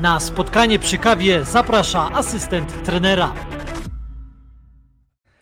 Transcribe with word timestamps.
Na 0.00 0.20
spotkanie 0.20 0.78
przy 0.78 0.98
kawie 0.98 1.44
zaprasza 1.44 2.10
asystent 2.14 2.84
trenera. 2.84 3.34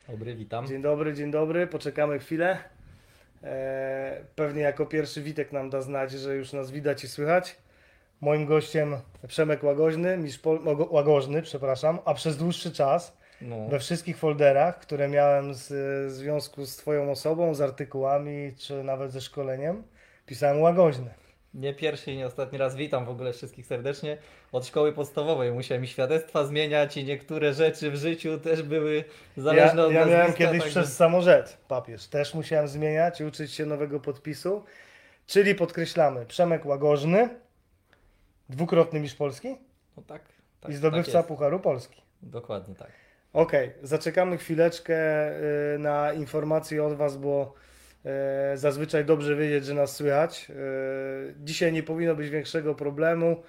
Dobry, 0.08 0.34
witam. 0.34 0.66
Dzień 0.66 0.82
dobry, 0.82 1.14
dzień 1.14 1.30
dobry. 1.30 1.66
Poczekamy 1.66 2.18
chwilę. 2.18 2.58
Eee, 3.42 4.24
pewnie 4.34 4.62
jako 4.62 4.86
pierwszy 4.86 5.22
Witek 5.22 5.52
nam 5.52 5.70
da 5.70 5.80
znać, 5.82 6.12
że 6.12 6.36
już 6.36 6.52
nas 6.52 6.70
widać 6.70 7.04
i 7.04 7.08
słychać. 7.08 7.56
Moim 8.20 8.46
gościem 8.46 8.96
Przemek 9.28 9.62
Łagoźny, 9.62 10.16
mistrz 10.18 10.40
Pol- 10.42 10.60
Łago- 10.64 10.88
Łagożny, 10.90 11.42
przepraszam, 11.42 11.98
a 12.04 12.14
przez 12.14 12.36
dłuższy 12.36 12.72
czas 12.72 13.16
No, 13.40 13.68
we 13.68 13.78
wszystkich 13.78 14.18
folderach, 14.18 14.78
które 14.78 15.08
miałem 15.08 15.54
z, 15.54 15.66
w 16.12 16.14
związku 16.16 16.66
z 16.66 16.76
Twoją 16.76 17.10
osobą, 17.10 17.54
z 17.54 17.60
artykułami, 17.60 18.52
czy 18.58 18.82
nawet 18.84 19.12
ze 19.12 19.20
szkoleniem, 19.20 19.82
pisałem 20.26 20.60
Łagoźny. 20.60 21.10
Nie 21.54 21.74
pierwszy 21.74 22.12
i 22.12 22.16
nie 22.16 22.26
ostatni 22.26 22.58
raz 22.58 22.76
witam 22.76 23.04
w 23.04 23.08
ogóle 23.08 23.32
wszystkich 23.32 23.66
serdecznie. 23.66 24.18
Od 24.52 24.66
szkoły 24.66 24.92
podstawowej 24.92 25.52
musiałem 25.52 25.84
i 25.84 25.86
świadectwa 25.86 26.44
zmieniać 26.44 26.96
i 26.96 27.04
niektóre 27.04 27.52
rzeczy 27.52 27.90
w 27.90 27.96
życiu 27.96 28.38
też 28.38 28.62
były 28.62 29.04
Ja, 29.36 29.42
zależne 29.42 29.86
od 29.86 29.92
ja 29.92 29.98
miałem 30.06 30.18
nazwiska, 30.18 30.38
kiedyś 30.38 30.62
także- 30.62 30.80
przez 30.80 30.96
samorzet 30.96 31.58
papież. 31.68 32.06
Też 32.06 32.34
musiałem 32.34 32.68
zmieniać 32.68 33.20
i 33.20 33.24
uczyć 33.24 33.52
się 33.52 33.66
nowego 33.66 34.00
podpisu. 34.00 34.64
Czyli 35.26 35.54
podkreślamy, 35.54 36.26
Przemek 36.26 36.66
Łagożny, 36.66 37.28
dwukrotny 38.48 39.00
mistrz 39.00 39.16
Polski 39.16 39.56
No 39.96 40.02
tak, 40.06 40.22
tak, 40.60 40.70
i 40.70 40.74
zdobywca 40.74 41.12
tak. 41.12 41.26
Pucharu 41.26 41.60
Polski. 41.60 42.02
Dokładnie 42.22 42.74
tak. 42.74 42.90
Okej, 43.32 43.72
zaczekamy 43.82 44.38
chwileczkę 44.38 44.96
y, 45.74 45.78
na 45.78 46.12
informacje 46.12 46.84
od 46.84 46.94
Was, 46.94 47.16
bo 47.16 47.54
zazwyczaj 48.54 49.04
dobrze 49.04 49.36
wiedzieć, 49.36 49.64
że 49.64 49.74
nas 49.74 49.96
słychać. 49.96 50.50
Y, 50.50 51.34
Dzisiaj 51.44 51.72
nie 51.72 51.82
powinno 51.82 52.14
być 52.14 52.30
większego 52.30 52.74
problemu. 52.74 53.42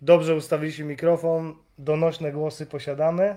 Dobrze 0.00 0.34
ustawiliśmy 0.34 0.84
mikrofon, 0.84 1.56
donośne 1.78 2.32
głosy 2.32 2.66
posiadamy. 2.66 3.36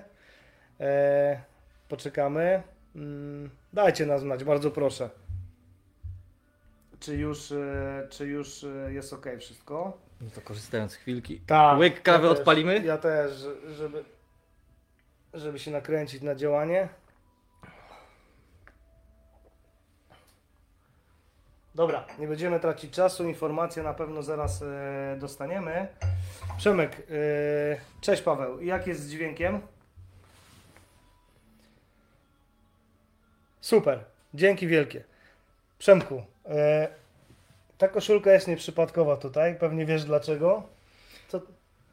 E, 0.80 1.40
Poczekamy. 1.88 2.62
Mm, 2.96 3.50
Dajcie 3.72 4.06
nas 4.06 4.20
znać, 4.20 4.44
bardzo 4.44 4.70
proszę. 4.70 5.10
Czy 7.00 7.16
już, 7.16 7.52
czy 8.10 8.26
już 8.26 8.66
jest 8.88 9.12
ok 9.12 9.26
wszystko? 9.38 9.98
No 10.20 10.30
to 10.34 10.40
korzystając 10.40 10.92
z 10.92 10.94
chwilki. 10.94 11.40
Tak. 11.46 11.78
Łyk 11.78 12.02
kawy 12.02 12.26
ja 12.26 12.30
też, 12.30 12.38
odpalimy? 12.38 12.84
Ja 12.84 12.98
też, 12.98 13.46
żeby, 13.68 14.04
żeby 15.34 15.58
się 15.58 15.70
nakręcić 15.70 16.22
na 16.22 16.34
działanie. 16.34 16.88
Dobra, 21.74 22.04
nie 22.18 22.26
będziemy 22.28 22.60
tracić 22.60 22.94
czasu. 22.94 23.28
Informacje 23.28 23.82
na 23.82 23.94
pewno 23.94 24.22
zaraz 24.22 24.62
e, 24.62 25.16
dostaniemy. 25.20 25.88
Przemek, 26.56 26.92
e, 26.92 27.04
cześć 28.00 28.22
Paweł. 28.22 28.62
Jak 28.62 28.86
jest 28.86 29.00
z 29.00 29.10
dźwiękiem? 29.10 29.60
Super, 33.60 34.04
dzięki 34.34 34.66
wielkie. 34.66 35.04
Przemku, 35.78 36.22
e, 36.46 36.88
ta 37.78 37.88
koszulka 37.88 38.32
jest 38.32 38.48
nieprzypadkowa 38.48 39.16
tutaj. 39.16 39.58
Pewnie 39.58 39.86
wiesz 39.86 40.04
dlaczego. 40.04 40.62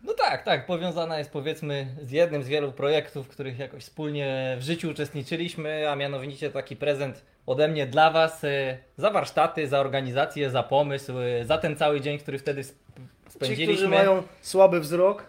No 0.03 0.13
tak, 0.13 0.44
tak, 0.44 0.66
powiązana 0.66 1.17
jest 1.19 1.31
powiedzmy 1.31 1.95
z 2.03 2.11
jednym 2.11 2.44
z 2.44 2.47
wielu 2.47 2.71
projektów, 2.71 3.25
w 3.27 3.30
których 3.30 3.59
jakoś 3.59 3.83
wspólnie 3.83 4.55
w 4.59 4.63
życiu 4.63 4.89
uczestniczyliśmy, 4.89 5.89
a 5.91 5.95
mianowicie 5.95 6.52
taki 6.52 6.75
prezent 6.75 7.25
ode 7.45 7.67
mnie 7.67 7.88
dla 7.88 8.11
Was 8.11 8.44
e, 8.44 8.77
za 8.97 9.09
warsztaty, 9.09 9.67
za 9.67 9.79
organizację, 9.79 10.49
za 10.49 10.63
pomysł, 10.63 11.13
e, 11.19 11.45
za 11.45 11.57
ten 11.57 11.75
cały 11.75 12.02
dzień, 12.02 12.19
który 12.19 12.39
wtedy 12.39 12.61
sp- 12.69 12.79
Ci, 13.25 13.31
spędziliśmy. 13.31 13.73
którzy 13.73 13.88
mają 13.89 14.23
słaby 14.41 14.79
wzrok, 14.79 15.25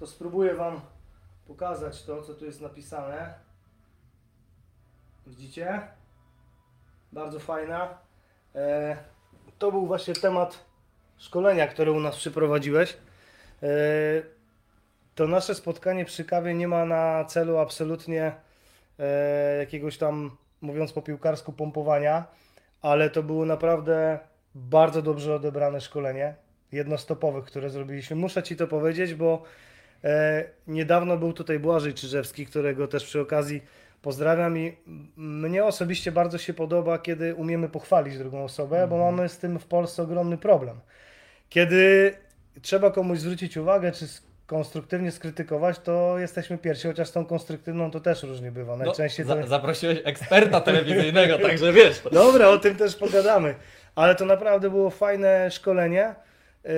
to 0.00 0.06
spróbuję 0.06 0.54
Wam 0.54 0.80
pokazać 1.46 2.02
to, 2.02 2.22
co 2.22 2.34
tu 2.34 2.44
jest 2.44 2.60
napisane. 2.60 3.34
Widzicie? 5.26 5.80
Bardzo 7.12 7.40
fajna. 7.40 7.98
E, 8.54 8.96
to 9.58 9.72
był 9.72 9.86
właśnie 9.86 10.14
temat 10.14 10.64
szkolenia, 11.18 11.66
które 11.66 11.92
u 11.92 12.00
nas 12.00 12.16
przyprowadziłeś. 12.16 12.96
E, 13.62 13.66
to 15.14 15.26
nasze 15.26 15.54
spotkanie 15.54 16.04
przy 16.04 16.24
kawie 16.24 16.54
nie 16.54 16.68
ma 16.68 16.84
na 16.84 17.24
celu 17.24 17.58
absolutnie 17.58 18.32
e, 18.98 19.56
jakiegoś 19.58 19.98
tam, 19.98 20.36
mówiąc 20.60 20.92
po 20.92 21.02
piłkarsku, 21.02 21.52
pompowania, 21.52 22.24
ale 22.82 23.10
to 23.10 23.22
było 23.22 23.46
naprawdę 23.46 24.18
bardzo 24.54 25.02
dobrze 25.02 25.34
odebrane 25.34 25.80
szkolenie 25.80 26.34
jednostopowych, 26.72 27.44
które 27.44 27.70
zrobiliśmy. 27.70 28.16
Muszę 28.16 28.42
Ci 28.42 28.56
to 28.56 28.66
powiedzieć, 28.66 29.14
bo 29.14 29.42
e, 30.04 30.44
niedawno 30.66 31.16
był 31.16 31.32
tutaj 31.32 31.58
Błażej 31.58 31.94
Czyżewski, 31.94 32.46
którego 32.46 32.88
też 32.88 33.04
przy 33.04 33.20
okazji 33.20 33.62
pozdrawiam 34.02 34.58
i 34.58 34.76
mnie 35.16 35.64
osobiście 35.64 36.12
bardzo 36.12 36.38
się 36.38 36.54
podoba, 36.54 36.98
kiedy 36.98 37.34
umiemy 37.34 37.68
pochwalić 37.68 38.18
drugą 38.18 38.44
osobę, 38.44 38.86
bo 38.88 38.98
mamy 38.98 39.28
z 39.28 39.38
tym 39.38 39.58
w 39.58 39.66
Polsce 39.66 40.02
ogromny 40.02 40.38
problem. 40.38 40.80
Kiedy 41.48 42.14
trzeba 42.62 42.90
komuś 42.90 43.18
zwrócić 43.18 43.56
uwagę, 43.56 43.92
czy 43.92 44.06
konstruktywnie 44.46 45.12
skrytykować, 45.12 45.78
to 45.78 46.18
jesteśmy 46.18 46.58
pierwsi, 46.58 46.88
chociaż 46.88 47.08
z 47.08 47.12
tą 47.12 47.26
konstruktywną 47.26 47.90
to 47.90 48.00
też 48.00 48.22
różnie 48.22 48.52
bywa. 48.52 48.76
No, 48.76 48.84
Najczęściej 48.84 49.26
za, 49.26 49.36
to... 49.36 49.46
Zaprosiłeś 49.46 49.98
eksperta 50.04 50.60
telewizyjnego, 50.60 51.38
także 51.48 51.72
wiesz. 51.72 52.02
Dobra, 52.12 52.48
o 52.48 52.58
tym 52.58 52.76
też 52.76 52.96
pogadamy. 52.96 53.54
Ale 53.94 54.14
to 54.14 54.24
naprawdę 54.24 54.70
było 54.70 54.90
fajne 54.90 55.50
szkolenie. 55.50 56.14
Yy, 56.64 56.70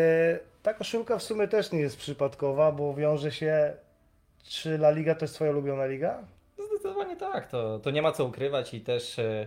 Ta 0.62 0.74
koszulka 0.74 1.18
w 1.18 1.22
sumie 1.22 1.48
też 1.48 1.72
nie 1.72 1.80
jest 1.80 1.96
przypadkowa, 1.96 2.72
bo 2.72 2.94
wiąże 2.94 3.32
się. 3.32 3.72
Czy 4.44 4.74
La 4.74 4.90
Liga 4.90 5.14
to 5.14 5.24
jest 5.24 5.34
Twoja 5.34 5.50
ulubiona 5.50 5.86
liga? 5.86 6.18
Zdecydowanie 6.58 7.16
tak, 7.16 7.48
to, 7.48 7.78
to 7.78 7.90
nie 7.90 8.02
ma 8.02 8.12
co 8.12 8.24
ukrywać 8.24 8.74
i 8.74 8.80
też 8.80 9.18
e, 9.18 9.46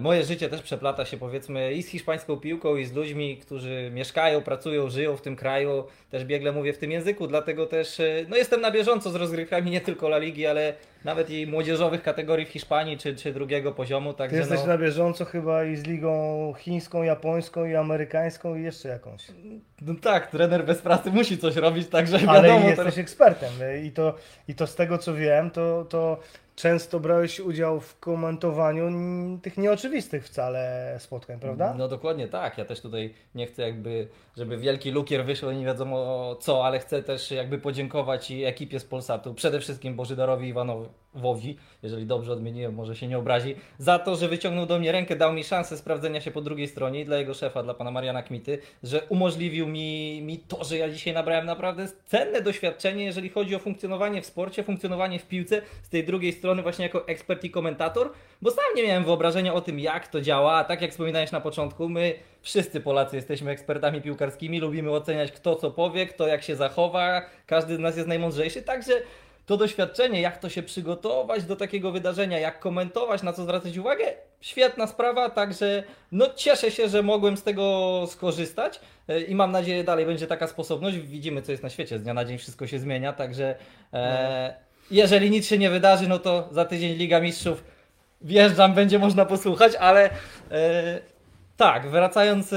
moje 0.00 0.24
życie 0.24 0.48
też 0.48 0.62
przeplata 0.62 1.04
się 1.04 1.16
powiedzmy 1.16 1.72
i 1.72 1.82
z 1.82 1.88
hiszpańską 1.88 2.36
piłką 2.36 2.76
i 2.76 2.84
z 2.84 2.92
ludźmi, 2.92 3.36
którzy 3.36 3.90
mieszkają, 3.94 4.42
pracują, 4.42 4.90
żyją 4.90 5.16
w 5.16 5.20
tym 5.22 5.36
kraju, 5.36 5.84
też 6.10 6.24
biegle 6.24 6.52
mówię 6.52 6.72
w 6.72 6.78
tym 6.78 6.90
języku, 6.92 7.26
dlatego 7.26 7.66
też 7.66 8.00
e, 8.00 8.04
no 8.28 8.36
jestem 8.36 8.60
na 8.60 8.70
bieżąco 8.70 9.10
z 9.10 9.14
rozgrywkami 9.14 9.70
nie 9.70 9.80
tylko 9.80 10.06
La 10.06 10.18
Ligi, 10.18 10.46
ale 10.46 10.74
nawet 11.04 11.30
i 11.30 11.46
młodzieżowych 11.46 12.02
kategorii 12.02 12.46
w 12.46 12.48
Hiszpanii 12.48 12.98
czy, 12.98 13.16
czy 13.16 13.32
drugiego 13.32 13.72
poziomu, 13.72 14.12
Ty 14.12 14.18
także 14.18 14.36
jesteś 14.36 14.60
no, 14.60 14.66
na 14.66 14.78
bieżąco 14.78 15.24
chyba 15.24 15.64
i 15.64 15.76
z 15.76 15.84
ligą 15.84 16.54
chińską, 16.58 17.02
japońską 17.02 17.64
i 17.64 17.74
amerykańską 17.74 18.56
i 18.56 18.62
jeszcze 18.62 18.88
jakąś. 18.88 19.22
no 19.82 19.94
tak, 20.02 20.30
trener 20.30 20.64
bez 20.64 20.78
pracy 20.82 21.10
musi 21.10 21.38
coś 21.38 21.56
robić, 21.56 21.88
także 21.88 22.18
Ale 22.28 22.42
wiadomo. 22.42 22.60
i 22.60 22.68
jesteś 22.68 22.76
teraz- 22.76 22.98
ekspertem. 22.98 23.62
y, 23.62 23.82
I 23.84 23.90
to, 23.90 24.14
I 24.48 24.54
to 24.54 24.66
z 24.66 24.74
tego 24.74 24.98
co 24.98 25.14
wiem, 25.14 25.50
to, 25.50 25.84
to 25.88 26.20
często 26.58 27.00
brałeś 27.00 27.40
udział 27.40 27.80
w 27.80 27.98
komentowaniu 27.98 28.90
tych 29.42 29.58
nieoczywistych 29.58 30.24
wcale 30.24 30.96
spotkań, 30.98 31.40
prawda? 31.40 31.74
No 31.78 31.88
dokładnie 31.88 32.28
tak. 32.28 32.58
Ja 32.58 32.64
też 32.64 32.80
tutaj 32.80 33.14
nie 33.34 33.46
chcę 33.46 33.62
jakby, 33.62 34.08
żeby 34.36 34.58
wielki 34.58 34.90
lukier 34.90 35.24
wyszło 35.24 35.52
nie 35.52 35.66
wiadomo 35.66 36.36
co, 36.40 36.66
ale 36.66 36.78
chcę 36.78 37.02
też 37.02 37.30
jakby 37.30 37.58
podziękować 37.58 38.30
i 38.30 38.44
ekipie 38.44 38.80
z 38.80 38.84
Polsatu, 38.84 39.34
przede 39.34 39.60
wszystkim 39.60 39.94
Bożydarowi 39.96 40.52
Iwanowowi, 41.18 41.56
jeżeli 41.82 42.06
dobrze 42.06 42.32
odmieniłem, 42.32 42.74
może 42.74 42.96
się 42.96 43.06
nie 43.06 43.18
obrazi, 43.18 43.54
za 43.78 43.98
to, 43.98 44.16
że 44.16 44.28
wyciągnął 44.28 44.66
do 44.66 44.78
mnie 44.78 44.92
rękę, 44.92 45.16
dał 45.16 45.32
mi 45.32 45.44
szansę 45.44 45.76
sprawdzenia 45.76 46.20
się 46.20 46.30
po 46.30 46.40
drugiej 46.40 46.68
stronie 46.68 47.00
i 47.00 47.04
dla 47.04 47.16
jego 47.16 47.34
szefa, 47.34 47.62
dla 47.62 47.74
pana 47.74 47.90
Mariana 47.90 48.22
Kmity, 48.22 48.58
że 48.82 49.02
umożliwił 49.08 49.66
mi, 49.66 50.22
mi 50.22 50.38
to, 50.38 50.64
że 50.64 50.78
ja 50.78 50.88
dzisiaj 50.88 51.14
nabrałem 51.14 51.46
naprawdę 51.46 51.88
cenne 52.06 52.42
doświadczenie, 52.42 53.04
jeżeli 53.04 53.28
chodzi 53.28 53.54
o 53.54 53.58
funkcjonowanie 53.58 54.22
w 54.22 54.26
sporcie, 54.26 54.62
funkcjonowanie 54.62 55.18
w 55.18 55.26
piłce 55.26 55.62
z 55.82 55.88
tej 55.88 56.04
drugiej 56.04 56.32
strony 56.32 56.62
właśnie 56.62 56.84
jako 56.84 57.08
ekspert 57.08 57.44
i 57.44 57.50
komentator, 57.50 58.12
bo 58.42 58.50
sam 58.50 58.64
nie 58.76 58.82
miałem 58.82 59.04
wyobrażenia 59.04 59.54
o 59.54 59.60
tym, 59.60 59.80
jak 59.80 60.08
to 60.08 60.20
działa, 60.20 60.52
a 60.52 60.64
tak 60.64 60.82
jak 60.82 60.90
wspominałeś 60.90 61.32
na 61.32 61.40
początku, 61.40 61.88
my 61.88 62.14
wszyscy 62.42 62.80
Polacy 62.80 63.16
jesteśmy 63.16 63.50
ekspertami 63.50 64.02
piłkarskimi, 64.02 64.60
lubimy 64.60 64.90
oceniać 64.90 65.32
kto 65.32 65.56
co 65.56 65.70
powie, 65.70 66.06
kto 66.06 66.26
jak 66.26 66.42
się 66.42 66.56
zachowa, 66.56 67.22
każdy 67.46 67.76
z 67.76 67.78
nas 67.78 67.96
jest 67.96 68.08
najmądrzejszy, 68.08 68.62
także 68.62 68.92
to 69.48 69.56
doświadczenie, 69.56 70.20
jak 70.20 70.38
to 70.38 70.48
się 70.48 70.62
przygotować 70.62 71.44
do 71.44 71.56
takiego 71.56 71.92
wydarzenia, 71.92 72.38
jak 72.38 72.60
komentować, 72.60 73.22
na 73.22 73.32
co 73.32 73.42
zwracać 73.42 73.76
uwagę, 73.76 74.04
świetna 74.40 74.86
sprawa, 74.86 75.30
także 75.30 75.82
no 76.12 76.26
cieszę 76.36 76.70
się, 76.70 76.88
że 76.88 77.02
mogłem 77.02 77.36
z 77.36 77.42
tego 77.42 78.04
skorzystać 78.10 78.80
e, 79.08 79.20
i 79.20 79.34
mam 79.34 79.52
nadzieję 79.52 79.84
dalej 79.84 80.06
będzie 80.06 80.26
taka 80.26 80.46
sposobność. 80.46 80.98
Widzimy 80.98 81.42
co 81.42 81.52
jest 81.52 81.62
na 81.62 81.70
świecie, 81.70 81.98
z 81.98 82.02
dnia 82.02 82.14
na 82.14 82.24
dzień 82.24 82.38
wszystko 82.38 82.66
się 82.66 82.78
zmienia, 82.78 83.12
także 83.12 83.54
e, 83.92 84.54
jeżeli 84.90 85.30
nic 85.30 85.46
się 85.46 85.58
nie 85.58 85.70
wydarzy, 85.70 86.08
no 86.08 86.18
to 86.18 86.48
za 86.50 86.64
tydzień 86.64 86.96
Liga 86.96 87.20
Mistrzów 87.20 87.64
wjeżdżam, 88.20 88.74
będzie 88.74 88.98
można 88.98 89.26
posłuchać, 89.26 89.72
ale 89.74 90.10
e, 90.50 91.00
tak, 91.58 91.86
wracając 91.86 92.52
e, 92.52 92.56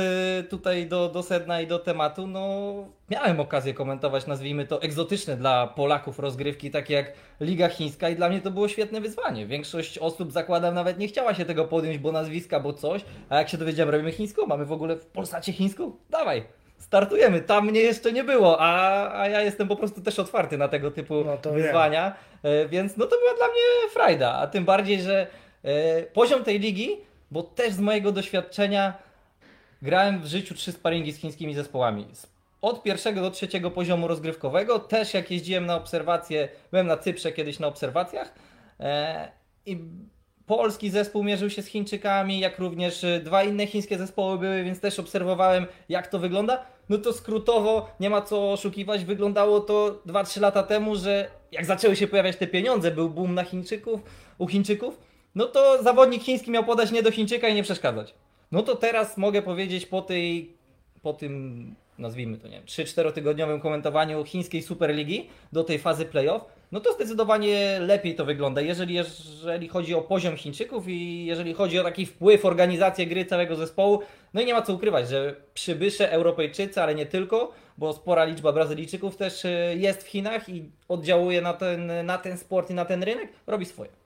tutaj 0.50 0.88
do, 0.88 1.10
do 1.10 1.24
sedna 1.24 1.62
i 1.62 1.68
do 1.68 1.80
tematu, 1.80 2.28
no 2.28 2.74
miałem 3.10 3.40
okazję 3.40 3.74
komentować, 3.74 4.28
nazwijmy 4.28 4.68
to 4.68 4.82
egzotyczne 4.82 5.38
dla 5.38 5.68
Polaków 5.68 6.20
rozgrywki, 6.20 6.72
takie 6.72 6.94
jak 6.94 7.14
Liga 7.40 7.70
Chińska 7.70 8.10
i 8.10 8.16
dla 8.16 8.30
mnie 8.30 8.42
to 8.42 8.52
było 8.52 8.68
świetne 8.68 9.02
wyzwanie. 9.02 9.46
Większość 9.46 9.98
osób, 9.98 10.32
zakładam, 10.32 10.74
nawet 10.74 11.00
nie 11.00 11.08
chciała 11.08 11.34
się 11.34 11.46
tego 11.46 11.66
podjąć, 11.66 11.98
bo 11.98 12.12
nazwiska, 12.12 12.60
bo 12.60 12.74
coś, 12.74 13.02
a 13.30 13.38
jak 13.38 13.50
się 13.50 13.58
dowiedziałem, 13.58 13.90
robimy 13.90 14.12
chińską, 14.12 14.46
mamy 14.46 14.66
w 14.66 14.72
ogóle 14.72 14.96
w 14.96 15.06
Polsacie 15.06 15.54
chińską? 15.54 15.92
Dawaj, 16.10 16.44
startujemy. 16.78 17.42
Tam 17.42 17.68
mnie 17.68 17.82
jeszcze 17.82 18.12
nie 18.12 18.24
było, 18.24 18.58
a, 18.60 19.22
a 19.22 19.28
ja 19.28 19.42
jestem 19.42 19.68
po 19.68 19.76
prostu 19.76 20.02
też 20.02 20.20
otwarty 20.20 20.58
na 20.58 20.68
tego 20.68 20.92
typu 20.92 21.14
No 21.14 21.38
wiem. 21.46 21.54
wyzwania, 21.54 22.16
e, 22.44 22.68
więc 22.68 22.98
no 22.98 23.06
to 23.06 23.16
była 23.20 23.34
dla 23.38 23.48
mnie 23.48 23.90
frajda, 23.94 24.34
a 24.34 24.48
tym 24.48 24.66
bardziej, 24.66 25.02
że 25.02 25.28
e, 25.64 26.02
poziom 26.04 26.44
tej 26.44 26.60
ligi, 26.60 27.11
bo 27.32 27.44
też 27.44 27.74
z 27.74 27.80
mojego 27.80 28.12
doświadczenia 28.12 28.94
grałem 29.82 30.22
w 30.22 30.26
życiu 30.26 30.56
trzy 30.56 30.72
sparingi 30.72 31.12
z 31.12 31.18
chińskimi 31.18 31.56
zespołami. 31.56 32.06
Od 32.62 32.84
pierwszego 32.84 33.22
do 33.22 33.32
trzeciego 33.32 33.72
poziomu 33.72 34.08
rozgrywkowego, 34.08 34.80
też 34.80 35.14
jak 35.14 35.32
jeździłem 35.32 35.66
na 35.66 35.76
obserwacje, 35.76 36.50
byłem 36.72 36.88
na 36.88 36.98
Cyprze 36.98 37.32
kiedyś 37.32 37.60
na 37.60 37.68
obserwacjach 37.68 38.34
e, 38.80 39.32
i 39.66 39.78
polski 40.46 40.90
zespół 40.90 41.24
mierzył 41.24 41.50
się 41.50 41.62
z 41.62 41.68
Chińczykami, 41.68 42.40
jak 42.40 42.60
również 42.60 43.04
e, 43.04 43.20
dwa 43.20 43.44
inne 43.44 43.68
chińskie 43.68 43.98
zespoły 43.98 44.38
były, 44.38 44.64
więc 44.64 44.80
też 44.80 45.00
obserwowałem 45.00 45.66
jak 45.90 46.08
to 46.08 46.20
wygląda. 46.20 46.66
No 46.90 46.98
to 46.98 47.14
skrótowo, 47.14 47.96
nie 48.00 48.10
ma 48.10 48.22
co 48.22 48.52
oszukiwać, 48.52 49.06
wyglądało 49.06 49.60
to 49.60 50.02
2-3 50.08 50.42
lata 50.42 50.64
temu, 50.64 50.96
że 50.96 51.32
jak 51.52 51.66
zaczęły 51.66 51.96
się 51.96 52.08
pojawiać 52.08 52.36
te 52.36 52.48
pieniądze, 52.48 52.92
był 52.92 53.10
boom 53.10 53.36
na 53.36 53.44
Chińczyków, 53.44 54.02
u 54.38 54.48
Chińczyków, 54.48 55.11
no 55.36 55.46
to 55.46 55.84
zawodnik 55.84 56.24
chiński 56.24 56.52
miał 56.52 56.64
podać 56.64 56.92
nie 56.92 57.04
do 57.04 57.12
Chińczyka 57.12 57.48
i 57.48 57.56
nie 57.56 57.64
przeszkadzać. 57.64 58.14
No 58.52 58.62
to 58.62 58.76
teraz 58.76 59.18
mogę 59.18 59.42
powiedzieć 59.42 59.86
po 59.86 60.02
tej, 60.02 60.54
po 61.02 61.14
tym, 61.14 61.76
nazwijmy 61.98 62.38
to, 62.38 62.48
nie 62.48 62.54
wiem, 62.54 62.66
3-4 62.66 63.12
tygodniowym 63.12 63.60
komentowaniu 63.60 64.24
chińskiej 64.24 64.62
Superligi 64.62 65.30
do 65.54 65.64
tej 65.64 65.80
fazy 65.80 66.06
playoff, 66.06 66.46
no 66.72 66.80
to 66.80 66.94
zdecydowanie 66.94 67.80
lepiej 67.80 68.16
to 68.16 68.26
wygląda, 68.26 68.62
jeżeli, 68.62 68.94
jeżeli 68.94 69.68
chodzi 69.68 69.96
o 69.96 70.02
poziom 70.02 70.38
Chińczyków 70.38 70.88
i 70.88 71.26
jeżeli 71.26 71.54
chodzi 71.54 71.80
o 71.80 71.84
taki 71.84 72.06
wpływ, 72.06 72.46
organizację 72.46 73.08
gry 73.08 73.26
całego 73.26 73.56
zespołu. 73.56 74.00
No 74.34 74.42
i 74.42 74.46
nie 74.46 74.54
ma 74.54 74.62
co 74.62 74.74
ukrywać, 74.74 75.10
że 75.10 75.36
przybysze 75.54 76.12
Europejczycy, 76.12 76.82
ale 76.82 76.96
nie 76.96 77.06
tylko, 77.06 77.52
bo 77.78 77.94
spora 77.94 78.26
liczba 78.26 78.54
Brazylijczyków 78.54 79.16
też 79.16 79.46
e, 79.46 79.76
jest 79.76 80.04
w 80.04 80.08
Chinach 80.08 80.50
i 80.50 80.70
oddziałuje 80.88 81.42
na 81.42 81.54
ten, 81.54 82.06
na 82.06 82.18
ten 82.18 82.38
sport 82.38 82.70
i 82.70 82.74
na 82.74 82.86
ten 82.86 83.04
rynek, 83.04 83.30
robi 83.48 83.66
swoje. 83.66 84.01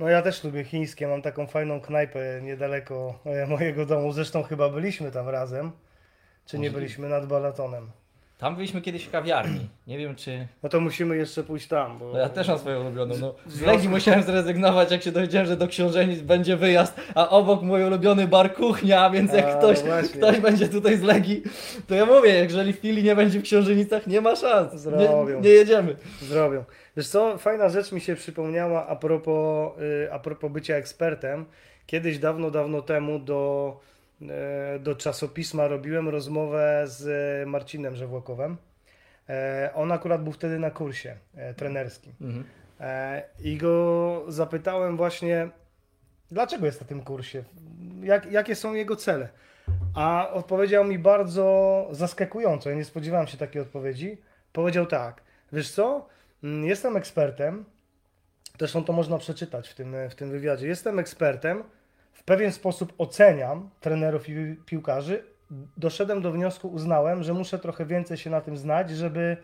No 0.00 0.08
ja 0.08 0.22
też 0.22 0.44
lubię 0.44 0.64
chińskie, 0.64 1.08
mam 1.08 1.22
taką 1.22 1.46
fajną 1.46 1.80
knajpę 1.80 2.40
niedaleko 2.42 3.18
e, 3.24 3.46
mojego 3.46 3.86
domu. 3.86 4.12
Zresztą 4.12 4.42
chyba 4.42 4.68
byliśmy 4.68 5.10
tam 5.10 5.28
razem. 5.28 5.72
Czy 6.46 6.58
nie 6.58 6.70
byliśmy 6.70 7.08
nad 7.08 7.26
balatonem? 7.26 7.90
Tam 8.40 8.56
byliśmy 8.56 8.80
kiedyś 8.80 9.04
w 9.04 9.10
kawiarni. 9.10 9.68
Nie 9.86 9.98
wiem 9.98 10.16
czy. 10.16 10.46
No 10.62 10.68
to 10.68 10.80
musimy 10.80 11.16
jeszcze 11.16 11.42
pójść 11.42 11.68
tam, 11.68 11.98
bo... 11.98 12.12
No 12.12 12.18
ja 12.18 12.28
też 12.28 12.48
mam 12.48 12.58
swoją 12.58 12.80
ulubioną. 12.80 13.14
No, 13.20 13.34
z 13.46 13.60
Legii 13.60 13.88
musiałem 13.88 14.22
zrezygnować, 14.22 14.90
jak 14.90 15.02
się 15.02 15.12
dowiedziałem, 15.12 15.46
że 15.48 15.56
do 15.56 15.68
książenic 15.68 16.20
będzie 16.20 16.56
wyjazd, 16.56 17.00
a 17.14 17.28
obok 17.28 17.62
mój 17.62 17.84
ulubiony 17.84 18.28
bar 18.28 18.54
kuchnia, 18.54 19.10
więc 19.10 19.32
jak 19.32 19.44
A, 19.44 19.54
ktoś, 19.58 19.78
właśnie. 19.80 20.08
ktoś 20.08 20.40
będzie 20.40 20.68
tutaj 20.68 20.96
z 20.96 21.02
Legii, 21.02 21.42
to 21.88 21.94
ja 21.94 22.06
mówię, 22.06 22.30
jeżeli 22.34 22.72
w 22.72 22.76
Fili 22.76 23.02
nie 23.02 23.16
będzie 23.16 23.40
w 23.40 23.42
książenicach, 23.42 24.06
nie 24.06 24.20
ma 24.20 24.36
szans. 24.36 24.72
Nie, 24.72 24.78
Zrobią. 24.78 25.40
nie 25.40 25.50
jedziemy. 25.50 25.96
Zrobią. 26.22 26.64
Wiesz 26.96 27.08
co, 27.08 27.38
fajna 27.38 27.68
rzecz 27.68 27.92
mi 27.92 28.00
się 28.00 28.14
przypomniała 28.14 28.86
a 28.86 28.96
propos, 28.96 29.72
y, 29.80 30.12
a 30.12 30.18
propos 30.18 30.50
bycia 30.52 30.74
ekspertem. 30.74 31.44
Kiedyś 31.86 32.18
dawno, 32.18 32.50
dawno 32.50 32.82
temu 32.82 33.18
do, 33.18 33.80
do 34.80 34.94
czasopisma 34.94 35.68
robiłem 35.68 36.08
rozmowę 36.08 36.84
z 36.86 37.08
e, 37.42 37.46
Marcinem 37.46 37.96
Żewłakowem. 37.96 38.56
E, 39.28 39.70
On 39.74 39.92
akurat 39.92 40.22
był 40.22 40.32
wtedy 40.32 40.58
na 40.58 40.70
kursie 40.70 41.16
e, 41.36 41.54
trenerskim. 41.54 42.12
Mhm. 42.20 42.44
E, 42.80 43.22
I 43.40 43.56
go 43.56 44.24
zapytałem 44.28 44.96
właśnie, 44.96 45.48
dlaczego 46.30 46.66
jest 46.66 46.80
na 46.80 46.86
tym 46.86 47.02
kursie? 47.02 47.44
Jak, 48.02 48.32
jakie 48.32 48.54
są 48.54 48.74
jego 48.74 48.96
cele? 48.96 49.28
A 49.94 50.30
odpowiedział 50.32 50.84
mi 50.84 50.98
bardzo 50.98 51.88
zaskakująco. 51.90 52.70
Ja 52.70 52.76
nie 52.76 52.84
spodziewałem 52.84 53.26
się 53.26 53.36
takiej 53.36 53.62
odpowiedzi. 53.62 54.18
Powiedział 54.52 54.86
tak, 54.86 55.22
wiesz 55.52 55.70
co, 55.70 56.08
Mm, 56.44 56.64
jestem 56.64 56.96
ekspertem, 56.96 57.64
zresztą 58.58 58.84
to 58.84 58.92
można 58.92 59.18
przeczytać 59.18 59.68
w 59.68 59.74
tym, 59.74 59.96
w 60.10 60.14
tym 60.14 60.30
wywiadzie, 60.30 60.66
jestem 60.66 60.98
ekspertem, 60.98 61.62
w 62.20 62.24
pewien 62.24 62.52
sposób 62.52 62.92
oceniam 62.98 63.70
trenerów 63.80 64.28
i 64.28 64.56
piłkarzy. 64.66 65.24
Doszedłem 65.76 66.22
do 66.22 66.32
wniosku, 66.32 66.68
uznałem, 66.68 67.22
że 67.22 67.34
muszę 67.34 67.58
trochę 67.58 67.86
więcej 67.86 68.16
się 68.16 68.30
na 68.30 68.40
tym 68.40 68.56
znać, 68.56 68.90
żeby 68.90 69.36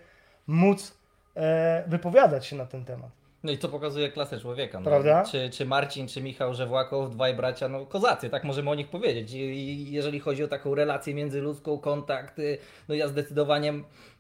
móc 0.47 0.99
e, 1.37 1.85
wypowiadać 1.87 2.47
się 2.47 2.57
na 2.57 2.67
ten 2.67 2.85
temat. 2.85 3.11
No 3.43 3.53
i 3.53 3.59
to 3.59 3.69
pokazuje 3.69 4.09
klasę 4.09 4.41
człowieka. 4.41 4.81
No. 4.81 4.85
Prawda? 4.85 5.25
Czy, 5.25 5.51
czy 5.51 5.67
Marcin, 5.67 6.09
czy 6.09 6.23
Michał 6.23 6.55
Żewłakow, 6.55 7.11
dwaj 7.11 7.35
bracia, 7.35 7.69
no 7.69 7.87
kozacy, 7.87 8.31
tak 8.31 8.45
możemy 8.45 8.71
o 8.71 8.75
nich 8.75 8.89
powiedzieć. 8.89 9.33
I, 9.33 9.93
jeżeli 9.93 10.21
chodzi 10.21 10.45
o 10.45 10.49
taką 10.49 10.75
relację 10.75 11.15
międzyludzką, 11.15 11.79
kontakt, 11.79 12.39
y, 12.39 12.59
no 12.89 12.95
ja 12.95 13.09
zdecydowanie 13.09 13.73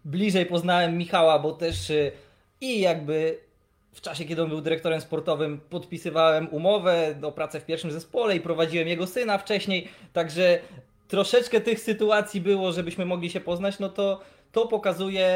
bliżej 0.05 0.47
poznałem 0.47 0.99
Michała, 0.99 1.38
bo 1.38 1.52
też 1.52 1.91
y, 1.91 2.12
i 2.61 2.81
jakby 2.81 3.46
w 3.97 4.01
czasie, 4.01 4.25
kiedy 4.25 4.43
on 4.43 4.49
był 4.49 4.61
dyrektorem 4.61 5.01
sportowym, 5.01 5.61
podpisywałem 5.71 6.49
umowę 6.51 7.15
o 7.23 7.33
pracę 7.33 7.61
w 7.61 7.65
pierwszym 7.65 7.91
zespole 7.91 8.37
i 8.37 8.41
prowadziłem 8.41 8.89
jego 8.89 9.07
syna 9.07 9.39
wcześniej, 9.39 9.89
także 10.13 10.59
troszeczkę 11.09 11.61
tych 11.61 11.81
sytuacji 11.81 12.41
było, 12.41 12.73
żebyśmy 12.73 13.05
mogli 13.05 13.31
się 13.31 13.41
poznać, 13.41 13.79
no 13.79 13.89
to 13.89 14.21
to 14.53 14.67
pokazuje, 14.67 15.29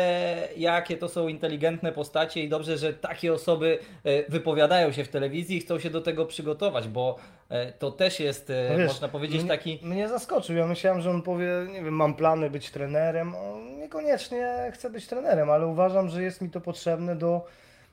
jakie 0.56 0.96
to 0.96 1.08
są 1.08 1.28
inteligentne 1.28 1.92
postacie 1.92 2.42
i 2.42 2.48
dobrze, 2.48 2.78
że 2.78 2.92
takie 2.92 3.32
osoby 3.32 3.78
e, 4.04 4.30
wypowiadają 4.30 4.92
się 4.92 5.04
w 5.04 5.08
telewizji 5.08 5.56
i 5.56 5.60
chcą 5.60 5.78
się 5.78 5.90
do 5.90 6.00
tego 6.00 6.26
przygotować, 6.26 6.88
bo 6.88 7.16
e, 7.48 7.72
to 7.72 7.90
też 7.90 8.20
jest, 8.20 8.50
e, 8.50 8.68
No 8.70 8.78
wiesz, 8.78 8.88
można 8.88 9.08
powiedzieć, 9.08 9.40
mnie, 9.40 9.48
taki... 9.48 9.78
Mnie 9.82 10.08
zaskoczył. 10.08 10.56
Ja 10.56 10.66
myślałem, 10.66 11.00
że 11.00 11.10
on 11.10 11.22
powie, 11.22 11.48
nie 11.72 11.82
wiem, 11.82 11.94
mam 11.94 12.14
plany 12.14 12.50
być 12.50 12.70
trenerem. 12.70 13.34
On 13.34 13.78
niekoniecznie 13.78 14.70
chce 14.74 14.90
być 14.90 15.06
trenerem, 15.06 15.50
ale 15.50 15.66
uważam, 15.66 16.08
że 16.08 16.22
jest 16.22 16.40
mi 16.40 16.50
to 16.50 16.60
potrzebne 16.60 17.16
do, 17.16 17.46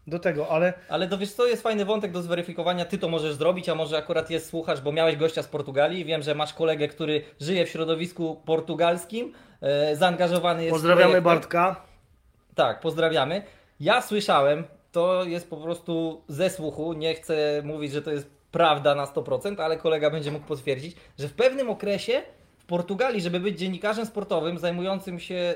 do 0.08 0.20
tego. 0.20 0.50
Ale 0.50 0.74
Ale 0.90 1.08
to 1.08 1.18
wiesz 1.18 1.32
co, 1.32 1.48
jest 1.48 1.64
fajny 1.64 1.86
wątek 1.86 2.12
do 2.12 2.22
zweryfikowania, 2.22 2.86
ty 2.86 2.98
to 2.98 3.10
możesz 3.10 3.34
zrobić, 3.34 3.70
a 3.70 3.76
może 3.76 3.98
akurat 3.98 4.30
jest 4.30 4.50
słuchacz, 4.50 4.80
bo 4.80 4.92
miałeś 4.92 5.16
gościa 5.16 5.44
z 5.44 5.48
Portugalii, 5.48 6.06
wiem, 6.06 6.22
że 6.22 6.36
masz 6.36 6.54
kolegę, 6.54 6.88
który 6.88 7.22
żyje 7.40 7.66
w 7.66 7.70
środowisku 7.70 8.42
portugalskim, 8.46 9.34
e, 9.62 9.96
zaangażowany 9.96 10.64
jest 10.64 10.74
pozdrawiamy. 10.74 11.22
Bartka. 11.22 11.82
Tak, 12.56 12.80
pozdrawiamy. 12.80 13.44
Ja 13.80 14.02
słyszałem, 14.02 14.64
to 14.92 15.24
jest 15.24 15.50
po 15.50 15.58
prostu 15.58 16.22
ze 16.28 16.50
słuchu, 16.50 16.94
nie 16.94 17.16
chcę 17.16 17.62
mówić, 17.64 17.92
że 17.92 18.02
to 18.02 18.12
jest 18.12 18.30
prawda 18.52 18.96
na 18.96 19.06
100%, 19.06 19.62
ale 19.62 19.78
kolega 19.78 20.10
będzie 20.10 20.32
mógł 20.32 20.46
potwierdzić, 20.46 20.96
że 21.20 21.28
w 21.28 21.34
pewnym 21.34 21.70
okresie 21.70 22.22
w 22.58 22.66
Portugalii, 22.66 23.22
żeby 23.22 23.40
być 23.40 23.60
dziennikarzem 23.60 24.06
sportowym 24.06 24.58
zajmującym 24.58 25.20
się 25.20 25.56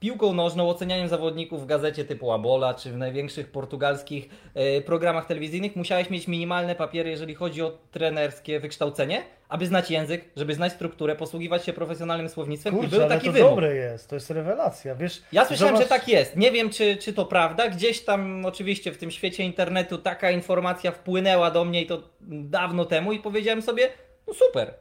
piłką 0.00 0.32
nożną, 0.32 0.68
ocenianiem 0.70 1.08
zawodników 1.08 1.62
w 1.62 1.66
gazecie 1.66 2.04
typu 2.04 2.32
Abola, 2.32 2.74
czy 2.74 2.92
w 2.92 2.96
największych 2.96 3.50
portugalskich 3.52 4.28
e, 4.54 4.80
programach 4.80 5.26
telewizyjnych, 5.26 5.76
musiałeś 5.76 6.10
mieć 6.10 6.28
minimalne 6.28 6.74
papiery, 6.74 7.10
jeżeli 7.10 7.34
chodzi 7.34 7.62
o 7.62 7.78
trenerskie 7.90 8.60
wykształcenie, 8.60 9.22
aby 9.48 9.66
znać 9.66 9.90
język, 9.90 10.24
żeby 10.36 10.54
znać 10.54 10.72
strukturę, 10.72 11.16
posługiwać 11.16 11.64
się 11.64 11.72
profesjonalnym 11.72 12.28
słownictwem 12.28 12.74
i 12.74 12.76
Kurczę, 12.76 12.90
był 12.90 13.00
ale 13.04 13.14
taki 13.14 13.26
to 13.26 13.32
wymóg. 13.32 13.50
dobre 13.50 13.74
jest. 13.74 14.08
To 14.08 14.16
jest 14.16 14.30
rewelacja. 14.30 14.94
Wiesz, 14.94 15.22
Ja 15.32 15.44
słyszałem, 15.44 15.74
zobacz- 15.74 15.82
że 15.84 15.88
tak 15.88 16.08
jest. 16.08 16.36
Nie 16.36 16.50
wiem, 16.52 16.70
czy, 16.70 16.96
czy 16.96 17.12
to 17.12 17.24
prawda. 17.26 17.68
Gdzieś 17.68 18.00
tam, 18.04 18.44
oczywiście, 18.46 18.92
w 18.92 18.98
tym 18.98 19.10
świecie 19.10 19.44
internetu 19.44 19.98
taka 19.98 20.30
informacja 20.30 20.90
wpłynęła 20.92 21.50
do 21.50 21.64
mnie 21.64 21.82
i 21.82 21.86
to 21.86 22.02
dawno 22.30 22.84
temu, 22.84 23.12
i 23.12 23.18
powiedziałem 23.18 23.62
sobie, 23.62 23.88
no 24.26 24.34
super. 24.34 24.74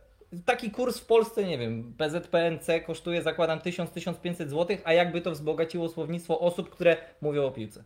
Taki 0.46 0.72
kurs 0.72 1.00
w 1.00 1.06
Polsce, 1.06 1.44
nie 1.44 1.58
wiem, 1.58 1.94
PZPNC 1.98 2.68
kosztuje, 2.86 3.22
zakładam, 3.22 3.60
1000-1500 3.60 4.48
zł, 4.48 4.78
a 4.84 4.94
jakby 4.94 5.22
to 5.22 5.32
wzbogaciło 5.32 5.90
słownictwo 5.90 6.40
osób, 6.40 6.70
które 6.70 6.98
mówią 7.22 7.46
o 7.46 7.52
piłce. 7.52 7.84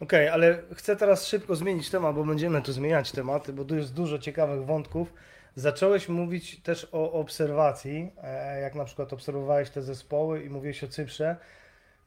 Okej, 0.00 0.28
ale 0.28 0.62
chcę 0.74 0.96
teraz 0.96 1.26
szybko 1.26 1.56
zmienić 1.56 1.90
temat, 1.90 2.14
bo 2.14 2.24
będziemy 2.24 2.62
tu 2.62 2.72
zmieniać 2.72 3.12
tematy, 3.12 3.52
bo 3.52 3.64
tu 3.64 3.76
jest 3.76 3.94
dużo 3.94 4.18
ciekawych 4.18 4.64
wątków. 4.64 5.14
Zacząłeś 5.54 6.08
mówić 6.08 6.60
też 6.60 6.88
o 6.92 7.12
obserwacji, 7.12 8.12
e, 8.22 8.60
jak 8.60 8.74
na 8.74 8.84
przykład 8.84 9.12
obserwowałeś 9.12 9.70
te 9.70 9.82
zespoły 9.82 10.42
i 10.42 10.50
mówiłeś 10.50 10.84
o 10.84 10.88
Cyprze. 10.88 11.36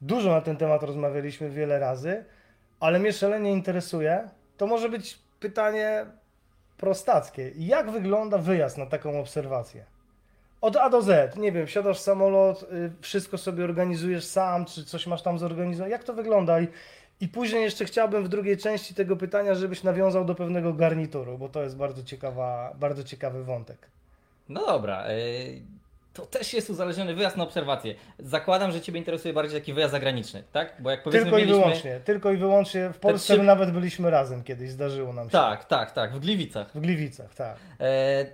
Dużo 0.00 0.30
na 0.30 0.40
ten 0.40 0.56
temat 0.56 0.82
rozmawialiśmy 0.82 1.50
wiele 1.50 1.78
razy, 1.78 2.24
ale 2.80 2.98
mnie 2.98 3.12
szalenie 3.12 3.52
interesuje. 3.52 4.28
To 4.56 4.66
może 4.66 4.88
być 4.88 5.18
pytanie 5.40 6.06
prostackie. 6.78 7.52
Jak 7.56 7.90
wygląda 7.90 8.38
wyjazd 8.38 8.78
na 8.78 8.86
taką 8.86 9.20
obserwację? 9.20 9.84
Od 10.60 10.76
A 10.76 10.90
do 10.90 11.02
Z, 11.02 11.36
nie 11.36 11.52
wiem, 11.52 11.66
wsiadasz 11.66 11.98
w 11.98 12.02
samolot, 12.02 12.62
y, 12.62 12.90
wszystko 13.00 13.38
sobie 13.38 13.64
organizujesz 13.64 14.24
sam, 14.24 14.64
czy 14.64 14.84
coś 14.84 15.06
masz 15.06 15.22
tam 15.22 15.38
zorganizować. 15.38 15.90
Jak 15.90 16.04
to 16.04 16.14
wygląda? 16.14 16.60
I, 16.60 16.68
I 17.20 17.28
później 17.28 17.62
jeszcze 17.62 17.84
chciałbym 17.84 18.24
w 18.24 18.28
drugiej 18.28 18.56
części 18.56 18.94
tego 18.94 19.16
pytania, 19.16 19.54
żebyś 19.54 19.82
nawiązał 19.82 20.24
do 20.24 20.34
pewnego 20.34 20.72
garnituru, 20.72 21.38
bo 21.38 21.48
to 21.48 21.62
jest 21.62 21.76
bardzo, 21.76 22.02
ciekawa, 22.02 22.74
bardzo 22.78 23.04
ciekawy 23.04 23.44
wątek. 23.44 23.78
No 24.48 24.66
dobra, 24.66 25.12
yy, 25.12 25.60
to 26.18 26.26
też 26.26 26.54
jest 26.54 26.70
uzależniony 26.70 27.14
wyjazd 27.14 27.36
na 27.36 27.44
obserwację. 27.44 27.94
Zakładam, 28.18 28.72
że 28.72 28.80
Ciebie 28.80 28.98
interesuje 28.98 29.34
bardziej 29.34 29.60
taki 29.60 29.72
wyjazd 29.72 29.92
zagraniczny, 29.92 30.42
tak? 30.52 30.74
Bo 30.78 30.90
jak 30.90 31.02
powiedzmy 31.02 31.24
Tylko 31.24 31.38
i 31.38 31.40
mieliśmy... 31.40 31.62
wyłącznie, 31.62 32.00
tylko 32.04 32.32
i 32.32 32.36
wyłącznie. 32.36 32.90
W 32.90 32.98
Polsce 32.98 33.34
trzy- 33.34 33.38
my 33.38 33.44
nawet 33.44 33.70
byliśmy 33.70 34.10
razem 34.10 34.44
kiedyś, 34.44 34.70
zdarzyło 34.70 35.12
nam 35.12 35.26
się. 35.26 35.32
Tak, 35.32 35.64
tak, 35.64 35.92
tak, 35.92 36.14
w 36.14 36.20
Gliwicach. 36.20 36.70
W 36.74 36.80
Gliwicach, 36.80 37.34
tak. 37.34 37.56
E, 37.80 38.26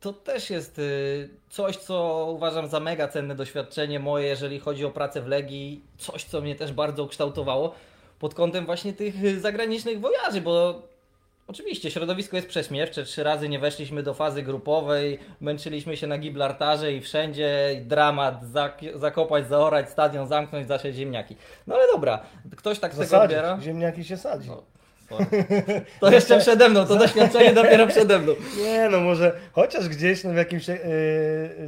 to 0.00 0.12
też 0.12 0.50
jest 0.50 0.78
y, 0.78 1.28
coś, 1.50 1.76
co 1.76 2.26
uważam 2.34 2.68
za 2.68 2.80
mega 2.80 3.08
cenne 3.08 3.34
doświadczenie 3.34 4.00
moje, 4.00 4.26
jeżeli 4.26 4.60
chodzi 4.60 4.84
o 4.84 4.90
pracę 4.90 5.22
w 5.22 5.26
Legii. 5.26 5.84
Coś, 5.98 6.24
co 6.24 6.40
mnie 6.40 6.54
też 6.56 6.72
bardzo 6.72 7.04
ukształtowało 7.04 7.74
pod 8.18 8.34
kątem 8.34 8.66
właśnie 8.66 8.92
tych 8.92 9.40
zagranicznych 9.40 10.00
wojaży, 10.00 10.40
bo 10.40 10.82
oczywiście 11.50 11.90
środowisko 11.90 12.36
jest 12.36 12.48
prześmiewcze. 12.48 13.04
Trzy 13.04 13.22
razy 13.22 13.48
nie 13.48 13.58
weszliśmy 13.58 14.02
do 14.02 14.14
fazy 14.14 14.42
grupowej, 14.42 15.18
męczyliśmy 15.40 15.96
się 15.96 16.06
na 16.06 16.18
Gibraltarze 16.18 16.92
i 16.92 17.00
wszędzie 17.00 17.80
dramat, 17.84 18.42
zak- 18.44 18.98
zakopać, 18.98 19.48
zaorać 19.48 19.90
stadion, 19.90 20.26
zamknąć, 20.26 20.68
zasiać 20.68 20.94
ziemniaki. 20.94 21.36
No 21.66 21.74
ale 21.74 21.84
dobra, 21.92 22.20
ktoś 22.56 22.78
tak 22.78 22.92
z 22.94 22.96
tego 22.96 23.04
Zasadzić. 23.08 23.36
odbiera. 23.36 23.58
Ziemniaki 23.60 24.04
się 24.04 24.16
sadzi. 24.16 24.48
No, 24.48 25.18
to 26.00 26.10
jeszcze 26.10 26.38
przede 26.38 26.68
mną, 26.68 26.86
to 26.86 26.96
doświadczenie 26.96 27.52
dopiero 27.52 27.86
przede 27.86 28.18
mną. 28.18 28.32
Nie, 28.62 28.88
no 28.88 29.00
może 29.00 29.32
chociaż 29.52 29.88
gdzieś 29.88 30.24
no, 30.24 30.30
w 30.32 30.36
jakimś 30.36 30.70
e, 30.70 30.78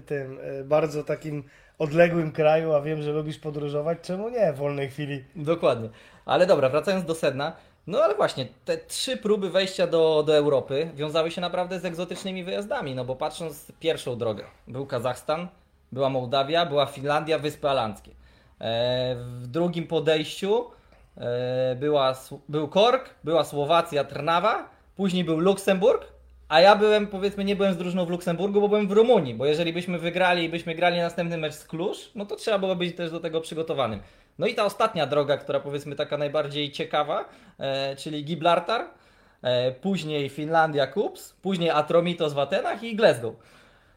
tym 0.07 0.39
e, 0.61 0.65
bardzo 0.65 1.05
takim 1.05 1.45
odległym 1.79 2.33
kraju, 2.33 2.73
a 2.73 2.81
wiem, 2.81 3.03
że 3.03 3.13
lubisz 3.13 3.39
podróżować, 3.39 3.99
czemu 4.03 4.29
nie 4.29 4.53
w 4.53 4.57
wolnej 4.57 4.89
chwili? 4.91 5.25
Dokładnie. 5.37 5.89
Ale 6.25 6.47
dobra, 6.47 6.69
wracając 6.69 7.05
do 7.05 7.15
sedna. 7.15 7.57
No 7.87 8.03
ale 8.03 8.15
właśnie, 8.15 8.47
te 8.65 8.79
trzy 8.79 9.17
próby 9.17 9.51
wejścia 9.51 9.87
do, 9.87 10.23
do 10.27 10.37
Europy 10.37 10.91
wiązały 10.95 11.31
się 11.31 11.41
naprawdę 11.41 11.81
z 11.81 11.85
egzotycznymi 11.85 12.45
wyjazdami, 12.45 12.95
no 12.95 13.05
bo 13.05 13.17
patrząc 13.17 13.73
pierwszą 13.81 14.19
drogę, 14.19 14.45
był 14.69 14.87
Kazachstan, 14.87 15.49
była 15.93 16.09
Mołdawia, 16.09 16.67
była 16.67 16.87
Finlandia, 16.87 17.39
Wyspy 17.39 17.69
Alandzkie. 17.69 18.11
E, 18.11 19.15
w 19.17 19.47
drugim 19.47 19.87
podejściu 19.87 20.65
e, 21.17 21.77
była, 21.77 22.15
był 22.49 22.69
Kork, 22.69 23.11
była 23.25 23.45
Słowacja, 23.45 24.05
Trnawa, 24.05 24.69
później 24.97 25.25
był 25.25 25.39
Luksemburg, 25.39 26.13
a 26.49 26.61
ja 26.61 26.77
byłem, 26.77 27.07
powiedzmy, 27.07 27.45
nie 27.45 27.57
byłem 27.57 27.75
z 27.75 27.77
drużyną 27.77 28.07
w 28.07 28.11
Luksemburgu, 28.11 28.61
bo 28.61 28.69
byłem 28.69 28.89
w 28.89 28.93
Rumunii, 28.93 29.35
bo 29.35 29.47
jeżeli 29.47 29.73
byśmy 29.73 29.99
wygrali 29.99 30.45
i 30.45 30.49
byśmy 30.49 30.75
grali 30.75 30.99
następny 30.99 31.39
mecz 31.39 31.55
z 31.55 31.65
Kluż, 31.65 32.11
no 32.15 32.27
to 32.27 32.37
trzeba 32.37 32.59
było 32.59 32.77
być 32.77 32.97
też 32.97 33.11
do 33.11 33.21
tego 33.21 33.41
przygotowanym. 33.41 34.01
No 34.39 34.47
i 34.47 34.55
ta 34.55 34.65
ostatnia 34.65 35.07
droga, 35.07 35.37
która 35.37 35.61
powiedzmy 35.61 35.97
taka 35.97 36.17
najbardziej 36.17 36.73
ciekawa, 36.73 37.25
e, 37.59 37.97
czyli 37.97 38.25
Gibraltar, 38.25 38.85
e, 39.43 39.73
później 39.73 40.29
Finlandia 40.29 40.87
Kups, 40.87 41.33
później 41.43 41.71
Atromitos 41.71 42.33
w 42.33 42.39
Atenach 42.39 42.83
i 42.83 42.97
Glasgow. 42.97 43.35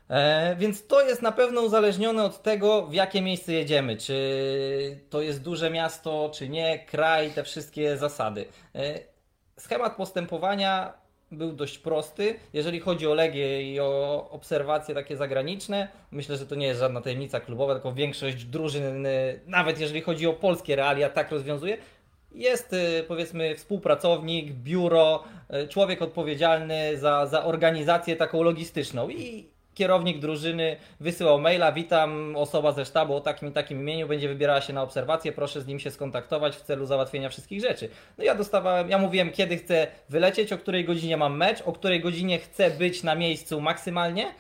E, 0.09 0.55
więc 0.55 0.87
to 0.87 1.01
jest 1.01 1.21
na 1.21 1.31
pewno 1.31 1.61
uzależnione 1.61 2.23
od 2.23 2.41
tego, 2.43 2.87
w 2.87 2.93
jakie 2.93 3.21
miejsce 3.21 3.53
jedziemy. 3.53 3.97
Czy 3.97 4.99
to 5.09 5.21
jest 5.21 5.41
duże 5.41 5.69
miasto, 5.69 6.31
czy 6.33 6.49
nie, 6.49 6.85
kraj, 6.85 7.31
te 7.31 7.43
wszystkie 7.43 7.97
zasady. 7.97 8.45
Schemat 9.59 9.95
postępowania 9.95 11.04
był 11.31 11.51
dość 11.53 11.77
prosty. 11.77 12.35
Jeżeli 12.53 12.79
chodzi 12.79 13.07
o 13.07 13.13
Legię 13.13 13.73
i 13.73 13.79
o 13.79 14.27
obserwacje 14.31 14.95
takie 14.95 15.17
zagraniczne, 15.17 15.87
myślę, 16.11 16.37
że 16.37 16.45
to 16.45 16.55
nie 16.55 16.67
jest 16.67 16.79
żadna 16.79 17.01
tajemnica 17.01 17.39
klubowa, 17.39 17.73
tylko 17.73 17.93
większość 17.93 18.45
drużyn, 18.45 19.05
y, 19.05 19.39
nawet 19.47 19.79
jeżeli 19.79 20.01
chodzi 20.01 20.27
o 20.27 20.33
polskie 20.33 20.75
realia, 20.75 21.09
tak 21.09 21.31
rozwiązuje. 21.31 21.77
Jest 22.31 22.73
y, 22.73 23.03
powiedzmy 23.07 23.55
współpracownik, 23.55 24.51
biuro, 24.51 25.23
y, 25.63 25.67
człowiek 25.67 26.01
odpowiedzialny 26.01 26.97
za, 26.97 27.25
za 27.25 27.45
organizację 27.45 28.15
taką 28.15 28.43
logistyczną 28.43 29.09
i 29.09 29.54
kierownik 29.75 30.19
drużyny 30.19 30.77
wysyłał 30.99 31.39
maila, 31.41 31.71
witam, 31.71 32.35
osoba 32.35 32.71
ze 32.71 32.85
sztabu 32.85 33.15
o 33.15 33.21
takim 33.21 33.49
i 33.49 33.51
takim 33.51 33.79
imieniu 33.79 34.07
będzie 34.07 34.27
wybierała 34.27 34.61
się 34.61 34.73
na 34.73 34.81
obserwację, 34.81 35.31
proszę 35.31 35.61
z 35.61 35.67
nim 35.67 35.79
się 35.79 35.91
skontaktować 35.91 36.55
w 36.55 36.61
celu 36.61 36.85
załatwienia 36.85 37.29
wszystkich 37.29 37.61
rzeczy. 37.61 37.89
No 38.17 38.23
ja 38.23 38.35
dostawałem, 38.35 38.89
ja 38.89 38.97
mówiłem 38.97 39.31
kiedy 39.31 39.57
chcę 39.57 39.87
wylecieć, 40.09 40.53
o 40.53 40.57
której 40.57 40.85
godzinie 40.85 41.17
mam 41.17 41.37
mecz, 41.37 41.61
o 41.61 41.73
której 41.73 42.01
godzinie 42.01 42.39
chcę 42.39 42.71
być 42.71 43.03
na 43.03 43.15
miejscu 43.15 43.61
maksymalnie. 43.61 44.33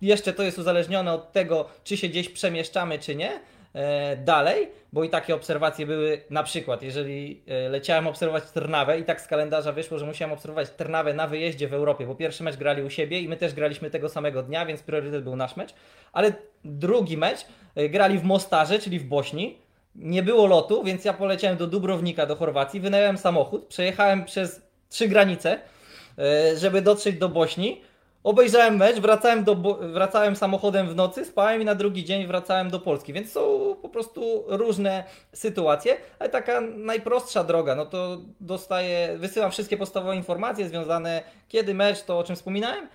Jeszcze 0.00 0.32
to 0.32 0.42
jest 0.42 0.58
uzależnione 0.58 1.12
od 1.12 1.32
tego, 1.32 1.68
czy 1.84 1.96
się 1.96 2.08
gdzieś 2.08 2.28
przemieszczamy, 2.28 2.98
czy 2.98 3.16
nie. 3.16 3.40
E, 3.76 4.16
dalej, 4.16 4.68
bo 4.92 5.04
i 5.04 5.10
takie 5.10 5.34
obserwacje 5.34 5.86
były, 5.86 6.20
na 6.30 6.42
przykład, 6.42 6.82
jeżeli 6.82 7.42
e, 7.46 7.68
leciałem 7.68 8.06
obserwować 8.06 8.44
Trnawę 8.44 8.98
i 8.98 9.04
tak 9.04 9.20
z 9.20 9.26
kalendarza 9.26 9.72
wyszło, 9.72 9.98
że 9.98 10.06
musiałem 10.06 10.32
obserwować 10.32 10.70
Trnawę 10.70 11.14
na 11.14 11.26
wyjeździe 11.26 11.68
w 11.68 11.74
Europie, 11.74 12.06
bo 12.06 12.14
pierwszy 12.14 12.42
mecz 12.42 12.56
grali 12.56 12.82
u 12.82 12.90
siebie 12.90 13.20
i 13.20 13.28
my 13.28 13.36
też 13.36 13.54
graliśmy 13.54 13.90
tego 13.90 14.08
samego 14.08 14.42
dnia, 14.42 14.66
więc 14.66 14.82
priorytet 14.82 15.24
był 15.24 15.36
nasz 15.36 15.56
mecz, 15.56 15.74
ale 16.12 16.32
drugi 16.64 17.16
mecz 17.16 17.46
e, 17.74 17.88
grali 17.88 18.18
w 18.18 18.24
Mostarze, 18.24 18.78
czyli 18.78 18.98
w 18.98 19.04
Bośni, 19.04 19.58
nie 19.94 20.22
było 20.22 20.46
lotu, 20.46 20.84
więc 20.84 21.04
ja 21.04 21.12
poleciałem 21.12 21.56
do 21.56 21.66
Dubrownika, 21.66 22.26
do 22.26 22.36
Chorwacji, 22.36 22.80
wynająłem 22.80 23.18
samochód, 23.18 23.66
przejechałem 23.66 24.24
przez 24.24 24.62
trzy 24.88 25.08
granice, 25.08 25.58
żeby 26.56 26.82
dotrzeć 26.82 27.18
do 27.18 27.28
Bośni. 27.28 27.80
Obejrzałem 28.26 28.76
mecz, 28.76 29.00
wracałem, 29.00 29.44
do, 29.44 29.54
wracałem 29.74 30.36
samochodem 30.36 30.88
w 30.88 30.94
nocy, 30.94 31.24
spałem 31.24 31.62
i 31.62 31.64
na 31.64 31.74
drugi 31.74 32.04
dzień 32.04 32.26
wracałem 32.26 32.70
do 32.70 32.80
Polski, 32.80 33.12
więc 33.12 33.32
są 33.32 33.76
po 33.82 33.88
prostu 33.88 34.44
różne 34.46 35.04
sytuacje, 35.32 35.96
ale 36.18 36.28
taka 36.28 36.60
najprostsza 36.60 37.44
droga, 37.44 37.74
no 37.74 37.86
to 37.86 38.20
dostaję, 38.40 39.16
wysyłam 39.18 39.50
wszystkie 39.50 39.76
podstawowe 39.76 40.16
informacje 40.16 40.68
związane, 40.68 41.22
kiedy 41.48 41.74
mecz, 41.74 42.02
to 42.02 42.18
o 42.18 42.24
czym 42.24 42.36
wspominałem, 42.36 42.88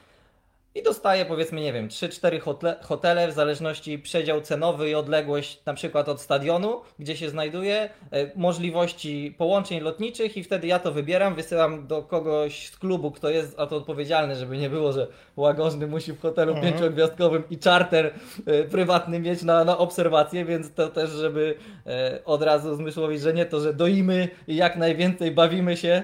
i 0.76 0.84
dostaję 0.84 1.26
powiedzmy, 1.26 1.62
nie 1.62 1.74
wiem, 1.74 1.88
3-4 1.88 2.40
hotle, 2.40 2.76
hotele 2.82 3.28
w 3.28 3.32
zależności 3.34 4.00
przedział 4.00 4.42
cenowy 4.42 4.90
i 4.90 4.96
odległość 4.96 5.62
na 5.66 5.74
przykład 5.74 6.10
od 6.10 6.22
stadionu, 6.22 6.82
gdzie 7.00 7.18
się 7.18 7.30
znajduje, 7.30 7.90
e, 8.12 8.32
możliwości 8.36 9.36
połączeń 9.38 9.80
lotniczych 9.80 10.38
i 10.38 10.44
wtedy 10.44 10.68
ja 10.68 10.80
to 10.80 10.92
wybieram, 10.92 11.36
wysyłam 11.36 11.88
do 11.88 12.02
kogoś 12.04 12.68
z 12.68 12.78
klubu, 12.78 13.12
kto 13.12 13.30
jest 13.30 13.56
za 13.58 13.68
to 13.68 13.76
odpowiedzialny, 13.76 14.36
żeby 14.36 14.58
nie 14.58 14.70
było, 14.70 14.92
że 14.94 15.08
Łagożny 15.36 15.88
musi 15.88 16.14
w 16.14 16.22
hotelu 16.22 16.54
Mhm. 16.54 16.74
pięciogwiazdkowym 16.74 17.44
i 17.50 17.58
charter 17.64 18.14
e, 18.46 18.64
prywatny 18.64 19.20
mieć 19.20 19.44
na, 19.44 19.64
na 19.64 19.78
obserwację, 19.78 20.46
więc 20.46 20.74
to 20.74 20.88
też, 20.88 21.10
żeby 21.10 21.56
e, 21.88 22.20
od 22.26 22.42
razu 22.42 22.76
zmysłowić, 22.76 23.22
że 23.22 23.34
nie 23.34 23.46
to, 23.46 23.60
że 23.60 23.74
doimy 23.74 24.28
i 24.48 24.56
jak 24.56 24.76
najwięcej 24.76 25.32
bawimy 25.32 25.78
się, 25.78 26.04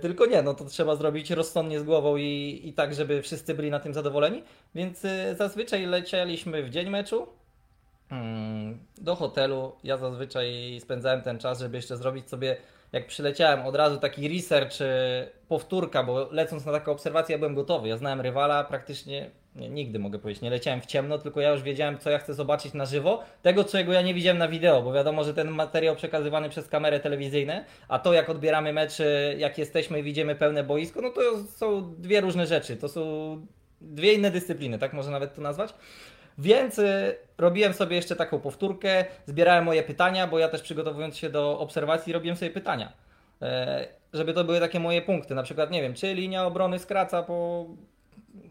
tylko 0.00 0.26
nie, 0.26 0.42
no 0.42 0.54
to 0.54 0.64
trzeba 0.64 0.96
zrobić 0.96 1.30
rozsądnie 1.30 1.80
z 1.80 1.82
głową 1.82 2.16
i, 2.16 2.60
i 2.64 2.72
tak, 2.72 2.94
żeby 2.94 3.22
wszyscy 3.22 3.54
byli 3.54 3.70
na 3.70 3.80
tym 3.80 3.94
zadowoleni. 3.94 4.05
Więc 4.74 5.04
y, 5.04 5.34
zazwyczaj 5.38 5.86
lecieliśmy 5.86 6.62
w 6.62 6.70
dzień 6.70 6.90
meczu 6.90 7.26
mm, 8.10 8.78
do 8.98 9.14
hotelu. 9.14 9.72
Ja 9.84 9.96
zazwyczaj 9.96 10.78
spędzałem 10.80 11.22
ten 11.22 11.38
czas, 11.38 11.60
żeby 11.60 11.76
jeszcze 11.76 11.96
zrobić 11.96 12.28
sobie, 12.28 12.56
jak 12.92 13.06
przyleciałem, 13.06 13.66
od 13.66 13.76
razu 13.76 13.98
taki 13.98 14.28
research, 14.28 14.80
y, 14.80 14.84
powtórka, 15.48 16.02
bo 16.02 16.28
lecąc 16.32 16.66
na 16.66 16.72
taką 16.72 16.92
obserwację 16.92 17.32
ja 17.32 17.38
byłem 17.38 17.54
gotowy. 17.54 17.88
Ja 17.88 17.96
znałem 17.96 18.20
rywala 18.20 18.64
praktycznie. 18.64 19.30
Nie, 19.56 19.68
nigdy 19.68 19.98
mogę 19.98 20.18
powiedzieć, 20.18 20.42
nie 20.42 20.50
leciałem 20.50 20.80
w 20.80 20.86
ciemno, 20.86 21.18
tylko 21.18 21.40
ja 21.40 21.50
już 21.50 21.62
wiedziałem, 21.62 21.98
co 21.98 22.10
ja 22.10 22.18
chcę 22.18 22.34
zobaczyć 22.34 22.74
na 22.74 22.86
żywo. 22.86 23.22
Tego, 23.42 23.64
czego 23.64 23.92
ja 23.92 24.02
nie 24.02 24.14
widziałem 24.14 24.38
na 24.38 24.48
wideo, 24.48 24.82
bo 24.82 24.92
wiadomo, 24.92 25.24
że 25.24 25.34
ten 25.34 25.48
materiał 25.48 25.96
przekazywany 25.96 26.48
przez 26.48 26.68
kamerę 26.68 27.00
telewizyjne, 27.00 27.64
a 27.88 27.98
to, 27.98 28.12
jak 28.12 28.30
odbieramy 28.30 28.72
mecz, 28.72 28.92
jak 29.38 29.58
jesteśmy 29.58 30.00
i 30.00 30.02
widzimy 30.02 30.34
pełne 30.34 30.64
boisko, 30.64 31.00
no 31.00 31.10
to 31.10 31.20
są 31.56 31.94
dwie 31.98 32.20
różne 32.20 32.46
rzeczy. 32.46 32.76
To 32.76 32.88
są 32.88 33.02
dwie 33.80 34.12
inne 34.12 34.30
dyscypliny, 34.30 34.78
tak 34.78 34.92
można 34.92 35.12
nawet 35.12 35.34
to 35.34 35.42
nazwać. 35.42 35.74
Więc 36.38 36.78
y, 36.78 37.16
robiłem 37.38 37.72
sobie 37.72 37.96
jeszcze 37.96 38.16
taką 38.16 38.40
powtórkę, 38.40 39.04
zbierałem 39.26 39.64
moje 39.64 39.82
pytania, 39.82 40.26
bo 40.26 40.38
ja 40.38 40.48
też 40.48 40.62
przygotowując 40.62 41.16
się 41.16 41.30
do 41.30 41.58
obserwacji 41.58 42.12
robiłem 42.12 42.36
sobie 42.36 42.50
pytania. 42.50 42.92
E, 43.42 43.88
żeby 44.12 44.32
to 44.32 44.44
były 44.44 44.60
takie 44.60 44.80
moje 44.80 45.02
punkty, 45.02 45.34
na 45.34 45.42
przykład 45.42 45.70
nie 45.70 45.82
wiem, 45.82 45.94
czy 45.94 46.14
linia 46.14 46.46
obrony 46.46 46.78
skraca 46.78 47.22
po... 47.22 47.66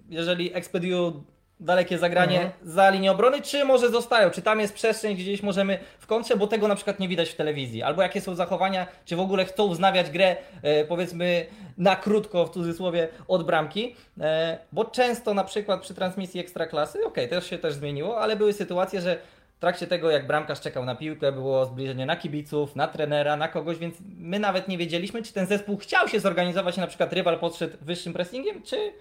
jeżeli 0.09 0.55
ekspediują 0.55 1.23
dalekie 1.59 1.97
zagranie 1.97 2.35
Mhm. 2.41 2.53
za 2.63 2.89
linię 2.89 3.11
obrony, 3.11 3.41
czy 3.41 3.65
może 3.65 3.89
zostają, 3.89 4.29
czy 4.29 4.41
tam 4.41 4.59
jest 4.59 4.73
przestrzeń, 4.73 5.15
gdzie 5.15 5.23
gdzieś 5.23 5.43
możemy 5.43 5.77
w 5.99 6.07
kontrze, 6.07 6.37
bo 6.37 6.47
tego 6.47 6.67
na 6.67 6.75
przykład 6.75 6.99
nie 6.99 7.07
widać 7.07 7.29
w 7.29 7.35
telewizji, 7.35 7.83
albo 7.83 8.01
jakie 8.01 8.21
są 8.21 8.35
zachowania, 8.35 8.87
czy 9.05 9.15
w 9.15 9.19
ogóle 9.19 9.45
chcą 9.45 9.69
wznawiać 9.69 10.09
grę, 10.09 10.35
e, 10.63 10.85
powiedzmy 10.85 11.45
na 11.77 11.95
krótko 11.95 12.45
w 12.45 12.49
cudzysłowie 12.49 13.07
od 13.27 13.43
bramki, 13.45 13.95
e, 14.21 14.57
bo 14.71 14.85
często 14.85 15.33
na 15.33 15.43
przykład 15.43 15.81
przy 15.81 15.93
transmisji 15.93 16.39
Ekstraklasy, 16.39 17.05
okej, 17.05 17.29
to 17.29 17.35
już 17.35 17.45
się 17.45 17.57
też 17.57 17.73
zmieniło, 17.73 18.19
ale 18.21 18.35
były 18.35 18.53
sytuacje, 18.53 19.01
że 19.01 19.17
w 19.57 19.59
trakcie 19.59 19.87
tego, 19.87 20.11
jak 20.11 20.27
bramkarz 20.27 20.61
czekał 20.61 20.85
na 20.85 20.95
piłkę, 20.95 21.31
było 21.31 21.65
zbliżenie 21.65 22.05
na 22.05 22.15
kibiców, 22.15 22.75
na 22.75 22.87
trenera, 22.87 23.37
na 23.37 23.47
kogoś, 23.47 23.77
więc 23.77 23.95
my 24.17 24.39
nawet 24.39 24.67
nie 24.67 24.77
wiedzieliśmy, 24.77 25.23
czy 25.23 25.33
ten 25.33 25.45
zespół 25.47 25.77
chciał 25.77 26.07
się 26.07 26.19
zorganizować, 26.19 26.77
na 26.77 26.87
przykład 26.87 27.13
rywal 27.13 27.39
podszedł 27.39 27.77
wyższym 27.81 28.13
pressingiem, 28.13 28.63
czy, 28.63 28.91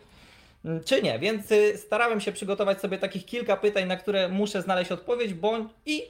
czy 0.84 1.02
nie. 1.02 1.18
Więc 1.18 1.52
y, 1.52 1.78
starałem 1.78 2.20
się 2.20 2.32
przygotować 2.32 2.80
sobie 2.80 2.98
takich 2.98 3.26
kilka 3.26 3.56
pytań, 3.56 3.86
na 3.86 3.96
które 3.96 4.28
muszę 4.28 4.62
znaleźć 4.62 4.92
odpowiedź, 4.92 5.34
bądź 5.34 5.68
i, 5.86 6.02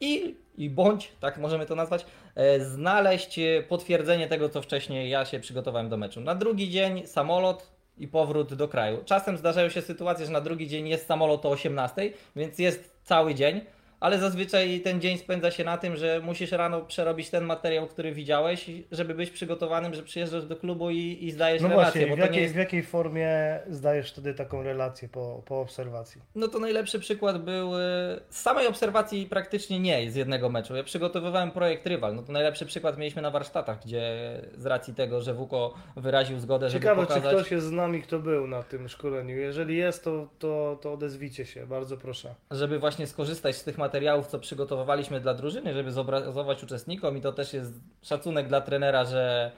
i, 0.00 0.34
i 0.58 0.70
bądź, 0.70 1.12
tak 1.20 1.38
możemy 1.38 1.66
to 1.66 1.74
nazwać, 1.74 2.06
e, 2.34 2.60
znaleźć 2.60 3.38
e, 3.38 3.62
potwierdzenie 3.68 4.28
tego, 4.28 4.48
co 4.48 4.62
wcześniej 4.62 5.10
ja 5.10 5.24
się 5.24 5.40
przygotowałem 5.40 5.88
do 5.88 5.96
meczu. 5.96 6.20
Na 6.20 6.34
drugi 6.34 6.70
dzień 6.70 7.06
samolot 7.06 7.72
i 7.98 8.08
powrót 8.08 8.54
do 8.54 8.68
kraju. 8.68 9.02
Czasem 9.04 9.38
zdarzają 9.38 9.68
się 9.68 9.82
sytuacje, 9.82 10.26
że 10.26 10.32
na 10.32 10.40
drugi 10.40 10.68
dzień 10.68 10.88
jest 10.88 11.06
samolot 11.06 11.46
o 11.46 11.50
18, 11.50 12.12
więc 12.36 12.58
jest 12.58 12.96
cały 13.04 13.34
dzień. 13.34 13.60
Ale 14.02 14.18
zazwyczaj 14.18 14.80
ten 14.80 15.00
dzień 15.00 15.18
spędza 15.18 15.50
się 15.50 15.64
na 15.64 15.78
tym, 15.78 15.96
że 15.96 16.20
musisz 16.24 16.52
rano 16.52 16.80
przerobić 16.80 17.30
ten 17.30 17.44
materiał, 17.44 17.86
który 17.86 18.12
widziałeś, 18.12 18.70
żeby 18.92 19.14
być 19.14 19.30
przygotowanym, 19.30 19.94
że 19.94 20.02
przyjeżdżasz 20.02 20.44
do 20.44 20.56
klubu 20.56 20.90
i, 20.90 21.18
i 21.20 21.30
zdajesz 21.30 21.62
No 21.62 21.68
relację. 21.68 22.00
właśnie, 22.00 22.16
w 22.16 22.18
jakiej, 22.18 22.42
jest... 22.42 22.54
w 22.54 22.58
jakiej 22.58 22.82
formie 22.82 23.60
zdajesz 23.70 24.12
wtedy 24.12 24.34
taką 24.34 24.62
relację 24.62 25.08
po, 25.08 25.42
po 25.46 25.60
obserwacji? 25.60 26.20
No 26.34 26.48
to 26.48 26.58
najlepszy 26.58 26.98
przykład 26.98 27.44
był 27.44 27.74
y, 27.74 27.80
z 28.30 28.40
samej 28.40 28.66
obserwacji 28.66 29.26
praktycznie 29.26 29.80
nie 29.80 30.10
z 30.10 30.14
jednego 30.16 30.48
meczu. 30.48 30.76
Ja 30.76 30.84
przygotowywałem 30.84 31.50
projekt 31.50 31.86
Rywal. 31.86 32.14
No 32.14 32.22
to 32.22 32.32
najlepszy 32.32 32.66
przykład 32.66 32.98
mieliśmy 32.98 33.22
na 33.22 33.30
warsztatach, 33.30 33.82
gdzie 33.84 34.02
z 34.56 34.66
racji 34.66 34.94
tego, 34.94 35.20
że 35.20 35.34
Wuko 35.34 35.74
wyraził 35.96 36.38
zgodę, 36.38 36.70
żeby 36.70 36.82
Ciekawe, 36.82 37.02
pokazać... 37.02 37.22
czy 37.22 37.36
ktoś 37.36 37.50
jest 37.50 37.66
z 37.66 37.70
nami, 37.70 38.02
kto 38.02 38.18
był 38.18 38.46
na 38.46 38.62
tym 38.62 38.88
szkoleniu. 38.88 39.36
Jeżeli 39.36 39.76
jest, 39.76 40.04
to, 40.04 40.28
to, 40.38 40.78
to 40.82 40.92
odezwijcie 40.92 41.46
się, 41.46 41.66
bardzo 41.66 41.96
proszę. 41.96 42.34
żeby 42.50 42.78
właśnie 42.78 43.06
skorzystać 43.06 43.56
z 43.56 43.64
tych 43.64 43.78
materiałów, 43.78 43.91
co 44.28 44.38
przygotowywaliśmy 44.38 45.20
dla 45.20 45.34
drużyny, 45.34 45.74
żeby 45.74 45.92
zobrazować 45.92 46.62
uczestnikom 46.62 47.16
i 47.16 47.20
to 47.20 47.32
też 47.32 47.52
jest 47.52 47.72
szacunek 48.02 48.48
dla 48.48 48.60
trenera, 48.60 49.04
że 49.04 49.52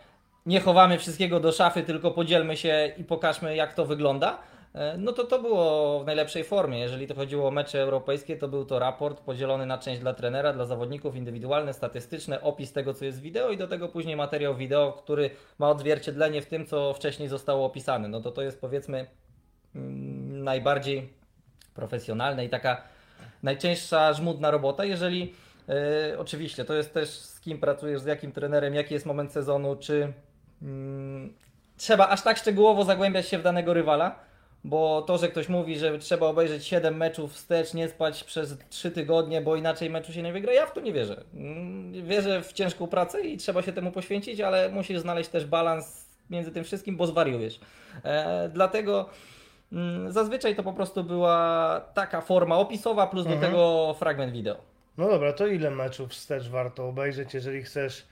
nie 0.46 0.60
chowamy 0.60 0.98
wszystkiego 0.98 1.40
do 1.40 1.52
szafy, 1.52 1.82
tylko 1.82 2.10
podzielmy 2.10 2.56
się 2.56 2.92
i 2.96 3.04
pokażmy 3.04 3.56
jak 3.56 3.74
to 3.74 3.84
wygląda. 3.84 4.38
E, 4.74 4.96
No 4.98 5.12
to 5.12 5.24
to 5.24 5.42
było 5.42 6.00
w 6.00 6.06
najlepszej 6.06 6.44
formie. 6.44 6.78
Jeżeli 6.78 7.06
to 7.06 7.14
chodziło 7.14 7.48
o 7.48 7.50
mecze 7.50 7.82
europejskie, 7.82 8.36
to 8.36 8.48
był 8.48 8.64
to 8.64 8.78
raport 8.78 9.20
podzielony 9.20 9.66
na 9.66 9.78
część 9.78 10.00
dla 10.00 10.14
trenera, 10.14 10.52
dla 10.52 10.64
zawodników, 10.64 11.16
indywidualne, 11.16 11.72
statystyczne, 11.72 12.40
opis 12.40 12.72
tego, 12.72 12.94
co 12.94 13.04
jest 13.04 13.20
wideo 13.20 13.50
i 13.50 13.56
do 13.56 13.66
tego 13.66 13.88
później 13.88 14.16
materiał 14.16 14.54
wideo, 14.54 14.92
który 14.92 15.30
ma 15.58 15.70
odzwierciedlenie 15.70 16.42
w 16.42 16.46
tym, 16.46 16.66
co 16.66 16.94
wcześniej 16.94 17.28
zostało 17.28 17.66
opisane. 17.66 18.08
No 18.08 18.20
to 18.20 18.30
to 18.30 18.42
jest 18.42 18.60
powiedzmy 18.60 19.06
mm, 19.74 20.44
najbardziej 20.44 21.12
profesjonalne 21.74 22.44
i 22.44 22.48
taka 22.48 22.93
najcięższa, 23.44 24.12
żmudna 24.12 24.50
robota, 24.50 24.84
jeżeli 24.84 25.34
e, 25.68 26.18
oczywiście 26.18 26.64
to 26.64 26.74
jest 26.74 26.94
też 26.94 27.08
z 27.08 27.40
kim 27.40 27.58
pracujesz, 27.58 28.00
z 28.00 28.06
jakim 28.06 28.32
trenerem, 28.32 28.74
jaki 28.74 28.94
jest 28.94 29.06
moment 29.06 29.32
sezonu, 29.32 29.76
czy 29.76 30.12
mm, 30.62 31.32
trzeba 31.76 32.08
aż 32.08 32.22
tak 32.22 32.38
szczegółowo 32.38 32.84
zagłębiać 32.84 33.28
się 33.28 33.38
w 33.38 33.42
danego 33.42 33.74
rywala, 33.74 34.18
bo 34.64 35.02
to, 35.02 35.18
że 35.18 35.28
ktoś 35.28 35.48
mówi, 35.48 35.78
że 35.78 35.98
trzeba 35.98 36.26
obejrzeć 36.26 36.66
7 36.66 36.96
meczów 36.96 37.32
wstecz, 37.32 37.74
nie 37.74 37.88
spać 37.88 38.24
przez 38.24 38.58
3 38.70 38.90
tygodnie, 38.90 39.40
bo 39.40 39.56
inaczej 39.56 39.90
meczu 39.90 40.12
się 40.12 40.22
nie 40.22 40.32
wygra, 40.32 40.52
ja 40.52 40.66
w 40.66 40.72
to 40.72 40.80
nie 40.80 40.92
wierzę. 40.92 41.24
Mm, 41.34 42.06
Wierzę 42.06 42.42
w 42.42 42.52
ciężką 42.52 42.86
pracę 42.86 43.20
i 43.20 43.36
trzeba 43.36 43.62
się 43.62 43.72
temu 43.72 43.92
poświęcić, 43.92 44.40
ale 44.40 44.68
musisz 44.68 44.98
znaleźć 44.98 45.30
też 45.30 45.46
balans 45.46 46.04
między 46.30 46.50
tym 46.50 46.64
wszystkim, 46.64 46.96
bo 46.96 47.06
zwariujesz. 47.06 47.60
E, 48.04 48.48
dlatego 48.48 49.08
zazwyczaj 50.08 50.56
to 50.56 50.62
po 50.62 50.72
prostu 50.72 51.04
była 51.04 51.80
taka 51.94 52.20
forma 52.20 52.56
opisowa, 52.56 53.06
plus 53.06 53.24
do 53.24 53.32
Mhm. 53.32 53.52
tego 53.52 53.94
fragment 53.98 54.32
wideo. 54.32 54.56
No 54.98 55.08
dobra, 55.08 55.32
to 55.32 55.46
ile 55.46 55.70
meczów 55.70 56.10
wstecz 56.10 56.48
warto 56.48 56.88
obejrzeć, 56.88 57.34
jeżeli 57.34 57.62
chcesz 57.62 58.06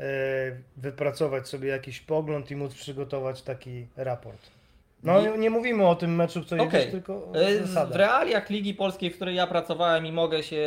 e, 0.00 0.02
wypracować 0.76 1.48
sobie 1.48 1.68
jakiś 1.68 2.00
pogląd 2.00 2.50
i 2.50 2.56
móc 2.56 2.74
przygotować 2.74 3.42
taki 3.42 3.86
raport? 3.96 4.50
No 5.02 5.34
I- 5.34 5.38
nie, 5.38 5.50
mówimy 5.50 5.86
o 5.86 5.94
tym 5.94 6.14
meczu, 6.16 6.44
co 6.44 6.56
Okej. 6.56 6.66
jedziesz, 6.66 6.90
tylko 6.92 7.14
o 7.14 7.32
E, 7.34 7.86
W 7.86 7.96
realiach 7.96 8.50
Ligi 8.50 8.74
Polskiej, 8.74 9.10
w 9.10 9.16
której 9.16 9.34
ja 9.36 9.46
pracowałem 9.46 10.06
i 10.06 10.12
mogę 10.12 10.42
się 10.42 10.62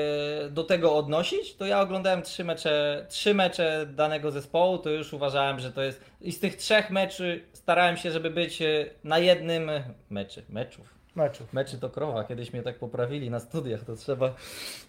do 0.51 0.63
tego 0.63 0.95
odnosić, 0.95 1.55
to 1.55 1.65
ja 1.65 1.81
oglądałem 1.81 2.21
trzy 2.21 2.43
mecze, 2.43 3.05
trzy 3.09 3.33
mecze 3.33 3.85
danego 3.93 4.31
zespołu, 4.31 4.77
to 4.77 4.89
już 4.89 5.13
uważałem, 5.13 5.59
że 5.59 5.71
to 5.71 5.81
jest... 5.81 6.01
I 6.21 6.31
z 6.31 6.39
tych 6.39 6.55
trzech 6.55 6.89
meczy 6.89 7.43
starałem 7.53 7.97
się, 7.97 8.11
żeby 8.11 8.29
być 8.29 8.61
e, 8.61 8.85
na 9.03 9.19
jednym... 9.19 9.71
Meczy, 10.09 10.43
meczów. 10.49 10.93
Meczów. 11.15 11.53
Meczy 11.53 11.79
to 11.79 11.89
krowa, 11.89 12.23
kiedyś 12.23 12.53
mnie 12.53 12.63
tak 12.63 12.79
poprawili 12.79 13.29
na 13.29 13.39
studiach, 13.39 13.83
to 13.83 13.95
trzeba, 13.95 14.33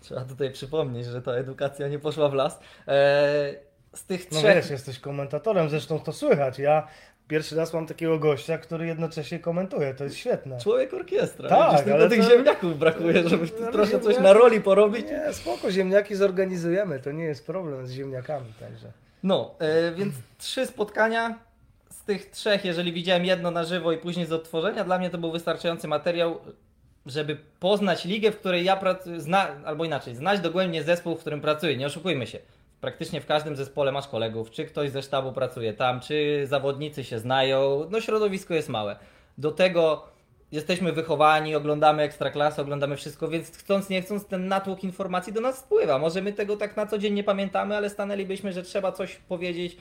trzeba 0.01 0.25
tutaj 0.25 0.51
przypomnieć, 0.51 1.07
że 1.07 1.23
ta 1.23 1.33
edukacja 1.33 1.89
nie 1.89 1.99
poszła 1.99 2.29
w 2.29 2.35
las. 2.35 2.61
E, 2.89 3.55
z 3.95 4.05
tych 4.07 4.33
No 4.33 4.39
trzech... 4.39 4.55
wiesz, 4.57 4.71
jesteś 4.71 4.99
komentatorem, 4.99 5.69
zresztą 5.69 6.01
to 6.01 6.13
słychać. 6.13 6.59
Ja 6.59 6.87
pierwszy 7.29 7.57
raz 7.57 7.73
mam 7.75 7.87
takiego 7.87 8.19
gościa, 8.19 8.59
który 8.59 8.87
jednocześnie 8.87 9.39
komentuje, 9.39 9.95
to 9.95 10.05
jest 10.05 10.17
świetne. 10.17 10.59
Człowiek 10.61 10.95
orkiestra. 10.95 11.49
Tak, 11.49 11.89
ale 11.89 12.09
tych 12.09 12.21
to- 12.25 12.31
ziemniaków 12.31 12.79
brakuje, 12.79 13.29
żeby 13.29 13.49
Ale 13.63 13.73
trochę 13.73 14.01
coś 14.01 14.19
na 14.19 14.33
roli 14.33 14.61
porobić. 14.61 15.07
Nie, 15.07 15.33
spoko, 15.33 15.71
ziemniaki 15.71 16.15
zorganizujemy, 16.15 17.01
to 17.01 17.13
nie 17.13 17.25
jest 17.25 17.47
problem 17.47 17.87
z 17.87 17.91
ziemniakami, 17.91 18.53
także. 18.61 18.93
No, 19.23 19.55
e, 19.59 19.93
więc 19.93 20.15
trzy 20.39 20.67
spotkania. 20.67 21.39
Z 21.91 22.03
tych 22.05 22.31
trzech, 22.31 22.65
jeżeli 22.65 22.93
widziałem 22.93 23.25
jedno 23.25 23.51
na 23.51 23.65
żywo 23.65 23.93
i 23.93 23.99
później 23.99 24.27
z 24.27 24.33
odtworzenia, 24.33 24.85
dla 24.85 24.99
mnie 24.99 25.11
to 25.11 25.19
był 25.19 25.33
wystarczający 25.33 25.89
materiał, 25.89 26.39
żeby 27.07 27.37
poznać 27.61 28.05
ligę, 28.05 28.33
w 28.33 28.39
której 28.39 28.65
ja 28.65 28.77
pracuję, 28.77 29.19
albo 29.65 29.85
inaczej, 29.85 30.15
znać 30.15 30.41
dogłębnie 30.41 30.83
zespół, 30.83 31.17
w 31.17 31.21
którym 31.21 31.41
pracuję. 31.41 31.77
Nie 31.77 31.87
oszukujmy 31.87 32.27
się. 32.27 32.39
Praktycznie 32.85 33.21
w 33.21 33.27
każdym 33.27 33.57
zespole 33.57 33.93
masz 33.93 34.09
kolegów, 34.09 34.51
czy 34.51 34.65
ktoś 34.65 34.91
ze 34.91 35.03
sztabu 35.03 35.33
pracuje 35.33 35.75
tam, 35.75 36.01
czy 36.01 36.47
zawodnicy 36.47 37.05
się 37.05 37.19
znają. 37.19 37.87
No, 37.91 38.01
środowisko 38.01 38.55
jest 38.55 38.69
małe. 38.69 38.97
Do 39.39 39.51
tego 39.51 40.05
jesteśmy 40.53 40.93
wychowani, 40.93 41.55
oglądamy 41.55 42.03
ekstraklasy, 42.03 42.63
oglądamy 42.63 42.97
wszystko, 42.97 43.29
więc 43.29 43.57
chcąc 43.57 43.89
nie 43.89 44.03
chcąc 44.03 44.27
ten 44.27 44.49
natłok 44.49 44.85
informacji 44.85 45.33
do 45.33 45.41
nas 45.41 45.61
wpływa. 45.61 45.99
Może 45.99 46.23
my 46.23 46.33
tego 46.33 46.57
tak 46.57 46.77
na 46.77 46.87
co 46.87 46.99
dzień 46.99 47.15
nie 47.15 47.25
pamiętamy, 47.25 47.77
ale 47.77 47.91
stanęlibyśmy, 47.91 48.53
że 48.53 48.63
trzeba 48.63 48.93
coś 48.93 49.17
powiedzieć 49.17 49.77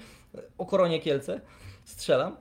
o 0.57 0.65
Koronie 0.65 0.99
Kielce. 0.99 1.41
Strzelam. 1.85 2.35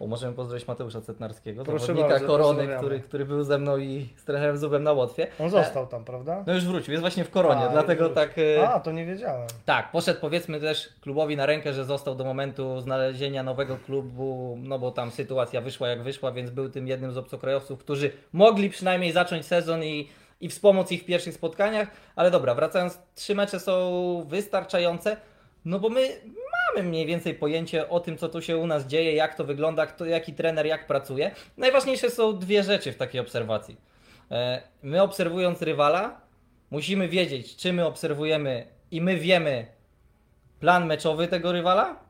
O, 0.00 0.06
możemy 0.06 0.34
pozdrowić 0.34 0.68
Mateusza 0.68 1.00
Cetnarskiego, 1.00 1.64
Proszę 1.64 1.86
zawodnika 1.86 2.08
bardzo, 2.08 2.26
Korony, 2.26 2.68
który, 2.78 3.00
który 3.00 3.24
był 3.24 3.44
ze 3.44 3.58
mną 3.58 3.78
i 3.78 4.08
z 4.16 4.24
trenerem 4.24 4.58
Zubem 4.58 4.82
na 4.82 4.92
Łotwie. 4.92 5.26
On 5.40 5.50
został 5.50 5.86
tam, 5.86 6.04
prawda? 6.04 6.44
No 6.46 6.54
już 6.54 6.64
wrócił, 6.64 6.92
jest 6.92 7.00
właśnie 7.00 7.24
w 7.24 7.30
Koronie, 7.30 7.64
A, 7.64 7.68
dlatego 7.68 8.04
już. 8.04 8.14
tak... 8.14 8.38
e, 8.38 8.68
A, 8.68 8.80
to 8.80 8.92
nie 8.92 9.06
wiedziałem. 9.06 9.46
tak, 9.64 9.90
poszedł 9.90 10.20
powiedzmy 10.20 10.60
też 10.60 10.88
klubowi 11.00 11.36
na 11.36 11.46
rękę, 11.46 11.72
że 11.72 11.84
został 11.84 12.14
do 12.14 12.24
momentu 12.24 12.80
znalezienia 12.80 13.42
nowego 13.42 13.76
klubu, 13.86 14.58
no 14.62 14.78
bo 14.78 14.90
tam 14.90 15.10
sytuacja 15.10 15.60
wyszła 15.60 15.88
jak 15.88 16.02
wyszła, 16.02 16.32
więc 16.32 16.50
był 16.50 16.68
tym 16.68 16.88
jednym 16.88 17.12
z 17.12 17.18
obcokrajowców, 17.18 17.78
którzy 17.78 18.10
mogli 18.32 18.70
przynajmniej 18.70 19.12
zacząć 19.12 19.46
sezon 19.46 19.84
i, 19.84 20.08
i 20.40 20.48
wspomóc 20.48 20.92
ich 20.92 21.02
w 21.02 21.06
pierwszych 21.06 21.34
spotkaniach. 21.34 21.88
Ale 22.16 22.30
dobra, 22.30 22.54
wracając, 22.54 22.98
trzy 23.14 23.34
mecze 23.34 23.60
są 23.60 24.26
wystarczające, 24.28 25.16
no 25.64 25.78
bo 25.78 25.88
my 25.88 26.08
mamy 26.74 26.88
mniej 26.88 27.06
więcej 27.06 27.34
pojęcie 27.34 27.88
o 27.88 28.00
tym, 28.00 28.18
co 28.18 28.28
tu 28.28 28.42
się 28.42 28.56
u 28.56 28.66
nas 28.66 28.86
dzieje, 28.86 29.12
jak 29.12 29.34
to 29.34 29.44
wygląda, 29.44 29.86
kto, 29.86 30.04
jaki 30.04 30.32
trener 30.32 30.66
jak 30.66 30.86
pracuje. 30.86 31.30
Najważniejsze 31.56 32.10
są 32.10 32.38
dwie 32.38 32.62
rzeczy 32.62 32.92
w 32.92 32.96
takiej 32.96 33.20
obserwacji. 33.20 33.76
E, 34.30 34.62
My 34.82 35.02
obserwując 35.02 35.62
rywala, 35.62 36.20
musimy 36.70 37.08
wiedzieć, 37.08 37.56
czy 37.56 37.72
my 37.72 37.86
obserwujemy 37.86 38.66
i 38.90 39.00
my 39.00 39.16
wiemy 39.16 39.66
plan 40.60 40.86
meczowy 40.86 41.28
tego 41.28 41.52
rywala, 41.52 42.00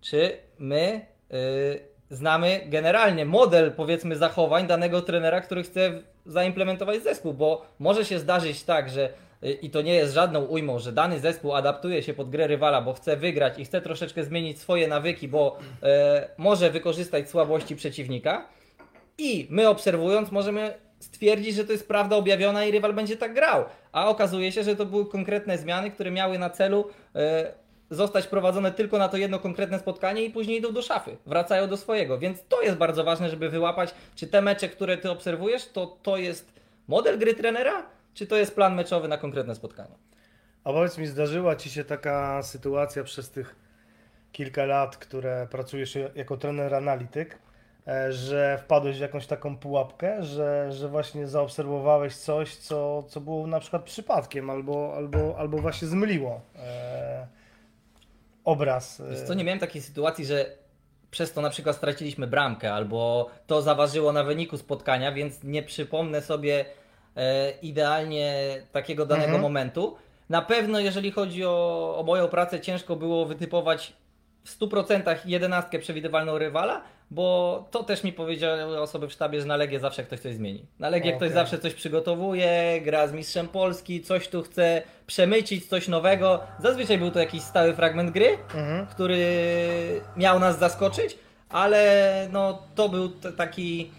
czy 0.00 0.38
my 0.58 1.06
y, 1.32 1.80
znamy 2.10 2.60
generalnie 2.66 3.24
model, 3.24 3.72
powiedzmy, 3.72 4.16
zachowań 4.16 4.66
danego 4.66 5.02
trenera, 5.02 5.40
który 5.40 5.62
chce 5.62 6.02
zaimplementować 6.26 7.02
zespół, 7.02 7.34
bo 7.34 7.66
może 7.78 8.04
się 8.04 8.18
zdarzyć 8.18 8.64
tak, 8.64 8.90
że 8.90 9.08
i 9.62 9.70
to 9.70 9.82
nie 9.82 9.94
jest 9.94 10.14
żadną 10.14 10.44
ujmą, 10.44 10.78
że 10.78 10.92
dany 10.92 11.20
zespół 11.20 11.54
adaptuje 11.54 12.02
się 12.02 12.14
pod 12.14 12.30
grę 12.30 12.46
rywala, 12.46 12.80
bo 12.80 12.92
chce 12.92 13.16
wygrać 13.16 13.58
i 13.58 13.64
chce 13.64 13.80
troszeczkę 13.80 14.24
zmienić 14.24 14.60
swoje 14.60 14.88
nawyki, 14.88 15.28
bo 15.28 15.58
e, 15.82 16.28
może 16.38 16.70
wykorzystać 16.70 17.30
słabości 17.30 17.76
przeciwnika. 17.76 18.48
I 19.18 19.46
my 19.50 19.68
obserwując 19.68 20.32
możemy 20.32 20.74
stwierdzić, 21.00 21.54
że 21.54 21.64
to 21.64 21.72
jest 21.72 21.88
prawda 21.88 22.16
objawiona 22.16 22.64
i 22.64 22.70
rywal 22.70 22.92
będzie 22.92 23.16
tak 23.16 23.34
grał. 23.34 23.64
A 23.92 24.08
okazuje 24.08 24.52
się, 24.52 24.62
że 24.62 24.76
to 24.76 24.86
były 24.86 25.06
konkretne 25.06 25.58
zmiany, 25.58 25.90
które 25.90 26.10
miały 26.10 26.38
na 26.38 26.50
celu 26.50 26.90
e, 27.14 27.52
zostać 27.90 28.26
prowadzone 28.26 28.72
tylko 28.72 28.98
na 28.98 29.08
to 29.08 29.16
jedno 29.16 29.38
konkretne 29.38 29.78
spotkanie 29.78 30.24
i 30.24 30.30
później 30.30 30.58
idą 30.58 30.72
do 30.72 30.82
szafy, 30.82 31.16
wracają 31.26 31.68
do 31.68 31.76
swojego. 31.76 32.18
Więc 32.18 32.38
to 32.48 32.62
jest 32.62 32.76
bardzo 32.76 33.04
ważne, 33.04 33.30
żeby 33.30 33.48
wyłapać, 33.48 33.94
czy 34.16 34.26
te 34.26 34.42
mecze, 34.42 34.68
które 34.68 34.98
ty 34.98 35.10
obserwujesz, 35.10 35.68
to 35.68 35.96
to 36.02 36.16
jest 36.16 36.52
model 36.88 37.18
gry 37.18 37.34
trenera, 37.34 37.86
czy 38.14 38.26
to 38.26 38.36
jest 38.36 38.54
plan 38.54 38.74
meczowy 38.74 39.08
na 39.08 39.18
konkretne 39.18 39.54
spotkanie. 39.54 39.94
A 40.64 40.72
powiedz 40.72 40.98
mi, 40.98 41.06
zdarzyła 41.06 41.56
Ci 41.56 41.70
się 41.70 41.84
taka 41.84 42.42
sytuacja 42.42 43.04
przez 43.04 43.30
tych 43.30 43.56
kilka 44.32 44.64
lat, 44.64 44.96
które 44.96 45.46
pracujesz 45.50 45.98
jako 46.14 46.36
trener 46.36 46.74
analityk, 46.74 47.38
e, 47.86 48.12
że 48.12 48.58
wpadłeś 48.58 48.98
w 48.98 49.00
jakąś 49.00 49.26
taką 49.26 49.56
pułapkę, 49.56 50.22
że, 50.22 50.72
że 50.72 50.88
właśnie 50.88 51.28
zaobserwowałeś 51.28 52.16
coś, 52.16 52.56
co, 52.56 53.02
co 53.02 53.20
było 53.20 53.46
na 53.46 53.60
przykład 53.60 53.82
przypadkiem 53.82 54.50
albo, 54.50 54.94
albo, 54.96 55.38
albo 55.38 55.58
właśnie 55.58 55.88
zmyliło 55.88 56.40
e, 56.56 57.26
obraz. 58.44 59.00
e, 59.00 59.10
Wiesz 59.10 59.20
co, 59.20 59.34
nie 59.34 59.44
miałem 59.44 59.60
takiej 59.60 59.82
sytuacji, 59.82 60.24
że 60.24 60.46
przez 61.10 61.32
to 61.32 61.40
na 61.40 61.50
przykład 61.50 61.76
straciliśmy 61.76 62.26
bramkę, 62.26 62.72
albo 62.74 63.30
to 63.46 63.62
zaważyło 63.62 64.12
na 64.12 64.24
wyniku 64.24 64.58
spotkania, 64.58 65.12
więc 65.12 65.44
nie 65.44 65.62
przypomnę 65.62 66.22
sobie 66.22 66.64
idealnie 67.62 68.34
takiego 68.72 69.06
danego 69.06 69.24
Mhm. 69.26 69.42
momentu. 69.42 69.96
Na 70.28 70.42
pewno, 70.42 70.80
jeżeli 70.80 71.10
chodzi 71.10 71.44
o, 71.44 71.94
o 71.98 72.02
moją 72.02 72.28
pracę, 72.28 72.60
ciężko 72.60 72.96
było 72.96 73.26
wytypować 73.26 73.92
w 74.44 74.58
100% 74.60 75.16
jedenastkę 75.24 75.78
przewidywalną 75.78 76.38
rywala, 76.38 76.82
bo 77.10 77.64
to 77.70 77.82
też 77.84 78.04
mi 78.04 78.12
powiedziały 78.12 78.80
osoby 78.80 79.08
w 79.08 79.12
sztabie, 79.12 79.40
że 79.40 79.46
na 79.46 79.56
Legię 79.56 79.80
zawsze 79.80 80.04
ktoś 80.04 80.20
coś 80.20 80.34
zmieni. 80.34 80.64
Na 80.78 80.88
Legię 80.88 81.10
ktoś 81.12 81.16
Okej. 81.28 81.34
zawsze 81.34 81.58
coś 81.58 81.74
przygotowuje, 81.74 82.80
gra 82.84 83.06
z 83.08 83.12
mistrzem 83.12 83.48
Polski, 83.48 84.02
coś 84.02 84.28
tu 84.28 84.42
chce 84.42 84.82
przemycić, 85.06 85.66
coś 85.68 85.88
nowego. 85.88 86.40
Zazwyczaj 86.58 86.98
był 86.98 87.10
to 87.10 87.18
jakiś 87.18 87.42
stały 87.42 87.74
fragment 87.74 88.10
gry, 88.10 88.28
Mhm. 88.54 88.86
który 88.86 89.26
miał 90.16 90.40
nas 90.40 90.58
zaskoczyć, 90.58 91.18
ale 91.48 92.28
no 92.32 92.62
to 92.74 92.88
był 92.88 93.08
taki 93.36 93.90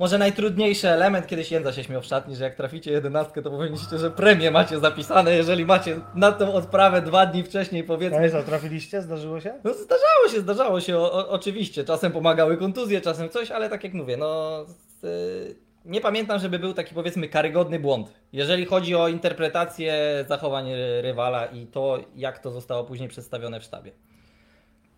może 0.00 0.18
najtrudniejszy 0.18 0.88
element, 0.88 1.26
kiedyś 1.26 1.50
Jędza 1.52 1.72
się 1.72 1.84
śmiał 1.84 2.02
w 2.02 2.04
szatni, 2.04 2.36
że 2.36 2.44
jak 2.44 2.54
traficie 2.54 2.92
jedenastkę, 2.92 3.42
to 3.42 3.50
powinniście, 3.50 3.98
że 3.98 4.10
premię 4.10 4.50
macie 4.50 4.80
zapisane, 4.80 5.34
jeżeli 5.34 5.64
macie 5.64 5.96
na 6.14 6.32
tą 6.32 6.52
odprawę 6.52 7.02
dwa 7.02 7.26
dni 7.26 7.42
wcześniej 7.42 7.84
powiedzmy. 7.84 8.20
No 8.20 8.26
i 8.26 8.30
co, 8.30 8.42
trafiliście? 8.42 9.02
Zdarzyło 9.02 9.40
się? 9.40 9.54
No 9.64 9.74
zdarzało 9.74 10.28
się, 10.32 10.40
zdarzało 10.40 10.80
się, 10.80 10.98
o, 10.98 11.12
o, 11.12 11.28
oczywiście. 11.28 11.84
Czasem 11.84 12.12
pomagały 12.12 12.56
kontuzje, 12.56 13.00
czasem 13.00 13.28
coś, 13.28 13.50
ale 13.50 13.68
tak 13.68 13.84
jak 13.84 13.94
mówię, 13.94 14.16
no 14.16 14.60
y, 15.04 15.56
nie 15.84 16.00
pamiętam, 16.00 16.38
żeby 16.38 16.58
był 16.58 16.74
taki 16.74 16.94
powiedzmy 16.94 17.28
karygodny 17.28 17.78
błąd. 17.78 18.12
Jeżeli 18.32 18.64
chodzi 18.64 18.94
o 18.94 19.08
interpretację 19.08 20.24
zachowań 20.28 20.72
ry- 20.72 21.02
rywala 21.02 21.46
i 21.46 21.66
to, 21.66 21.98
jak 22.16 22.38
to 22.38 22.50
zostało 22.50 22.84
później 22.84 23.08
przedstawione 23.08 23.60
w 23.60 23.64
sztabie. 23.64 23.92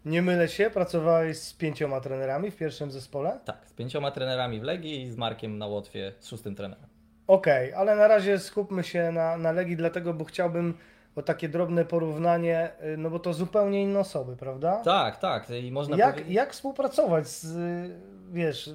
Nie 0.05 0.23
mylę 0.23 0.49
się, 0.49 0.71
pracowałeś 0.71 1.39
z 1.39 1.53
pięcioma 1.55 2.01
trenerami 2.01 2.51
w 2.51 2.57
pierwszym 2.57 2.91
zespole? 2.91 3.39
Tak, 3.45 3.59
z 3.67 3.73
pięcioma 3.73 4.11
trenerami 4.11 4.61
w 4.61 4.63
Legii 4.63 5.03
i 5.03 5.11
z 5.11 5.17
Markiem 5.17 5.59
na 5.59 5.67
Łotwie, 5.67 6.13
z 6.21 6.29
szóstym 6.29 6.55
trenerem. 6.55 6.87
Okej, 7.27 7.75
ale 7.75 7.97
na 7.97 8.09
razie 8.09 8.39
skupmy 8.39 8.85
się 8.85 9.13
na, 9.13 9.37
na 9.37 9.53
Legii, 9.53 9.77
dlatego, 9.77 10.15
bo 10.15 10.25
chciałbym 10.25 10.75
o 11.17 11.23
takie 11.23 11.49
drobne 11.49 11.85
porównanie, 11.85 12.71
y, 12.95 12.97
no 12.97 13.11
bo 13.11 13.19
to 13.19 13.35
zupełnie 13.35 13.83
inne 13.83 13.99
osoby, 13.99 14.37
prawda? 14.37 14.81
Tak, 14.85 15.17
tak. 15.17 15.51
I 15.51 15.73
można 15.73 15.97
Jak, 15.97 16.13
powiedzieć... 16.15 16.35
jak 16.35 16.53
współpracować 16.53 17.29
z, 17.29 17.57
y, 17.57 17.97
wiesz, 18.33 18.71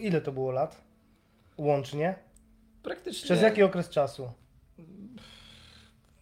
ile 0.00 0.20
to 0.20 0.32
było 0.32 0.50
lat 0.50 0.80
łącznie? 1.56 2.14
Praktycznie 2.82 3.24
Przez 3.24 3.42
jaki 3.42 3.62
okres 3.62 3.88
czasu? 3.88 4.30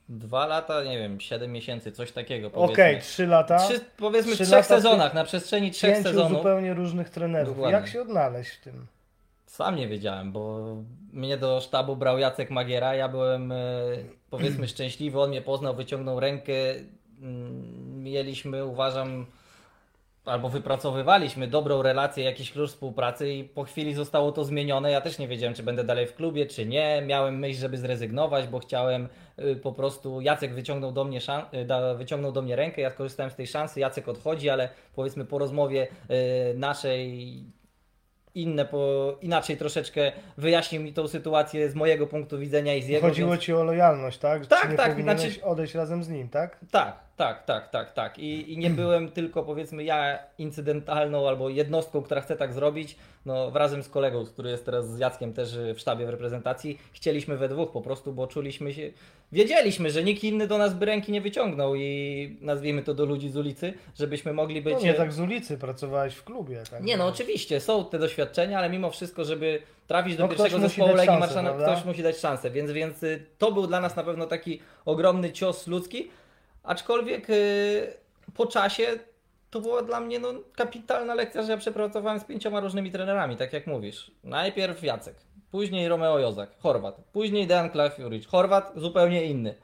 Dwa 0.09 0.47
lata, 0.47 0.85
nie 0.85 0.99
wiem, 0.99 1.21
siedem 1.21 1.53
miesięcy, 1.53 1.93
coś 1.93 2.13
takiego 2.13 2.47
Okej, 2.53 2.77
powiedzmy. 2.77 3.01
trzy 3.03 3.27
lata, 3.27 3.59
Trzy, 3.59 3.81
powiedzmy 3.97 4.33
Trzy 4.35 4.45
w 4.45 4.47
trzech 4.47 4.59
lata 4.59 4.69
sezonach, 4.77 5.15
na 5.15 5.25
przestrzeni 5.25 5.71
trzech 5.71 5.97
sezonów. 6.03 6.39
zupełnie 6.39 6.75
różnych 6.75 7.11
trenerów. 7.11 7.55
Dokładnie. 7.57 7.79
Jak 7.79 7.89
się 7.89 8.01
odnaleźć 8.03 8.51
w 8.51 8.61
tym? 8.61 8.87
Sam 9.47 9.77
nie 9.77 9.89
wiedziałem, 9.89 10.33
bo 10.33 10.61
mnie 11.13 11.37
do 11.37 11.61
sztabu 11.61 11.97
brał 11.97 12.19
Jacek 12.19 12.51
Magiera. 12.51 12.95
Ja 12.95 13.09
byłem 13.09 13.53
e, 13.53 13.57
powiedzmy 14.31 14.69
szczęśliwy, 14.69 15.21
on 15.21 15.29
mnie 15.29 15.43
poznał, 15.43 15.75
wyciągnął 15.77 16.21
rękę. 16.21 16.53
Mm, 17.21 18.03
Mieliśmy, 18.03 18.65
uważam, 18.65 19.27
albo 20.27 20.49
wypracowywaliśmy 20.49 21.49
dobrą 21.49 21.83
relację, 21.83 22.25
jakiś 22.25 22.53
klucz 22.53 22.71
współpracy 22.71 23.33
i 23.33 23.45
po 23.45 23.65
chwili 23.65 23.95
zostało 23.95 24.33
to 24.33 24.45
zmienione. 24.45 24.91
Ja 24.91 25.01
też 25.01 25.19
nie 25.19 25.29
wiedziałem, 25.29 25.55
czy 25.55 25.63
będę 25.63 25.85
dalej 25.85 26.07
w 26.07 26.15
klubie, 26.15 26.47
czy 26.47 26.67
nie. 26.67 27.03
Miałem 27.07 27.39
myśl, 27.39 27.61
żeby 27.61 27.79
zrezygnować, 27.79 28.47
bo 28.47 28.59
chciałem 28.59 29.09
y, 29.39 29.57
po 29.57 29.73
prostu, 29.73 30.21
Jacek 30.21 30.55
wyciągnął 30.55 30.93
do 30.93 31.05
mnie, 31.05 31.19
y, 31.55 31.97
wyciągnął 31.97 32.33
do 32.33 32.43
mnie 32.43 32.57
rękę, 32.57 32.83
ja 32.83 32.91
skorzystałem 32.91 33.31
z 33.31 33.35
tej 33.35 33.47
szansy, 33.47 33.81
Jacek 33.81 34.09
odchodzi, 34.09 34.51
ale 34.51 34.69
powiedzmy 34.95 35.25
po 35.25 35.39
rozmowie 35.39 35.89
y, 36.11 36.55
naszej 36.59 37.56
inne, 38.37 38.65
po, 38.65 39.15
inaczej 39.23 39.57
troszeczkę 39.57 40.13
wyjaśnił 40.39 40.83
mi 40.83 40.93
tą 40.93 41.09
sytuację 41.09 41.71
z 41.71 41.75
mojego 41.75 42.07
punktu 42.07 42.39
widzenia 42.39 42.75
i 42.75 42.83
z 42.83 42.89
jego. 42.89 43.09
Chodziło 43.09 43.31
więc- 43.31 43.43
ci 43.43 43.53
o 43.55 43.65
lojalność, 43.65 44.19
tak? 44.19 44.43
Że 44.43 44.49
Tak, 44.49 44.71
nie 44.71 44.77
tak, 44.77 45.03
znaczy- 45.03 45.45
odejść 45.45 45.75
razem 45.75 46.05
z 46.05 46.09
nim, 46.09 46.29
tak? 46.29 46.59
Tak, 46.71 47.01
tak, 47.17 47.45
tak, 47.45 47.71
tak, 47.71 47.93
tak. 47.93 48.19
I, 48.19 48.53
I 48.53 48.59
nie 48.59 48.71
byłem 48.81 49.11
tylko 49.11 49.43
powiedzmy 49.43 49.85
ja 49.85 50.19
incydentalną 50.39 51.29
albo 51.29 51.49
jednostką, 51.49 52.03
która 52.03 52.21
chce 52.21 52.37
tak 52.37 52.53
zrobić. 52.53 52.97
No 53.27 53.51
razem 53.55 53.83
z 53.83 53.89
kolegą, 53.89 54.25
który 54.27 54.51
jest 54.51 54.65
teraz 54.65 54.89
z 54.91 54.99
Jackiem 54.99 55.33
też 55.33 55.59
w 55.75 55.81
sztabie 55.81 56.07
w 56.07 56.09
reprezentacji, 56.11 56.79
chcieliśmy 56.93 57.37
we 57.37 57.49
dwóch 57.49 57.73
po 57.73 57.81
prostu, 57.81 58.13
bo 58.13 58.27
czuliśmy 58.27 58.75
się, 58.75 58.91
wiedzieliśmy, 59.33 59.91
że 59.91 60.03
nikt 60.03 60.25
inny 60.25 60.47
do 60.47 60.59
nas 60.59 60.75
by 60.75 60.87
ręki 60.87 61.13
nie 61.13 61.21
wyciągnął 61.21 61.75
i 61.75 62.39
nazwijmy 62.41 62.83
to 62.83 62.95
do 62.95 63.05
ludzi 63.05 63.31
z 63.31 63.37
ulicy, 63.37 63.75
żebyśmy 63.99 64.33
mogli 64.33 64.63
być... 64.63 64.75
No 64.75 64.81
nie 64.81 64.95
tak 64.95 65.13
z 65.13 65.21
ulicy, 65.21 65.59
pracowałeś 65.59 66.15
w 66.15 66.25
klubie, 66.25 66.63
tak? 66.71 66.83
Nie, 66.83 66.97
no 66.97 67.07
oczywiście, 67.07 67.61
są 67.61 67.85
te 67.85 67.99
doświadczenia, 67.99 68.59
ale 68.59 68.71
mimo 68.71 68.91
wszystko, 68.91 69.25
żeby 69.25 69.63
trafić 69.87 70.17
do 70.17 70.23
No 70.23 70.29
pierwszego 70.29 70.59
zespołu 70.59 70.95
Legii 70.95 71.17
prawda? 71.19 71.73
ktoś 71.73 71.85
musi 71.85 72.03
dać 72.03 72.17
szansę, 72.19 72.51
więc, 72.51 72.71
więc 72.71 73.03
y, 73.03 73.27
to 73.39 73.53
był 73.53 73.67
dla 73.67 73.81
nas 73.81 73.97
na 73.97 74.03
pewno 74.03 74.27
taki 74.27 74.61
ogromny 74.85 75.33
cios 75.33 75.67
ludzki, 75.67 76.11
aczkolwiek 76.63 77.31
y, 77.31 77.93
po 78.35 78.47
czasie 78.47 78.87
to 79.51 79.61
była 79.61 79.83
dla 79.83 80.01
mnie 80.01 80.19
no, 80.19 80.33
kapitalna 80.55 81.15
lekcja, 81.15 81.43
że 81.43 81.53
ja 81.53 81.59
przepracowałem 81.59 82.21
z 82.21 82.25
pięcioma 82.25 82.61
różnymi 82.61 82.91
trenerami, 82.91 83.37
tak 83.37 83.53
jak 83.53 83.67
mówisz. 83.67 84.11
Najpierw 84.25 84.83
Jacek, 84.83 85.17
później 85.51 85.89
Romeo 85.89 86.19
Jozak, 86.19 86.59
Chorwat, 86.59 87.01
później 87.13 87.47
Dejan 87.47 87.71
Klafjuric, 87.71 88.27
Chorwat 88.27 88.73
zupełnie 88.77 89.25
inny. 89.25 89.55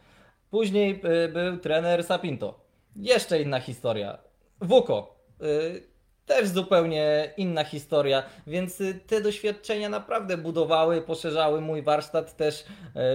Później 0.51 1.01
y, 1.25 1.29
był 1.29 1.57
trener 1.59 2.05
Sapinto, 2.05 2.61
jeszcze 2.97 3.43
inna 3.43 3.61
historia. 3.61 4.19
Wuko, 4.61 5.17
y, 5.43 5.93
też 6.27 6.49
zupełnie 6.49 7.33
inna 7.37 7.65
historia, 7.65 8.23
więc 8.47 8.81
y, 8.81 8.95
te 9.07 9.21
doświadczenia 9.21 9.89
naprawdę 9.89 10.37
budowały, 10.37 11.03
poszerzały 11.03 11.61
mój 11.61 11.83
warsztat 11.83 12.37
też. 12.37 12.65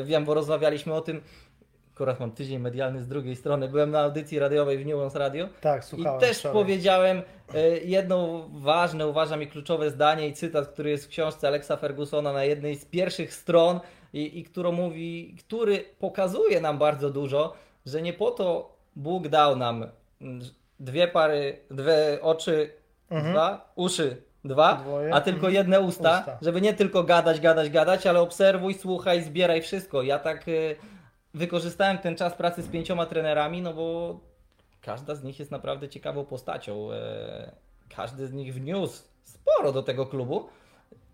y, 0.02 0.04
Wiem, 0.06 0.26
bo 0.26 0.34
rozmawialiśmy 0.34 0.94
o 0.94 1.02
tym. 1.02 1.22
Akurat 1.98 2.20
mam 2.20 2.32
tydzień 2.32 2.60
medialny 2.60 3.02
z 3.02 3.08
drugiej 3.08 3.36
strony. 3.36 3.68
Byłem 3.68 3.92
na 3.92 4.00
audycji 4.02 4.40
radiowej 4.40 4.78
w 4.78 4.86
Nuance 4.86 5.20
Radio 5.20 5.50
Tak, 5.62 5.82
i 5.84 5.86
słuchałem 5.86 6.20
też 6.20 6.40
wczoraj. 6.40 6.54
powiedziałem 6.64 7.18
y, 7.56 7.82
jedno 7.86 8.46
ważne, 8.54 9.08
uważam 9.08 9.42
i 9.42 9.48
kluczowe 9.48 9.90
zdanie 9.90 10.28
i 10.28 10.34
cytat, 10.34 10.68
który 10.68 10.90
jest 10.90 11.06
w 11.06 11.08
książce 11.08 11.48
Alexa 11.48 11.78
Fergusona 11.78 12.34
na 12.34 12.44
jednej 12.44 12.76
z 12.76 12.86
pierwszych 12.86 13.34
stron 13.34 13.80
i, 14.14 14.40
i 14.40 14.44
którą 14.44 14.72
mówi, 14.72 15.36
który 15.40 15.84
pokazuje 16.00 16.62
nam 16.62 16.78
bardzo 16.78 17.10
dużo, 17.10 17.54
że 17.86 18.02
nie 18.02 18.14
po 18.14 18.32
to 18.32 18.76
Bóg 18.96 19.28
dał 19.28 19.56
nam 19.56 19.86
dwie 20.80 21.08
pary, 21.08 21.60
dwie 21.72 22.20
oczy, 22.22 22.70
Mhm. 23.10 23.34
dwa, 23.34 23.72
uszy, 23.76 24.18
dwa, 24.46 24.74
Dwoje. 24.76 25.14
a 25.14 25.22
tylko 25.22 25.50
jedne 25.50 25.82
usta, 25.82 26.20
Usta. 26.20 26.38
żeby 26.42 26.62
nie 26.62 26.74
tylko 26.74 27.04
gadać, 27.04 27.40
gadać, 27.42 27.70
gadać, 27.70 28.08
ale 28.08 28.22
obserwuj, 28.22 28.74
słuchaj, 28.74 29.24
zbieraj 29.24 29.62
wszystko. 29.62 30.04
Ja 30.04 30.20
tak 30.20 30.48
y, 30.48 30.76
wykorzystałem 31.34 31.98
ten 31.98 32.16
czas 32.16 32.34
pracy 32.34 32.62
z 32.62 32.68
pięcioma 32.68 33.06
trenerami, 33.06 33.62
no 33.62 33.74
bo 33.74 34.20
każda 34.82 35.16
z 35.16 35.24
nich 35.24 35.40
jest 35.40 35.52
naprawdę 35.52 35.90
ciekawą 35.90 36.26
postacią. 36.26 36.92
E, 36.92 37.52
każdy 37.96 38.28
z 38.28 38.34
nich 38.34 38.54
wniósł 38.54 39.04
sporo 39.24 39.72
do 39.72 39.84
tego 39.84 40.06
klubu. 40.06 40.50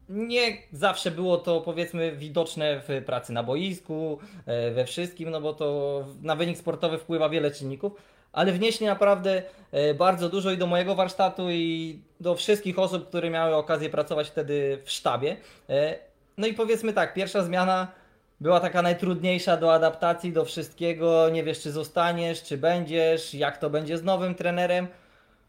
Nie 0.10 0.58
zawsze 0.72 1.12
było 1.12 1.38
to 1.38 1.62
powiedzmy 1.62 2.12
widoczne 2.12 2.82
w 2.88 3.04
pracy 3.06 3.34
na 3.34 3.44
boisku, 3.44 4.20
e, 4.46 4.72
we 4.72 4.86
wszystkim, 4.86 5.30
no 5.30 5.42
bo 5.42 5.54
to 5.54 6.06
na 6.22 6.36
wynik 6.36 6.58
sportowy 6.58 6.98
wpływa 6.98 7.30
wiele 7.30 7.52
czynników, 7.52 7.94
ale 8.32 8.52
wnieśli 8.52 8.86
naprawdę 8.86 9.44
e, 9.72 9.94
bardzo 9.94 10.30
dużo 10.30 10.52
i 10.52 10.58
do 10.58 10.68
mojego 10.68 10.96
warsztatu 10.96 11.52
i 11.52 12.00
do 12.20 12.36
wszystkich 12.36 12.80
osób, 12.80 13.08
które 13.08 13.30
miały 13.30 13.56
okazję 13.56 13.90
pracować 13.90 14.28
wtedy 14.30 14.80
w 14.84 14.92
sztabie. 14.92 15.38
No 16.38 16.48
i 16.48 16.54
powiedzmy 16.54 16.94
tak, 16.94 17.14
pierwsza 17.14 17.44
zmiana 17.44 17.88
była 18.44 18.60
taka 18.60 18.82
najtrudniejsza 18.82 19.58
do 19.58 19.74
adaptacji, 19.74 20.34
do 20.34 20.46
wszystkiego. 20.46 21.30
Nie 21.30 21.44
wiesz, 21.44 21.62
czy 21.62 21.72
zostaniesz, 21.72 22.44
czy 22.44 22.58
będziesz, 22.58 23.34
jak 23.34 23.58
to 23.58 23.70
będzie 23.70 23.98
z 23.98 24.04
nowym 24.04 24.36
trenerem. 24.36 24.88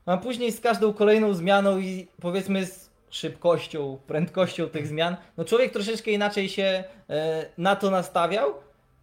A 0.07 0.16
później 0.16 0.52
z 0.52 0.61
każdą 0.61 0.92
kolejną 0.92 1.35
zmianą 1.35 1.78
i 1.78 2.09
powiedzmy 2.20 2.66
z 2.66 2.90
szybkością, 3.11 3.98
prędkością 4.07 4.68
tych 4.68 4.87
zmian, 4.87 5.16
no 5.37 5.44
człowiek 5.44 5.72
troszeczkę 5.72 6.11
inaczej 6.11 6.48
się 6.48 6.85
e, 7.11 7.46
na 7.59 7.76
to 7.76 7.90
nastawiał. 7.90 8.54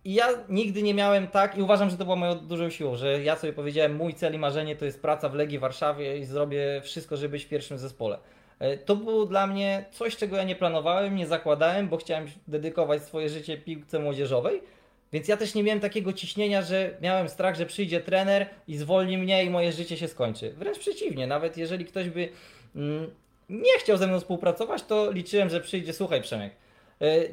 I 0.05 0.13
ja 0.13 0.27
nigdy 0.49 0.83
nie 0.83 0.93
miałem 0.93 1.27
tak, 1.27 1.57
i 1.57 1.61
uważam, 1.61 1.89
że 1.89 1.97
to 1.97 2.03
była 2.03 2.15
moją 2.15 2.35
dużą 2.35 2.69
siłą, 2.69 2.95
że 2.95 3.23
ja 3.23 3.35
sobie 3.35 3.53
powiedziałem, 3.53 3.95
mój 3.95 4.13
cel 4.13 4.33
i 4.35 4.39
marzenie 4.39 4.75
to 4.75 4.85
jest 4.85 5.01
praca 5.01 5.29
w 5.29 5.35
Legii 5.35 5.59
Warszawie 5.59 6.17
i 6.17 6.25
zrobię 6.25 6.81
wszystko, 6.83 7.17
żeby 7.17 7.31
być 7.31 7.45
w 7.45 7.49
pierwszym 7.49 7.77
zespole. 7.77 8.17
E, 8.61 8.77
To 8.77 8.95
było 8.95 9.25
dla 9.25 9.47
mnie 9.47 9.85
coś, 9.91 10.15
czego 10.17 10.37
ja 10.37 10.43
nie 10.43 10.55
planowałem, 10.55 11.15
nie 11.15 11.27
zakładałem, 11.27 11.89
bo 11.89 11.97
chciałem 11.97 12.27
dedykować 12.47 13.03
swoje 13.03 13.29
życie 13.29 13.57
piłce 13.57 13.99
młodzieżowej. 13.99 14.61
Więc 15.13 15.27
ja 15.27 15.37
też 15.37 15.55
nie 15.55 15.63
miałem 15.63 15.79
takiego 15.79 16.13
ciśnienia, 16.13 16.61
że 16.61 16.97
miałem 17.01 17.29
strach, 17.29 17.55
że 17.55 17.65
przyjdzie 17.65 18.01
trener 18.01 18.49
i 18.67 18.77
zwolni 18.77 19.17
mnie 19.17 19.43
i 19.43 19.49
moje 19.49 19.71
życie 19.71 19.97
się 19.97 20.07
skończy. 20.07 20.53
Wręcz 20.53 20.79
przeciwnie, 20.79 21.27
nawet 21.27 21.57
jeżeli 21.57 21.85
ktoś 21.85 22.09
by 22.09 22.29
mm, 22.75 23.09
nie 23.49 23.79
chciał 23.79 23.97
ze 23.97 24.07
mną 24.07 24.19
współpracować, 24.19 24.83
to 24.83 25.11
liczyłem, 25.11 25.49
że 25.49 25.61
przyjdzie, 25.61 25.93
słuchaj 25.93 26.21
Przemek, 26.21 26.51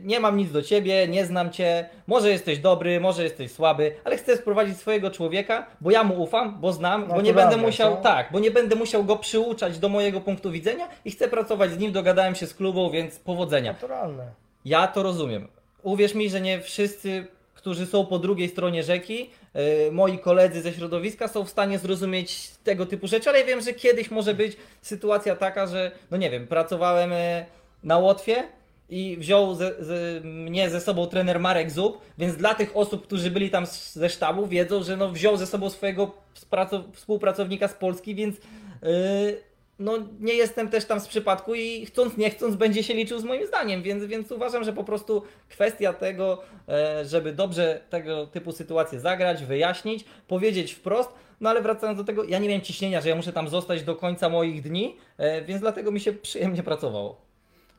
nie 0.04 0.20
mam 0.20 0.36
nic 0.36 0.52
do 0.52 0.62
ciebie, 0.62 1.08
nie 1.08 1.26
znam 1.26 1.50
cię, 1.50 1.88
może 2.06 2.30
jesteś 2.30 2.58
dobry, 2.58 3.00
może 3.00 3.24
jesteś 3.24 3.52
słaby, 3.52 3.94
ale 4.04 4.16
chcę 4.16 4.36
sprowadzić 4.36 4.76
swojego 4.76 5.10
człowieka, 5.10 5.66
bo 5.80 5.90
ja 5.90 6.04
mu 6.04 6.22
ufam, 6.22 6.60
bo 6.60 6.72
znam, 6.72 7.06
bo 7.06 7.20
nie 7.20 7.34
będę 7.34 7.56
musiał, 7.56 7.96
co? 7.96 8.02
tak, 8.02 8.32
bo 8.32 8.38
nie 8.38 8.50
będę 8.50 8.76
musiał 8.76 9.04
go 9.04 9.16
przyuczać 9.16 9.78
do 9.78 9.88
mojego 9.88 10.20
punktu 10.20 10.50
widzenia 10.50 10.88
i 11.04 11.10
chcę 11.10 11.28
pracować 11.28 11.70
z 11.70 11.78
nim, 11.78 11.92
dogadałem 11.92 12.34
się 12.34 12.46
z 12.46 12.54
klubą, 12.54 12.90
więc 12.90 13.18
powodzenia. 13.18 13.72
Naturalne. 13.72 14.26
Ja 14.64 14.86
to 14.86 15.02
rozumiem. 15.02 15.48
Uwierz 15.82 16.14
mi, 16.14 16.30
że 16.30 16.40
nie 16.40 16.60
wszyscy 16.60 17.26
którzy 17.58 17.86
są 17.86 18.06
po 18.06 18.18
drugiej 18.18 18.48
stronie 18.48 18.82
rzeki, 18.82 19.30
e, 19.54 19.90
moi 19.90 20.18
koledzy 20.18 20.62
ze 20.62 20.72
środowiska 20.72 21.28
są 21.28 21.44
w 21.44 21.48
stanie 21.48 21.78
zrozumieć 21.78 22.50
tego 22.64 22.86
typu 22.86 23.06
rzeczy, 23.06 23.30
ale 23.30 23.38
ja 23.40 23.46
wiem, 23.46 23.60
że 23.60 23.72
kiedyś 23.72 24.10
może 24.10 24.34
być 24.34 24.56
sytuacja 24.82 25.36
taka, 25.36 25.66
że, 25.66 25.90
no 26.10 26.16
nie 26.16 26.30
wiem, 26.30 26.46
pracowałem 26.46 27.12
e, 27.12 27.46
na 27.84 27.98
Łotwie 27.98 28.44
i 28.88 29.16
wziął 29.16 29.54
ze, 29.54 29.84
ze, 29.84 30.20
mnie 30.24 30.70
ze 30.70 30.80
sobą 30.80 31.06
trener 31.06 31.40
Marek 31.40 31.70
Zub, 31.70 32.00
więc 32.18 32.36
dla 32.36 32.54
tych 32.54 32.76
osób, 32.76 33.06
którzy 33.06 33.30
byli 33.30 33.50
tam 33.50 33.66
ze 33.92 34.08
sztabu, 34.08 34.46
wiedzą, 34.46 34.82
że 34.82 34.96
no 34.96 35.08
wziął 35.08 35.36
ze 35.36 35.46
sobą 35.46 35.70
swojego 35.70 36.14
współpracownika 36.92 37.68
z 37.68 37.74
Polski, 37.74 38.14
więc 38.14 38.36
yy, 38.82 39.48
no 39.78 39.98
nie 40.20 40.34
jestem 40.34 40.68
też 40.68 40.84
tam 40.84 41.00
z 41.00 41.08
przypadku 41.08 41.54
i 41.54 41.86
chcąc 41.86 42.16
nie 42.16 42.30
chcąc 42.30 42.56
będzie 42.56 42.82
się 42.82 42.94
liczył 42.94 43.18
z 43.18 43.24
moim 43.24 43.46
zdaniem, 43.46 43.82
więc, 43.82 44.04
więc 44.04 44.32
uważam, 44.32 44.64
że 44.64 44.72
po 44.72 44.84
prostu 44.84 45.22
kwestia 45.48 45.92
tego, 45.92 46.42
e, 46.68 47.04
żeby 47.04 47.32
dobrze 47.32 47.80
tego 47.90 48.26
typu 48.26 48.52
sytuacje 48.52 49.00
zagrać, 49.00 49.44
wyjaśnić, 49.44 50.04
powiedzieć 50.28 50.72
wprost, 50.72 51.10
no 51.40 51.50
ale 51.50 51.62
wracając 51.62 51.98
do 51.98 52.04
tego, 52.04 52.24
ja 52.24 52.38
nie 52.38 52.48
miałem 52.48 52.62
ciśnienia, 52.62 53.00
że 53.00 53.08
ja 53.08 53.14
muszę 53.14 53.32
tam 53.32 53.48
zostać 53.48 53.82
do 53.82 53.96
końca 53.96 54.28
moich 54.28 54.62
dni, 54.62 54.96
e, 55.18 55.42
więc 55.42 55.60
dlatego 55.60 55.90
mi 55.90 56.00
się 56.00 56.12
przyjemnie 56.12 56.62
pracowało. 56.62 57.27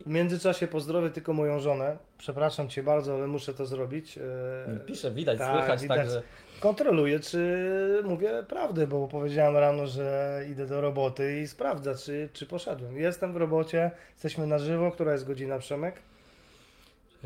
W 0.05 0.09
międzyczasie 0.09 0.67
pozdrowię 0.67 1.09
tylko 1.09 1.33
moją 1.33 1.59
żonę. 1.59 1.97
Przepraszam 2.17 2.69
Cię 2.69 2.83
bardzo, 2.83 3.15
ale 3.15 3.27
muszę 3.27 3.53
to 3.53 3.65
zrobić. 3.65 4.17
E, 4.17 4.79
Pisze, 4.85 5.11
widać, 5.11 5.37
tak, 5.37 5.57
słychać, 5.57 5.81
widać. 5.81 5.97
także 5.97 6.21
Kontroluję, 6.59 7.19
czy 7.19 8.01
mówię 8.03 8.43
prawdę, 8.47 8.87
bo 8.87 9.07
powiedziałem 9.07 9.57
rano, 9.57 9.87
że 9.87 10.41
idę 10.51 10.65
do 10.65 10.81
roboty 10.81 11.41
i 11.41 11.47
sprawdza, 11.47 11.95
czy, 11.95 12.29
czy 12.33 12.45
poszedłem. 12.45 12.97
Jestem 12.97 13.33
w 13.33 13.37
robocie, 13.37 13.91
jesteśmy 14.13 14.47
na 14.47 14.59
żywo. 14.59 14.91
Która 14.91 15.11
jest 15.11 15.27
godzina, 15.27 15.59
Przemek? 15.59 15.95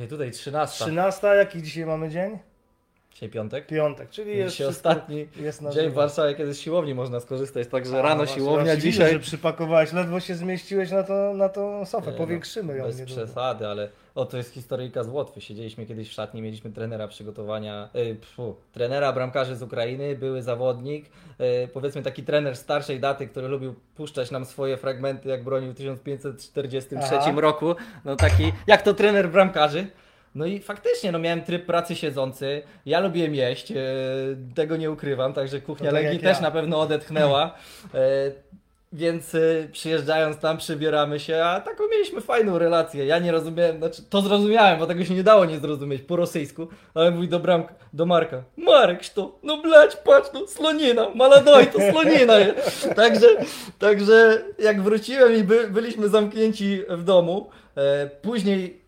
Tutaj 0.10 0.32
13, 0.32 0.84
13. 0.84 1.28
Jaki 1.28 1.62
dzisiaj 1.62 1.86
mamy 1.86 2.10
dzień? 2.10 2.40
Dzisiaj 3.14 3.30
piątek. 3.30 3.68
Piątek, 3.68 4.10
czyli 4.10 4.38
jest 4.38 4.52
Dzisiaj 4.52 4.68
ostatni 4.68 5.28
jest 5.36 5.62
na 5.62 5.72
dzień 5.72 5.90
w. 5.90 5.94
Warszawie, 5.94 6.36
kiedy 6.36 6.54
z 6.54 6.60
siłowni 6.60 6.94
można 6.96 7.20
skorzystać, 7.20 7.68
także 7.68 8.00
A, 8.00 8.02
rano 8.02 8.16
właśnie, 8.16 8.36
siłownia, 8.36 8.76
dzisiaj... 8.76 8.92
Widzę, 9.08 9.10
że 9.10 9.20
przypakowałeś, 9.20 9.94
ledwo 9.94 10.20
się 10.20 10.36
zmieściłeś 10.36 10.92
na, 10.92 11.04
to, 11.04 11.34
na 11.34 11.50
tą 11.50 11.86
sofę. 11.86 12.06
Nie, 12.06 12.12
no, 12.12 12.18
Powiększymy 12.18 12.78
ją 12.78 12.84
Bez 12.84 13.00
niedługo. 13.00 13.22
przesady, 13.22 13.68
ale 13.68 13.90
o 14.16 14.26
to 14.26 14.38
jest 14.38 14.54
historyjka 14.54 15.04
z 15.04 15.08
Łotwy. 15.08 15.42
Siedzieliśmy 15.42 15.86
kiedyś 15.86 16.10
w 16.10 16.12
szatni, 16.12 16.42
mieliśmy 16.42 16.72
trenera 16.72 17.08
przygotowania, 17.08 17.90
y, 17.96 18.16
pfu, 18.16 18.56
trenera 18.72 19.14
bramkarzy 19.14 19.56
z 19.56 19.62
Ukrainy, 19.64 20.16
były 20.16 20.42
zawodnik, 20.42 21.06
y, 21.06 21.68
powiedzmy 21.68 22.02
taki 22.02 22.24
trener 22.24 22.58
starszej 22.58 23.00
daty, 23.00 23.28
który 23.28 23.48
lubił 23.48 23.76
puszczać 23.96 24.32
nam 24.32 24.46
swoje 24.46 24.78
fragmenty, 24.78 25.30
jak 25.30 25.44
bronił 25.44 25.72
w 25.72 25.76
1543 25.76 27.16
Aha. 27.16 27.32
roku. 27.42 27.76
No 28.06 28.16
taki, 28.16 28.54
jak 28.68 28.82
to 28.82 28.94
trener 28.94 29.30
bramkarzy. 29.30 29.88
No 30.36 30.46
i 30.46 30.60
faktycznie, 30.60 31.12
no 31.12 31.20
miałem 31.20 31.44
tryb 31.44 31.66
pracy 31.66 31.96
siedzący, 31.96 32.62
ja 32.86 33.00
lubiłem 33.00 33.36
jeść, 33.36 33.72
e, 33.72 33.76
tego 34.56 34.78
nie 34.78 34.92
ukrywam, 34.92 35.34
także 35.34 35.62
kuchnia 35.62 35.92
no 35.92 35.98
tak 35.98 36.04
Legii 36.04 36.20
też 36.20 36.38
ja. 36.38 36.42
na 36.42 36.52
pewno 36.52 36.80
odetchnęła. 36.80 37.56
E, 37.94 38.32
więc 38.94 39.36
e, 39.36 39.40
przyjeżdżając 39.72 40.38
tam, 40.38 40.58
przybieramy 40.58 41.20
się, 41.20 41.44
a 41.44 41.62
taką 41.62 41.84
mieliśmy 41.92 42.22
fajną 42.22 42.58
relację. 42.58 43.06
Ja 43.06 43.20
nie 43.20 43.32
rozumiałem, 43.32 43.78
znaczy 43.78 44.04
to 44.10 44.22
zrozumiałem, 44.22 44.80
bo 44.80 44.88
tego 44.88 45.06
się 45.06 45.14
nie 45.14 45.24
dało 45.24 45.46
nie 45.46 45.60
zrozumieć 45.60 46.02
po 46.02 46.16
rosyjsku, 46.16 46.68
ale 46.94 47.12
mówi 47.12 47.28
do 47.28 47.40
Bramka, 47.40 47.74
do 47.94 48.06
Marka, 48.06 48.44
Marek, 48.58 49.10
to, 49.10 49.40
no 49.44 49.58
blać, 49.58 49.96
patrz, 49.96 50.30
no 50.34 50.48
slonina, 50.48 51.10
maladoj, 51.16 51.68
to 51.68 51.80
slonina 51.92 52.40
jest. 52.40 52.90
także, 52.96 53.28
także 53.80 54.42
jak 54.60 54.82
wróciłem 54.82 55.36
i 55.36 55.44
by, 55.44 55.68
byliśmy 55.68 56.10
zamknięci 56.10 56.82
w 56.90 57.04
domu, 57.04 57.50
e, 57.78 58.10
później 58.22 58.83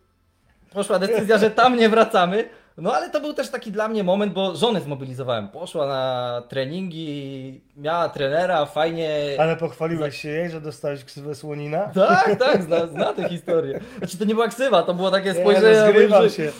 poszła 0.75 0.99
decyzja, 0.99 1.37
że 1.37 1.51
tam 1.51 1.77
nie 1.77 1.89
wracamy. 1.89 2.49
No 2.77 2.93
ale 2.93 3.09
to 3.09 3.21
był 3.21 3.33
też 3.33 3.49
taki 3.49 3.71
dla 3.71 3.87
mnie 3.87 4.03
moment, 4.03 4.33
bo 4.33 4.55
żonę 4.55 4.81
zmobilizowałem. 4.81 5.47
Poszła 5.49 5.87
na 5.87 6.41
treningi, 6.49 7.61
miała 7.77 8.09
trenera, 8.09 8.65
fajnie. 8.65 9.09
Ale 9.39 9.55
pochwaliłeś 9.57 10.21
się 10.21 10.29
jej, 10.29 10.49
że 10.49 10.61
dostałeś 10.61 11.03
ksywę 11.05 11.35
słonina? 11.35 11.91
Tak, 12.07 12.35
tak, 12.39 12.63
zna, 12.63 12.87
zna 12.87 13.13
tę 13.13 13.29
historię. 13.29 13.79
Znaczy 13.97 14.17
to 14.17 14.25
nie 14.25 14.33
była 14.33 14.47
ksywa, 14.47 14.83
to 14.83 14.93
było 14.93 15.11
takie 15.11 15.33
Nie, 15.33 15.39
spojrzenie. 15.41 15.77
no, 15.77 15.83
mój 15.85 15.93
zgrywam 15.93 16.21
brzuch. 16.23 16.35
się. 16.37 16.51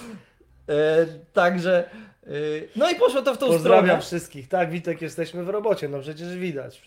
E, 0.69 1.06
także. 1.34 1.89
E, 2.23 2.30
no 2.75 2.89
i 2.91 2.95
poszło 2.95 3.21
to 3.21 3.34
w 3.34 3.38
tą 3.38 3.47
Pozdrawiam 3.47 3.86
stronę. 3.86 4.01
wszystkich. 4.01 4.47
Tak, 4.47 4.69
Witek, 4.71 5.01
jesteśmy 5.01 5.43
w 5.43 5.49
robocie, 5.49 5.89
no 5.89 5.99
przecież 5.99 6.36
widać. 6.38 6.82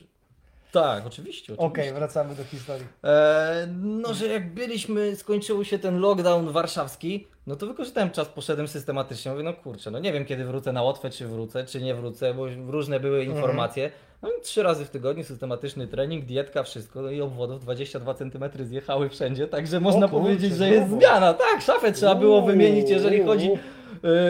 Tak, 0.72 1.06
oczywiście. 1.06 1.52
Okej, 1.52 1.66
oczywiście. 1.66 1.94
wracamy 1.94 2.34
do 2.34 2.44
historii. 2.44 2.86
E, 3.04 3.68
no, 3.82 4.14
że 4.14 4.26
jak 4.26 4.54
byliśmy, 4.54 5.16
skończył 5.16 5.64
się 5.64 5.78
ten 5.78 5.98
lockdown 5.98 6.52
warszawski, 6.52 7.26
no 7.46 7.56
to 7.56 7.66
wykorzystałem 7.66 8.10
czas, 8.10 8.28
poszedłem 8.28 8.68
systematycznie. 8.68 9.32
Mówię, 9.32 9.42
no 9.44 9.52
kurczę, 9.54 9.90
no 9.90 9.98
nie 9.98 10.12
wiem 10.12 10.24
kiedy 10.24 10.44
wrócę 10.44 10.72
na 10.72 10.82
Łotwę, 10.82 11.10
czy 11.10 11.26
wrócę, 11.28 11.64
czy 11.64 11.82
nie 11.82 11.94
wrócę, 11.94 12.34
bo 12.34 12.46
różne 12.66 13.00
były 13.00 13.18
Mhm. 13.20 13.36
informacje. 13.36 13.90
No 14.22 14.28
i 14.28 14.42
trzy 14.42 14.62
razy 14.62 14.84
w 14.84 14.90
tygodniu 14.90 15.24
systematyczny 15.24 15.86
trening, 15.86 16.24
dietka, 16.24 16.62
wszystko, 16.62 17.02
no 17.02 17.10
i 17.10 17.20
obwodów 17.20 17.60
22 17.60 18.14
cm 18.14 18.44
zjechały 18.64 19.08
wszędzie, 19.08 19.46
także 19.48 19.80
można 19.80 20.08
kurczę, 20.08 20.22
powiedzieć, 20.24 20.54
że 20.54 20.68
jest 20.68 20.90
zmiana. 20.90 21.34
Tak, 21.34 21.62
szafę 21.62 21.92
trzeba 21.92 22.14
było 22.14 22.42
wymienić, 22.42 22.90
jeżeli 22.90 23.22
chodzi 23.22 23.50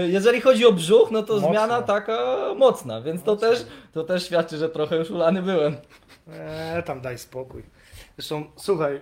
Jeżeli 0.06 0.40
chodzi 0.40 0.66
o 0.66 0.72
brzuch, 0.72 1.10
no 1.10 1.22
to 1.22 1.34
Mocno. 1.34 1.48
zmiana 1.48 1.82
taka 1.82 2.36
mocna, 2.56 3.00
więc 3.02 3.22
to 3.22 3.32
Mocno. 3.32 3.48
też, 3.48 3.66
to 3.92 4.04
też 4.04 4.26
świadczy, 4.26 4.56
że 4.56 4.68
trochę 4.68 4.96
już 4.96 5.10
ulany 5.10 5.42
byłem. 5.42 5.76
Eee, 6.32 6.82
tam 6.82 7.00
daj 7.00 7.18
spokój. 7.18 7.62
Zresztą, 8.18 8.44
słuchaj, 8.56 8.96
y, 8.96 9.00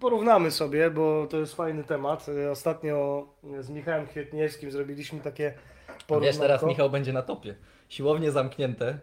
porównamy 0.00 0.50
sobie, 0.50 0.90
bo 0.90 1.26
to 1.26 1.36
jest 1.36 1.54
fajny 1.54 1.84
temat. 1.84 2.28
Y, 2.28 2.50
Ostatnio 2.50 3.26
z 3.60 3.70
Michałem 3.70 4.06
Kwietniewskim 4.06 4.70
zrobiliśmy 4.70 5.20
takie 5.20 5.54
Wiesz, 5.88 6.04
porównanko. 6.06 6.40
teraz 6.40 6.62
Michał 6.62 6.90
będzie 6.90 7.12
na 7.12 7.22
topie. 7.22 7.54
Siłownie 7.88 8.30
zamknięte, 8.30 8.98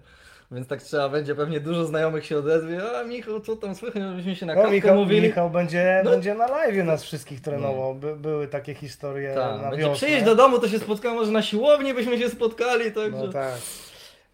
więc 0.51 0.67
tak 0.67 0.83
trzeba 0.83 1.10
będzie, 1.10 1.36
pewnie 1.36 1.60
dużo 1.60 1.86
znajomych 1.86 2.25
się 2.25 2.38
odezwie. 2.38 2.81
A 2.99 3.03
Michał, 3.03 3.39
co 3.39 3.55
tam 3.55 3.75
słychać, 3.75 4.03
żebyśmy 4.03 4.36
się 4.36 4.45
na 4.45 4.55
No, 4.55 4.71
Michał, 4.71 4.95
mówili. 4.95 5.21
Michał 5.27 5.49
będzie, 5.49 6.01
No. 6.05 6.12
będzie 6.12 6.33
na 6.33 6.47
live 6.47 6.86
nas 6.86 7.03
wszystkich 7.03 7.41
trenował. 7.41 7.95
By, 7.95 8.15
były 8.15 8.47
takie 8.47 8.73
historie 8.73 9.33
Tak, 9.36 9.62
na 9.62 9.71
wiosnę. 9.77 9.95
przyjeść 9.95 10.25
do 10.25 10.36
domu, 10.36 10.60
to 10.60 10.67
się 10.67 10.79
spotkamy, 10.79 11.15
może 11.15 11.31
na 11.31 11.41
siłowni 11.41 11.93
byśmy 11.93 12.17
się 12.17 12.29
spotkali, 12.29 12.91
także... 12.91 13.17
No 13.25 13.27
tak. 13.27 13.53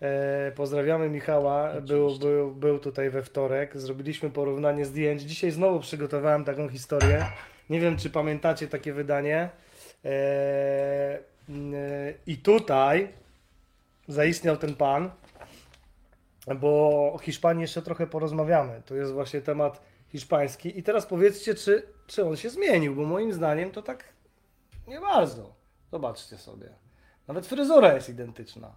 E, 0.01 0.51
pozdrawiamy 0.55 1.09
Michała. 1.09 1.73
Był, 1.81 2.05
Oczywiście. 2.05 2.27
był, 2.27 2.51
był 2.51 2.79
tutaj 2.79 3.09
we 3.09 3.23
wtorek. 3.23 3.77
Zrobiliśmy 3.77 4.29
porównanie 4.29 4.85
zdjęć. 4.85 5.21
Dzisiaj 5.21 5.51
znowu 5.51 5.79
przygotowałem 5.79 6.45
taką 6.45 6.69
historię. 6.69 7.25
Nie 7.69 7.79
wiem, 7.79 7.97
czy 7.97 8.09
pamiętacie 8.09 8.67
takie 8.67 8.93
wydanie. 8.93 9.49
E, 10.05 10.09
n- 11.49 11.73
I 12.27 12.37
tutaj 12.37 13.07
zaistniał 14.07 14.57
ten 14.57 14.75
pan, 14.75 15.09
bo 16.59 16.89
o 17.13 17.17
Hiszpanii 17.17 17.61
jeszcze 17.61 17.81
trochę 17.81 18.07
porozmawiamy. 18.07 18.81
To 18.85 18.95
jest 18.95 19.11
właśnie 19.13 19.41
temat 19.41 19.81
hiszpański. 20.09 20.79
I 20.79 20.83
teraz 20.83 21.05
powiedzcie, 21.05 21.55
czy, 21.55 21.83
czy 22.07 22.25
on 22.25 22.35
się 22.35 22.49
zmienił, 22.49 22.95
bo 22.95 23.03
moim 23.05 23.33
zdaniem 23.33 23.71
to 23.71 23.81
tak 23.81 24.03
nie 24.87 24.99
bardzo. 24.99 25.53
Zobaczcie 25.91 26.37
sobie. 26.37 26.69
Nawet 27.27 27.47
fryzura 27.47 27.93
jest 27.93 28.09
identyczna. 28.09 28.75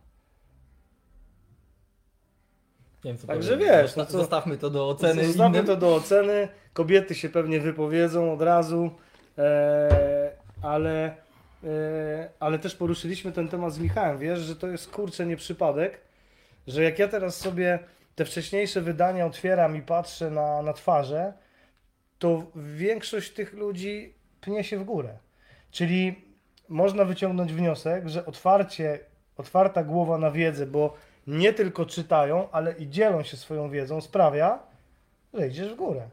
Nie 3.04 3.10
wiem, 3.10 3.18
co 3.18 3.26
Także 3.26 3.52
powiedzieć. 3.52 3.72
wiesz, 3.76 3.96
no 3.96 4.06
co- 4.06 4.12
Zostawmy 4.18 4.58
to 4.58 4.70
do 4.70 4.88
oceny 4.88 5.26
Zostawmy 5.26 5.58
innym. 5.58 5.66
to 5.66 5.76
do 5.76 5.94
oceny. 5.94 6.48
Kobiety 6.72 7.14
się 7.14 7.28
pewnie 7.28 7.60
wypowiedzą 7.60 8.32
od 8.32 8.42
razu, 8.42 8.90
e, 9.38 10.30
ale, 10.62 11.16
e, 11.64 12.30
ale 12.40 12.58
też 12.58 12.74
poruszyliśmy 12.76 13.32
ten 13.32 13.48
temat 13.48 13.72
z 13.72 13.78
Michałem. 13.78 14.18
Wiesz, 14.18 14.38
że 14.38 14.56
to 14.56 14.68
jest 14.68 14.90
kurczę 14.90 15.26
nie 15.26 15.36
przypadek, 15.36 16.00
że 16.66 16.82
jak 16.82 16.98
ja 16.98 17.08
teraz 17.08 17.36
sobie 17.36 17.78
te 18.14 18.24
wcześniejsze 18.24 18.80
wydania 18.80 19.26
otwieram 19.26 19.76
i 19.76 19.82
patrzę 19.82 20.30
na, 20.30 20.62
na 20.62 20.72
twarze, 20.72 21.32
to 22.18 22.46
większość 22.54 23.32
tych 23.32 23.52
ludzi 23.52 24.14
pnie 24.40 24.64
się 24.64 24.78
w 24.78 24.84
górę. 24.84 25.18
Czyli 25.70 26.24
można 26.68 27.04
wyciągnąć 27.04 27.52
wniosek, 27.52 28.08
że 28.08 28.26
otwarcie, 28.26 28.98
otwarta 29.36 29.84
głowa 29.84 30.18
na 30.18 30.30
wiedzę, 30.30 30.66
bo 30.66 30.94
nie 31.26 31.52
tylko 31.52 31.86
czytają, 31.86 32.50
ale 32.50 32.72
i 32.72 32.88
dzielą 32.88 33.22
się 33.22 33.36
swoją 33.36 33.70
wiedzą, 33.70 34.00
sprawia, 34.00 34.58
że 35.34 35.48
idziesz 35.48 35.72
w 35.72 35.76
górę. 35.76 36.08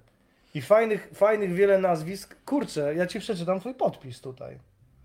I 0.55 0.61
fajnych, 0.61 1.09
fajnych 1.13 1.53
wiele 1.53 1.77
nazwisk. 1.77 2.35
Kurczę, 2.45 2.95
ja 2.95 3.07
ci 3.07 3.19
przeczytam 3.19 3.59
twój 3.59 3.73
podpis 3.73 4.21
tutaj. 4.21 4.59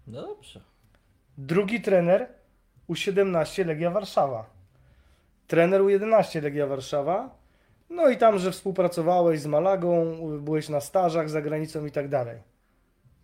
No 0.07 0.23
dobrze. 0.23 0.61
Drugi 1.39 1.81
trener 1.81 2.29
U17 2.89 3.67
Legia 3.67 3.91
Warszawa. 3.91 4.58
Trener 5.49 5.81
U11 5.81 6.43
Legia 6.43 6.67
Warszawa. 6.67 7.31
No 7.91 8.09
i 8.09 8.17
tam, 8.17 8.39
że 8.39 8.53
współpracowałeś 8.53 9.41
z 9.41 9.47
Malagą, 9.47 10.17
byłeś 10.41 10.69
na 10.69 10.81
stażach 10.81 11.31
za 11.31 11.43
granicą 11.43 11.87
i 11.87 11.91
tak 11.91 12.09
dalej. 12.09 12.43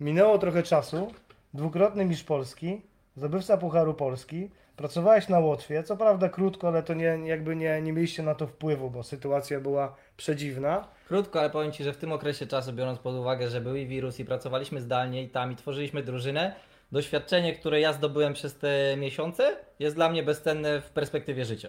Minęło 0.00 0.38
trochę 0.38 0.62
czasu. 0.62 1.12
Dwukrotny 1.54 2.04
mistrz 2.04 2.24
Polski, 2.24 2.82
zdobywca 3.16 3.56
Pucharu 3.56 3.94
Polski. 3.94 4.50
Pracowałeś 4.76 5.28
na 5.28 5.38
Łotwie, 5.38 5.82
co 5.82 5.96
prawda 5.96 6.28
krótko, 6.28 6.68
ale 6.68 6.82
to 6.82 6.94
nie, 6.94 7.18
jakby 7.24 7.56
nie, 7.56 7.82
nie 7.82 7.92
mieliście 7.92 8.22
na 8.22 8.34
to 8.34 8.46
wpływu, 8.46 8.90
bo 8.90 9.02
sytuacja 9.02 9.60
była 9.60 9.96
przedziwna. 10.16 10.88
Krótko, 11.08 11.40
ale 11.40 11.50
powiem 11.50 11.72
Ci, 11.72 11.84
że 11.84 11.92
w 11.92 11.96
tym 11.96 12.12
okresie 12.12 12.46
czasu, 12.46 12.72
biorąc 12.72 12.98
pod 12.98 13.14
uwagę, 13.14 13.48
że 13.48 13.60
był 13.60 13.76
i 13.76 13.86
wirus 13.86 14.20
i 14.20 14.24
pracowaliśmy 14.24 14.80
zdalnie 14.80 15.22
i 15.22 15.28
tam 15.28 15.52
i 15.52 15.56
tworzyliśmy 15.56 16.02
drużynę, 16.02 16.54
doświadczenie, 16.92 17.54
które 17.54 17.80
ja 17.80 17.92
zdobyłem 17.92 18.32
przez 18.32 18.58
te 18.58 18.96
miesiące, 18.96 19.56
jest 19.78 19.96
dla 19.96 20.08
mnie 20.08 20.22
bezcenne 20.22 20.80
w 20.80 20.90
perspektywie 20.90 21.44
życia. 21.44 21.68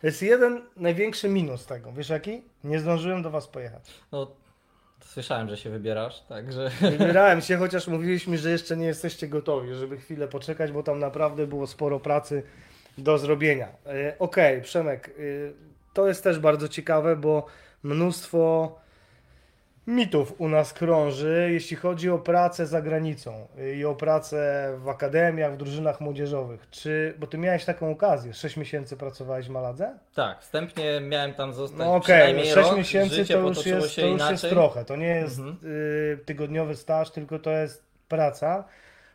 To 0.00 0.06
jest 0.06 0.22
jeden 0.22 0.62
największy 0.76 1.28
minus 1.28 1.66
tego. 1.66 1.92
Wiesz 1.92 2.08
jaki? 2.08 2.42
Nie 2.64 2.80
zdążyłem 2.80 3.22
do 3.22 3.30
Was 3.30 3.46
pojechać. 3.46 3.90
No, 4.12 4.30
słyszałem, 5.00 5.48
że 5.48 5.56
się 5.56 5.70
wybierasz, 5.70 6.20
także 6.20 6.70
Wybierałem 6.80 7.40
się, 7.40 7.56
chociaż 7.56 7.88
mówiliśmy, 7.88 8.38
że 8.38 8.50
jeszcze 8.50 8.76
nie 8.76 8.86
jesteście 8.86 9.28
gotowi, 9.28 9.74
żeby 9.74 9.96
chwilę 9.96 10.28
poczekać, 10.28 10.72
bo 10.72 10.82
tam 10.82 10.98
naprawdę 10.98 11.46
było 11.46 11.66
sporo 11.66 12.00
pracy 12.00 12.42
do 12.98 13.18
zrobienia. 13.18 13.68
E, 13.86 14.14
Okej, 14.18 14.62
Przemek, 14.62 15.08
e, 15.08 15.12
to 15.94 16.08
jest 16.08 16.24
też 16.24 16.38
bardzo 16.38 16.68
ciekawe, 16.68 17.16
bo 17.16 17.46
mnóstwo 17.82 18.74
mitów 19.88 20.34
u 20.40 20.48
nas 20.48 20.72
krąży, 20.72 21.48
jeśli 21.52 21.76
chodzi 21.76 22.10
o 22.10 22.18
pracę 22.18 22.66
za 22.66 22.82
granicą 22.82 23.48
i 23.76 23.84
o 23.84 23.94
pracę 23.94 24.70
w 24.78 24.88
akademiach, 24.88 25.54
w 25.54 25.56
drużynach 25.56 26.00
młodzieżowych. 26.00 26.66
Czy, 26.70 27.14
bo 27.18 27.26
ty 27.26 27.38
miałeś 27.38 27.64
taką 27.64 27.90
okazję, 27.90 28.34
6 28.34 28.56
miesięcy 28.56 28.96
pracowałeś 28.96 29.46
w 29.46 29.50
Maladze? 29.50 29.98
tak, 30.14 30.40
wstępnie 30.40 31.00
miałem 31.00 31.34
tam 31.34 31.52
zostać 31.52 31.78
No 31.78 31.94
okej, 31.94 32.02
przynajmniej 32.16 32.46
6 32.46 32.56
rok, 32.68 32.78
miesięcy 32.78 33.14
życie 33.14 33.34
to 33.34 33.40
już, 33.40 33.66
jest, 33.66 33.96
to 33.96 34.06
już 34.06 34.30
jest 34.30 34.48
trochę. 34.48 34.84
To 34.84 34.96
nie 34.96 35.06
jest 35.06 35.38
Mhm. 35.38 35.58
y, 35.64 36.18
tygodniowy 36.24 36.76
staż, 36.76 37.10
tylko 37.10 37.38
to 37.38 37.50
jest 37.50 37.84
praca. 38.08 38.64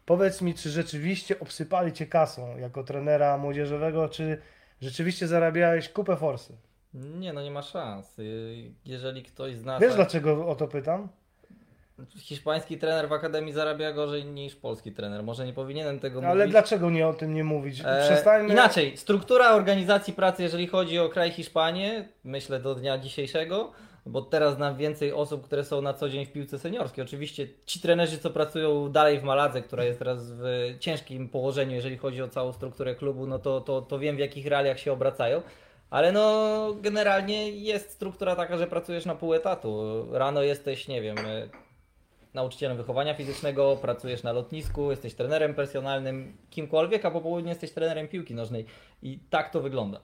Powiedz 0.06 0.42
mi, 0.42 0.54
czy 0.54 0.70
rzeczywiście 0.70 1.40
obsypali 1.40 1.94
cię 1.94 2.06
kasą 2.06 2.58
jako 2.58 2.84
trenera 2.84 3.38
młodzieżowego, 3.38 4.10
czy 4.10 4.38
rzeczywiście 4.82 5.28
zarabiałeś 5.28 5.90
kupę 5.90 6.16
forsy? 6.16 6.54
Nie, 6.94 7.34
no 7.34 7.42
nie 7.44 7.52
ma 7.52 7.62
szans. 7.62 8.20
Y, 8.20 8.72
Jeżeli 8.86 9.24
ktoś 9.24 9.56
zna... 9.56 9.80
Wiesz 9.80 9.90
tak- 9.90 9.96
dlaczego 9.98 10.48
o 10.48 10.56
to 10.56 10.68
pytam? 10.68 11.08
Hiszpański 12.18 12.78
trener 12.78 13.10
w 13.10 13.14
akademii 13.14 13.54
zarabia 13.54 13.92
gorzej 13.92 14.26
niż 14.26 14.56
polski 14.56 14.92
trener. 14.92 15.24
Może 15.24 15.46
nie 15.46 15.54
powinienem 15.54 16.00
tego 16.00 16.20
Ale 16.26 16.36
mówić. 16.36 16.52
dlaczego 16.52 16.90
nie 16.90 17.08
o 17.08 17.14
tym 17.14 17.34
nie 17.34 17.44
mówić? 17.44 17.82
E, 17.86 18.02
Przestańmy... 18.06 18.54
Inaczej, 18.54 18.98
struktura 18.98 19.52
organizacji 19.56 20.14
pracy, 20.14 20.44
jeżeli 20.44 20.68
chodzi 20.68 21.00
o 21.00 21.10
kraj 21.10 21.32
Hiszpanię, 21.32 22.08
myślę 22.24 22.60
do 22.60 22.76
dnia 22.76 22.98
dzisiejszego, 22.98 23.72
bo 24.06 24.22
teraz 24.22 24.56
znam 24.56 24.78
więcej 24.78 25.14
osób, 25.14 25.46
które 25.46 25.64
są 25.64 25.82
na 25.82 25.94
co 25.94 26.10
dzień 26.10 26.26
w 26.26 26.32
piłce 26.32 26.60
seniorskiej. 26.60 27.04
Oczywiście 27.04 27.48
ci 27.66 27.80
trenerzy, 27.80 28.18
co 28.18 28.30
pracują 28.30 28.90
dalej 28.92 29.20
w 29.20 29.24
Maladze, 29.24 29.62
która 29.62 29.84
jest 29.84 30.00
teraz 30.00 30.32
w 30.32 30.76
ciężkim 30.80 31.30
położeniu, 31.30 31.76
jeżeli 31.76 31.98
chodzi 31.98 32.22
o 32.22 32.28
całą 32.28 32.52
strukturę 32.54 32.96
klubu, 32.96 33.28
no 33.28 33.40
to, 33.40 33.62
to, 33.62 33.82
to 33.82 34.00
wiem 34.00 34.16
w 34.16 34.20
jakich 34.20 34.48
realiach 34.48 34.80
się 34.80 34.92
obracają. 34.94 35.42
Ale 35.94 36.12
no, 36.12 36.76
generalnie 36.82 37.50
jest 37.50 37.92
struktura 37.92 38.36
taka, 38.36 38.58
że 38.58 38.68
pracujesz 38.68 39.06
na 39.06 39.16
pół 39.16 39.34
etatu. 39.34 40.06
Rano 40.12 40.44
jesteś, 40.44 40.88
nie 40.88 41.02
wiem, 41.02 41.18
e, 41.18 41.50
nauczycielem 42.34 42.78
wychowania 42.78 43.14
fizycznego, 43.14 43.78
pracujesz 43.82 44.24
na 44.24 44.32
lotnisku, 44.32 44.92
jesteś 44.92 45.14
trenerem 45.14 45.54
personalnym, 45.54 46.38
kimkolwiek, 46.50 47.06
a 47.06 47.12
po 47.12 47.22
południu 47.22 47.50
jesteś 47.50 47.72
trenerem 47.72 48.08
piłki 48.08 48.36
nożnej. 48.36 48.66
I 49.02 49.20
tak 49.30 49.50
to 49.50 49.62
wygląda. 49.62 50.00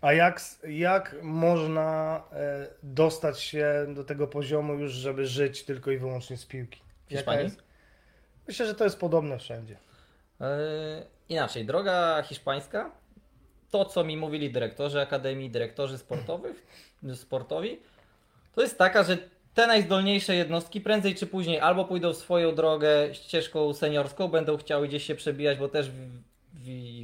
A 0.00 0.12
jak, 0.12 0.40
jak 0.68 1.16
można 1.22 2.22
e, 2.32 2.66
dostać 2.82 3.40
się 3.40 3.86
do 3.94 4.04
tego 4.04 4.26
poziomu 4.26 4.74
już, 4.74 4.92
żeby 4.92 5.26
żyć 5.26 5.64
tylko 5.64 5.90
i 5.90 5.98
wyłącznie 5.98 6.36
z 6.36 6.46
piłki? 6.46 6.80
W 7.06 7.10
Hiszpanii? 7.10 7.50
Myślę, 8.48 8.66
że 8.66 8.74
to 8.74 8.84
jest 8.84 9.00
podobne 9.00 9.38
wszędzie. 9.38 9.76
Yy, 10.40 10.46
inaczej, 11.28 11.66
droga 11.66 12.22
hiszpańska, 12.22 12.90
to 13.70 13.84
co 13.84 14.04
mi 14.04 14.16
mówili 14.16 14.50
dyrektorzy 14.50 15.00
akademii, 15.00 15.50
dyrektorzy 15.50 15.98
sportowych, 15.98 16.66
sportowi, 17.14 17.78
to 18.54 18.62
jest 18.62 18.78
taka, 18.78 19.02
że 19.02 19.18
te 19.54 19.66
najzdolniejsze 19.66 20.36
jednostki 20.36 20.80
prędzej 20.80 21.14
czy 21.14 21.26
później 21.26 21.60
albo 21.60 21.84
pójdą 21.84 22.12
w 22.12 22.16
swoją 22.16 22.54
drogę 22.54 23.14
ścieżką 23.14 23.74
seniorską, 23.74 24.28
będą 24.28 24.56
chciały 24.56 24.88
gdzieś 24.88 25.04
się 25.04 25.14
przebijać, 25.14 25.58
bo 25.58 25.68
też 25.68 25.90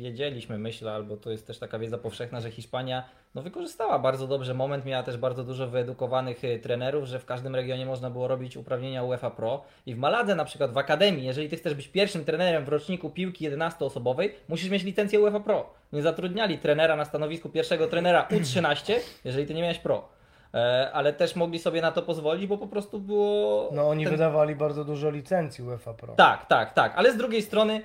wiedzieliśmy, 0.00 0.58
myślę, 0.58 0.92
albo 0.92 1.16
to 1.16 1.30
jest 1.30 1.46
też 1.46 1.58
taka 1.58 1.78
wiedza 1.78 1.98
powszechna, 1.98 2.40
że 2.40 2.50
Hiszpania 2.50 3.04
no, 3.34 3.42
wykorzystała 3.42 3.98
bardzo 3.98 4.26
dobrze 4.26 4.54
moment, 4.54 4.84
miała 4.84 5.02
też 5.02 5.16
bardzo 5.16 5.44
dużo 5.44 5.68
wyedukowanych 5.68 6.44
y, 6.44 6.58
trenerów, 6.58 7.04
że 7.04 7.18
w 7.18 7.24
każdym 7.24 7.54
regionie 7.54 7.86
można 7.86 8.10
było 8.10 8.28
robić 8.28 8.56
uprawnienia 8.56 9.02
UEFA 9.02 9.30
Pro 9.30 9.62
i 9.86 9.94
w 9.94 9.98
Maladze 9.98 10.34
na 10.34 10.44
przykład 10.44 10.72
w 10.72 10.78
Akademii, 10.78 11.26
jeżeli 11.26 11.48
ty 11.48 11.56
chcesz 11.56 11.74
być 11.74 11.88
pierwszym 11.88 12.24
trenerem 12.24 12.64
w 12.64 12.68
roczniku 12.68 13.10
piłki 13.10 13.50
11-osobowej, 13.50 14.30
musisz 14.48 14.70
mieć 14.70 14.82
licencję 14.82 15.20
UEFA 15.20 15.40
Pro. 15.40 15.70
Nie 15.92 16.02
zatrudniali 16.02 16.58
trenera 16.58 16.96
na 16.96 17.04
stanowisku 17.04 17.48
pierwszego 17.48 17.86
trenera 17.86 18.28
U13, 18.30 18.94
jeżeli 19.24 19.46
ty 19.46 19.54
nie 19.54 19.62
miałeś 19.62 19.78
Pro. 19.78 20.08
E, 20.54 20.90
ale 20.92 21.12
też 21.12 21.36
mogli 21.36 21.58
sobie 21.58 21.82
na 21.82 21.92
to 21.92 22.02
pozwolić, 22.02 22.46
bo 22.46 22.58
po 22.58 22.66
prostu 22.66 23.00
było... 23.00 23.70
No 23.72 23.88
oni 23.88 24.04
ten- 24.04 24.12
wydawali 24.12 24.56
bardzo 24.56 24.84
dużo 24.84 25.10
licencji 25.10 25.64
UEFA 25.64 25.94
Pro. 25.94 26.14
tak, 26.14 26.46
tak, 26.46 26.74
tak. 26.74 26.92
Ale 26.96 27.12
z 27.12 27.16
drugiej 27.16 27.42
strony, 27.42 27.82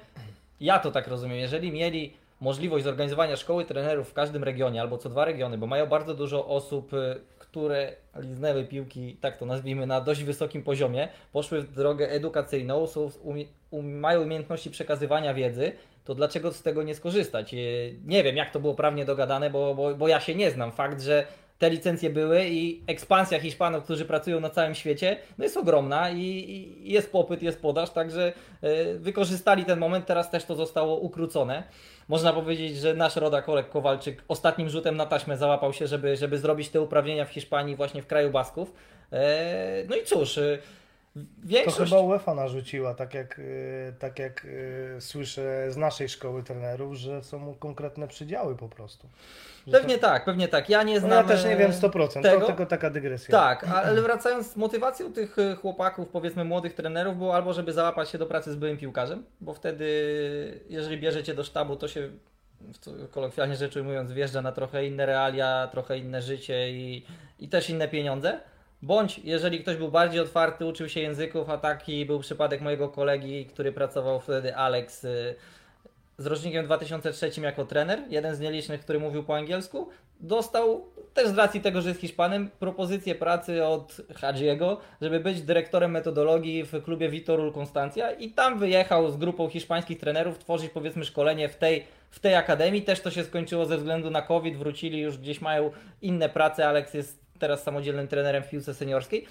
ja 0.61 0.79
to 0.79 0.91
tak 0.91 1.07
rozumiem, 1.07 1.37
jeżeli 1.37 1.71
mieli 1.71 2.13
możliwość 2.41 2.83
zorganizowania 2.83 3.35
szkoły 3.35 3.65
trenerów 3.65 4.09
w 4.09 4.13
każdym 4.13 4.43
regionie 4.43 4.81
albo 4.81 4.97
co 4.97 5.09
dwa 5.09 5.25
regiony, 5.25 5.57
bo 5.57 5.67
mają 5.67 5.85
bardzo 5.85 6.13
dużo 6.13 6.47
osób, 6.47 6.93
y, 6.93 7.21
które 7.39 7.93
liznęły 8.15 8.65
piłki, 8.65 9.17
tak 9.21 9.37
to 9.37 9.45
nazwijmy, 9.45 9.87
na 9.87 10.01
dość 10.01 10.23
wysokim 10.23 10.63
poziomie, 10.63 11.07
poszły 11.31 11.61
w 11.61 11.73
drogę 11.73 12.09
edukacyjną, 12.09 12.87
są, 12.87 13.11
umie, 13.23 13.45
um, 13.71 13.99
mają 13.99 14.21
umiejętności 14.21 14.71
przekazywania 14.71 15.33
wiedzy, 15.33 15.71
to 16.05 16.15
dlaczego 16.15 16.51
z 16.51 16.61
tego 16.61 16.83
nie 16.83 16.95
skorzystać? 16.95 17.53
Y, 17.53 17.95
Nie 18.05 18.23
wiem, 18.23 18.37
jak 18.37 18.51
to 18.51 18.59
było 18.59 18.73
prawnie 18.73 19.05
dogadane, 19.05 19.49
bo, 19.49 19.75
bo, 19.75 19.95
bo 19.95 20.07
ja 20.07 20.19
się 20.19 20.35
nie 20.35 20.51
znam. 20.51 20.71
Fakt, 20.71 21.01
że 21.01 21.25
te 21.59 21.69
licencje 21.69 22.09
były 22.09 22.45
i 22.45 22.81
ekspansja 22.87 23.39
Hiszpanów, 23.39 23.83
którzy 23.83 24.05
pracują 24.05 24.39
na 24.39 24.49
całym 24.49 24.75
świecie, 24.75 25.17
no 25.37 25.43
jest 25.43 25.57
ogromna 25.57 26.09
i, 26.09 26.19
i 26.19 26.91
jest 26.93 27.11
popyt, 27.11 27.43
jest 27.43 27.61
podaż, 27.61 27.89
także 27.89 28.33
e, 28.61 28.93
wykorzystali 28.93 29.65
ten 29.65 29.79
moment, 29.79 30.05
teraz 30.05 30.29
też 30.29 30.45
to 30.45 30.55
zostało 30.55 30.97
ukrócone. 30.97 31.63
Można 32.07 32.33
powiedzieć, 32.33 32.77
że 32.77 32.93
nasz 32.93 33.15
rodak 33.15 33.49
Olek 33.49 33.69
Kowalczyk 33.69 34.23
ostatnim 34.27 34.69
rzutem 34.69 34.97
na 34.97 35.05
taśmę 35.05 35.37
załapał 35.37 35.73
się, 35.73 35.87
żeby, 35.87 36.15
żeby 36.15 36.37
zrobić 36.37 36.69
te 36.69 36.81
uprawnienia 36.81 37.25
w 37.25 37.29
Hiszpanii 37.29 37.75
właśnie 37.75 38.01
w 38.01 38.07
kraju 38.07 38.29
Basków. 38.31 38.73
E, 39.11 39.83
no 39.89 39.95
i 39.95 40.03
cóż, 40.03 40.39
e, 41.15 41.19
To 41.19 41.25
większość... 41.43 41.91
chyba 41.91 42.01
UEFA 42.01 42.33
narzuciła, 42.35 42.93
tak 42.93 43.13
jak, 43.13 43.39
y, 43.39 43.93
tak 43.99 44.19
jak 44.19 44.45
y, 44.45 44.97
słyszę 44.99 45.71
z 45.71 45.77
naszej 45.77 46.09
szkoły 46.09 46.43
trenerów, 46.43 46.95
że 46.95 47.23
są 47.23 47.55
konkretne 47.55 48.07
przydziały 48.07 48.55
po 48.55 48.69
prostu. 48.69 49.07
Że 49.67 49.79
Pewnie 49.79 49.95
to, 49.95 50.01
tak, 50.01 50.25
pewnie 50.25 50.47
tak. 50.47 50.69
Ja 50.69 50.83
nie 50.83 50.93
no 50.93 50.99
znam... 50.99 51.11
ja 51.11 51.23
też 51.23 51.45
nie 51.45 51.57
wiem 51.57 51.71
e, 51.71 51.73
100%, 51.73 52.21
tego. 52.21 52.39
to 52.39 52.47
tylko 52.47 52.65
taka 52.65 52.89
dygresja. 52.89 53.31
Tak, 53.31 53.63
ale 53.85 54.01
wracając, 54.01 54.55
motywacją 54.55 55.13
tych 55.13 55.39
e, 55.39 55.55
chłopaków, 55.55 56.07
powiedzmy 56.09 56.43
młodych 56.43 56.73
trenerów, 56.73 57.17
było 57.17 57.35
albo 57.35 57.53
żeby 57.53 57.73
załapać 57.73 58.09
się 58.09 58.17
do 58.17 58.25
pracy 58.25 58.51
z 58.51 58.55
byłym 58.55 58.77
piłkarzem, 58.77 59.23
bo 59.41 59.53
wtedy, 59.53 59.85
jeżeli 60.69 60.97
bierzecie 60.97 61.33
do 61.33 61.43
sztabu, 61.43 61.75
to 61.75 61.87
się, 61.87 62.09
kolokwialnie 63.11 63.55
rzecz 63.55 63.75
ujmując, 63.75 64.11
wjeżdża 64.11 64.41
na 64.41 64.51
trochę 64.51 64.85
inne 64.85 65.05
realia, 65.05 65.67
trochę 65.71 65.97
inne 65.97 66.21
życie 66.21 66.71
i, 66.71 67.05
i 67.39 67.49
też 67.49 67.69
inne 67.69 67.87
pieniądze. 67.87 68.39
Bądź 68.81 69.19
jeżeli 69.19 69.59
ktoś 69.59 69.75
był 69.75 69.91
bardziej 69.91 70.21
otwarty, 70.21 70.65
uczył 70.65 70.89
się 70.89 70.99
języków, 70.99 71.49
a 71.49 71.57
taki 71.57 72.05
był 72.05 72.19
przypadek 72.19 72.61
mojego 72.61 72.89
kolegi, 72.89 73.45
który 73.45 73.71
pracował 73.71 74.19
wtedy, 74.19 74.55
Alex, 74.55 75.03
y, 75.03 75.35
z 76.17 76.25
rocznikiem 76.25 76.65
2003 76.65 77.41
jako 77.41 77.65
trener, 77.65 77.99
jeden 78.09 78.35
z 78.35 78.39
nielicznych, 78.39 78.81
który 78.81 78.99
mówił 78.99 79.23
po 79.23 79.35
angielsku, 79.35 79.89
dostał 80.19 80.85
też 81.13 81.27
z 81.27 81.37
racji 81.37 81.61
tego, 81.61 81.81
że 81.81 81.89
jest 81.89 82.01
Hiszpanem, 82.01 82.49
propozycję 82.59 83.15
pracy 83.15 83.65
od 83.65 83.97
Hadziego, 84.15 84.77
żeby 85.01 85.19
być 85.19 85.41
dyrektorem 85.41 85.91
metodologii 85.91 86.63
w 86.63 86.83
klubie 86.83 87.09
Vitorul 87.09 87.53
Constancia 87.53 88.11
i 88.11 88.29
tam 88.29 88.59
wyjechał 88.59 89.11
z 89.11 89.17
grupą 89.17 89.49
hiszpańskich 89.49 89.99
trenerów 89.99 90.39
tworzyć 90.39 90.71
powiedzmy 90.71 91.05
szkolenie 91.05 91.49
w 91.49 91.55
tej, 91.55 91.85
w 92.09 92.19
tej 92.19 92.35
akademii. 92.35 92.81
Też 92.81 92.99
to 93.01 93.11
się 93.11 93.23
skończyło 93.23 93.65
ze 93.65 93.77
względu 93.77 94.09
na 94.09 94.21
COVID, 94.21 94.57
wrócili 94.57 94.99
już 94.99 95.17
gdzieś 95.17 95.41
mają 95.41 95.71
inne 96.01 96.29
prace. 96.29 96.67
Alex 96.67 96.93
jest 96.93 97.28
teraz 97.39 97.63
samodzielnym 97.63 98.07
trenerem 98.07 98.43
w 98.43 98.49
piłce 98.49 98.73
seniorskiej. 98.73 99.25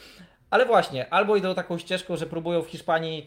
Ale 0.50 0.66
właśnie, 0.66 1.12
albo 1.12 1.36
idą 1.36 1.54
taką 1.54 1.78
ścieżką, 1.78 2.16
że 2.16 2.26
próbują 2.26 2.62
w 2.62 2.66
Hiszpanii 2.68 3.26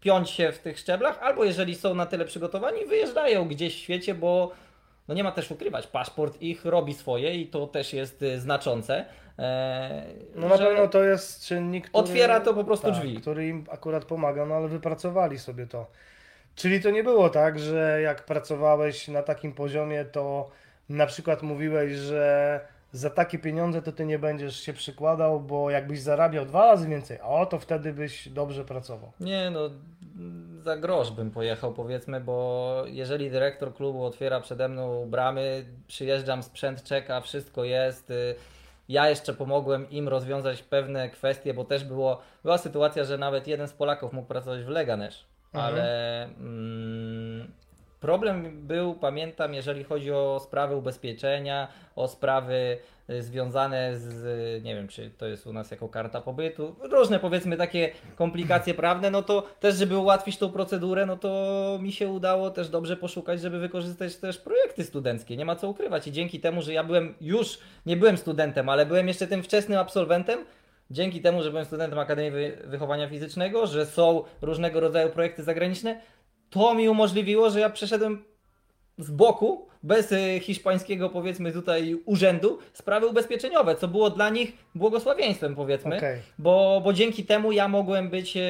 piąć 0.00 0.30
się 0.30 0.52
w 0.52 0.58
tych 0.58 0.78
szczeblach, 0.78 1.18
albo 1.22 1.44
jeżeli 1.44 1.74
są 1.74 1.94
na 1.94 2.06
tyle 2.06 2.24
przygotowani, 2.24 2.86
wyjeżdżają 2.86 3.48
gdzieś 3.48 3.74
w 3.74 3.78
świecie, 3.78 4.14
bo 4.14 4.52
no 5.08 5.14
nie 5.14 5.24
ma 5.24 5.32
też 5.32 5.50
ukrywać, 5.50 5.86
paszport 5.86 6.42
ich 6.42 6.64
robi 6.64 6.94
swoje 6.94 7.36
i 7.36 7.46
to 7.46 7.66
też 7.66 7.92
jest 7.92 8.22
y, 8.22 8.40
znaczące. 8.40 9.04
Eee, 9.38 10.02
No 10.34 10.48
na 10.48 10.58
pewno 10.58 10.88
to 10.88 11.04
jest 11.04 11.46
czynnik, 11.46 11.88
który, 11.88 12.04
Otwiera 12.04 12.40
to 12.40 12.54
po 12.54 12.64
prostu 12.64 12.86
tak, 12.86 12.94
drzwi. 12.96 13.20
który 13.20 13.46
im 13.48 13.64
akurat 13.70 14.04
pomaga, 14.04 14.46
no 14.46 14.54
ale 14.54 14.68
wypracowali 14.68 15.38
sobie 15.38 15.66
to. 15.66 15.86
Czyli 16.54 16.80
to 16.80 16.90
nie 16.90 17.04
było 17.04 17.30
tak, 17.30 17.58
że 17.58 18.00
jak 18.02 18.24
pracowałeś 18.24 19.08
na 19.08 19.22
takim 19.22 19.52
poziomie, 19.52 20.04
to 20.04 20.50
na 20.88 21.06
przykład 21.06 21.42
mówiłeś, 21.42 21.92
że 21.92 22.60
za 22.92 23.10
takie 23.10 23.38
pieniądze 23.38 23.82
to 23.82 23.92
ty 23.92 24.06
nie 24.06 24.18
będziesz 24.18 24.60
się 24.60 24.72
przykładał, 24.72 25.40
bo 25.40 25.70
jakbyś 25.70 26.00
zarabiał 26.00 26.46
dwa 26.46 26.66
razy 26.66 26.88
więcej, 26.88 27.20
o 27.20 27.46
to 27.46 27.58
wtedy 27.58 27.92
byś 27.92 28.28
dobrze 28.28 28.64
pracował. 28.64 29.12
Nie 29.20 29.50
no, 29.50 29.60
za 30.62 30.76
grosz 30.76 31.10
bym 31.10 31.30
pojechał 31.30 31.72
powiedzmy, 31.72 32.20
bo 32.20 32.84
jeżeli 32.86 33.30
dyrektor 33.30 33.74
klubu 33.74 34.04
otwiera 34.04 34.40
przede 34.40 34.68
mną 34.68 35.10
bramy, 35.10 35.64
przyjeżdżam, 35.86 36.42
sprzęt 36.42 36.82
czeka, 36.82 37.20
wszystko 37.20 37.64
jest. 37.64 38.10
y, 38.10 38.34
Ja 38.88 39.08
jeszcze 39.08 39.34
pomogłem 39.34 39.90
im 39.90 40.08
rozwiązać 40.08 40.62
pewne 40.62 41.10
kwestie, 41.10 41.54
bo 41.54 41.64
też 41.64 41.84
było, 41.84 42.20
była 42.42 42.58
sytuacja, 42.58 43.04
że 43.04 43.18
nawet 43.18 43.46
jeden 43.46 43.68
z 43.68 43.72
Polaków 43.72 44.12
mógł 44.12 44.28
pracować 44.28 44.64
w 44.64 44.68
Leganes. 44.68 45.24
ale 45.52 46.24
mm, 46.24 47.52
problem 48.02 48.66
był, 48.66 48.94
pamiętam, 48.94 49.54
jeżeli 49.54 49.84
chodzi 49.84 50.12
o 50.12 50.40
sprawy 50.44 50.76
ubezpieczenia, 50.76 51.68
o 51.96 52.08
sprawy 52.08 52.78
y, 53.10 53.22
związane 53.22 53.98
z, 53.98 54.64
nie 54.64 54.74
wiem, 54.74 54.88
czy 54.88 55.10
to 55.18 55.26
jest 55.26 55.46
u 55.46 55.52
nas 55.52 55.70
jako 55.70 55.88
karta 55.88 56.20
pobytu, 56.20 56.76
różne 56.80 57.18
powiedzmy 57.18 57.56
takie 57.56 57.90
komplikacje 58.16 58.74
prawne, 58.74 59.10
no 59.10 59.22
to 59.22 59.42
też, 59.60 59.74
żeby 59.76 59.98
ułatwić 59.98 60.38
tą 60.38 60.50
procedurę, 60.52 61.06
no 61.06 61.16
to 61.16 61.78
mi 61.82 61.92
się 61.92 62.08
udało 62.08 62.50
też 62.50 62.68
dobrze 62.68 62.96
poszukać, 62.96 63.40
żeby 63.40 63.58
wykorzystać 63.58 64.16
też 64.16 64.38
projekty 64.38 64.84
studenckie, 64.84 65.36
nie 65.36 65.44
ma 65.44 65.56
co 65.56 65.68
ukrywać. 65.68 66.06
I 66.06 66.12
dzięki 66.12 66.40
temu, 66.40 66.62
że 66.62 66.72
ja 66.72 66.84
byłem 66.84 67.14
już, 67.20 67.58
nie 67.86 67.96
byłem 67.96 68.16
studentem, 68.16 68.68
ale 68.68 68.86
byłem 68.86 69.08
jeszcze 69.08 69.26
tym 69.26 69.42
wczesnym 69.42 69.78
absolwentem, 69.78 70.44
Dzięki 70.90 71.20
temu, 71.20 71.42
że 71.42 71.50
byłem 71.50 71.64
studentem 71.64 71.98
Akademii 71.98 72.30
Wy- 72.30 72.56
Wychowania 72.64 73.08
Fizycznego, 73.08 73.66
że 73.66 73.86
są 73.86 74.24
różnego 74.42 74.80
rodzaju 74.80 75.10
projekty 75.10 75.42
zagraniczne, 75.42 76.00
to 76.52 76.74
mi 76.74 76.88
umożliwiło, 76.88 77.50
że 77.50 77.60
ja 77.60 77.70
przeszedłem 77.70 78.24
z 78.98 79.10
boku, 79.10 79.66
bez 79.82 80.12
y, 80.12 80.40
hiszpańskiego 80.40 81.08
powiedzmy 81.08 81.52
tutaj 81.52 82.00
urzędu, 82.04 82.58
sprawy 82.72 83.06
ubezpieczeniowe, 83.06 83.74
co 83.74 83.88
było 83.88 84.10
dla 84.10 84.30
nich 84.30 84.52
błogosławieństwem 84.74 85.54
powiedzmy, 85.54 85.96
Okej. 85.96 86.20
bo, 86.38 86.80
bo 86.84 86.92
dzięki 86.92 87.24
temu 87.24 87.52
ja 87.52 87.68
mogłem 87.68 88.10
być 88.10 88.36
e, 88.36 88.40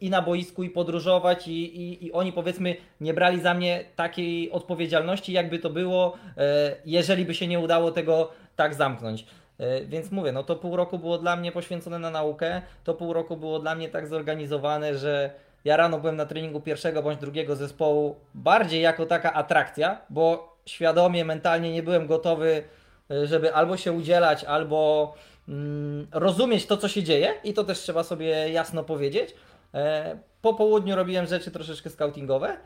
i 0.00 0.10
na 0.10 0.22
boisku 0.22 0.62
i 0.62 0.70
podróżować 0.70 1.48
i, 1.48 1.76
i, 1.82 2.06
i 2.06 2.12
oni 2.12 2.32
powiedzmy 2.32 2.76
nie 3.00 3.14
brali 3.14 3.40
za 3.40 3.54
mnie 3.54 3.84
takiej 3.96 4.50
odpowiedzialności 4.50 5.32
jakby 5.32 5.58
to 5.58 5.70
było, 5.70 6.16
e, 6.36 6.76
jeżeli 6.84 7.24
by 7.24 7.34
się 7.34 7.46
nie 7.46 7.58
udało 7.58 7.90
tego 7.90 8.30
tak 8.56 8.74
zamknąć. 8.74 9.26
E, 9.58 9.84
Więc 9.84 10.10
mówię, 10.10 10.32
no 10.32 10.42
to 10.42 10.56
pół 10.56 10.76
roku 10.76 10.98
było 10.98 11.18
dla 11.18 11.36
mnie 11.36 11.52
poświęcone 11.52 11.98
na 11.98 12.10
naukę, 12.10 12.62
to 12.84 12.94
pół 12.94 13.12
roku 13.12 13.36
było 13.36 13.58
dla 13.58 13.74
mnie 13.74 13.88
tak 13.88 14.06
zorganizowane, 14.06 14.98
że 14.98 15.30
ja 15.66 15.76
rano 15.76 15.98
byłem 15.98 16.16
na 16.16 16.26
treningu 16.26 16.60
pierwszego 16.60 17.02
bądź 17.02 17.20
drugiego 17.20 17.56
zespołu 17.56 18.16
bardziej 18.34 18.82
jako 18.82 19.06
taka 19.06 19.32
atrakcja, 19.32 20.00
bo 20.10 20.56
świadomie, 20.66 21.24
mentalnie 21.24 21.72
nie 21.72 21.82
byłem 21.82 22.06
gotowy, 22.06 22.64
y, 23.10 23.26
żeby 23.26 23.54
albo 23.54 23.76
się 23.76 23.92
udzielać, 23.92 24.44
albo 24.44 25.14
mm, 25.48 26.06
rozumieć 26.12 26.66
to, 26.66 26.76
co 26.76 26.88
się 26.88 27.02
dzieje 27.02 27.34
i 27.44 27.54
to 27.54 27.64
też 27.64 27.78
trzeba 27.78 28.02
sobie 28.02 28.28
jasno 28.50 28.84
powiedzieć. 28.84 29.34
E, 29.74 30.18
Po 30.42 30.54
południu 30.54 30.96
robiłem 30.96 31.26
rzeczy 31.26 31.50
troszeczkę 31.50 31.90
scoutingowe. 31.90 32.56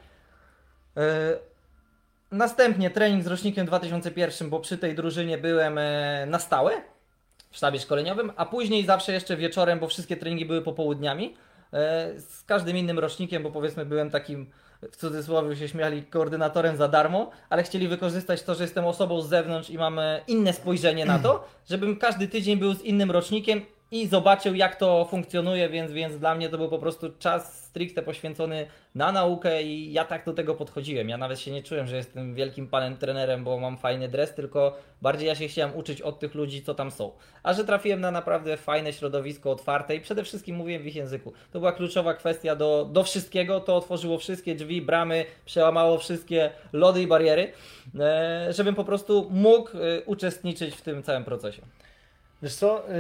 E, 0.97 1.03
Następnie 2.31 2.91
trening 2.91 3.25
z 3.25 3.27
rocznikiem 3.27 3.67
2001, 3.67 4.51
bo 4.51 4.61
przy 4.61 4.79
tej 4.79 4.95
drużynie 4.95 5.39
byłem 5.39 5.79
e, 5.79 6.27
na 6.27 6.39
stałe 6.39 6.73
w 7.51 7.57
sztabie 7.57 7.79
szkoleniowym, 7.79 8.33
a 8.37 8.47
później 8.47 8.85
zawsze 8.85 9.13
jeszcze 9.13 9.37
wieczorem, 9.37 9.79
bo 9.79 9.87
wszystkie 9.87 10.17
treningi 10.17 10.47
były 10.47 10.63
popołudniami, 10.63 11.35
z 12.19 12.43
każdym 12.47 12.77
innym 12.77 12.99
rocznikiem, 12.99 13.43
bo 13.43 13.51
powiedzmy 13.51 13.87
byłem 13.87 14.11
takim, 14.11 14.47
w 14.91 14.97
cudzysłowie 14.97 15.57
się 15.57 15.69
śmiali, 15.69 16.03
koordynatorem 16.03 16.77
za 16.77 16.89
darmo, 16.89 17.31
ale 17.51 17.63
chcieli 17.63 17.89
wykorzystać 17.89 18.43
to, 18.43 18.55
że 18.55 18.65
jestem 18.65 18.85
osobą 18.85 19.23
z 19.23 19.29
zewnątrz 19.29 19.71
i 19.71 19.79
mamy 19.79 20.21
inne 20.27 20.53
spojrzenie 20.53 21.07
na 21.07 21.19
to, 21.19 21.49
żebym 21.71 21.97
każdy 21.97 22.29
tydzień 22.29 22.59
był 22.59 22.75
z 22.75 22.83
innym 22.83 23.11
rocznikiem 23.11 23.61
i 23.93 24.07
zobaczył 24.07 24.55
jak 24.55 24.77
to 24.77 25.05
funkcjonuje, 25.05 25.69
więc, 25.69 25.93
więc 25.93 26.19
dla 26.19 26.35
mnie 26.35 26.49
to 26.49 26.59
był 26.59 26.69
po 26.69 26.79
prostu 26.79 27.11
czas 27.19 27.65
stricte 27.65 28.03
poświęcony 28.03 28.67
na 28.95 29.13
naukę 29.13 29.63
i 29.63 29.93
ja 29.93 30.05
tak 30.05 30.25
do 30.25 30.33
tego 30.33 30.55
podchodziłem. 30.55 31.09
Ja 31.09 31.17
nawet 31.19 31.41
się 31.41 31.51
nie 31.51 31.63
czułem, 31.63 31.87
że 31.87 31.97
jestem 31.97 32.35
wielkim 32.35 32.69
panem 32.69 32.97
trenerem, 32.97 33.45
bo 33.45 33.59
mam 33.59 33.79
fajny 33.79 34.09
dres, 34.09 34.35
tylko 34.35 34.77
bardziej 35.03 35.29
ja 35.29 35.35
się 35.35 35.49
chciałem 35.49 35.77
uczyć 35.77 36.03
od 36.03 36.19
tych 36.19 36.35
ludzi, 36.35 36.63
co 36.63 36.75
tam 36.75 36.91
są. 36.91 37.13
A 37.43 37.53
że 37.53 37.65
trafiłem 37.65 38.01
na 38.01 38.11
naprawdę 38.11 38.57
fajne 38.57 38.93
środowisko, 38.93 39.51
otwarte 39.51 39.97
i 39.97 40.01
przede 40.01 40.25
wszystkim 40.25 40.57
mówiłem 40.57 40.83
w 40.83 40.87
ich 40.87 40.97
języku. 40.97 41.33
To 41.53 41.59
była 41.59 41.73
kluczowa 41.73 42.15
kwestia 42.15 42.57
do, 42.57 42.89
do 42.93 43.05
wszystkiego, 43.05 43.61
to 43.61 43.77
otworzyło 43.77 44.19
wszystkie 44.19 44.55
drzwi, 44.55 44.83
bramy, 44.83 45.25
przełamało 45.45 45.99
wszystkie 45.99 46.51
lody 46.73 47.03
i 47.03 47.07
bariery, 47.07 47.53
e, 48.01 48.53
żebym 48.53 48.75
po 48.75 48.85
prostu 48.85 49.29
mógł 49.31 49.71
e, 49.71 50.05
uczestniczyć 50.05 50.75
w 50.75 50.83
tym 50.83 51.03
całym 51.03 51.25
procesie. 51.25 51.63
Wiesz 52.43 52.55
co, 52.55 52.91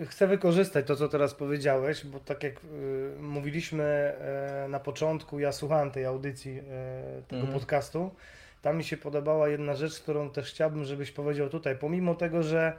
y, 0.00 0.06
chcę 0.06 0.26
wykorzystać 0.26 0.86
to, 0.86 0.96
co 0.96 1.08
teraz 1.08 1.34
powiedziałeś, 1.34 2.06
bo 2.06 2.20
tak 2.20 2.42
jak 2.42 2.54
y, 2.64 3.16
mówiliśmy 3.20 4.12
y, 4.66 4.68
na 4.68 4.80
początku, 4.80 5.38
ja 5.38 5.52
słuchałem 5.52 5.90
tej 5.90 6.04
audycji, 6.04 6.62
tego 7.28 7.42
Mhm. 7.42 7.60
podcastu, 7.60 8.10
tam 8.62 8.76
mi 8.76 8.84
się 8.84 8.96
podobała 8.96 9.48
jedna 9.48 9.74
rzecz, 9.74 10.00
którą 10.00 10.30
też 10.30 10.50
chciałbym, 10.50 10.84
żebyś 10.84 11.10
powiedział 11.10 11.48
tutaj, 11.48 11.76
pomimo 11.76 12.14
tego, 12.14 12.42
że, 12.42 12.72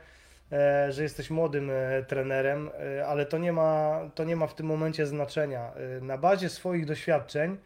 e, 0.51 0.91
że 0.91 1.03
jesteś 1.03 1.29
młodym 1.29 1.69
e, 1.69 2.03
trenerem, 2.03 2.69
e, 2.97 3.07
ale 3.07 3.25
to 3.25 3.37
nie, 3.37 3.53
ma, 3.53 3.99
to 4.15 4.23
nie 4.23 4.35
ma 4.35 4.47
w 4.47 4.55
tym 4.55 4.65
momencie 4.65 5.05
znaczenia. 5.05 5.71
Na 6.01 6.17
bazie 6.17 6.49
swoich 6.49 6.85
doświadczeń, 6.85 7.57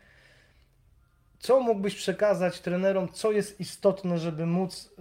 co 1.40 1.60
mógłbyś 1.60 1.96
przekazać 1.96 2.60
trenerom, 2.60 3.10
co 3.10 3.32
jest 3.32 3.60
istotne, 3.60 4.18
żeby 4.18 4.46
móc 4.46 4.96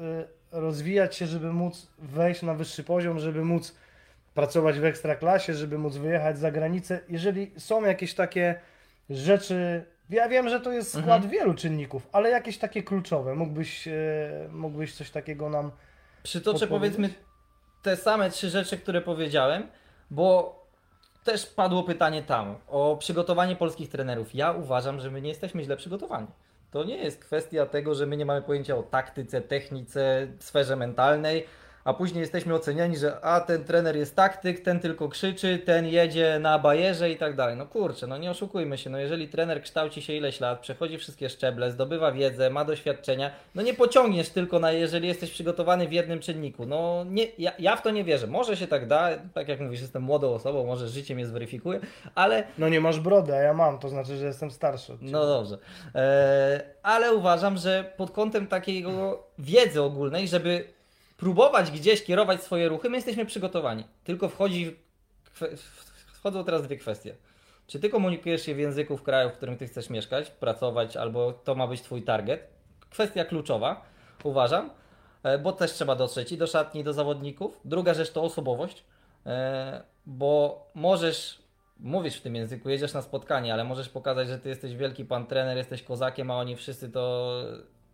rozwijać 0.52 1.16
się, 1.16 1.26
żeby 1.26 1.52
móc 1.52 1.86
wejść 1.98 2.42
na 2.42 2.54
wyższy 2.54 2.84
poziom, 2.84 3.18
żeby 3.18 3.44
móc 3.44 3.74
pracować 4.34 4.78
w 4.78 4.84
ekstraklasie, 4.84 5.54
żeby 5.54 5.78
móc 5.78 5.96
wyjechać 5.96 6.38
za 6.38 6.50
granicę. 6.50 7.00
Jeżeli 7.08 7.50
są 7.58 7.84
jakieś 7.84 8.14
takie 8.14 8.54
rzeczy, 9.10 9.84
ja 10.10 10.28
wiem, 10.28 10.48
że 10.48 10.60
to 10.60 10.72
jest 10.72 10.90
skład 10.90 11.06
Mhm. 11.24 11.30
wielu 11.30 11.54
czynników, 11.54 12.08
ale 12.12 12.30
jakieś 12.30 12.58
takie 12.58 12.82
kluczowe, 12.82 13.34
mógłbyś, 13.34 13.88
y, 13.88 13.92
mógłbyś 14.52 14.94
coś 14.94 15.10
takiego 15.10 15.50
nam 15.50 15.70
Przytoczę 16.22 16.66
powiedzmy 16.66 17.10
te 17.82 17.96
same 17.96 18.30
trzy 18.30 18.50
rzeczy, 18.50 18.78
które 18.78 19.00
powiedziałem, 19.00 19.66
bo 20.10 20.62
też 21.24 21.46
padło 21.46 21.82
pytanie 21.82 22.22
tam 22.22 22.56
o 22.68 22.96
przygotowanie 22.96 23.56
polskich 23.56 23.88
trenerów. 23.88 24.34
Ja 24.34 24.52
uważam, 24.52 25.00
że 25.00 25.10
my 25.10 25.22
nie 25.22 25.28
jesteśmy 25.28 25.64
źle 25.64 25.76
przygotowani. 25.76 26.26
To 26.72 26.84
nie 26.84 26.96
jest 26.96 27.18
kwestia 27.18 27.66
tego, 27.66 27.94
że 27.94 28.06
my 28.06 28.16
nie 28.16 28.26
mamy 28.26 28.42
pojęcia 28.42 28.76
o 28.76 28.82
taktyce, 28.82 29.40
technice, 29.40 30.26
sferze 30.38 30.76
mentalnej, 30.76 31.46
a 31.84 31.94
później 31.94 32.20
jesteśmy 32.20 32.54
oceniani, 32.54 32.96
że 32.96 33.20
a 33.24 33.40
ten 33.40 33.64
trener 33.64 33.96
jest 33.96 34.16
taktyk, 34.16 34.60
ten 34.60 34.80
tylko 34.80 35.08
krzyczy, 35.08 35.58
ten 35.58 35.86
jedzie 35.86 36.38
na 36.40 36.58
bajerze 36.58 37.10
i 37.10 37.16
tak 37.16 37.36
dalej. 37.36 37.56
No 37.56 37.66
kurczę, 37.66 38.06
no 38.06 38.18
nie 38.18 38.30
oszukujmy 38.30 38.78
się, 38.78 38.90
no 38.90 38.98
jeżeli 38.98 39.28
trener 39.28 39.62
kształci 39.62 40.02
się 40.02 40.12
ileś 40.12 40.40
lat, 40.40 40.60
przechodzi 40.60 40.98
wszystkie 40.98 41.28
szczeble, 41.28 41.70
zdobywa 41.70 42.12
wiedzę, 42.12 42.50
ma 42.50 42.64
doświadczenia, 42.64 43.30
no 43.54 43.62
nie 43.62 43.74
pociągniesz 43.74 44.28
tylko 44.28 44.58
na 44.58 44.72
jeżeli 44.72 45.08
jesteś 45.08 45.30
przygotowany 45.30 45.88
w 45.88 45.92
jednym 45.92 46.20
czynniku. 46.20 46.66
No 46.66 47.04
nie, 47.08 47.26
ja, 47.38 47.52
ja 47.58 47.76
w 47.76 47.82
to 47.82 47.90
nie 47.90 48.04
wierzę. 48.04 48.26
Może 48.26 48.56
się 48.56 48.66
tak 48.66 48.86
da, 48.86 49.08
tak 49.34 49.48
jak 49.48 49.60
mówisz, 49.60 49.80
jestem 49.80 50.02
młodą 50.02 50.34
osobą, 50.34 50.66
może 50.66 50.88
życie 50.88 51.14
mnie 51.14 51.26
zweryfikuje, 51.26 51.80
ale 52.14 52.44
No 52.58 52.68
nie 52.68 52.80
masz 52.80 53.00
brody, 53.00 53.34
a 53.34 53.36
ja 53.36 53.54
mam, 53.54 53.78
to 53.78 53.88
znaczy, 53.88 54.16
że 54.16 54.26
jestem 54.26 54.50
starszy 54.50 54.92
no 55.00 55.26
dobrze. 55.26 55.58
E, 55.94 56.60
ale 56.82 57.14
uważam, 57.14 57.56
że 57.56 57.92
pod 57.96 58.10
kątem 58.10 58.46
takiego 58.46 59.26
wiedzy 59.38 59.82
ogólnej, 59.82 60.28
żeby 60.28 60.64
próbować 61.22 61.70
gdzieś 61.70 62.04
kierować 62.04 62.42
swoje 62.42 62.68
ruchy, 62.68 62.90
my 62.90 62.96
jesteśmy 62.96 63.26
przygotowani. 63.26 63.84
Tylko 64.04 64.28
wchodzi, 64.28 64.76
wchodzą 66.12 66.44
teraz 66.44 66.62
dwie 66.62 66.76
kwestie. 66.76 67.14
Czy 67.66 67.80
ty 67.80 67.88
komunikujesz 67.88 68.42
się 68.42 68.54
w 68.54 68.58
języku 68.58 68.96
w 68.96 69.02
kraju, 69.02 69.30
w 69.30 69.32
którym 69.32 69.56
ty 69.56 69.66
chcesz 69.66 69.90
mieszkać, 69.90 70.30
pracować, 70.30 70.96
albo 70.96 71.32
to 71.32 71.54
ma 71.54 71.66
być 71.66 71.82
twój 71.82 72.02
target? 72.02 72.48
Kwestia 72.90 73.24
kluczowa, 73.24 73.82
uważam, 74.24 74.70
e, 75.22 75.38
bo 75.38 75.52
też 75.52 75.72
trzeba 75.72 75.96
dotrzeć 75.96 76.32
i 76.32 76.38
do 76.38 76.46
szatni, 76.46 76.80
i 76.80 76.84
do 76.84 76.92
zawodników. 76.92 77.60
Druga 77.64 77.94
rzecz 77.94 78.10
to 78.10 78.22
osobowość, 78.22 78.84
e, 79.26 79.82
bo 80.06 80.66
możesz 80.74 81.38
mówisz 81.80 82.16
w 82.16 82.22
tym 82.22 82.36
języku, 82.36 82.70
jedziesz 82.70 82.94
na 82.94 83.02
spotkanie, 83.02 83.52
ale 83.52 83.64
możesz 83.64 83.88
pokazać, 83.88 84.28
że 84.28 84.38
ty 84.38 84.48
jesteś 84.48 84.76
wielki 84.76 85.04
pan 85.04 85.26
trener, 85.26 85.56
jesteś 85.56 85.82
kozakiem, 85.82 86.30
a 86.30 86.38
oni 86.38 86.56
wszyscy 86.56 86.90
to 86.90 87.32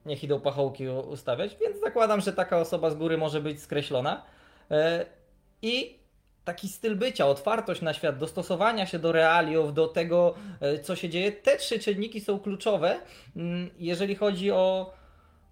niech 0.08 0.24
idą 0.24 0.40
pachołki 0.40 0.88
ustawiać, 0.88 1.56
więc 1.60 1.80
zakładam, 1.80 2.20
że 2.20 2.32
taka 2.32 2.58
osoba 2.58 2.90
z 2.90 2.94
góry 2.94 3.18
może 3.18 3.40
być 3.40 3.62
skreślona. 3.62 4.22
E, 4.70 5.06
I 5.62 5.98
taki 6.44 6.68
styl 6.68 6.96
bycia, 6.96 7.26
otwartość 7.26 7.82
na 7.82 7.94
świat, 7.94 8.18
dostosowania 8.18 8.86
się 8.86 8.98
do 8.98 9.12
realiów, 9.12 9.74
do 9.74 9.88
tego, 9.88 10.34
e, 10.60 10.78
co 10.78 10.96
się 10.96 11.08
dzieje, 11.08 11.32
te 11.32 11.56
trzy 11.56 11.78
czynniki 11.78 12.20
są 12.20 12.40
kluczowe, 12.40 13.00
mm, 13.36 13.70
jeżeli 13.78 14.14
chodzi 14.14 14.50
o 14.50 14.92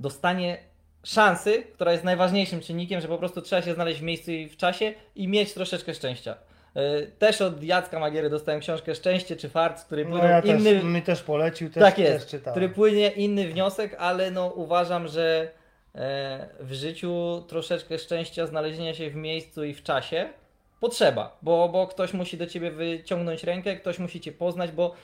dostanie 0.01 0.59
szansy, 1.05 1.63
która 1.63 1.93
jest 1.93 2.05
najważniejszym 2.05 2.61
czynnikiem, 2.61 3.01
że 3.01 3.09
po 3.09 3.19
prostu 3.19 3.43
trzeba 3.43 3.63
się 3.63 3.75
znaleźć 3.75 4.01
w 4.01 4.03
miejscu 4.03 4.31
i 4.31 4.49
w 4.49 4.57
czasie 4.57 4.95
i 5.15 5.29
mieć 5.29 5.55
troszeczkę 5.55 5.95
szczęścia. 5.95 6.37
E, 6.77 7.07
Też 7.07 7.41
od 7.43 7.63
Jacka 7.63 7.99
Magiery 7.99 8.31
dostałem 8.31 8.61
książkę 8.61 8.95
Szczęście 8.95 9.37
czy 9.37 9.49
Fart, 9.49 9.81
z 9.81 9.85
której 9.85 10.05
No 10.05 10.11
płynął 10.11 10.29
ja 10.29 10.43
też, 10.43 10.51
inny, 10.51 10.85
mi 10.85 11.03
też 11.03 11.23
polecił, 11.23 11.71
też, 11.71 11.83
tak 11.83 11.99
jest, 11.99 12.13
też 12.13 12.31
czytałem. 12.31 12.53
który 12.53 12.69
płynie 12.69 13.09
inny 13.09 13.49
wniosek, 13.49 13.97
ale 13.99 14.31
no 14.31 14.47
uważam, 14.47 15.09
że 15.09 15.51
e, 15.95 16.49
w 16.61 16.73
życiu 16.73 17.45
troszeczkę 17.49 17.99
szczęścia, 17.99 18.47
znalezienia 18.47 18.95
się 18.95 19.11
w 19.11 19.17
miejscu 19.17 19.65
i 19.65 19.75
w 19.75 19.83
czasie 19.83 20.29
potrzeba, 20.81 21.39
bo, 21.43 21.69
bo 21.69 21.87
ktoś 21.87 22.13
musi 22.13 22.37
do 22.37 22.47
ciebie 22.47 22.71
wyciągnąć 22.71 23.45
rękę, 23.45 23.77
ktoś 23.77 23.99
musi 23.99 24.21
cię 24.21 24.33
poznać, 24.33 24.71
bo 24.71 24.95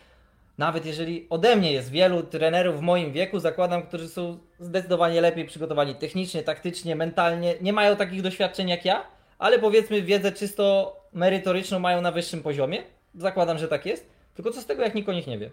nawet 0.58 0.86
jeżeli 0.86 1.26
ode 1.30 1.56
mnie 1.56 1.72
jest 1.72 1.90
wielu 1.90 2.22
trenerów 2.22 2.78
w 2.78 2.80
moim 2.80 3.12
wieku, 3.12 3.38
zakładam, 3.38 3.82
którzy 3.82 4.08
są 4.08 4.38
zdecydowanie 4.60 5.20
lepiej 5.20 5.44
przygotowani 5.44 5.94
technicznie, 5.94 6.42
taktycznie, 6.42 6.96
mentalnie, 6.96 7.54
nie 7.60 7.72
mają 7.72 7.96
takich 7.96 8.22
doświadczeń 8.22 8.68
jak 8.68 8.84
ja, 8.84 9.06
ale 9.38 9.58
powiedzmy 9.58 10.02
wiedzę 10.02 10.32
czysto 10.32 10.96
merytoryczną 11.12 11.78
mają 11.78 12.00
na 12.00 12.12
wyższym 12.12 12.42
poziomie. 12.42 12.82
Zakładam, 13.14 13.58
że 13.58 13.68
tak 13.68 13.86
jest. 13.86 14.10
Tylko 14.34 14.50
co 14.50 14.60
z 14.60 14.66
tego, 14.66 14.82
jak 14.82 14.94
nikt 14.94 15.08
o 15.08 15.12
nich 15.12 15.26
nie 15.26 15.38
wie? 15.38 15.50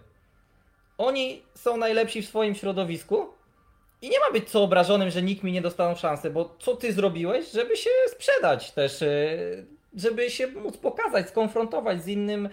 oni 1.00 1.42
są 1.54 1.76
najlepsi 1.76 2.22
w 2.22 2.28
swoim 2.28 2.54
środowisku 2.54 3.26
i 4.02 4.10
nie 4.10 4.20
ma 4.20 4.30
być 4.32 4.50
co 4.50 4.62
obrażonym, 4.62 5.10
że 5.10 5.22
nikt 5.22 5.42
mi 5.42 5.52
nie 5.52 5.62
dostaną 5.62 5.94
szansy, 5.94 6.30
bo 6.30 6.56
co 6.58 6.76
ty 6.76 6.92
zrobiłeś, 6.92 7.50
żeby 7.50 7.76
się 7.76 7.90
sprzedać 8.08 8.70
też, 8.70 9.02
e, 9.02 9.08
żeby 9.96 10.30
się 10.30 10.46
móc 10.46 10.76
pokazać, 10.76 11.28
skonfrontować 11.28 12.02
z 12.02 12.08
innym, 12.08 12.46
e, 12.46 12.50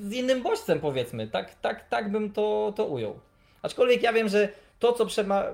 z 0.00 0.12
innym 0.12 0.42
bodźcem 0.42 0.80
powiedzmy. 0.80 1.28
Tak, 1.28 1.54
tak, 1.54 1.88
tak 1.88 2.10
bym 2.10 2.32
to, 2.32 2.72
to 2.76 2.84
ujął. 2.84 3.20
Aczkolwiek 3.62 4.02
ja 4.02 4.12
wiem, 4.12 4.28
że 4.28 4.48
to 4.78 4.92
co 4.92 5.06
przema, 5.06 5.44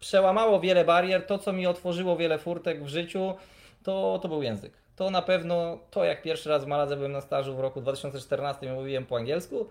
przełamało 0.00 0.60
wiele 0.60 0.84
barier, 0.84 1.26
to 1.26 1.38
co 1.38 1.52
mi 1.52 1.66
otworzyło 1.66 2.16
wiele 2.16 2.38
furtek 2.38 2.84
w 2.84 2.88
życiu, 2.88 3.34
to, 3.82 4.18
to 4.22 4.28
był 4.28 4.42
język. 4.42 4.72
To 4.96 5.10
na 5.10 5.22
pewno 5.22 5.78
to, 5.90 6.04
jak 6.04 6.22
pierwszy 6.22 6.48
raz 6.48 6.64
w 6.64 6.66
Maladze 6.66 6.96
byłem 6.96 7.12
na 7.12 7.20
stażu 7.20 7.56
w 7.56 7.60
roku 7.60 7.80
2014 7.80 8.66
i 8.66 8.70
mówiłem 8.70 9.06
po 9.06 9.16
angielsku 9.16 9.68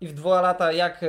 i 0.00 0.08
w 0.08 0.14
dwa 0.14 0.40
lata 0.40 0.72
jak 0.72 1.02
e, 1.02 1.06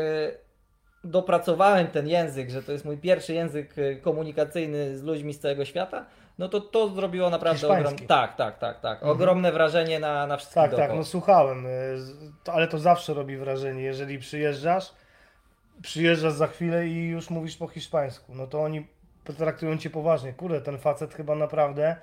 dopracowałem 1.04 1.88
ten 1.88 2.08
język, 2.08 2.50
że 2.50 2.64
to 2.64 2.72
jest 2.72 2.86
mój 2.86 2.98
pierwszy 2.98 3.34
język 3.34 3.76
e, 3.78 3.96
komunikacyjny 3.96 4.98
z 4.98 5.04
ludźmi 5.04 5.34
z 5.34 5.40
całego 5.40 5.66
świata, 5.66 6.06
no 6.38 6.50
to 6.50 6.62
to 6.62 6.90
zrobiło 6.90 7.30
naprawdę 7.30 7.68
ogromne, 7.68 8.00
tak, 8.08 8.36
tak, 8.36 8.60
tak, 8.60 8.80
tak, 8.80 8.94
Mhm. 8.98 9.12
ogromne 9.12 9.52
wrażenie 9.52 10.00
na, 10.00 10.28
na 10.28 10.38
wszystkich 10.38 10.56
Tak, 10.56 10.72
tak, 10.72 10.80
dookoła. 10.80 10.98
no 11.00 11.06
słuchałem, 11.06 11.66
to, 12.44 12.54
ale 12.54 12.68
to 12.68 12.80
zawsze 12.80 13.14
robi 13.14 13.38
wrażenie, 13.38 13.82
jeżeli 13.82 14.20
przyjeżdżasz, 14.20 14.94
przyjeżdżasz 15.82 16.34
za 16.34 16.48
chwilę 16.48 16.88
i 16.88 17.08
już 17.08 17.30
mówisz 17.30 17.58
po 17.58 17.68
hiszpańsku, 17.68 18.36
no 18.36 18.48
to 18.48 18.62
oni 18.62 18.88
traktują 19.38 19.78
cię 19.78 19.90
poważnie. 19.90 20.34
Kurde, 20.34 20.62
ten 20.62 20.78
facet 20.78 21.14
chyba 21.14 21.36
naprawdę 21.36 21.84
e, 21.88 21.96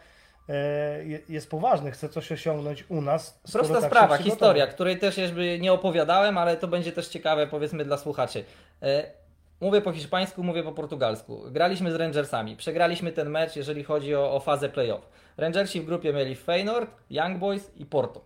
jest 1.28 1.50
poważny, 1.50 1.90
chce 1.90 2.08
coś 2.08 2.32
osiągnąć 2.32 2.84
u 2.88 3.00
nas. 3.00 3.40
Prosta 3.52 3.74
tak 3.74 3.84
sprawa, 3.84 4.16
historia, 4.16 4.66
której 4.66 4.98
też 4.98 5.18
jakby 5.18 5.58
nie 5.60 5.72
opowiadałem, 5.72 6.38
ale 6.38 6.56
to 6.56 6.68
będzie 6.68 6.92
też 6.92 7.08
ciekawe 7.08 7.46
powiedzmy 7.46 7.84
dla 7.84 7.96
słuchaczy. 7.96 8.44
E, 8.82 9.18
Mówię 9.60 9.80
po 9.80 9.92
hiszpańsku, 9.92 10.42
mówię 10.42 10.62
po 10.62 10.72
portugalsku. 10.72 11.42
Graliśmy 11.50 11.92
z 11.92 11.94
Rangersami. 11.94 12.56
Przegraliśmy 12.56 13.12
ten 13.12 13.30
mecz, 13.30 13.56
jeżeli 13.56 13.84
chodzi 13.84 14.14
o, 14.14 14.34
o 14.34 14.40
fazę 14.40 14.68
playoff. 14.68 15.08
Rangersi 15.36 15.80
w 15.80 15.84
grupie 15.84 16.12
mieli 16.12 16.36
Feyenoord, 16.36 16.90
Young 17.10 17.38
Boys 17.38 17.70
i 17.76 17.86
Porto. 17.86 18.20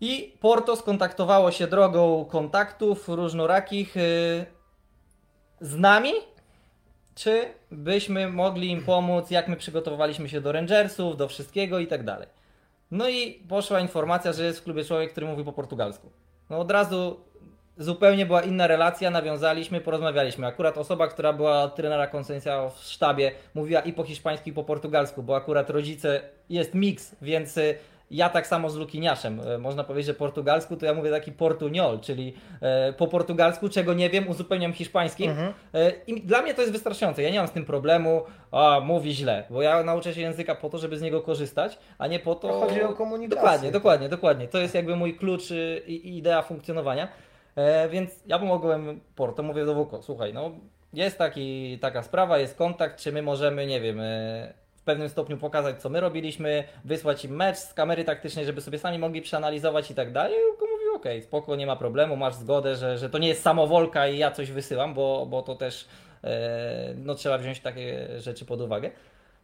I 0.00 0.36
Porto 0.40 0.76
skontaktowało 0.76 1.50
się 1.50 1.66
drogą 1.66 2.24
kontaktów 2.24 3.08
różnorakich 3.08 3.96
y, 3.96 4.46
z 5.60 5.76
nami, 5.76 6.12
czy 7.14 7.44
byśmy 7.70 8.28
mogli 8.28 8.70
im 8.70 8.82
pomóc, 8.82 9.30
jak 9.30 9.48
my 9.48 9.56
przygotowywaliśmy 9.56 10.28
się 10.28 10.40
do 10.40 10.52
Rangersów, 10.52 11.16
do 11.16 11.28
wszystkiego 11.28 11.78
i 11.78 11.86
tak 11.86 12.04
dalej. 12.04 12.28
No 12.90 13.08
i 13.08 13.32
poszła 13.48 13.80
informacja, 13.80 14.32
że 14.32 14.44
jest 14.44 14.60
w 14.60 14.64
klubie 14.64 14.84
człowiek, 14.84 15.10
który 15.10 15.26
mówi 15.26 15.44
po 15.44 15.52
portugalsku. 15.52 16.10
No 16.50 16.58
od 16.58 16.70
razu 16.70 17.20
zupełnie 17.78 18.26
była 18.26 18.42
inna 18.42 18.66
relacja, 18.66 19.10
nawiązaliśmy, 19.10 19.80
porozmawialiśmy. 19.80 20.46
Akurat 20.46 20.78
osoba, 20.78 21.08
która 21.08 21.32
była 21.32 21.68
trenera 21.68 22.06
Konsensia 22.06 22.68
w 22.68 22.78
sztabie, 22.78 23.32
mówiła 23.54 23.80
i 23.80 23.92
po 23.92 24.04
hiszpańsku, 24.04 24.48
i 24.48 24.52
po 24.52 24.64
portugalsku, 24.64 25.22
bo 25.22 25.36
akurat 25.36 25.70
rodzice 25.70 26.20
jest 26.48 26.74
miks, 26.74 27.16
więc 27.22 27.56
y, 27.56 27.78
ja 28.12 28.28
tak 28.28 28.46
samo 28.46 28.70
z 28.70 28.76
Lukiniaszem. 28.76 29.40
Y, 29.40 29.58
Można 29.58 29.84
powiedzieć, 29.84 30.06
że 30.06 30.14
portugalsku 30.14 30.76
to 30.76 30.86
ja 30.86 30.94
mówię 30.94 31.10
taki 31.10 31.32
portuniol, 31.32 32.00
czyli 32.00 32.34
e, 32.60 32.92
po 32.92 33.06
portugalsku, 33.06 33.68
czego 33.68 33.94
nie 33.94 34.10
wiem, 34.10 34.28
uzupełniam 34.28 34.72
hiszpańskim. 34.72 35.30
Mhm. 35.30 35.52
E, 35.74 35.90
I 36.06 36.22
dla 36.22 36.42
mnie 36.42 36.54
to 36.54 36.60
jest 36.60 36.72
wystarczające. 36.72 37.22
Ja 37.22 37.30
nie 37.30 37.38
mam 37.38 37.48
z 37.48 37.52
tym 37.52 37.64
problemu, 37.64 38.22
a 38.50 38.80
mówi 38.84 39.14
źle, 39.14 39.44
bo 39.50 39.62
ja 39.62 39.82
nauczę 39.82 40.14
się 40.14 40.20
języka 40.20 40.54
po 40.54 40.68
to, 40.68 40.78
żeby 40.78 40.98
z 40.98 41.02
niego 41.02 41.20
korzystać, 41.20 41.78
a 41.98 42.06
nie 42.06 42.18
po 42.18 42.34
to. 42.34 42.48
To 42.48 42.60
chodzi 42.60 42.82
o 42.82 42.92
komunikację. 42.92 43.36
Dokładnie, 43.36 43.72
dokładnie, 43.72 44.08
dokładnie. 44.08 44.48
To 44.48 44.58
jest 44.58 44.74
jakby 44.74 44.96
mój 44.96 45.16
klucz 45.16 45.50
y, 45.50 45.82
i 45.86 46.18
idea 46.18 46.42
funkcjonowania. 46.42 47.08
E, 47.56 47.88
więc 47.88 48.10
ja 48.26 48.38
pomogłem 48.38 49.00
Porto, 49.16 49.42
mówię 49.42 49.64
do 49.64 49.74
Wuko, 49.74 50.02
słuchaj, 50.02 50.34
no 50.34 50.50
jest 50.92 51.18
taki, 51.18 51.78
taka 51.78 52.02
sprawa, 52.02 52.38
jest 52.38 52.56
kontakt, 52.56 53.00
czy 53.00 53.12
my 53.12 53.22
możemy, 53.22 53.66
nie 53.66 53.80
wiem, 53.80 54.00
e, 54.00 54.52
w 54.82 54.84
pewnym 54.84 55.08
stopniu 55.08 55.36
pokazać, 55.38 55.82
co 55.82 55.88
my 55.88 56.00
robiliśmy, 56.00 56.64
wysłać 56.84 57.24
im 57.24 57.36
mecz 57.36 57.56
z 57.56 57.74
kamery 57.74 58.04
taktycznej, 58.04 58.46
żeby 58.46 58.60
sobie 58.60 58.78
sami 58.78 58.98
mogli 58.98 59.22
przeanalizować 59.22 59.90
i 59.90 59.94
tak 59.94 60.12
dalej. 60.12 60.36
Wuko 60.50 60.66
mówił, 60.72 60.94
okej, 60.94 61.22
spoko, 61.22 61.56
nie 61.56 61.66
ma 61.66 61.76
problemu, 61.76 62.16
masz 62.16 62.34
zgodę, 62.34 62.76
że, 62.76 62.98
że 62.98 63.10
to 63.10 63.18
nie 63.18 63.28
jest 63.28 63.42
samowolka 63.42 64.08
i 64.08 64.18
ja 64.18 64.30
coś 64.30 64.50
wysyłam, 64.50 64.94
bo, 64.94 65.26
bo 65.26 65.42
to 65.42 65.54
też 65.54 65.88
e, 66.24 66.94
no, 66.96 67.14
trzeba 67.14 67.38
wziąć 67.38 67.60
takie 67.60 68.08
rzeczy 68.20 68.44
pod 68.44 68.60
uwagę. 68.60 68.90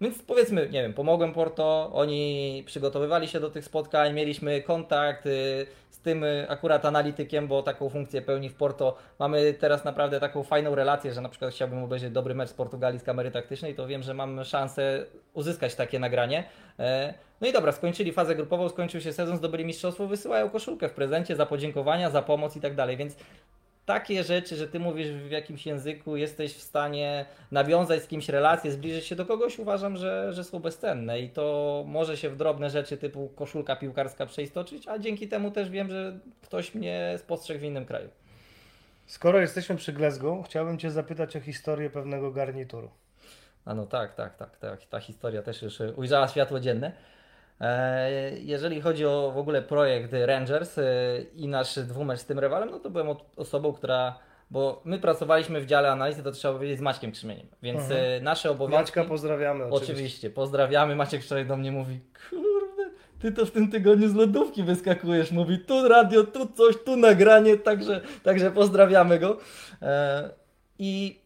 Więc 0.00 0.22
powiedzmy, 0.22 0.68
nie 0.70 0.82
wiem, 0.82 0.94
pomogłem 0.94 1.32
Porto, 1.32 1.90
oni 1.92 2.62
przygotowywali 2.66 3.28
się 3.28 3.40
do 3.40 3.50
tych 3.50 3.64
spotkań, 3.64 4.14
mieliśmy 4.14 4.62
kontakt 4.62 5.26
y, 5.26 5.66
z 5.90 6.00
tym 6.00 6.24
y, 6.24 6.46
akurat 6.48 6.84
analitykiem, 6.84 7.48
bo 7.48 7.62
taką 7.62 7.88
funkcję 7.88 8.22
pełni 8.22 8.48
w 8.48 8.54
Porto. 8.54 8.96
Mamy 9.18 9.54
teraz 9.54 9.84
naprawdę 9.84 10.20
taką 10.20 10.42
fajną 10.42 10.74
relację, 10.74 11.12
że 11.12 11.20
na 11.20 11.28
przykład 11.28 11.54
chciałbym 11.54 11.84
obejrzeć 11.84 12.12
dobry 12.12 12.34
mecz 12.34 12.50
z 12.50 12.54
Portugalii 12.54 13.00
z 13.00 13.02
kamery 13.02 13.30
taktycznej, 13.30 13.74
to 13.74 13.86
wiem, 13.86 14.02
że 14.02 14.14
mam 14.14 14.44
szansę 14.44 15.06
uzyskać 15.34 15.74
takie 15.74 15.98
nagranie. 15.98 16.44
E, 16.78 17.14
No 17.40 17.48
i 17.48 17.52
dobra, 17.52 17.72
skończyli 17.72 18.12
fazę 18.12 18.34
grupową, 18.34 18.68
skończył 18.68 19.00
się 19.00 19.12
sezon, 19.12 19.36
zdobyli 19.36 19.64
mistrzostwo, 19.64 20.06
wysyłają 20.06 20.50
koszulkę 20.50 20.88
w 20.88 20.92
prezencie 20.92 21.36
za 21.36 21.46
podziękowania, 21.46 22.10
za 22.10 22.22
pomoc 22.22 22.56
i 22.56 22.60
tak 22.60 22.74
dalej, 22.74 22.96
więc 22.96 23.16
takie 23.88 24.24
rzeczy, 24.24 24.56
że 24.56 24.68
ty 24.68 24.80
mówisz 24.80 25.08
w 25.08 25.30
jakimś 25.30 25.66
języku, 25.66 26.16
jesteś 26.16 26.54
w 26.54 26.62
stanie 26.62 27.26
nawiązać 27.50 28.02
z 28.02 28.06
kimś 28.06 28.28
relację, 28.28 28.72
zbliżyć 28.72 29.06
się 29.06 29.16
do 29.16 29.26
kogoś, 29.26 29.58
uważam, 29.58 29.96
że, 29.96 30.32
że 30.32 30.44
są 30.44 30.58
bezcenne 30.58 31.20
i 31.20 31.30
to 31.30 31.84
może 31.86 32.16
się 32.16 32.30
w 32.30 32.36
drobne 32.36 32.70
rzeczy 32.70 32.96
typu 32.96 33.28
koszulka 33.28 33.76
piłkarska 33.76 34.26
przeistoczyć, 34.26 34.88
a 34.88 34.98
dzięki 34.98 35.28
temu 35.28 35.50
też 35.50 35.70
wiem, 35.70 35.90
że 35.90 36.18
ktoś 36.42 36.74
mnie 36.74 37.14
spostrzegł 37.18 37.60
w 37.60 37.64
innym 37.64 37.86
kraju. 37.86 38.08
Skoro 39.06 39.40
jesteśmy 39.40 39.76
przy 39.76 39.92
Glasgow, 39.92 40.46
chciałbym 40.46 40.78
Cię 40.78 40.90
zapytać 40.90 41.36
o 41.36 41.40
historię 41.40 41.90
pewnego 41.90 42.32
garnituru. 42.32 42.90
A 43.64 43.74
no 43.74 43.86
tak, 43.86 44.14
tak, 44.14 44.36
tak, 44.36 44.56
tak. 44.56 44.86
Ta 44.86 45.00
historia 45.00 45.42
też 45.42 45.62
już 45.62 45.80
e, 45.80 45.92
ujrzała 45.92 46.28
światło 46.28 46.60
dzienne. 46.60 46.92
E, 47.60 48.10
Jeżeli 48.40 48.80
chodzi 48.80 49.06
o 49.06 49.32
w 49.34 49.38
ogóle 49.38 49.62
projekt 49.62 50.12
Rangers 50.26 50.78
e, 50.78 50.82
i 51.36 51.48
nasz 51.48 51.78
dwumecz 51.78 52.18
z 52.20 52.24
tym 52.24 52.38
rywalem, 52.38 52.70
no 52.70 52.78
to 52.78 52.90
byłem 52.90 53.08
osobą, 53.36 53.72
która. 53.72 54.18
Bo 54.50 54.82
my 54.84 54.98
pracowaliśmy 54.98 55.60
w 55.60 55.66
dziale 55.66 55.90
analizy, 55.90 56.22
to 56.22 56.32
trzeba 56.32 56.54
powiedzieć 56.54 56.78
z 56.78 56.80
Maćkiem 56.80 57.12
Krzymieniem. 57.12 57.46
Więc 57.62 57.80
Mhm. 57.82 58.00
e, 58.04 58.20
nasze 58.20 58.50
obowiązki. 58.50 58.80
Maćka 58.80 59.04
pozdrawiamy 59.04 59.64
Oczywiście. 59.64 59.92
oczywiście. 59.92 60.30
pozdrawiamy. 60.30 60.96
Maciek 60.96 61.22
wczoraj 61.22 61.46
do 61.46 61.56
mnie 61.56 61.72
mówi, 61.72 62.00
kurde, 62.30 62.90
ty 63.20 63.32
to 63.32 63.46
w 63.46 63.50
tym 63.50 63.70
tygodniu 63.70 64.08
z 64.08 64.14
lodówki 64.14 64.62
wyskakujesz. 64.62 65.32
Mówi, 65.32 65.58
tu 65.58 65.88
radio, 65.88 66.24
tu 66.24 66.46
coś, 66.46 66.76
tu 66.84 66.96
nagranie, 66.96 67.56
także, 67.56 68.00
także 68.22 68.50
pozdrawiamy 68.50 69.18
go. 69.18 69.36
I 70.78 71.20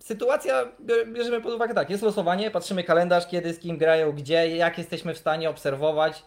sytuacja, 0.00 0.64
bie- 0.86 1.06
bierzemy 1.12 1.40
pod 1.40 1.54
uwagę 1.54 1.74
tak, 1.74 1.90
jest 1.90 2.02
losowanie, 2.02 2.50
patrzymy 2.50 2.84
kalendarz, 2.84 3.26
kiedy, 3.26 3.54
z 3.54 3.58
kim 3.58 3.76
grają, 3.78 4.12
gdzie, 4.12 4.56
jak 4.56 4.78
jesteśmy 4.78 5.14
w 5.14 5.18
stanie 5.18 5.50
obserwować, 5.50 6.22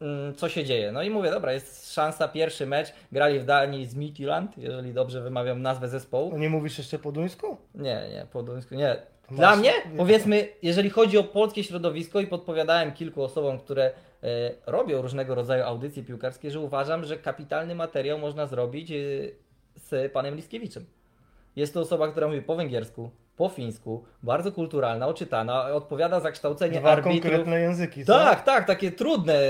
mm, 0.00 0.34
co 0.34 0.48
się 0.48 0.64
dzieje. 0.64 0.92
No 0.92 1.02
i 1.02 1.10
mówię, 1.10 1.30
dobra, 1.30 1.52
jest 1.52 1.92
szansa, 1.94 2.28
pierwszy 2.28 2.66
mecz, 2.66 2.92
grali 3.12 3.40
w 3.40 3.44
Danii 3.44 3.86
z 3.86 3.94
Midtjylland, 3.94 4.58
jeżeli 4.58 4.92
dobrze 4.94 5.20
wymawiam 5.22 5.62
nazwę 5.62 5.88
zespołu. 5.88 6.30
No 6.32 6.38
nie 6.38 6.50
mówisz 6.50 6.78
jeszcze 6.78 6.98
po 6.98 7.12
duńsku? 7.12 7.56
Nie, 7.74 8.08
nie, 8.12 8.26
po 8.32 8.42
duńsku 8.42 8.74
nie. 8.74 8.96
Dla 9.30 9.50
masz- 9.50 9.58
mnie, 9.58 9.72
powiedzmy, 9.96 10.48
jeżeli 10.62 10.90
chodzi 10.90 11.18
o 11.18 11.24
polskie 11.24 11.64
środowisko 11.64 12.20
i 12.20 12.26
podpowiadałem 12.26 12.92
kilku 12.92 13.22
osobom, 13.22 13.58
które 13.58 13.84
e, 13.84 13.90
robią 14.66 15.02
różnego 15.02 15.34
rodzaju 15.34 15.64
audycje 15.64 16.02
piłkarskie, 16.02 16.50
że 16.50 16.60
uważam, 16.60 17.04
że 17.04 17.16
kapitalny 17.16 17.74
materiał 17.74 18.18
można 18.18 18.46
zrobić 18.46 18.90
e, 18.90 18.94
z 19.76 20.12
panem 20.12 20.36
Liskiewiczem. 20.36 20.84
Jest 21.56 21.74
to 21.74 21.80
osoba, 21.80 22.08
która 22.08 22.26
mówi 22.26 22.42
po 22.42 22.56
węgiersku, 22.56 23.10
po 23.36 23.48
fińsku, 23.48 24.04
bardzo 24.22 24.52
kulturalna, 24.52 25.06
oczytana, 25.06 25.64
odpowiada 25.64 26.20
za 26.20 26.30
kształcenie 26.30 26.78
Dwa 26.80 26.90
arbitrów. 26.90 27.22
konkretne 27.22 27.60
języki, 27.60 28.04
co? 28.04 28.12
Tak, 28.18 28.44
tak, 28.44 28.66
takie 28.66 28.92
trudne 28.92 29.40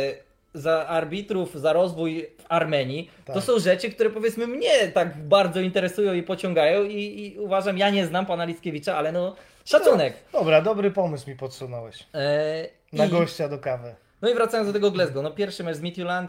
za 0.54 0.86
arbitrów, 0.86 1.54
za 1.54 1.72
rozwój 1.72 2.26
w 2.38 2.44
Armenii. 2.48 3.10
To 3.24 3.32
Tak. 3.32 3.42
są 3.42 3.58
rzeczy, 3.58 3.90
które 3.90 4.10
powiedzmy 4.10 4.46
mnie 4.46 4.88
tak 4.94 5.16
bardzo 5.22 5.60
interesują 5.60 6.12
i 6.14 6.22
pociągają 6.22 6.84
i, 6.84 6.94
i 7.34 7.38
uważam, 7.38 7.78
ja 7.78 7.90
nie 7.90 8.06
znam 8.06 8.26
pana 8.26 8.44
Lickiewicza, 8.44 8.96
ale 8.96 9.12
no 9.12 9.36
szacunek. 9.64 10.14
Dobra, 10.32 10.62
dobry 10.62 10.90
pomysł 10.90 11.30
mi 11.30 11.36
podsunąłeś. 11.36 12.06
E, 12.14 12.68
Na 12.92 13.06
i- 13.06 13.08
gościa 13.08 13.48
do 13.48 13.58
kawy. 13.58 13.94
No 14.22 14.28
i 14.28 14.34
wracając 14.34 14.68
do 14.68 14.72
tego 14.72 14.90
Glasgow, 14.90 15.22
no 15.24 15.30
pierwszy 15.30 15.64
mecz 15.64 15.76
z 15.76 15.82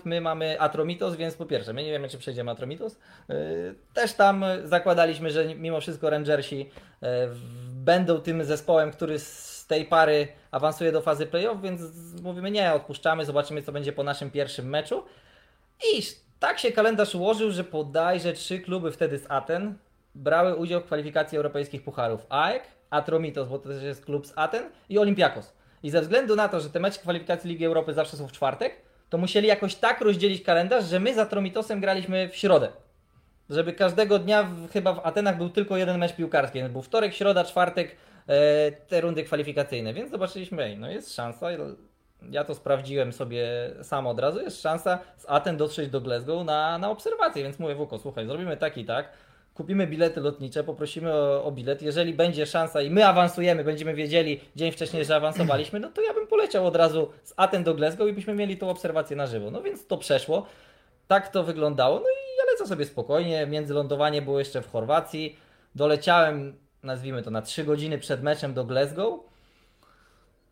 my 0.06 0.22
mamy 0.22 0.60
Atromitos, 0.62 1.16
więc 1.16 1.36
po 1.36 1.46
pierwsze, 1.46 1.74
my 1.74 1.84
nie 1.84 1.92
wiemy 1.92 2.10
czy 2.10 2.18
przejdziemy 2.18 2.52
Atromitos. 2.52 2.98
Yy, 3.30 3.36
Też 3.94 4.14
tam 4.14 4.46
zakładaliśmy, 4.64 5.32
że 5.32 5.56
mimo 5.56 5.82
wszystko 5.82 6.10
Rangersi 6.10 6.70
w- 7.02 7.72
będą 7.84 8.20
tym 8.20 8.44
zespołem, 8.44 8.92
który 8.92 9.20
z 9.20 9.66
tej 9.68 9.86
pary 9.86 10.28
awansuje 10.52 10.92
do 10.92 11.02
fazy 11.02 11.26
playoff, 11.26 11.62
więc 11.62 11.82
mówimy 12.22 12.52
nie, 12.52 12.74
odpuszczamy, 12.74 13.26
zobaczymy 13.26 13.62
co 13.62 13.72
będzie 13.72 13.94
po 13.94 14.04
naszym 14.04 14.32
pierwszym 14.32 14.70
meczu. 14.70 15.04
I 15.94 16.02
tak 16.40 16.60
się 16.60 16.72
kalendarz 16.72 17.16
ułożył, 17.16 17.52
że 17.52 17.64
bodajże 17.64 18.34
trzy 18.34 18.60
kluby 18.60 18.92
wtedy 18.92 19.18
z 19.20 19.26
Aten 19.30 19.76
brały 20.16 20.56
udział 20.56 20.82
w 20.82 20.86
kwalifikacji 20.86 21.38
europejskich 21.38 21.84
pucharów. 21.84 22.26
AEK, 22.30 22.64
Atromitos, 22.90 23.48
bo 23.50 23.60
to 23.60 23.70
też 23.70 23.84
jest 23.84 24.06
klub 24.06 24.28
z 24.28 24.34
Aten 24.36 24.64
i 24.90 24.98
Olympiakos. 24.98 25.54
I 25.84 25.90
ze 25.90 26.02
względu 26.02 26.36
na 26.36 26.50
to, 26.50 26.60
że 26.60 26.70
te 26.70 26.80
mecze 26.80 27.00
kwalifikacji 27.00 27.50
Ligi 27.50 27.66
Europy 27.66 27.94
zawsze 27.94 28.18
są 28.18 28.28
w 28.28 28.32
czwartek, 28.32 28.76
to 29.10 29.18
musieli 29.18 29.48
jakoś 29.48 29.76
tak 29.76 30.02
rozdzielić 30.02 30.44
kalendarz, 30.44 30.86
że 30.86 31.00
my 31.00 31.14
za 31.14 31.26
Tromitosem 31.26 31.80
graliśmy 31.80 32.30
w 32.30 32.36
środę. 32.36 32.70
Żeby 33.50 33.74
każdego 33.74 34.20
dnia, 34.20 34.44
w, 34.44 34.72
chyba 34.72 34.94
w 34.94 35.00
Atenach 35.06 35.38
był 35.38 35.50
tylko 35.50 35.78
jeden 35.78 35.98
mecz 35.98 36.16
piłkarski. 36.16 36.64
Był 36.64 36.82
wtorek, 36.82 37.14
środa, 37.14 37.44
czwartek, 37.44 37.96
e, 38.28 38.72
te 38.72 39.02
rundy 39.02 39.24
kwalifikacyjne. 39.24 39.94
Więc 39.94 40.12
zobaczyliśmy, 40.12 40.64
ej, 40.64 40.78
no 40.78 40.92
jest 40.92 41.16
szansa. 41.16 41.48
Ja 42.30 42.44
to 42.44 42.56
sprawdziłem 42.56 43.14
sobie 43.14 43.48
sam 43.82 44.08
od 44.08 44.20
razu. 44.20 44.42
Jest 44.42 44.62
szansa 44.62 45.00
z 45.18 45.26
Aten 45.28 45.58
dotrzeć 45.58 45.90
do 45.90 46.02
Glasgow 46.02 46.46
na, 46.46 46.78
na 46.78 46.90
obserwację. 46.90 47.44
Więc 47.44 47.60
mówię, 47.60 47.76
Wuko, 47.76 48.00
słuchaj, 48.00 48.28
zrobimy 48.28 48.58
tak 48.58 48.78
i 48.78 48.86
tak 48.86 49.10
kupimy 49.54 49.88
bilety 49.88 50.22
lotnicze, 50.22 50.64
poprosimy 50.64 51.14
o, 51.14 51.44
o, 51.44 51.52
bilet. 51.52 51.82
Jeżeli 51.82 52.14
będzie 52.14 52.46
szansa 52.46 52.82
i 52.82 52.90
my 52.90 53.06
awansujemy, 53.08 53.64
będziemy 53.64 53.94
wiedzieli 53.94 54.40
dzień 54.56 54.72
wcześniej, 54.72 55.06
że 55.06 55.16
awansowaliśmy, 55.16 55.80
no 55.80 55.90
to 55.90 56.02
ja 56.02 56.14
bym 56.14 56.28
poleciał 56.28 56.68
od 56.68 56.76
razu 56.76 57.10
z 57.24 57.34
Aten 57.38 57.64
do 57.64 57.74
Glasgow 57.74 58.10
i 58.10 58.14
byśmy 58.14 58.34
mieli 58.34 58.58
tą 58.58 58.70
obserwację 58.70 59.16
na 59.16 59.28
żywo. 59.28 59.52
No 59.52 59.62
więc 59.62 59.88
to 59.88 59.98
przeszło. 59.98 60.46
Tak 61.08 61.30
to 61.30 61.44
wyglądało. 61.44 61.96
No 61.96 62.06
i 62.06 62.38
ja 62.38 62.52
lecę 62.52 62.68
sobie 62.68 62.86
spokojnie. 62.86 63.48
Międzylądowanie 63.48 64.22
było 64.22 64.40
jeszcze 64.40 64.62
w 64.62 64.72
Chorwacji. 64.72 65.38
Doleciałem, 65.76 66.58
nazwijmy 66.84 67.24
to, 67.24 67.32
na 67.32 67.42
3 67.42 67.64
godziny 67.64 67.98
przed 67.98 68.24
meczem 68.24 68.54
do 68.54 68.66
Glasgow. 68.66 69.20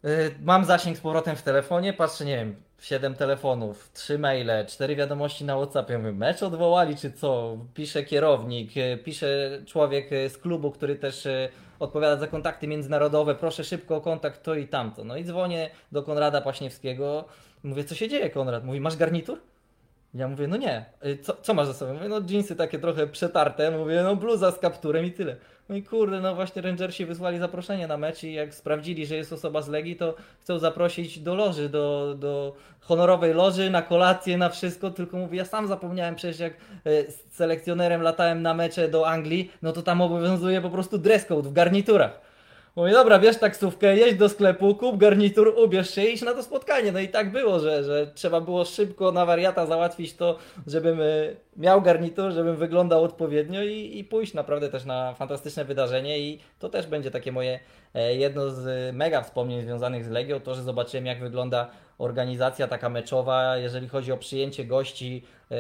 Y, 0.06 0.36
mam 0.42 0.66
zasięg 0.66 0.98
z 0.98 1.02
powrotem 1.02 1.36
w 1.36 1.42
telefonie, 1.42 1.94
patrzę, 1.94 2.26
nie 2.26 2.36
wiem, 2.36 2.56
7 2.82 3.16
telefonów, 3.16 3.92
3 3.94 4.20
maile, 4.20 4.66
4 4.68 4.96
wiadomości 4.96 5.46
na 5.46 5.56
WhatsAppie. 5.56 5.98
Mówię, 5.98 6.12
mecz 6.12 6.44
odwołali 6.44 6.96
czy 6.96 7.12
co? 7.12 7.58
Pisze 7.74 8.04
kierownik, 8.04 8.78
y, 8.78 8.98
pisze 9.04 9.62
człowiek 9.66 10.12
y, 10.12 10.30
z 10.30 10.38
klubu, 10.38 10.72
który 10.72 10.96
też 10.96 11.28
odpowiada 11.80 12.18
za 12.18 12.28
kontakty 12.28 12.68
międzynarodowe. 12.68 13.36
Proszę 13.36 13.64
szybko 13.64 13.96
o 13.96 14.02
kontakt 14.02 14.44
to 14.44 14.56
i 14.56 14.68
tamto. 14.68 15.04
No 15.04 15.18
i 15.18 15.24
dzwonię 15.24 15.70
do 15.92 16.04
Konrada 16.04 16.42
Paśniewskiego. 16.42 17.26
Mówię, 17.64 17.84
co 17.84 17.96
się 17.96 18.10
dzieje, 18.10 18.30
Konrad? 18.30 18.66
Mówi, 18.66 18.82
masz 18.82 18.98
garnitur? 18.98 19.40
Ja 20.14 20.28
mówię, 20.28 20.48
no 20.48 20.58
nie. 20.58 20.86
Co, 21.22 21.34
co 21.42 21.54
masz 21.54 21.68
za 21.68 21.74
sobą? 21.74 21.94
Mówię, 21.94 22.10
no 22.10 22.22
jeansy 22.30 22.56
takie 22.56 22.80
trochę 22.80 23.08
przetarte. 23.08 23.72
Mówię, 23.72 24.02
no 24.04 24.16
bluza 24.16 24.52
z 24.52 24.60
kapturem 24.60 25.06
i 25.06 25.12
tyle. 25.12 25.36
No 25.70 25.76
i 25.76 25.84
kurde, 25.84 26.20
no 26.20 26.36
właśnie 26.36 26.62
Rangersi 26.62 27.06
wysłali 27.06 27.40
zaproszenie 27.40 27.88
na 27.88 27.98
mecz 27.98 28.24
i 28.24 28.34
jak 28.34 28.54
sprawdzili, 28.54 29.06
że 29.06 29.16
jest 29.16 29.34
osoba 29.34 29.62
z 29.62 29.68
Legii, 29.68 29.96
to 29.96 30.16
chcą 30.42 30.60
zaprosić 30.60 31.20
do 31.20 31.36
loży, 31.36 31.70
do, 31.70 32.16
do 32.20 32.56
honorowej 32.80 33.34
loży, 33.34 33.70
na 33.70 33.82
kolację, 33.82 34.38
na 34.38 34.50
wszystko, 34.50 34.92
tylko 34.92 35.18
mówię, 35.18 35.38
ja 35.38 35.46
sam 35.46 35.68
zapomniałem 35.68 36.16
przecież 36.16 36.40
jak 36.40 36.54
e, 36.54 37.12
z 37.12 37.36
selekcjonerem 37.36 38.02
latałem 38.02 38.42
na 38.42 38.54
mecze 38.54 38.88
do 38.88 39.08
Anglii, 39.08 39.52
no 39.62 39.72
to 39.72 39.82
tam 39.82 40.02
obowiązuje 40.02 40.62
po 40.62 40.70
prostu 40.70 40.98
dress 40.98 41.26
code 41.26 41.50
w 41.50 41.54
garniturach. 41.54 42.29
Mówię, 42.80 42.92
dobra, 42.92 43.20
bierz 43.20 43.38
taksówkę, 43.38 43.98
jedź 43.98 44.18
do 44.18 44.30
sklepu, 44.30 44.76
kup 44.76 44.98
garnitur, 44.98 45.54
ubierz 45.58 45.90
się 45.90 46.04
i 46.04 46.14
idź 46.14 46.22
na 46.22 46.34
to 46.34 46.44
spotkanie. 46.44 46.92
No 46.92 47.00
i 47.00 47.08
tak 47.08 47.32
było, 47.32 47.60
że, 47.60 47.84
że 47.84 48.12
trzeba 48.16 48.42
było 48.42 48.66
szybko 48.66 49.12
na 49.12 49.26
wariata 49.26 49.66
załatwić 49.66 50.14
to, 50.14 50.38
żebym 50.68 51.02
e, 51.02 51.06
miał 51.58 51.82
garnitur, 51.82 52.32
żebym 52.32 52.56
wyglądał 52.56 53.04
odpowiednio 53.04 53.64
i, 53.64 53.98
i 54.00 54.04
pójść 54.04 54.34
naprawdę 54.34 54.70
też 54.70 54.86
na 54.86 55.14
fantastyczne 55.14 55.66
wydarzenie 55.66 56.20
i 56.20 56.40
to 56.60 56.70
też 56.70 56.88
będzie 56.88 57.12
takie 57.12 57.32
moje 57.32 57.60
e, 57.94 58.16
jedno 58.16 58.50
z 58.50 58.96
mega 58.96 59.22
wspomnień 59.22 59.62
związanych 59.62 60.06
z 60.06 60.10
Legią, 60.10 60.40
to, 60.40 60.56
że 60.56 60.64
zobaczyłem 60.64 61.06
jak 61.06 61.20
wygląda 61.20 61.70
organizacja 61.98 62.68
taka 62.68 62.90
meczowa, 62.90 63.58
jeżeli 63.58 63.88
chodzi 63.88 64.12
o 64.12 64.18
przyjęcie 64.18 64.66
gości 64.66 65.24
e, 65.52 65.56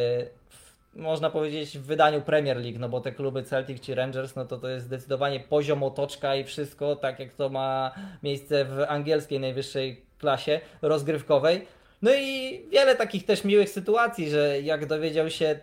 można 0.95 1.29
powiedzieć 1.29 1.77
w 1.77 1.81
wydaniu 1.81 2.21
Premier 2.21 2.57
League, 2.57 2.79
no 2.79 2.89
bo 2.89 3.01
te 3.01 3.11
kluby 3.11 3.43
Celtic 3.43 3.81
czy 3.81 3.95
Rangers, 3.95 4.35
no 4.35 4.45
to 4.45 4.57
to 4.57 4.69
jest 4.69 4.85
zdecydowanie 4.85 5.39
poziom 5.39 5.83
otoczka 5.83 6.35
i 6.35 6.43
wszystko, 6.43 6.95
tak 6.95 7.19
jak 7.19 7.33
to 7.33 7.49
ma 7.49 7.91
miejsce 8.23 8.65
w 8.65 8.85
angielskiej 8.87 9.39
najwyższej 9.39 10.01
klasie 10.17 10.59
rozgrywkowej. 10.81 11.67
No 12.01 12.11
i 12.13 12.61
wiele 12.71 12.95
takich 12.95 13.25
też 13.25 13.43
miłych 13.43 13.69
sytuacji, 13.69 14.29
że 14.29 14.61
jak 14.61 14.85
dowiedział 14.85 15.29
się 15.29 15.59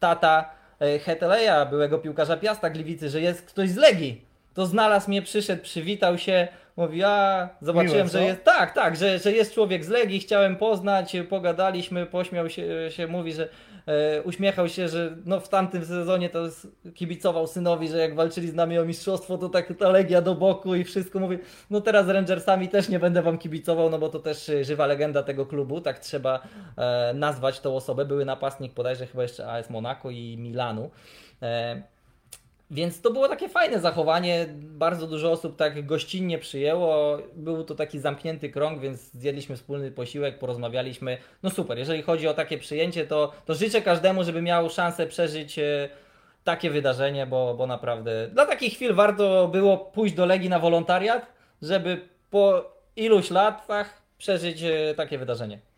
tata 0.00 0.50
e, 0.80 0.98
Heteleja, 0.98 1.66
byłego 1.66 1.98
piłkarza 1.98 2.36
Piasta 2.36 2.70
Gliwicy, 2.70 3.08
że 3.08 3.20
jest 3.20 3.42
ktoś 3.42 3.70
z 3.70 3.76
Legii, 3.76 4.24
to 4.54 4.66
znalazł 4.66 5.08
mnie, 5.08 5.22
przyszedł, 5.22 5.62
przywitał 5.62 6.18
się, 6.18 6.48
mówi, 6.80 7.02
a 7.02 7.48
zobaczyłem, 7.60 8.06
Miłe, 8.06 8.08
że 8.08 8.24
jest, 8.24 8.44
tak, 8.44 8.74
tak, 8.74 8.96
że, 8.96 9.18
że 9.18 9.32
jest 9.32 9.54
człowiek 9.54 9.84
z 9.84 9.88
Legii, 9.88 10.20
chciałem 10.20 10.56
poznać, 10.56 11.16
pogadaliśmy, 11.28 12.06
pośmiał 12.06 12.50
się, 12.50 12.90
się 12.90 13.06
mówi, 13.06 13.32
że 13.32 13.48
e, 13.86 14.22
uśmiechał 14.22 14.68
się, 14.68 14.88
że 14.88 15.16
no 15.24 15.40
w 15.40 15.48
tamtym 15.48 15.84
sezonie 15.84 16.30
to 16.30 16.48
kibicował 16.94 17.46
synowi, 17.46 17.88
że 17.88 17.98
jak 17.98 18.14
walczyli 18.14 18.48
z 18.48 18.54
nami 18.54 18.78
o 18.78 18.84
mistrzostwo, 18.84 19.38
to 19.38 19.48
tak 19.48 19.76
ta 19.78 19.88
Legia 19.88 20.22
do 20.22 20.34
boku 20.34 20.74
i 20.74 20.84
wszystko, 20.84 21.20
mówi, 21.20 21.38
no 21.70 21.80
teraz 21.80 22.06
z 22.06 22.08
Rangersami 22.08 22.68
też 22.68 22.88
nie 22.88 22.98
będę 22.98 23.22
wam 23.22 23.38
kibicował, 23.38 23.90
no 23.90 23.98
bo 23.98 24.08
to 24.08 24.18
też 24.18 24.48
e, 24.48 24.64
żywa 24.64 24.86
legenda 24.86 25.22
tego 25.22 25.46
klubu, 25.46 25.80
tak 25.80 25.98
trzeba 25.98 26.40
e, 26.76 27.12
nazwać 27.14 27.60
tą 27.60 27.76
osobę, 27.76 28.04
były 28.04 28.24
napastnik 28.24 28.74
bodajże 28.74 29.06
chyba 29.06 29.22
jeszcze 29.22 29.52
AS 29.52 29.70
Monaco 29.70 30.10
i 30.10 30.36
Milanu, 30.38 30.90
e, 31.42 31.82
więc 32.70 33.00
to 33.00 33.10
było 33.10 33.28
takie 33.28 33.48
fajne 33.48 33.80
zachowanie. 33.80 34.46
Bardzo 34.56 35.06
dużo 35.06 35.32
osób 35.32 35.56
tak 35.56 35.86
gościnnie 35.86 36.38
przyjęło. 36.38 37.18
Był 37.34 37.64
to 37.64 37.74
taki 37.74 37.98
zamknięty 37.98 38.50
krąg, 38.50 38.80
więc 38.80 39.12
zjedliśmy 39.12 39.56
wspólny 39.56 39.90
posiłek, 39.90 40.38
porozmawialiśmy. 40.38 41.18
No 41.42 41.50
super, 41.50 41.78
jeżeli 41.78 42.02
chodzi 42.02 42.28
o 42.28 42.34
takie 42.34 42.58
przyjęcie, 42.58 43.06
to, 43.06 43.32
to 43.46 43.54
życzę 43.54 43.82
każdemu, 43.82 44.24
żeby 44.24 44.42
miał 44.42 44.70
szansę 44.70 45.06
przeżyć 45.06 45.58
e, 45.58 45.88
takie 46.44 46.70
wydarzenie, 46.70 47.26
bo, 47.26 47.54
bo 47.54 47.66
naprawdę 47.66 48.28
dla 48.28 48.46
takich 48.46 48.74
chwil 48.74 48.94
warto 48.94 49.48
było 49.48 49.78
pójść 49.78 50.14
do 50.14 50.26
Legii 50.26 50.48
na 50.48 50.58
wolontariat, 50.58 51.26
żeby 51.62 52.08
po 52.30 52.70
iluś 52.96 53.30
latach 53.30 54.02
przeżyć 54.18 54.62
e, 54.62 54.94
takie 54.96 55.18
wydarzenie. 55.18 55.69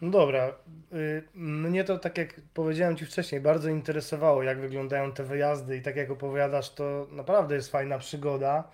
No 0.00 0.10
dobra, 0.10 0.54
y, 0.92 1.22
mnie 1.34 1.84
to 1.84 1.98
tak 1.98 2.18
jak 2.18 2.40
powiedziałem 2.54 2.96
Ci 2.96 3.06
wcześniej, 3.06 3.40
bardzo 3.40 3.68
interesowało, 3.68 4.42
jak 4.42 4.60
wyglądają 4.60 5.12
te 5.12 5.24
wyjazdy 5.24 5.76
i 5.76 5.82
tak 5.82 5.96
jak 5.96 6.10
opowiadasz, 6.10 6.74
to 6.74 7.06
naprawdę 7.10 7.54
jest 7.54 7.70
fajna 7.70 7.98
przygoda, 7.98 8.70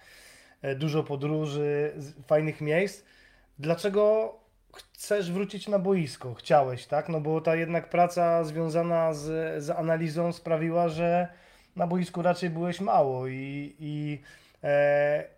e, 0.62 0.74
dużo 0.74 1.02
podróży, 1.02 1.92
fajnych 2.26 2.60
miejsc. 2.60 3.04
Dlaczego 3.58 4.34
chcesz 4.74 5.32
wrócić 5.32 5.68
na 5.68 5.78
boisko? 5.78 6.34
Chciałeś, 6.34 6.86
tak? 6.86 7.08
No 7.08 7.20
bo 7.20 7.40
ta 7.40 7.56
jednak 7.56 7.90
praca 7.90 8.44
związana 8.44 9.14
z, 9.14 9.24
z 9.64 9.70
analizą 9.70 10.32
sprawiła, 10.32 10.88
że 10.88 11.28
na 11.76 11.86
boisku 11.86 12.22
raczej 12.22 12.50
byłeś 12.50 12.80
mało 12.80 13.26
i, 13.26 13.76
i 13.78 14.22
e, 14.64 15.35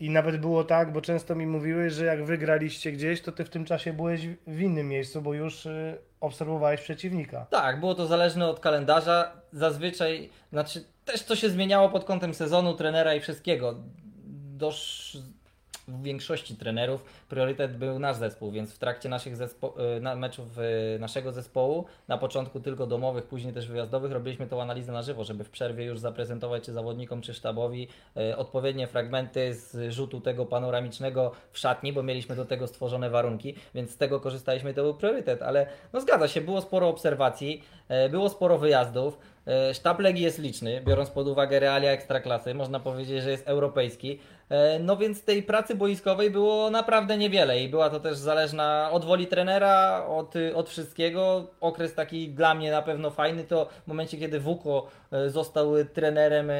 i 0.00 0.10
nawet 0.10 0.36
było 0.36 0.64
tak, 0.64 0.92
bo 0.92 1.00
często 1.00 1.34
mi 1.34 1.46
mówiły, 1.46 1.90
że 1.90 2.04
jak 2.04 2.24
wygraliście 2.24 2.92
gdzieś, 2.92 3.22
to 3.22 3.32
ty 3.32 3.44
w 3.44 3.50
tym 3.50 3.64
czasie 3.64 3.92
byłeś 3.92 4.26
w 4.46 4.60
innym 4.60 4.88
miejscu, 4.88 5.22
bo 5.22 5.34
już 5.34 5.66
y, 5.66 5.98
obserwowałeś 6.20 6.80
przeciwnika. 6.80 7.46
Tak, 7.50 7.80
było 7.80 7.94
to 7.94 8.06
zależne 8.06 8.46
od 8.48 8.60
kalendarza. 8.60 9.32
Zazwyczaj, 9.52 10.30
znaczy 10.52 10.84
też 11.04 11.22
to 11.22 11.36
się 11.36 11.50
zmieniało 11.50 11.88
pod 11.88 12.04
kątem 12.04 12.34
sezonu, 12.34 12.74
trenera 12.74 13.14
i 13.14 13.20
wszystkiego. 13.20 13.74
Dosz, 14.56 15.18
w 15.88 16.02
większości 16.02 16.56
trenerów 16.56 17.04
priorytet 17.28 17.76
był 17.76 17.98
nasz 17.98 18.16
zespół, 18.16 18.50
więc 18.50 18.74
w 18.74 18.78
trakcie 18.78 19.08
naszych 19.08 19.36
zespo- 19.36 19.96
y, 19.96 20.00
na 20.00 20.14
meczów 20.14 20.58
y, 20.58 20.98
naszego 20.98 21.32
zespołu, 21.32 21.84
na 22.08 22.18
początku 22.18 22.60
tylko 22.60 22.86
domowych, 22.86 23.24
później 23.24 23.52
też 23.54 23.68
wyjazdowych, 23.68 24.12
robiliśmy 24.12 24.46
tą 24.46 24.62
analizę 24.62 24.92
na 24.92 25.02
żywo, 25.02 25.24
żeby 25.24 25.44
w 25.44 25.50
przerwie 25.50 25.84
już 25.84 25.98
zaprezentować 25.98 26.64
czy 26.64 26.72
zawodnikom, 26.72 27.20
czy 27.20 27.34
sztabowi 27.34 27.88
y, 28.16 28.36
odpowiednie 28.36 28.86
fragmenty 28.86 29.54
z 29.54 29.92
rzutu 29.92 30.20
tego 30.20 30.46
panoramicznego 30.46 31.32
w 31.52 31.58
szatni, 31.58 31.92
bo 31.92 32.02
mieliśmy 32.02 32.36
do 32.36 32.44
tego 32.44 32.66
stworzone 32.66 33.10
warunki, 33.10 33.54
więc 33.74 33.90
z 33.90 33.96
tego 33.96 34.20
korzystaliśmy, 34.20 34.74
to 34.74 34.82
był 34.82 34.94
priorytet, 34.94 35.42
ale 35.42 35.66
no 35.92 36.00
zgadza 36.00 36.28
się, 36.28 36.40
było 36.40 36.60
sporo 36.60 36.88
obserwacji, 36.88 37.62
było 38.10 38.28
sporo 38.28 38.58
wyjazdów, 38.58 39.18
Sztab 39.72 40.00
Legii 40.00 40.24
jest 40.24 40.38
liczny, 40.38 40.82
biorąc 40.86 41.10
pod 41.10 41.28
uwagę 41.28 41.60
realia 41.60 41.90
ekstraklasy, 41.90 42.54
można 42.54 42.80
powiedzieć, 42.80 43.22
że 43.22 43.30
jest 43.30 43.48
europejski. 43.48 44.18
E, 44.50 44.78
no 44.78 44.96
więc 44.96 45.24
tej 45.24 45.42
pracy 45.42 45.74
boiskowej 45.74 46.30
było 46.30 46.70
naprawdę 46.70 47.18
niewiele 47.18 47.60
i 47.60 47.68
była 47.68 47.90
to 47.90 48.00
też 48.00 48.16
zależna 48.16 48.88
od 48.92 49.04
woli 49.04 49.26
trenera, 49.26 50.06
od, 50.08 50.34
od 50.54 50.70
wszystkiego. 50.70 51.46
Okres 51.60 51.94
taki 51.94 52.28
dla 52.28 52.54
mnie 52.54 52.70
na 52.70 52.82
pewno 52.82 53.10
fajny 53.10 53.44
to 53.44 53.68
w 53.84 53.86
momencie, 53.86 54.18
kiedy 54.18 54.40
Wuko 54.40 54.86
e, 55.12 55.30
został 55.30 55.72
trenerem 55.92 56.50
e, 56.50 56.54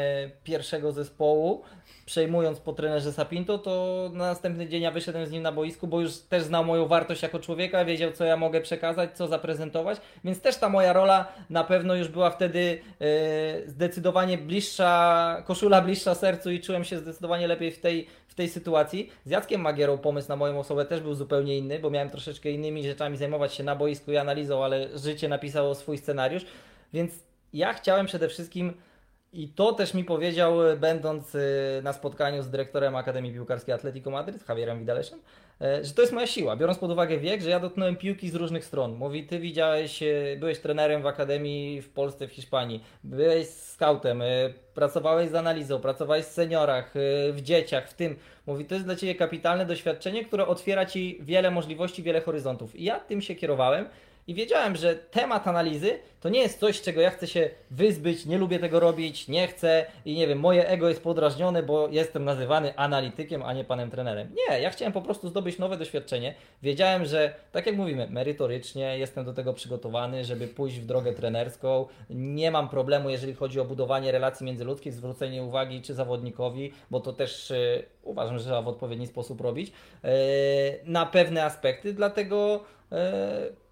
pierwszego 0.44 0.92
zespołu, 0.92 1.62
przejmując 2.08 2.60
po 2.60 2.72
trenerze 2.72 3.12
Sapinto, 3.12 3.58
to 3.58 4.10
na 4.12 4.26
następny 4.26 4.68
dzień 4.68 4.82
ja 4.82 4.90
wyszedłem 4.90 5.26
z 5.26 5.30
nim 5.30 5.42
na 5.42 5.52
boisku, 5.52 5.86
bo 5.86 6.00
już 6.00 6.18
też 6.18 6.42
znał 6.42 6.64
moją 6.64 6.86
wartość 6.86 7.22
jako 7.22 7.38
człowieka, 7.38 7.84
wiedział 7.84 8.12
co 8.12 8.24
ja 8.24 8.36
mogę 8.36 8.60
przekazać, 8.60 9.16
co 9.16 9.28
zaprezentować, 9.28 9.98
więc 10.24 10.40
też 10.40 10.56
ta 10.56 10.68
moja 10.68 10.92
rola 10.92 11.32
na 11.50 11.64
pewno 11.64 11.94
już 11.94 12.08
była 12.08 12.30
wtedy 12.30 12.80
e, 13.00 13.68
zdecydowanie 13.68 14.38
bliższa, 14.38 15.42
koszula 15.46 15.80
bliższa 15.80 16.14
sercu 16.14 16.50
i 16.50 16.60
czułem 16.60 16.84
się 16.84 16.98
zdecydowanie 16.98 17.46
lepiej 17.46 17.70
w 17.70 17.80
tej, 17.80 18.06
w 18.28 18.34
tej 18.34 18.48
sytuacji. 18.48 19.12
Z 19.24 19.30
Jackiem 19.30 19.60
Magierą 19.60 19.98
pomysł 19.98 20.28
na 20.28 20.36
moją 20.36 20.58
osobę 20.60 20.84
też 20.84 21.00
był 21.00 21.14
zupełnie 21.14 21.58
inny, 21.58 21.78
bo 21.78 21.90
miałem 21.90 22.10
troszeczkę 22.10 22.50
innymi 22.50 22.82
rzeczami 22.82 23.16
zajmować 23.16 23.54
się 23.54 23.64
na 23.64 23.76
boisku 23.76 24.12
i 24.12 24.16
analizą, 24.16 24.64
ale 24.64 24.98
życie 24.98 25.28
napisało 25.28 25.74
swój 25.74 25.98
scenariusz, 25.98 26.46
więc 26.92 27.12
ja 27.52 27.72
chciałem 27.72 28.06
przede 28.06 28.28
wszystkim 28.28 28.74
I 29.32 29.48
to 29.48 29.72
też 29.72 29.94
mi 29.94 30.04
powiedział, 30.04 30.68
e, 30.68 30.76
będąc 30.76 31.34
e, 31.34 31.38
na 31.82 31.92
spotkaniu 31.92 32.42
z 32.42 32.50
dyrektorem 32.50 32.96
Akademii 32.96 33.32
Piłkarskiej 33.32 33.74
Atletico 33.74 34.10
Madryt, 34.10 34.48
Javierem 34.48 34.78
Vidaleszem, 34.78 35.20
e, 35.60 35.84
że 35.84 35.94
to 35.94 36.02
jest 36.02 36.12
moja 36.12 36.26
siła, 36.26 36.56
biorąc 36.56 36.78
pod 36.78 36.90
uwagę 36.90 37.18
wiek, 37.18 37.42
że 37.42 37.50
ja 37.50 37.60
dotknąłem 37.60 37.96
piłki 37.96 38.30
z 38.30 38.34
różnych 38.34 38.64
stron. 38.64 38.94
Mówi, 38.94 39.26
ty 39.26 39.38
widziałeś, 39.38 40.00
byłeś 40.38 40.58
trenerem 40.58 41.02
w 41.02 41.06
Akademii 41.06 41.82
w 41.82 41.88
Polsce, 41.88 42.28
w 42.28 42.32
Hiszpanii, 42.32 42.84
byłeś 43.04 43.46
scoutem, 43.46 44.22
pracowałeś 44.74 45.30
z 45.30 45.34
analizą, 45.34 45.80
pracowałeś 45.80 46.24
w 46.24 46.28
seniorach, 46.28 46.94
w 47.32 47.38
dzieciach, 47.42 47.88
w 47.88 47.94
tym. 47.94 48.16
Mówi, 48.46 48.64
to 48.64 48.74
jest 48.74 48.86
dla 48.86 48.96
Ciebie 48.96 49.14
kapitalne 49.14 49.66
doświadczenie, 49.66 50.24
które 50.24 50.46
otwiera 50.46 50.86
Ci 50.86 51.18
wiele 51.20 51.50
możliwości, 51.50 52.02
wiele 52.02 52.20
horyzontów. 52.20 52.76
I 52.76 52.84
ja 52.84 53.00
tym 53.00 53.22
się 53.22 53.34
kierowałem 53.34 53.88
i 54.28 54.34
wiedziałem, 54.34 54.76
że 54.76 54.94
temat 54.94 55.48
analizy 55.48 55.98
to 56.20 56.28
nie 56.28 56.40
jest 56.40 56.60
coś, 56.60 56.80
czego 56.80 57.00
ja 57.00 57.10
chcę 57.10 57.26
się 57.26 57.50
wyzbyć, 57.70 58.26
nie 58.26 58.38
lubię 58.38 58.58
tego 58.58 58.80
robić, 58.80 59.28
nie 59.28 59.48
chcę 59.48 59.86
i 60.04 60.14
nie 60.14 60.26
wiem, 60.26 60.38
moje 60.38 60.68
ego 60.68 60.88
jest 60.88 61.02
podrażnione, 61.02 61.62
bo 61.62 61.88
jestem 61.88 62.24
nazywany 62.24 62.76
analitykiem, 62.76 63.42
a 63.42 63.52
nie 63.52 63.64
panem 63.64 63.90
trenerem. 63.90 64.28
Nie, 64.48 64.60
ja 64.60 64.70
chciałem 64.70 64.92
po 64.92 65.02
prostu 65.02 65.28
zdobyć 65.28 65.58
nowe 65.58 65.76
doświadczenie. 65.76 66.34
Wiedziałem, 66.62 67.04
że 67.04 67.34
tak 67.52 67.66
jak 67.66 67.76
mówimy, 67.76 68.06
merytorycznie 68.10 68.98
jestem 68.98 69.24
do 69.24 69.32
tego 69.32 69.52
przygotowany, 69.52 70.24
żeby 70.24 70.48
pójść 70.48 70.78
w 70.78 70.86
drogę 70.86 71.12
trenerską. 71.12 71.86
Nie 72.10 72.50
mam 72.50 72.68
problemu, 72.68 73.10
jeżeli 73.10 73.34
chodzi 73.34 73.60
o 73.60 73.64
budowanie 73.64 74.12
relacji 74.12 74.46
międzyludzkich, 74.46 74.92
zwrócenie 74.92 75.42
uwagi 75.42 75.82
czy 75.82 75.94
zawodnikowi, 75.94 76.72
bo 76.90 77.00
to 77.00 77.12
też 77.12 77.50
yy, 77.50 77.84
uważam, 78.02 78.38
że 78.38 78.44
trzeba 78.44 78.62
w 78.62 78.68
odpowiedni 78.68 79.06
sposób 79.06 79.40
robić, 79.40 79.72
yy, 80.02 80.10
na 80.84 81.06
pewne 81.06 81.44
aspekty, 81.44 81.92
dlatego 81.92 82.64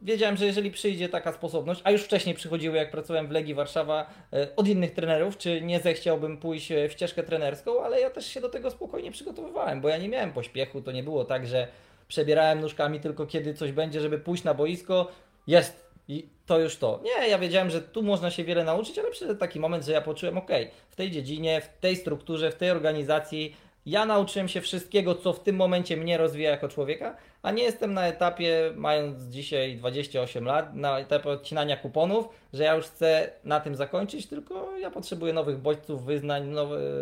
wiedziałem, 0.02 0.36
że 0.36 0.46
jeżeli 0.46 0.70
przyjdzie 0.70 1.08
taka 1.08 1.32
sposobność, 1.32 1.80
a 1.84 1.90
już 1.90 2.02
wcześniej 2.02 2.34
przychodziły, 2.34 2.76
jak 2.76 2.90
pracowałem 2.90 3.28
w 3.28 3.30
Legii 3.30 3.54
Warszawa, 3.54 4.10
e, 4.32 4.48
od 4.56 4.68
innych 4.68 4.94
trenerów, 4.94 5.38
czy 5.38 5.60
nie 5.60 5.80
zechciałbym 5.80 6.38
pójść 6.38 6.72
e, 6.72 6.88
w 6.88 6.92
ścieżkę 6.92 7.22
trenerską, 7.22 7.84
ale 7.84 8.00
ja 8.00 8.10
też 8.10 8.26
się 8.26 8.40
do 8.40 8.48
tego 8.48 8.70
spokojnie 8.70 9.12
przygotowywałem, 9.12 9.80
bo 9.80 9.88
ja 9.88 9.96
nie 9.96 10.08
miałem 10.08 10.32
pośpiechu, 10.32 10.82
to 10.82 10.92
nie 10.92 11.02
było 11.02 11.24
tak, 11.24 11.46
że 11.46 11.68
przebierałem 12.08 12.60
nóżkami 12.60 13.00
tylko 13.00 13.26
kiedy 13.26 13.54
coś 13.54 13.72
będzie, 13.72 14.00
żeby 14.00 14.18
pójść 14.18 14.44
na 14.44 14.54
boisko, 14.54 15.08
jest 15.46 15.86
i 16.08 16.28
to 16.46 16.58
już 16.58 16.76
to. 16.76 17.00
Nie, 17.04 17.28
ja 17.28 17.38
wiedziałem, 17.38 17.70
że 17.70 17.82
tu 17.82 18.02
można 18.02 18.30
się 18.30 18.44
wiele 18.44 18.64
nauczyć, 18.64 18.98
ale 18.98 19.10
przyszedł 19.10 19.34
taki 19.34 19.60
moment, 19.60 19.84
że 19.84 19.92
ja 19.92 20.00
poczułem, 20.00 20.38
ok, 20.38 20.50
w 20.90 20.96
tej 20.96 21.10
dziedzinie, 21.10 21.60
w 21.60 21.80
tej 21.80 21.96
strukturze, 21.96 22.50
w 22.50 22.54
tej 22.54 22.70
organizacji 22.70 23.56
ja 23.86 24.06
nauczyłem 24.06 24.48
się 24.48 24.60
wszystkiego, 24.60 25.14
co 25.14 25.32
w 25.32 25.40
tym 25.40 25.56
momencie 25.56 25.96
mnie 25.96 26.18
rozwija 26.18 26.50
jako 26.50 26.68
człowieka, 26.68 27.16
a 27.42 27.50
nie 27.50 27.62
jestem 27.62 27.94
na 27.94 28.06
etapie, 28.06 28.72
mając 28.76 29.22
dzisiaj 29.22 29.76
28 29.76 30.44
lat, 30.44 30.74
na 30.74 30.98
etapie 30.98 31.30
odcinania 31.30 31.76
kuponów, 31.76 32.28
że 32.52 32.64
ja 32.64 32.74
już 32.74 32.86
chcę 32.86 33.30
na 33.44 33.60
tym 33.60 33.76
zakończyć, 33.76 34.26
tylko 34.26 34.78
ja 34.78 34.90
potrzebuję 34.90 35.32
nowych 35.32 35.58
bodźców, 35.58 36.04
wyznań, 36.04 36.54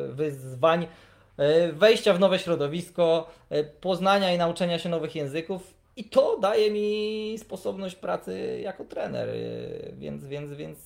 wyzwań, 0.09 0.87
e, 1.37 1.73
wejścia 1.73 2.15
w 2.15 2.21
nowe 2.21 2.39
środowisko, 2.39 3.31
e, 3.51 3.65
poznania 3.65 4.35
i 4.35 4.39
nauczenia 4.39 4.79
się 4.79 4.89
nowych 4.89 5.15
języków. 5.15 5.75
I 5.97 6.05
to 6.05 6.39
daje 6.39 6.71
mi 6.71 7.39
sposobność 7.39 7.95
pracy 7.95 8.61
jako 8.63 8.85
trener, 8.85 9.29
e, 9.29 9.35
więc, 9.93 10.27
więc, 10.27 10.53
więc 10.53 10.79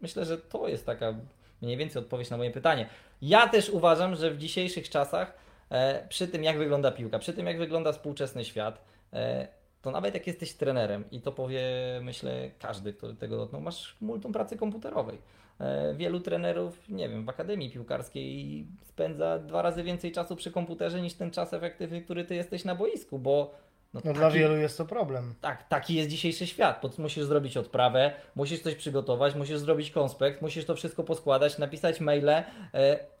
myślę, 0.00 0.24
że 0.24 0.38
to 0.38 0.68
jest 0.68 0.86
taka 0.86 1.14
mniej 1.62 1.76
więcej 1.76 2.02
odpowiedź 2.02 2.30
na 2.30 2.36
moje 2.36 2.50
pytanie. 2.50 2.88
Ja 3.22 3.48
też 3.48 3.70
uważam, 3.70 4.14
że 4.14 4.30
w 4.30 4.38
dzisiejszych 4.38 4.88
czasach, 4.88 5.38
e, 5.70 6.08
przy 6.08 6.28
tym 6.28 6.44
jak 6.44 6.58
wygląda 6.58 6.90
piłka, 6.90 7.18
przy 7.18 7.32
tym 7.32 7.46
jak 7.46 7.58
wygląda 7.58 7.92
współczesny 7.92 8.44
świat, 8.44 8.84
e, 9.12 9.48
to 9.82 9.90
nawet 9.90 10.14
jak 10.14 10.26
jesteś 10.26 10.52
trenerem, 10.52 11.04
i 11.10 11.20
to 11.20 11.32
powie, 11.32 11.62
myślę, 12.02 12.50
każdy, 12.58 12.92
który 12.92 13.14
tego 13.14 13.36
dotknął, 13.36 13.60
masz 13.60 13.96
multum 14.00 14.32
pracy 14.32 14.56
komputerowej. 14.56 15.18
E, 15.60 15.94
wielu 15.94 16.20
trenerów, 16.20 16.88
nie 16.88 17.08
wiem, 17.08 17.24
w 17.24 17.28
akademii 17.28 17.70
piłkarskiej 17.70 18.66
spędza 18.84 19.38
dwa 19.38 19.62
razy 19.62 19.82
więcej 19.82 20.12
czasu 20.12 20.36
przy 20.36 20.50
komputerze 20.50 21.02
niż 21.02 21.14
ten 21.14 21.30
czas 21.30 21.52
efektywny, 21.52 22.02
który 22.02 22.24
ty 22.24 22.34
jesteś 22.34 22.64
na 22.64 22.74
boisku, 22.74 23.18
bo 23.18 23.54
no, 23.94 24.00
no 24.04 24.12
taki, 24.12 24.18
dla 24.18 24.30
wielu 24.30 24.56
jest 24.56 24.78
to 24.78 24.84
problem. 24.84 25.34
Tak, 25.40 25.68
taki 25.68 25.94
jest 25.94 26.08
dzisiejszy 26.08 26.46
świat. 26.46 26.98
Musisz 26.98 27.24
zrobić 27.24 27.56
odprawę, 27.56 28.12
musisz 28.34 28.60
coś 28.60 28.74
przygotować, 28.74 29.34
musisz 29.34 29.58
zrobić 29.58 29.90
konspekt, 29.90 30.42
musisz 30.42 30.64
to 30.64 30.74
wszystko 30.74 31.04
poskładać, 31.04 31.58
napisać 31.58 32.00
maile, 32.00 32.28
e, 32.28 32.44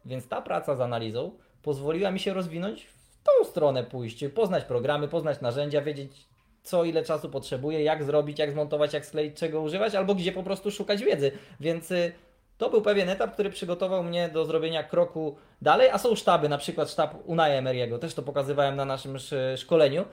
więc 0.04 0.28
ta 0.28 0.42
praca 0.42 0.76
z 0.76 0.80
analizą 0.80 1.30
pozwoliła 1.62 2.10
mi 2.10 2.20
się 2.20 2.34
rozwinąć 2.34 2.84
w 2.84 3.22
tą 3.22 3.50
stronę 3.50 3.84
pójść, 3.84 4.24
poznać 4.34 4.64
programy, 4.64 5.08
poznać 5.08 5.40
narzędzia, 5.40 5.82
wiedzieć 5.82 6.30
co 6.62 6.84
ile 6.84 7.02
czasu 7.02 7.30
potrzebuję, 7.30 7.82
jak 7.82 8.04
zrobić, 8.04 8.38
jak 8.38 8.52
zmontować, 8.52 8.94
jak 8.94 9.06
skleić, 9.06 9.36
czego 9.36 9.60
używać, 9.60 9.94
albo 9.94 10.14
gdzie 10.14 10.32
po 10.32 10.42
prostu 10.42 10.70
szukać 10.70 11.02
wiedzy. 11.02 11.32
Więc 11.60 11.90
y, 11.90 12.12
to 12.58 12.70
był 12.70 12.82
pewien 12.82 13.08
etap, 13.08 13.32
który 13.32 13.50
przygotował 13.50 14.02
mnie 14.02 14.28
do 14.28 14.44
zrobienia 14.44 14.82
kroku 14.82 15.36
dalej, 15.62 15.90
a 15.90 15.98
są 15.98 16.14
sztaby, 16.14 16.48
na 16.48 16.58
przykład 16.58 16.90
sztab 16.90 17.14
Unai 17.24 17.62
Emery'ego, 17.62 17.98
też 17.98 18.14
to 18.14 18.22
pokazywałem 18.22 18.76
na 18.76 18.84
naszym 18.84 19.16
szkoleniu, 19.56 20.04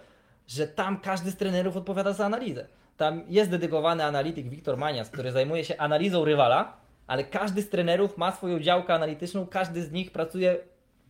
że 0.47 0.67
tam 0.67 0.99
każdy 0.99 1.31
z 1.31 1.37
trenerów 1.37 1.77
odpowiada 1.77 2.13
za 2.13 2.25
analizę. 2.25 2.67
Tam 2.97 3.23
jest 3.27 3.51
dedykowany 3.51 4.03
analityk 4.03 4.49
Wiktor 4.49 4.77
Manias, 4.77 5.09
który 5.09 5.31
zajmuje 5.31 5.65
się 5.65 5.77
analizą 5.77 6.25
rywala, 6.25 6.77
ale 7.07 7.23
każdy 7.23 7.61
z 7.61 7.69
trenerów 7.69 8.17
ma 8.17 8.31
swoją 8.31 8.59
działkę 8.59 8.93
analityczną, 8.93 9.47
każdy 9.47 9.83
z 9.83 9.91
nich 9.91 10.11
pracuje 10.11 10.57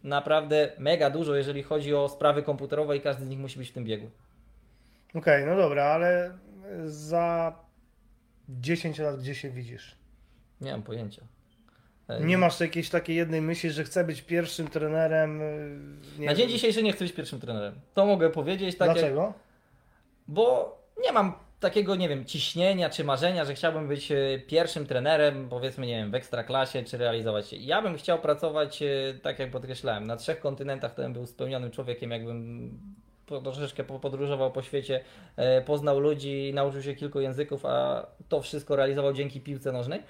naprawdę 0.04 0.72
mega 0.78 1.10
dużo, 1.10 1.36
jeżeli 1.36 1.64
chodzi 1.64 1.96
o 1.96 2.10
sprawy 2.10 2.44
komputerowe 2.44 2.98
i 2.98 3.02
każdy 3.02 3.26
z 3.26 3.30
nich 3.30 3.40
musi 3.40 3.60
być 3.60 3.70
w 3.70 3.74
tym 3.74 3.84
biegu. 3.84 4.10
Okej, 5.10 5.44
okay, 5.44 5.56
no 5.56 5.62
dobra, 5.62 5.84
ale 5.84 6.38
za 6.86 7.56
10 8.50 9.00
lat 9.00 9.20
gdzie 9.20 9.36
się 9.36 9.50
widzisz? 9.50 9.96
Nie 10.62 10.72
mam 10.72 10.84
pojęcia. 10.84 11.22
Nie 12.22 12.38
masz 12.38 12.60
jakiejś 12.60 12.90
takiej 12.90 13.16
jednej 13.16 13.42
myśli, 13.42 13.72
że 13.72 13.84
chcę 13.84 14.04
być 14.04 14.22
pierwszym 14.22 14.68
trenerem? 14.68 15.42
Y, 15.42 16.26
Na 16.26 16.36
dzień 16.36 16.50
dzisiejszy 16.50 16.84
nie 16.84 16.94
chcę 16.94 17.06
być 17.06 17.14
pierwszym 17.14 17.40
trenerem. 17.40 17.74
To 17.94 18.06
mogę 18.06 18.30
powiedzieć. 18.30 18.78
Tak 18.78 18.92
Dlaczego? 18.92 19.22
Jak... 19.22 19.34
Bo 20.28 20.78
nie 21.04 21.12
mam 21.12 21.34
takiego, 21.60 21.96
nie 21.96 22.10
wiem, 22.10 22.26
ciśnienia 22.26 22.90
czy 22.90 23.04
marzenia, 23.04 23.46
że 23.46 23.56
chciałbym 23.56 23.88
być 23.88 24.12
y, 24.12 24.44
pierwszym 24.48 24.86
trenerem, 24.86 25.50
powiedzmy, 25.50 25.88
nie 25.88 25.96
wiem, 25.96 26.12
w 26.12 26.16
ekstraklasie, 26.16 26.84
czy 26.84 26.98
realizować 26.98 27.50
się. 27.50 27.56
Ja 27.56 27.82
bym 27.82 27.98
chciał 27.98 28.20
pracować, 28.20 28.82
y, 28.82 29.20
tak 29.24 29.40
jak 29.40 29.52
podkreślałem, 29.52 30.08
na 30.08 30.18
trzech 30.18 30.40
kontynentach, 30.40 30.94
to 30.94 31.02
bym 31.02 31.14
był 31.14 31.26
spełnionym 31.26 31.72
człowiekiem, 31.72 32.12
jakbym 32.12 32.72
troszeczkę 33.44 33.84
podróżował 33.84 34.52
po 34.52 34.62
świecie, 34.62 35.04
e, 35.36 35.62
poznał 35.62 36.00
ludzi, 36.00 36.52
nauczył 36.56 36.82
się 36.82 36.96
kilku 36.96 37.20
języków, 37.20 37.66
a 37.66 38.08
to 38.30 38.42
wszystko 38.42 38.76
realizował 38.76 39.14
dzięki 39.14 39.42
piłce 39.42 39.72
nożnej. 39.72 40.04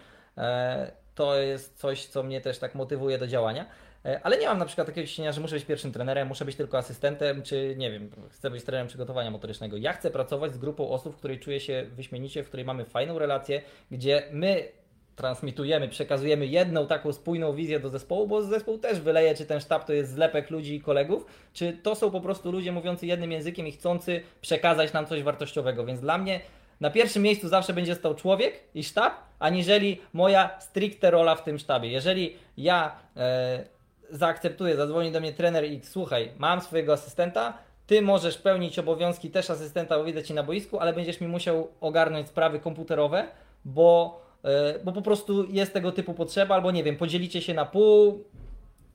To 1.18 1.40
jest 1.40 1.78
coś, 1.78 2.06
co 2.06 2.24
mnie 2.24 2.42
też 2.42 2.60
tak 2.60 2.76
motywuje 2.76 3.18
do 3.18 3.28
działania. 3.28 3.66
E, 4.06 4.20
ale 4.24 4.38
nie 4.38 4.48
mam 4.48 4.58
na 4.58 4.66
przykład 4.66 4.88
takiego 4.88 5.08
ciśnienia, 5.08 5.32
że 5.32 5.42
muszę 5.42 5.56
być 5.56 5.66
pierwszym 5.66 5.92
trenerem, 5.92 6.28
muszę 6.28 6.46
być 6.46 6.56
tylko 6.56 6.78
asystentem, 6.78 7.44
czy 7.44 7.76
nie 7.78 7.92
wiem, 7.92 8.10
chcę 8.30 8.50
być 8.50 8.64
trenerem 8.64 8.88
przygotowania 8.88 9.32
motorycznego. 9.32 9.78
Ja 9.78 9.94
chcę 9.94 10.12
pracować 10.12 10.54
z 10.54 10.58
grupą 10.58 10.90
osób, 10.90 11.16
w 11.16 11.18
której 11.18 11.40
czuję 11.40 11.60
się 11.60 11.86
wyśmienicie, 11.92 12.44
w 12.44 12.48
której 12.48 12.66
mamy 12.66 12.86
fajną 12.86 13.20
relację, 13.20 13.62
gdzie 13.92 14.24
my 14.32 14.68
transmitujemy, 15.16 15.88
przekazujemy 15.88 16.46
jedną 16.46 16.88
taką 16.88 17.14
spójną 17.14 17.54
wizję 17.54 17.80
do 17.80 17.90
zespołu, 17.90 18.28
bo 18.28 18.42
zespół 18.42 18.78
też 18.78 19.00
wyleje, 19.00 19.36
czy 19.36 19.46
ten 19.46 19.60
sztab 19.60 19.86
to 19.86 19.94
jest 19.94 20.12
zlepek 20.12 20.50
ludzi 20.50 20.76
i 20.76 20.82
kolegów, 20.82 21.26
czy 21.54 21.74
to 21.74 21.96
są 21.96 22.12
po 22.12 22.22
prostu 22.22 22.52
ludzie 22.52 22.72
mówiący 22.72 23.06
jednym 23.06 23.32
językiem 23.32 23.68
i 23.68 23.72
chcący 23.72 24.22
przekazać 24.42 24.94
nam 24.94 25.06
coś 25.06 25.24
wartościowego. 25.24 25.86
Więc 25.86 26.00
dla 26.00 26.18
mnie 26.18 26.40
na 26.80 26.90
pierwszym 26.90 27.24
miejscu 27.24 27.48
zawsze 27.48 27.74
będzie 27.74 27.96
stał 27.96 28.16
człowiek 28.16 28.60
i 28.76 28.84
sztab, 28.84 29.14
aniżeli 29.40 30.02
moja 30.14 30.60
stricte 30.60 31.12
rola 31.12 31.36
w 31.36 31.44
tym 31.44 31.60
sztabie. 31.60 31.90
Jeżeli 31.90 32.36
ja 32.58 32.96
e, 33.18 33.66
zaakceptuję, 34.10 34.76
zadzwoni 34.76 35.12
do 35.12 35.20
mnie 35.20 35.34
trener 35.34 35.66
i 35.66 35.82
słuchaj, 35.84 36.32
mam 36.38 36.62
swojego 36.62 36.94
asystenta, 36.94 37.58
ty 37.88 38.02
możesz 38.02 38.38
pełnić 38.38 38.80
obowiązki 38.80 39.30
też 39.30 39.50
asystenta, 39.50 39.98
bo 39.98 40.04
widzę 40.04 40.24
ci 40.24 40.34
na 40.34 40.44
boisku, 40.44 40.80
ale 40.80 40.94
będziesz 40.94 41.22
mi 41.22 41.28
musiał 41.28 41.68
ogarnąć 41.82 42.28
sprawy 42.28 42.60
komputerowe, 42.60 43.28
bo, 43.66 44.22
e, 44.44 44.80
bo 44.84 44.92
po 44.92 45.02
prostu 45.02 45.52
jest 45.52 45.74
tego 45.74 45.92
typu 45.92 46.14
potrzeba, 46.14 46.56
albo 46.56 46.72
nie 46.72 46.84
wiem, 46.84 46.98
podzielicie 46.98 47.42
się 47.42 47.54
na 47.54 47.66
pół, 47.66 48.24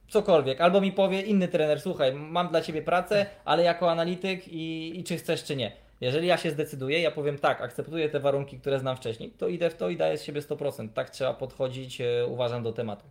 cokolwiek, 0.08 0.60
albo 0.60 0.80
mi 0.80 0.92
powie 0.92 1.20
inny 1.20 1.48
trener, 1.48 1.80
słuchaj, 1.80 2.12
mam 2.14 2.48
dla 2.48 2.60
ciebie 2.60 2.82
pracę, 2.82 3.26
ale 3.44 3.62
jako 3.62 3.90
analityk 3.90 4.48
i, 4.48 4.92
i 5.00 5.04
czy 5.04 5.16
chcesz, 5.16 5.44
czy 5.44 5.56
nie. 5.56 5.81
Jeżeli 6.02 6.26
ja 6.26 6.36
się 6.36 6.50
zdecyduję, 6.50 7.00
ja 7.00 7.10
powiem 7.10 7.38
tak, 7.38 7.60
akceptuję 7.60 8.08
te 8.08 8.20
warunki, 8.20 8.58
które 8.60 8.78
znam 8.78 8.96
wcześniej, 8.96 9.30
to 9.30 9.48
idę 9.48 9.70
w 9.70 9.74
to 9.74 9.88
i 9.88 9.96
daję 9.96 10.18
z 10.18 10.22
siebie 10.22 10.40
100%. 10.40 10.88
Tak 10.88 11.10
trzeba 11.10 11.34
podchodzić, 11.34 12.00
e, 12.00 12.26
uważam, 12.26 12.62
do 12.62 12.72
tematu. 12.72 13.04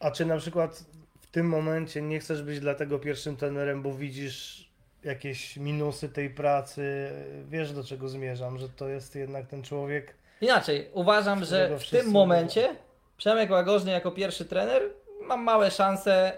A 0.00 0.10
czy 0.10 0.26
na 0.26 0.36
przykład 0.36 0.84
w 1.20 1.26
tym 1.26 1.48
momencie 1.48 2.02
nie 2.02 2.20
chcesz 2.20 2.42
być 2.42 2.60
dlatego 2.60 2.98
pierwszym 2.98 3.36
trenerem, 3.36 3.82
bo 3.82 3.94
widzisz 3.94 4.68
jakieś 5.04 5.56
minusy 5.56 6.08
tej 6.08 6.30
pracy, 6.30 7.10
wiesz 7.48 7.72
do 7.72 7.84
czego 7.84 8.08
zmierzam, 8.08 8.58
że 8.58 8.68
to 8.68 8.88
jest 8.88 9.14
jednak 9.14 9.46
ten 9.46 9.62
człowiek. 9.62 10.14
Inaczej, 10.40 10.88
uważam, 10.92 11.44
że 11.44 11.78
w 11.78 11.90
tym 11.90 12.10
momencie 12.10 12.76
Przemek 13.16 13.50
Łagożny 13.50 13.92
jako 13.92 14.10
pierwszy 14.10 14.44
trener 14.44 14.82
mam 15.22 15.42
małe 15.42 15.70
szanse 15.70 16.32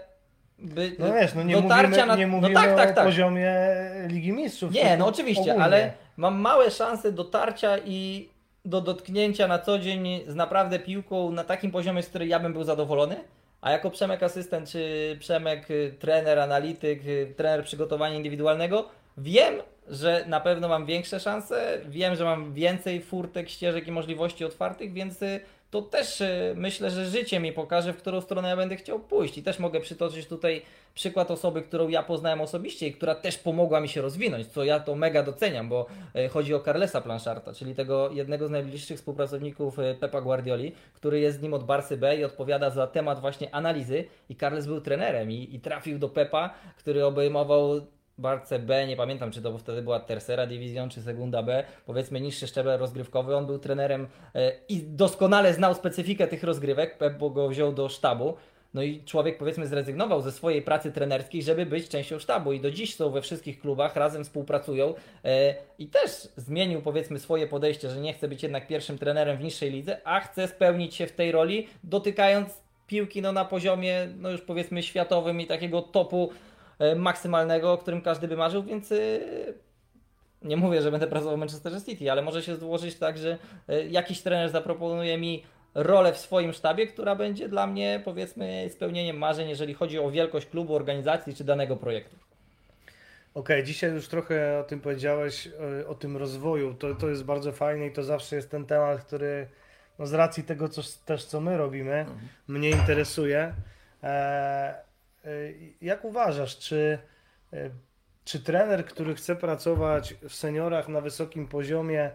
by, 0.61 0.95
no 0.99 1.13
wiesz, 1.13 1.33
no 1.33 1.43
nie 1.43 1.55
mówimy, 1.55 2.05
na... 2.05 2.15
nie 2.15 2.27
no 2.27 2.37
mówimy 2.37 2.53
no 2.53 2.61
tak, 2.61 2.75
tak, 2.75 2.95
tak. 2.95 2.97
o 2.97 3.03
poziomie 3.03 3.55
Ligi 4.07 4.31
Mistrzów. 4.31 4.73
Nie, 4.73 4.97
no 4.97 5.07
oczywiście, 5.07 5.41
ogólnie. 5.41 5.63
ale 5.63 5.93
mam 6.17 6.39
małe 6.39 6.71
szanse 6.71 7.11
dotarcia 7.11 7.77
i 7.85 8.29
do 8.65 8.81
dotknięcia 8.81 9.47
na 9.47 9.59
co 9.59 9.79
dzień 9.79 10.21
z 10.27 10.35
naprawdę 10.35 10.79
piłką 10.79 11.31
na 11.31 11.43
takim 11.43 11.71
poziomie, 11.71 12.03
z 12.03 12.07
którym 12.07 12.29
ja 12.29 12.39
bym 12.39 12.53
był 12.53 12.63
zadowolony. 12.63 13.15
A 13.61 13.71
jako 13.71 13.91
Przemek 13.91 14.23
asystent, 14.23 14.69
czy 14.69 15.15
Przemek 15.19 15.71
y, 15.71 15.95
trener, 15.99 16.39
analityk, 16.39 17.05
y, 17.05 17.33
trener 17.37 17.63
przygotowania 17.63 18.15
indywidualnego, 18.15 18.89
wiem, 19.17 19.55
że 19.87 20.23
na 20.27 20.39
pewno 20.39 20.67
mam 20.67 20.85
większe 20.85 21.19
szanse, 21.19 21.81
wiem, 21.85 22.15
że 22.15 22.25
mam 22.25 22.53
więcej 22.53 23.01
furtek, 23.01 23.49
ścieżek 23.49 23.87
i 23.87 23.91
możliwości 23.91 24.45
otwartych, 24.45 24.93
więc 24.93 25.21
y, 25.21 25.39
to 25.71 25.81
też 25.81 26.21
y, 26.21 26.53
myślę, 26.55 26.91
że 26.91 27.05
życie 27.05 27.39
mi 27.39 27.53
pokaże, 27.53 27.93
w 27.93 27.97
którą 27.97 28.21
stronę 28.21 28.49
ja 28.49 28.55
będę 28.55 28.75
chciał 28.75 28.99
pójść. 28.99 29.37
I 29.37 29.43
też 29.43 29.59
mogę 29.59 29.79
przytoczyć 29.79 30.27
tutaj 30.27 30.61
przykład 30.93 31.31
osoby, 31.31 31.61
którą 31.61 31.87
ja 31.87 32.03
poznałem 32.03 32.41
osobiście 32.41 32.87
i 32.87 32.93
która 32.93 33.15
też 33.15 33.37
pomogła 33.37 33.81
mi 33.81 33.89
się 33.89 34.01
rozwinąć, 34.01 34.47
co 34.47 34.63
ja 34.63 34.79
to 34.79 34.95
mega 34.95 35.23
doceniam, 35.23 35.69
bo 35.69 35.85
y, 36.15 36.29
chodzi 36.29 36.53
o 36.53 36.59
Carlesa 36.59 37.01
Plancharta, 37.01 37.53
czyli 37.53 37.75
tego 37.75 38.09
jednego 38.09 38.47
z 38.47 38.51
najbliższych 38.51 38.97
współpracowników 38.97 39.79
y, 39.79 39.95
Pepa 39.99 40.21
Guardioli, 40.21 40.71
który 40.93 41.19
jest 41.19 41.39
z 41.39 41.41
nim 41.41 41.53
od 41.53 41.63
Barsy 41.63 41.97
B 41.97 42.17
i 42.17 42.23
odpowiada 42.23 42.69
za 42.69 42.87
temat 42.87 43.21
właśnie 43.21 43.55
analizy 43.55 44.05
i 44.29 44.35
Carles 44.35 44.67
był 44.67 44.81
trenerem 44.81 45.31
i, 45.31 45.55
i 45.55 45.59
trafił 45.59 45.99
do 45.99 46.09
Pepa, 46.09 46.53
który 46.77 47.05
obejmował 47.05 47.81
Barce 48.21 48.59
B, 48.59 48.87
nie 48.87 48.95
pamiętam 48.95 49.31
czy 49.31 49.41
to 49.41 49.57
wtedy 49.57 49.81
była 49.81 49.99
Tercera 49.99 50.47
Division 50.47 50.89
czy 50.89 51.01
Segunda 51.01 51.43
B, 51.43 51.63
powiedzmy 51.85 52.21
niższy 52.21 52.47
szczebel 52.47 52.79
rozgrywkowy, 52.79 53.35
on 53.35 53.45
był 53.45 53.59
trenerem 53.59 54.07
e, 54.35 54.51
i 54.69 54.83
doskonale 54.83 55.53
znał 55.53 55.73
specyfikę 55.73 56.27
tych 56.27 56.43
rozgrywek, 56.43 56.97
Pep 56.97 57.17
go 57.17 57.49
wziął 57.49 57.73
do 57.73 57.89
sztabu, 57.89 58.33
no 58.73 58.83
i 58.83 59.03
człowiek 59.03 59.37
powiedzmy 59.37 59.67
zrezygnował 59.67 60.21
ze 60.21 60.31
swojej 60.31 60.61
pracy 60.61 60.91
trenerskiej, 60.91 61.43
żeby 61.43 61.65
być 61.65 61.89
częścią 61.89 62.19
sztabu. 62.19 62.53
I 62.53 62.59
do 62.59 62.71
dziś 62.71 62.95
są 62.95 63.09
we 63.09 63.21
wszystkich 63.21 63.59
klubach, 63.59 63.95
razem 63.95 64.23
współpracują 64.23 64.93
e, 65.25 65.55
i 65.79 65.87
też 65.87 66.11
zmienił 66.37 66.81
powiedzmy 66.81 67.19
swoje 67.19 67.47
podejście, 67.47 67.89
że 67.89 67.99
nie 67.99 68.13
chce 68.13 68.27
być 68.27 68.43
jednak 68.43 68.67
pierwszym 68.67 68.97
trenerem 68.97 69.37
w 69.37 69.43
niższej 69.43 69.71
lidze, 69.71 70.01
a 70.03 70.19
chce 70.19 70.47
spełnić 70.47 70.95
się 70.95 71.07
w 71.07 71.11
tej 71.11 71.31
roli, 71.31 71.67
dotykając 71.83 72.61
piłki 72.87 73.21
no, 73.21 73.31
na 73.31 73.45
poziomie 73.45 74.07
no 74.17 74.29
już 74.29 74.41
powiedzmy 74.41 74.83
światowym 74.83 75.41
i 75.41 75.47
takiego 75.47 75.81
topu 75.81 76.31
maksymalnego, 76.95 77.73
o 77.73 77.77
którym 77.77 78.01
każdy 78.01 78.27
by 78.27 78.37
marzył, 78.37 78.63
więc 78.63 78.91
e, 78.91 78.97
nie 80.41 80.57
mówię, 80.57 80.81
że 80.81 80.91
będę 80.91 81.07
pracował 81.07 81.35
w 81.35 81.39
Manchester 81.39 81.83
City, 81.85 82.11
ale 82.11 82.21
może 82.21 82.43
się 82.43 82.55
złożyć 82.55 82.95
tak, 82.95 83.17
że 83.17 83.37
e, 83.67 83.87
jakiś 83.87 84.21
trener 84.21 84.49
zaproponuje 84.49 85.17
mi 85.17 85.43
rolę 85.73 86.13
w 86.13 86.17
swoim 86.17 86.53
sztabie, 86.53 86.87
która 86.87 87.15
będzie 87.15 87.49
dla 87.49 87.67
mnie 87.67 88.01
powiedzmy 88.05 88.69
spełnieniem 88.71 89.17
marzeń, 89.17 89.49
jeżeli 89.49 89.73
chodzi 89.73 89.99
o 89.99 90.11
wielkość 90.11 90.47
klubu, 90.47 90.75
organizacji 90.75 91.35
czy 91.35 91.43
danego 91.43 91.75
projektu. 91.75 92.15
Okej, 93.33 93.63
dzisiaj 93.63 93.91
już 93.91 94.07
trochę 94.07 94.59
o 94.59 94.63
tym 94.63 94.79
powiedziałeś, 94.79 95.47
e, 95.81 95.87
o 95.87 95.95
tym 95.95 96.17
rozwoju. 96.17 96.73
To, 96.73 96.95
to 96.95 97.09
jest 97.09 97.23
bardzo 97.23 97.51
fajne 97.51 97.87
i 97.87 97.91
to 97.91 98.03
zawsze 98.03 98.35
jest 98.35 98.51
ten 98.51 98.65
temat, 98.65 99.03
który 99.03 99.47
no 99.99 100.07
z 100.07 100.13
racji 100.13 100.43
tego 100.43 100.69
co, 100.69 100.81
też, 101.05 101.25
co 101.25 101.41
my 101.41 101.57
robimy, 101.57 102.05
mnie 102.47 102.69
interesuje. 102.69 103.53
E, 104.03 104.07
e, 104.07 104.90
jak 105.81 106.05
uważasz, 106.05 106.57
czy, 106.57 106.99
e, 107.53 107.69
czy 108.25 108.39
trener, 108.39 108.85
który 108.85 109.15
chce 109.15 109.35
pracować 109.35 110.13
w 110.13 110.33
seniorach 110.33 110.87
na 110.87 111.01
wysokim 111.01 111.47
poziomie, 111.47 112.01
e, 112.01 112.11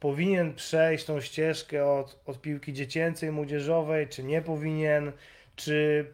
powinien 0.00 0.54
przejść 0.54 1.04
tą 1.04 1.20
ścieżkę 1.20 1.90
od, 1.90 2.20
od 2.26 2.40
piłki 2.40 2.72
dziecięcej, 2.72 3.32
młodzieżowej, 3.32 4.08
czy 4.08 4.24
nie 4.24 4.42
powinien? 4.42 5.12
Czy 5.56 6.06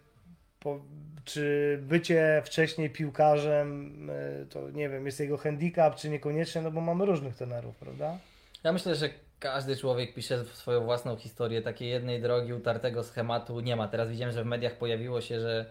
po, 0.60 0.80
czy 1.24 1.78
bycie 1.82 2.42
wcześniej 2.44 2.90
piłkarzem, 2.90 4.10
e, 4.10 4.46
to 4.46 4.70
nie 4.70 4.88
wiem, 4.88 5.06
jest 5.06 5.20
jego 5.20 5.36
handicap, 5.36 5.96
czy 5.96 6.08
niekoniecznie, 6.08 6.62
no 6.62 6.70
bo 6.70 6.80
mamy 6.80 7.06
różnych 7.06 7.36
trenerów, 7.36 7.76
prawda? 7.76 8.18
Ja 8.64 8.72
myślę, 8.72 8.94
że 8.94 9.08
każdy 9.38 9.76
człowiek 9.76 10.14
pisze 10.14 10.44
swoją 10.44 10.84
własną 10.84 11.16
historię. 11.16 11.62
Takiej 11.62 11.88
jednej 11.88 12.22
drogi, 12.22 12.52
utartego 12.52 13.04
schematu 13.04 13.60
nie 13.60 13.76
ma. 13.76 13.88
Teraz 13.88 14.08
widziałem, 14.08 14.34
że 14.34 14.44
w 14.44 14.46
mediach 14.46 14.78
pojawiło 14.78 15.20
się, 15.20 15.40
że 15.40 15.66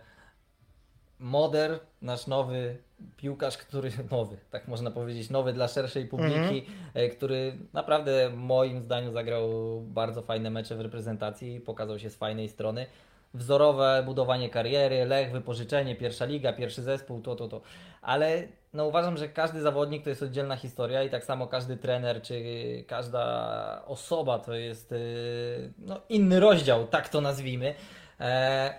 Moder, 1.24 1.80
nasz 2.02 2.28
nowy 2.28 2.78
piłkarz, 3.18 3.58
który 3.58 3.92
nowy, 4.12 4.38
tak 4.52 4.68
można 4.68 4.92
powiedzieć, 4.92 5.30
nowy 5.30 5.54
dla 5.54 5.68
szerszej 5.68 6.06
publiki, 6.06 6.66
e, 6.94 7.10
który 7.10 7.58
naprawdę 7.74 8.30
moim 8.36 8.82
zdaniem 8.82 9.14
zagrał 9.14 9.50
bardzo 9.82 10.22
fajne 10.22 10.50
mecze 10.50 10.76
w 10.76 10.82
reprezentacji, 10.82 11.60
pokazał 11.60 12.00
się 12.00 12.10
z 12.10 12.16
fajnej 12.16 12.50
strony. 12.50 12.86
Wzorowe 13.34 14.04
budowanie 14.06 14.50
kariery, 14.50 15.06
Lech, 15.06 15.32
wypożyczenie, 15.32 15.96
pierwsza 15.96 16.26
liga, 16.26 16.54
pierwszy 16.54 16.82
zespół, 16.82 17.22
to, 17.22 17.36
to, 17.36 17.48
to. 17.48 17.62
Ale 18.02 18.44
no 18.74 18.88
uważam, 18.88 19.18
że 19.18 19.30
każdy 19.30 19.62
zawodnik 19.62 20.04
to 20.04 20.10
jest 20.10 20.24
oddzielna 20.24 20.56
historia 20.56 21.04
i 21.04 21.10
tak 21.10 21.26
samo 21.26 21.48
każdy 21.48 21.78
trener 21.78 22.22
czy 22.22 22.44
każda 22.88 23.84
osoba 23.86 24.40
to 24.40 24.54
jest 24.54 24.92
yy, 24.92 24.98
no, 25.78 26.02
inny 26.10 26.40
rozdział, 26.40 26.88
tak 26.88 27.10
to 27.10 27.22
nazwijmy. 27.22 27.76
E, 28.20 28.74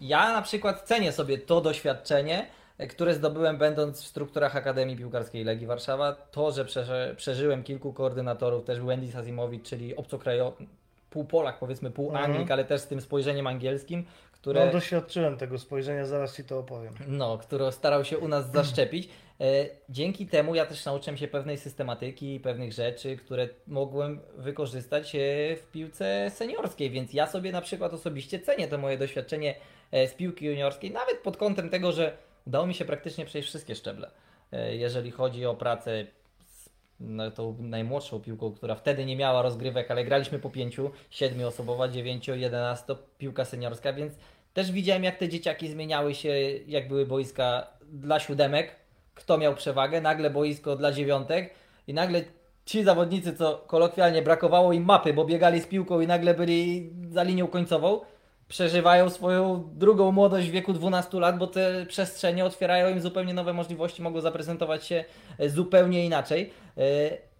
ja 0.00 0.32
na 0.32 0.42
przykład 0.42 0.82
cenię 0.82 1.12
sobie 1.12 1.38
to 1.38 1.60
doświadczenie, 1.60 2.46
które 2.88 3.14
zdobyłem 3.14 3.58
będąc 3.58 4.02
w 4.02 4.06
strukturach 4.06 4.56
Akademii 4.56 4.96
Piłkarskiej 4.96 5.44
Legii 5.44 5.66
Warszawa. 5.66 6.12
To, 6.12 6.52
że 6.52 6.64
przeży, 6.64 7.14
przeżyłem 7.16 7.62
kilku 7.62 7.92
koordynatorów, 7.92 8.64
też 8.64 8.78
Andy 8.92 9.12
Sazimowicz, 9.12 9.68
czyli 9.68 9.96
obcokrajowy, 9.96 10.66
pół 11.10 11.24
Polak 11.24 11.58
powiedzmy, 11.58 11.90
pół 11.90 12.08
Mhm. 12.10 12.30
Anglik, 12.30 12.50
ale 12.50 12.64
też 12.64 12.80
z 12.80 12.86
tym 12.86 13.00
spojrzeniem 13.00 13.46
angielskim, 13.46 14.04
które... 14.32 14.66
No 14.66 14.72
doświadczyłem 14.72 15.36
tego 15.36 15.58
spojrzenia, 15.58 16.06
zaraz 16.06 16.36
Ci 16.36 16.44
to 16.44 16.58
opowiem. 16.58 16.94
No, 17.08 17.38
który 17.38 17.72
starał 17.72 18.04
się 18.04 18.18
u 18.18 18.28
nas 18.28 18.52
zaszczepić. 18.52 19.08
E, 19.40 19.66
Dzięki 19.88 20.26
temu 20.26 20.54
ja 20.54 20.66
też 20.66 20.84
nauczyłem 20.84 21.16
się 21.16 21.28
pewnej 21.28 21.58
systematyki 21.58 22.40
pewnych 22.40 22.72
rzeczy, 22.72 23.16
które 23.16 23.48
mogłem 23.66 24.20
wykorzystać 24.36 25.14
e, 25.14 25.18
w 25.56 25.66
piłce 25.72 26.30
seniorskiej, 26.30 26.90
więc 26.90 27.12
ja 27.12 27.26
sobie 27.26 27.52
na 27.52 27.60
przykład 27.60 27.92
osobiście 27.92 28.38
cenię 28.38 28.68
to 28.68 28.78
moje 28.78 28.98
doświadczenie 28.98 29.54
z 29.92 30.14
piłki 30.14 30.46
juniorskiej, 30.46 30.90
nawet 30.90 31.18
pod 31.18 31.36
kątem 31.36 31.70
tego, 31.70 31.92
że 31.92 32.16
udało 32.46 32.66
mi 32.66 32.74
się 32.74 32.84
praktycznie 32.84 33.24
przejść 33.24 33.48
wszystkie 33.48 33.74
szczeble. 33.74 34.10
E, 34.52 34.76
Jeżeli 34.76 35.10
chodzi 35.10 35.46
o 35.46 35.54
pracę 35.54 36.06
z 36.46 36.70
no, 37.00 37.30
tą 37.30 37.56
najmłodszą 37.60 38.20
piłką, 38.20 38.52
która 38.52 38.74
wtedy 38.74 39.04
nie 39.04 39.16
miała 39.16 39.42
rozgrywek, 39.42 39.90
ale 39.90 40.04
graliśmy 40.04 40.38
po 40.38 40.50
pięciu, 40.50 40.90
siedmioosobowa, 41.10 41.88
dziewięcio, 41.88 42.34
jedenasto, 42.34 42.98
piłka 43.18 43.44
seniorska, 43.44 43.92
więc 43.92 44.12
też 44.54 44.72
widziałem 44.72 45.04
jak 45.04 45.16
te 45.16 45.28
dzieciaki 45.28 45.68
zmieniały 45.68 46.14
się, 46.14 46.28
jak 46.66 46.88
były 46.88 47.06
boiska 47.06 47.66
dla 47.92 48.20
siódemek, 48.20 48.76
kto 49.14 49.38
miał 49.38 49.54
przewagę, 49.54 50.00
nagle 50.00 50.30
boisko 50.30 50.76
dla 50.76 50.92
dziewiątek 50.92 51.54
i 51.86 51.94
nagle 51.94 52.24
ci 52.66 52.84
zawodnicy, 52.84 53.36
co 53.36 53.58
kolokwialnie 53.66 54.22
brakowało 54.22 54.72
im 54.72 54.84
mapy, 54.84 55.12
bo 55.12 55.24
biegali 55.24 55.60
z 55.60 55.66
piłką 55.66 56.00
i 56.00 56.06
nagle 56.06 56.34
byli 56.34 56.90
za 57.10 57.22
linią 57.22 57.46
końcową, 57.46 58.00
przeżywają 58.48 59.10
swoją 59.10 59.70
drugą 59.74 60.12
młodość 60.12 60.48
w 60.48 60.50
wieku 60.50 60.72
12 60.72 61.20
lat, 61.20 61.38
bo 61.38 61.46
te 61.46 61.86
przestrzenie 61.86 62.44
otwierają 62.44 62.88
im 62.88 63.00
zupełnie 63.00 63.34
nowe 63.34 63.52
możliwości, 63.52 64.02
mogą 64.02 64.20
zaprezentować 64.20 64.86
się 64.86 65.04
e, 65.38 65.48
zupełnie 65.50 66.06
inaczej. 66.06 66.50
E, 66.78 66.82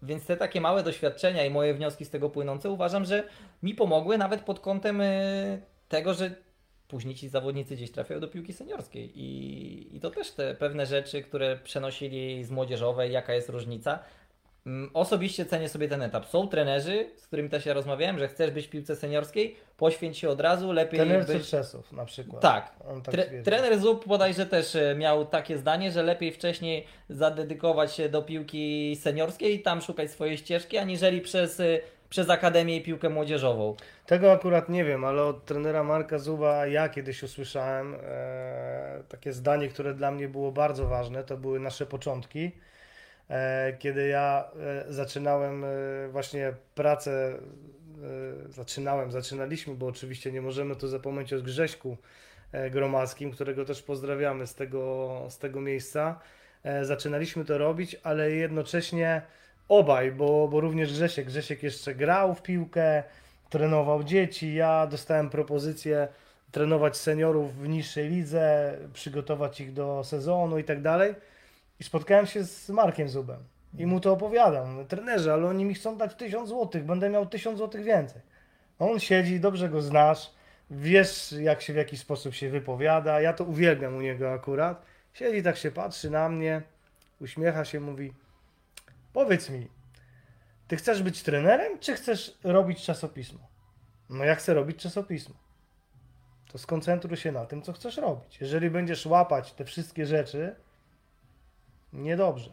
Więc 0.03 0.27
te 0.27 0.37
takie 0.37 0.61
małe 0.61 0.83
doświadczenia 0.83 1.45
i 1.45 1.51
moje 1.51 1.75
wnioski 1.75 2.05
z 2.05 2.11
tego 2.11 2.31
płynące 2.31 2.71
uważam, 2.71 3.05
że 3.05 3.25
mi 3.63 3.75
pomogły 3.75 4.19
nawet 4.19 4.41
pod 4.41 4.61
kątem 4.61 5.01
e, 5.01 5.59
tego, 5.89 6.15
że 6.15 6.31
później 6.89 7.15
ci 7.15 7.29
zawodnicy 7.29 7.77
gdzieś 7.77 7.91
trafiają 7.93 8.21
do 8.21 8.29
piłki 8.29 8.53
seniorskiej 8.53 9.13
i, 9.15 9.97
i 9.97 10.01
to 10.01 10.11
też 10.11 10.31
te 10.31 10.55
pewne 10.55 10.87
rzeczy, 10.87 11.23
które 11.23 11.57
przenosili 11.57 12.45
z 12.45 12.51
młodzieżowej, 12.51 13.13
jaka 13.13 13.35
jest 13.35 13.49
różnica. 13.49 13.99
Mm, 14.67 14.91
Osobiście 14.95 15.47
cenię 15.47 15.69
sobie 15.69 15.89
ten 15.89 16.03
etap. 16.03 16.27
Są 16.27 16.49
trenerzy, 16.49 17.11
z 17.17 17.27
którymi 17.27 17.49
też 17.49 17.67
ja 17.67 17.75
rozmawiałem, 17.75 18.19
że 18.19 18.29
chcesz 18.29 18.51
być 18.51 18.67
w 18.67 18.71
piłce 18.71 18.97
seniorskiej, 18.97 19.57
poświęć 19.77 20.19
się 20.19 20.29
od 20.29 20.41
razu, 20.41 20.73
lepiej 20.73 21.01
Trener 21.01 21.27
być... 21.27 21.51
Czesów 21.51 21.93
na 21.93 22.05
przykład. 22.05 22.43
Tak. 22.43 22.73
Tak 23.05 23.15
Tre, 23.15 23.43
trener 23.43 23.79
Zub 23.79 24.09
bodajże 24.09 24.47
też 24.47 24.77
e, 24.77 24.95
miał 24.95 25.27
takie 25.27 25.59
zdanie, 25.59 25.91
że 25.91 26.03
lepiej 26.03 26.33
wcześniej 26.33 26.87
zadedykować 27.09 27.95
się 27.95 28.09
do 28.09 28.23
piłki 28.23 28.97
seniorskiej 29.01 29.55
i 29.55 29.63
tam 29.63 29.81
szukać 29.83 30.11
swojej 30.11 30.39
ścieżki, 30.39 30.79
aniżeli 30.79 31.21
przez, 31.21 31.61
e, 31.61 31.79
przez 32.09 32.31
akademię 32.31 32.77
i 32.77 32.83
piłkę 32.83 33.09
młodzieżową. 33.09 33.77
Tego 34.07 34.33
akurat 34.33 34.69
nie 34.69 34.85
wiem, 34.85 35.05
ale 35.05 35.25
od 35.25 35.45
trenera 35.45 35.85
Marka 35.85 36.19
Zuba 36.19 36.67
ja 36.67 36.89
kiedyś 36.89 37.23
usłyszałem 37.23 37.95
e, 37.95 39.03
takie 39.09 39.33
zdanie, 39.33 39.69
które 39.69 39.95
dla 39.95 40.11
mnie 40.11 40.29
było 40.29 40.53
bardzo 40.53 40.87
ważne. 40.87 41.25
To 41.25 41.37
były 41.37 41.61
nasze 41.61 41.87
początki. 41.87 42.53
E, 43.31 43.73
kiedy 43.79 44.09
ja 44.09 44.51
e, 44.89 44.93
zaczynałem 44.93 45.65
e, 45.65 45.69
właśnie 46.09 46.53
pracę, 46.75 47.39
zaczynałem, 48.49 49.13
zaczynaliśmy, 49.13 49.75
bo 49.75 49.87
oczywiście 49.87 50.33
nie 50.33 50.43
możemy 50.43 50.77
tu 50.77 50.89
zapomnieć 50.89 51.33
o 51.33 51.43
Grześku 51.43 51.97
Gromackim, 52.71 53.31
którego 53.31 53.65
też 53.65 53.83
pozdrawiamy 53.83 54.47
z 54.47 54.55
tego, 54.55 55.27
z 55.29 55.39
tego 55.39 55.61
miejsca. 55.61 56.21
Zaczynaliśmy 56.83 57.45
to 57.45 57.59
robić, 57.59 57.97
ale 58.03 58.31
jednocześnie 58.31 59.23
obaj, 59.69 60.13
bo, 60.13 60.49
bo 60.49 60.61
również 60.61 60.93
Grzesiek, 60.93 61.27
Grzesiek 61.27 61.63
jeszcze 61.63 61.95
grał 61.95 62.35
w 62.35 62.43
piłkę, 62.43 63.03
trenował 63.51 64.05
dzieci. 64.05 64.55
Ja 64.55 64.87
dostałem 64.87 65.31
propozycję 65.31 66.09
trenować 66.53 66.97
seniorów 66.97 67.57
w 67.57 67.69
niższej 67.69 68.09
lidze, 68.09 68.75
przygotować 68.93 69.61
ich 69.61 69.73
do 69.73 70.05
sezonu 70.05 70.59
i 70.59 70.65
tak 70.65 70.83
dalej. 70.83 71.15
I 71.81 71.85
spotkałem 71.85 72.27
się 72.27 72.45
z 72.45 72.69
Markiem 72.69 73.09
Zubem. 73.09 73.45
I 73.79 73.87
mu 73.87 74.01
to 74.01 74.13
opowiadam. 74.13 74.87
Trenerze, 74.87 75.33
ale 75.33 75.47
oni 75.47 75.65
mi 75.65 75.75
chcą 75.75 75.97
dać 75.97 76.15
1000 76.15 76.49
złotych, 76.49 76.85
będę 76.85 77.11
miał 77.11 77.27
1000 77.27 77.59
złotych 77.59 77.85
więcej. 77.85 78.23
On 78.79 79.01
siedzi, 79.01 79.41
dobrze 79.41 79.69
go 79.69 79.83
znasz, 79.83 80.31
wiesz 80.71 81.33
jak 81.33 81.63
się 81.63 81.73
w 81.73 81.77
jaki 81.77 81.97
sposób 81.97 82.35
się 82.35 82.51
wypowiada. 82.51 83.21
Ja 83.21 83.33
to 83.33 83.45
uwielbiam 83.45 83.97
u 83.97 84.01
niego 84.01 84.33
akurat. 84.33 84.83
Siedzi, 85.13 85.43
tak 85.43 85.57
się 85.57 85.71
patrzy 85.71 86.11
na 86.11 86.29
mnie, 86.29 86.63
uśmiecha 87.21 87.65
się, 87.65 87.81
mówi: 87.81 88.13
Powiedz 89.13 89.51
mi, 89.51 89.69
ty 90.69 90.77
chcesz 90.77 91.03
być 91.03 91.23
trenerem, 91.23 91.79
czy 91.79 91.95
chcesz 91.95 92.39
robić 92.45 92.85
czasopismo? 92.85 93.39
No 94.11 94.25
ja 94.25 94.35
chcę 94.35 94.55
robić 94.55 94.77
czasopismo. 94.83 95.35
To 96.53 96.59
skoncentruj 96.59 97.17
się 97.17 97.33
na 97.33 97.47
tym, 97.47 97.63
co 97.63 97.73
chcesz 97.73 97.97
robić. 97.97 98.41
Jeżeli 98.41 98.71
będziesz 98.71 99.07
łapać 99.07 99.53
te 99.53 99.65
wszystkie 99.65 100.07
rzeczy, 100.07 100.57
niedobrze. 101.97 102.51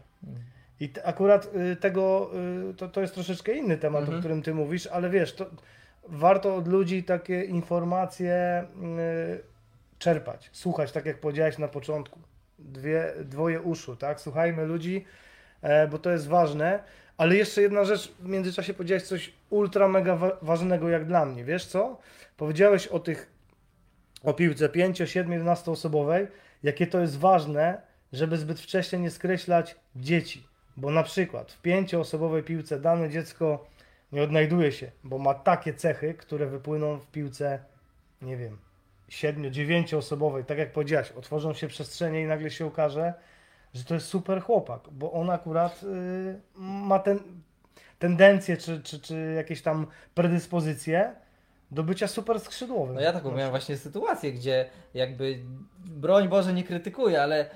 I 0.79 0.91
akurat 1.03 1.49
y, 1.71 1.75
tego, 1.75 2.31
y, 2.69 2.73
to, 2.73 2.87
to 2.87 3.01
jest 3.01 3.13
troszeczkę 3.13 3.53
inny 3.53 3.77
temat, 3.77 3.99
Mhm. 4.01 4.17
o 4.17 4.19
którym 4.19 4.41
ty 4.41 4.53
mówisz, 4.53 4.87
ale 4.87 5.09
wiesz, 5.09 5.35
to 5.35 5.45
warto 6.07 6.55
od 6.55 6.67
ludzi 6.67 7.03
takie 7.03 7.43
informacje 7.43 8.63
y, 9.39 9.99
czerpać, 9.99 10.49
słuchać, 10.53 10.91
tak 10.91 11.05
jak 11.05 11.19
powiedziałeś 11.19 11.57
na 11.57 11.67
początku. 11.67 12.19
Dwie, 12.59 13.13
dwoje 13.23 13.61
uszu, 13.61 13.95
tak? 13.95 14.21
Słuchajmy 14.21 14.65
ludzi, 14.65 15.05
e, 15.61 15.87
bo 15.87 15.97
to 15.99 16.09
jest 16.11 16.27
ważne. 16.27 16.83
Ale 17.17 17.35
jeszcze 17.35 17.61
jedna 17.61 17.83
rzecz, 17.83 18.13
w 18.19 18.27
międzyczasie 18.27 18.73
powiedziałeś 18.73 19.03
coś 19.03 19.33
ultra 19.49 19.87
mega 19.87 20.15
wa- 20.15 20.37
ważnego 20.41 20.89
jak 20.89 21.05
dla 21.05 21.25
mnie. 21.25 21.43
Wiesz 21.43 21.65
co? 21.65 21.97
Powiedziałeś 22.37 22.87
o 22.87 22.99
tych, 22.99 23.31
o 24.23 24.33
piłce 24.33 24.69
5, 24.69 25.01
7, 25.05 25.31
11 25.31 25.71
osobowej, 25.71 26.27
jakie 26.63 26.87
to 26.87 26.99
jest 26.99 27.19
ważne, 27.19 27.81
żeby 28.13 28.37
zbyt 28.37 28.59
wcześnie 28.59 28.99
nie 28.99 29.11
skreślać 29.11 29.75
dzieci. 29.95 30.47
Bo 30.77 30.91
na 30.91 31.03
przykład 31.03 31.51
w 31.51 31.61
pięcioosobowej 31.61 32.43
piłce 32.43 32.79
dane 32.79 33.09
dziecko 33.09 33.67
nie 34.11 34.23
odnajduje 34.23 34.71
się, 34.71 34.91
bo 35.03 35.17
ma 35.17 35.33
takie 35.33 35.73
cechy, 35.73 36.13
które 36.13 36.45
wypłyną 36.45 36.99
w 36.99 37.07
piłce, 37.07 37.59
nie 38.21 38.37
wiem, 38.37 38.57
siedmiu, 39.09 39.49
dziewięcioosobowej, 39.49 40.45
tak 40.45 40.57
jak 40.57 40.71
powiedziałeś, 40.71 41.11
otworzą 41.11 41.53
się 41.53 41.67
przestrzenie 41.67 42.21
i 42.21 42.25
nagle 42.25 42.51
się 42.51 42.65
okaże, 42.65 43.13
że 43.73 43.83
to 43.83 43.93
jest 43.93 44.07
super 44.07 44.41
chłopak, 44.41 44.81
bo 44.91 45.11
on 45.11 45.29
akurat 45.29 45.83
y, 45.83 46.39
ma 46.55 46.99
ten, 46.99 47.19
tendencje 47.99 48.57
czy, 48.57 48.81
czy, 48.81 48.99
czy 48.99 49.33
jakieś 49.35 49.61
tam 49.61 49.87
predyspozycje 50.15 51.15
do 51.71 51.83
bycia 51.83 52.07
super 52.07 52.39
skrzydłowym. 52.39 52.95
No 52.95 53.01
ja 53.01 53.13
taką 53.13 53.31
miałem 53.31 53.49
właśnie 53.49 53.77
sytuację, 53.77 54.33
gdzie 54.33 54.69
jakby, 54.93 55.39
broń 55.85 56.29
Boże 56.29 56.53
nie 56.53 56.63
krytykuję, 56.63 57.21
ale 57.21 57.49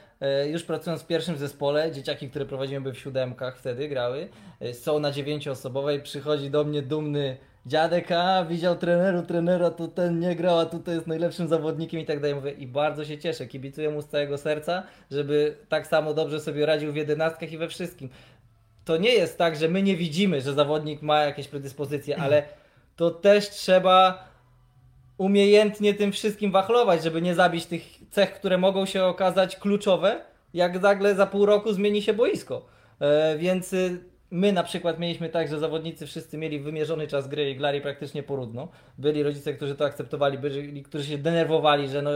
już 0.52 0.64
pracując 0.64 1.02
w 1.02 1.08
pierwszym 1.08 1.38
zespole, 1.38 1.92
dzieciaki, 1.92 2.30
które 2.30 2.46
prowadziłem 2.46 2.84
by 2.84 2.94
w 2.94 3.00
siódemkach 3.00 3.58
wtedy 3.58 3.88
grały, 3.88 4.30
e, 4.60 4.74
są 4.74 5.00
na 5.00 5.12
dziewięcioosobowej, 5.12 6.02
przychodzi 6.02 6.50
do 6.50 6.64
mnie 6.64 6.82
dumny 6.82 7.38
dziadek, 7.66 8.12
a 8.12 8.46
widział 8.46 8.76
treneru, 8.76 9.24
trenera, 9.24 9.70
tu 9.70 9.88
ten 9.88 10.20
nie 10.20 10.36
grał, 10.36 10.60
a 10.60 10.66
tutaj 10.66 10.96
jest 10.96 11.08
najlepszym 11.08 11.48
zawodnikiem 11.48 12.00
i 12.00 12.06
tak 12.06 12.20
dalej. 12.20 12.36
Mówię 12.36 12.52
i 12.52 12.68
bardzo 12.68 13.06
się 13.06 13.18
cieszę, 13.18 13.48
kibicuję 13.48 13.90
mu 13.90 14.02
z 14.02 14.08
całego 14.08 14.38
serca, 14.38 14.84
żeby 15.12 15.56
tak 15.70 15.88
samo 15.88 16.14
dobrze 16.14 16.40
sobie 16.40 16.66
radził 16.66 16.94
w 16.94 16.96
jedenastkach 16.96 17.52
i 17.52 17.58
we 17.58 17.68
wszystkim. 17.68 18.10
To 18.86 18.98
nie 18.98 19.14
jest 19.14 19.38
tak, 19.38 19.56
że 19.56 19.68
my 19.68 19.84
nie 19.84 19.96
widzimy, 19.96 20.42
że 20.42 20.54
zawodnik 20.54 21.02
ma 21.02 21.20
jakieś 21.20 21.48
predyspozycje, 21.48 22.18
ale 22.18 22.44
to 22.96 23.12
też 23.12 23.50
trzeba 23.50 24.27
umiejętnie 25.18 25.94
tym 25.94 26.12
wszystkim 26.12 26.52
wachlować, 26.52 27.04
żeby 27.04 27.22
nie 27.22 27.36
zabić 27.36 27.66
tych 27.66 27.84
cech, 28.10 28.34
które 28.34 28.58
mogą 28.58 28.86
się 28.86 29.04
okazać 29.04 29.56
kluczowe, 29.56 30.22
jak 30.54 30.82
nagle 30.82 31.16
za 31.16 31.28
pół 31.28 31.46
roku 31.46 31.74
zmieni 31.74 32.02
się 32.02 32.14
boisko. 32.14 32.66
E, 33.00 33.38
więc 33.38 33.74
y, 33.74 34.04
my 34.32 34.54
na 34.54 34.64
przykład 34.64 35.00
mieliśmy 35.00 35.30
tak, 35.30 35.48
że 35.48 35.60
zawodnicy 35.60 36.08
wszyscy 36.08 36.38
mieli 36.38 36.60
wymierzony 36.60 37.08
czas 37.08 37.28
gry 37.28 37.50
i 37.50 37.56
grali 37.56 37.82
praktycznie 37.82 38.24
porówno. 38.24 38.68
Byli 38.98 39.24
rodzice, 39.24 39.54
którzy 39.54 39.76
to 39.76 39.86
akceptowali, 39.86 40.38
byli, 40.38 40.84
którzy 40.84 41.06
się 41.06 41.18
denerwowali, 41.18 41.90
że 41.90 42.02
no 42.02 42.12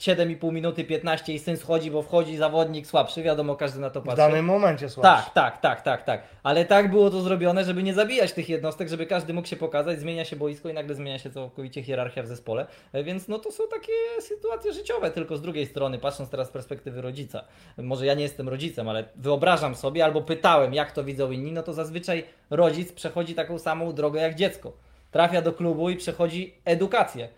7,5 0.00 0.52
minuty 0.52 0.84
15 0.84 1.32
i 1.34 1.38
syn 1.38 1.56
schodzi, 1.56 1.90
bo 1.90 2.02
wchodzi 2.02 2.36
zawodnik 2.36 2.86
słabszy, 2.86 3.22
wiadomo, 3.22 3.56
każdy 3.56 3.80
na 3.80 3.90
to 3.90 4.00
w 4.00 4.04
patrzy. 4.04 4.16
danym 4.16 4.44
momencie 4.44 4.88
słabszy. 4.88 5.24
Tak, 5.24 5.34
tak, 5.34 5.60
tak, 5.60 5.82
tak, 5.82 6.02
tak. 6.02 6.22
Ale 6.42 6.64
tak 6.64 6.90
było 6.90 7.10
to 7.10 7.20
zrobione, 7.20 7.64
żeby 7.64 7.82
nie 7.82 7.94
zabijać 7.94 8.32
tych 8.32 8.48
jednostek, 8.48 8.88
żeby 8.88 9.06
każdy 9.06 9.32
mógł 9.34 9.48
się 9.48 9.56
pokazać, 9.56 10.00
zmienia 10.00 10.24
się 10.24 10.36
boisko 10.36 10.68
i 10.68 10.74
nagle 10.74 10.94
zmienia 10.94 11.18
się 11.18 11.30
całkowicie 11.30 11.82
hierarchia 11.82 12.22
w 12.22 12.26
zespole. 12.26 12.66
E, 12.92 13.04
Więc 13.04 13.28
no 13.28 13.38
to 13.38 13.52
są 13.52 13.64
takie 13.70 13.92
sytuacje 14.20 14.72
życiowe, 14.72 15.10
tylko 15.10 15.36
z 15.36 15.42
drugiej 15.42 15.66
strony, 15.66 15.98
patrząc 15.98 16.30
teraz 16.30 16.48
z 16.48 16.50
perspektywy 16.50 17.00
rodzica. 17.00 17.44
Może 17.78 18.06
ja 18.06 18.14
nie 18.14 18.22
jestem 18.22 18.48
rodzicem, 18.48 18.88
ale 18.88 19.04
wyobrażam 19.16 19.74
sobie 19.74 20.04
albo 20.04 20.20
pytałem, 20.22 20.74
jak 20.74 20.92
to 20.92 21.04
widzą 21.04 21.30
inni, 21.30 21.52
no 21.52 21.62
to 21.62 21.72
zazwyczaj 21.72 22.24
rodzic 22.50 22.92
przechodzi 22.92 23.34
taką 23.34 23.58
samą 23.58 23.92
drogę 23.92 24.20
jak 24.20 24.34
dziecko. 24.34 24.72
Trafia 25.10 25.42
do 25.42 25.52
klubu 25.52 25.90
i 25.90 25.96
przechodzi 25.96 26.54
edukację. 26.64 27.28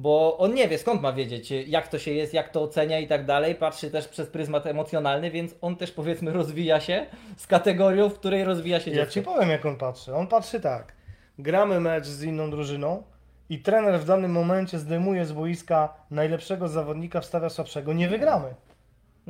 Bo 0.00 0.38
on 0.38 0.54
nie 0.54 0.68
wie 0.68 0.78
skąd 0.78 1.02
ma 1.02 1.12
wiedzieć, 1.12 1.50
jak 1.50 1.88
to 1.88 1.98
się 1.98 2.10
jest, 2.10 2.34
jak 2.34 2.48
to 2.48 2.62
ocenia 2.62 2.98
i 2.98 3.06
tak 3.06 3.24
dalej. 3.26 3.54
Patrzy 3.54 3.90
też 3.90 4.08
przez 4.08 4.28
pryzmat 4.28 4.66
emocjonalny, 4.66 5.30
więc 5.30 5.54
on 5.60 5.76
też 5.76 5.92
powiedzmy 5.92 6.32
rozwija 6.32 6.80
się 6.80 7.06
z 7.36 7.46
kategorią, 7.46 8.08
w 8.08 8.14
której 8.14 8.44
rozwija 8.44 8.80
się 8.80 8.90
Ja 8.90 8.96
dziecko. 8.96 9.12
ci 9.12 9.22
powiem, 9.22 9.48
jak 9.50 9.66
on 9.66 9.76
patrzy. 9.76 10.14
On 10.14 10.26
patrzy 10.26 10.60
tak. 10.60 10.92
Gramy 11.38 11.80
mecz 11.80 12.06
z 12.06 12.22
inną 12.22 12.50
drużyną 12.50 13.02
i 13.50 13.58
trener 13.62 14.00
w 14.00 14.04
danym 14.04 14.32
momencie 14.32 14.78
zdejmuje 14.78 15.24
z 15.24 15.32
boiska 15.32 15.94
najlepszego 16.10 16.68
zawodnika, 16.68 17.20
wstawia 17.20 17.48
słabszego. 17.48 17.92
Nie 17.92 18.08
wygramy. 18.08 18.54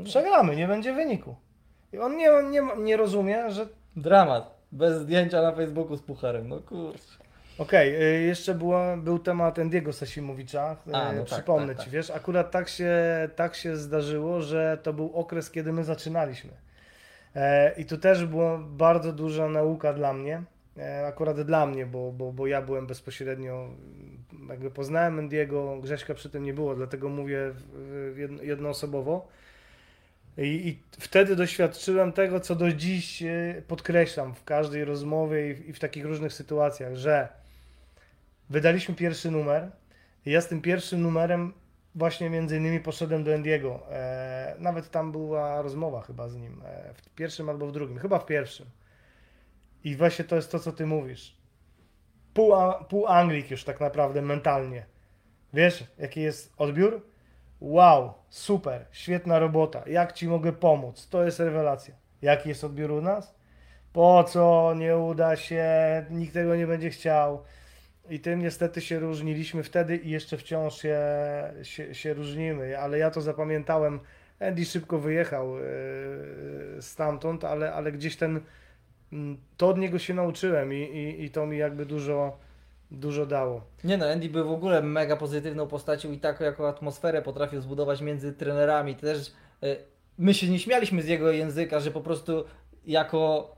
Przegramy, 0.04 0.56
nie 0.56 0.68
będzie 0.68 0.92
wyniku. 0.94 1.36
I 1.92 1.98
on 1.98 2.16
nie, 2.16 2.30
nie, 2.50 2.62
nie 2.78 2.96
rozumie, 2.96 3.50
że 3.50 3.66
Dramat. 3.96 4.58
Bez 4.72 5.02
zdjęcia 5.02 5.42
na 5.42 5.52
Facebooku 5.52 5.96
z 5.96 6.02
pucharem. 6.02 6.48
No 6.48 6.58
kurczę. 6.60 7.27
Okej, 7.58 8.02
y, 8.02 8.22
jeszcze 8.22 8.54
była, 8.54 8.96
był 8.96 9.18
temat 9.18 9.58
Endiego 9.58 9.92
Sasimowicza. 9.92 10.76
Y, 10.86 10.94
A, 10.94 11.12
no 11.12 11.24
tak, 11.24 11.24
Przypomnę 11.24 11.74
tak, 11.74 11.78
ci, 11.78 11.84
tak. 11.84 11.92
wiesz, 11.92 12.10
akurat 12.10 12.50
tak 12.50 12.68
się, 12.68 12.94
tak 13.36 13.54
się 13.54 13.76
zdarzyło, 13.76 14.42
że 14.42 14.78
to 14.82 14.92
był 14.92 15.12
okres, 15.14 15.50
kiedy 15.50 15.72
my 15.72 15.84
zaczynaliśmy. 15.84 16.50
E, 17.34 17.72
I 17.80 17.84
tu 17.84 17.98
też 17.98 18.26
była 18.26 18.58
bardzo 18.58 19.12
duża 19.12 19.48
nauka 19.48 19.92
dla 19.92 20.12
mnie. 20.12 20.42
E, 20.78 21.06
akurat 21.06 21.40
dla 21.40 21.66
mnie, 21.66 21.86
bo, 21.86 22.12
bo, 22.12 22.32
bo 22.32 22.46
ja 22.46 22.62
byłem 22.62 22.86
bezpośrednio, 22.86 23.68
jakby 24.48 24.70
poznałem 24.70 25.18
Endiego, 25.18 25.78
Grześka 25.80 26.14
przy 26.14 26.30
tym 26.30 26.44
nie 26.44 26.54
było, 26.54 26.74
dlatego 26.74 27.08
mówię 27.08 27.54
jednoosobowo. 28.42 29.28
I, 30.38 30.68
I 30.68 30.78
wtedy 30.98 31.36
doświadczyłem 31.36 32.12
tego, 32.12 32.40
co 32.40 32.54
do 32.54 32.72
dziś 32.72 33.22
e, 33.22 33.62
podkreślam 33.68 34.34
w 34.34 34.44
każdej 34.44 34.84
rozmowie 34.84 35.50
i 35.50 35.54
w, 35.54 35.68
i 35.68 35.72
w 35.72 35.78
takich 35.78 36.04
różnych 36.04 36.32
sytuacjach, 36.32 36.94
że 36.94 37.28
wydaliśmy 38.50 38.94
pierwszy 38.94 39.30
numer. 39.30 39.70
Ja 40.26 40.40
z 40.40 40.48
tym 40.48 40.62
pierwszym 40.62 41.02
numerem 41.02 41.52
właśnie 41.94 42.30
między 42.30 42.56
innymi 42.56 42.80
poszedłem 42.80 43.24
do 43.24 43.34
Endiego. 43.34 43.82
E, 43.90 44.56
nawet 44.58 44.90
tam 44.90 45.12
była 45.12 45.62
rozmowa 45.62 46.00
chyba 46.02 46.28
z 46.28 46.36
nim. 46.36 46.62
E, 46.64 46.94
w 46.94 47.08
pierwszym 47.14 47.48
albo 47.48 47.66
w 47.66 47.72
drugim. 47.72 47.98
Chyba 47.98 48.18
w 48.18 48.26
pierwszym. 48.26 48.66
I 49.84 49.96
właśnie 49.96 50.24
to 50.24 50.36
jest 50.36 50.52
to, 50.52 50.58
co 50.58 50.72
ty 50.72 50.86
mówisz. 50.86 51.38
Pół, 52.34 52.52
pół 52.88 53.06
Anglik 53.06 53.50
już 53.50 53.64
tak 53.64 53.80
naprawdę 53.80 54.22
mentalnie. 54.22 54.86
Wiesz, 55.52 55.84
jaki 55.98 56.20
jest 56.20 56.52
odbiór? 56.56 57.06
Wow, 57.60 58.14
super, 58.28 58.86
świetna 58.90 59.38
robota. 59.38 59.82
Jak 59.86 60.12
ci 60.12 60.28
mogę 60.28 60.52
pomóc? 60.52 61.08
To 61.08 61.24
jest 61.24 61.40
rewelacja. 61.40 61.94
Jaki 62.22 62.48
jest 62.48 62.64
odbiór 62.64 62.90
u 62.90 63.00
nas? 63.00 63.34
Po 63.92 64.24
co? 64.24 64.74
Nie 64.74 64.96
uda 64.96 65.36
się, 65.36 65.66
nikt 66.10 66.34
tego 66.34 66.56
nie 66.56 66.66
będzie 66.66 66.90
chciał. 66.90 67.42
I 68.10 68.20
tym 68.20 68.42
niestety 68.42 68.80
się 68.80 68.98
różniliśmy 68.98 69.62
wtedy 69.62 69.96
i 69.96 70.10
jeszcze 70.10 70.36
wciąż 70.36 70.82
się, 70.82 70.98
się, 71.62 71.94
się 71.94 72.14
różnimy, 72.14 72.78
ale 72.78 72.98
ja 72.98 73.10
to 73.10 73.20
zapamiętałem. 73.20 74.00
Andy 74.40 74.64
szybko 74.64 74.98
wyjechał 74.98 75.56
yy, 75.56 76.82
stamtąd, 76.82 77.44
ale, 77.44 77.72
ale 77.72 77.92
gdzieś 77.92 78.16
ten, 78.16 78.40
to 79.56 79.68
od 79.68 79.78
niego 79.78 79.98
się 79.98 80.14
nauczyłem 80.14 80.72
i, 80.72 80.76
i, 80.76 81.24
i 81.24 81.30
to 81.30 81.46
mi 81.46 81.58
jakby 81.58 81.86
dużo, 81.86 82.38
dużo 82.90 83.26
dało. 83.26 83.64
Nie 83.84 83.96
no, 83.96 84.06
Andy 84.06 84.28
był 84.28 84.48
w 84.48 84.52
ogóle 84.52 84.82
mega 84.82 85.16
pozytywną 85.16 85.66
postacią 85.66 86.12
i 86.12 86.18
taką 86.18 86.44
jako 86.44 86.68
atmosferę 86.68 87.22
potrafił 87.22 87.60
zbudować 87.60 88.00
między 88.00 88.32
trenerami. 88.32 88.94
Też 88.94 89.32
e, 89.62 89.76
my 90.18 90.34
się 90.34 90.48
nie 90.48 90.58
śmialiśmy 90.58 91.02
z 91.02 91.08
jego 91.08 91.30
języka, 91.30 91.80
że 91.80 91.90
po 91.90 92.00
prostu 92.00 92.44
jako 92.86 93.50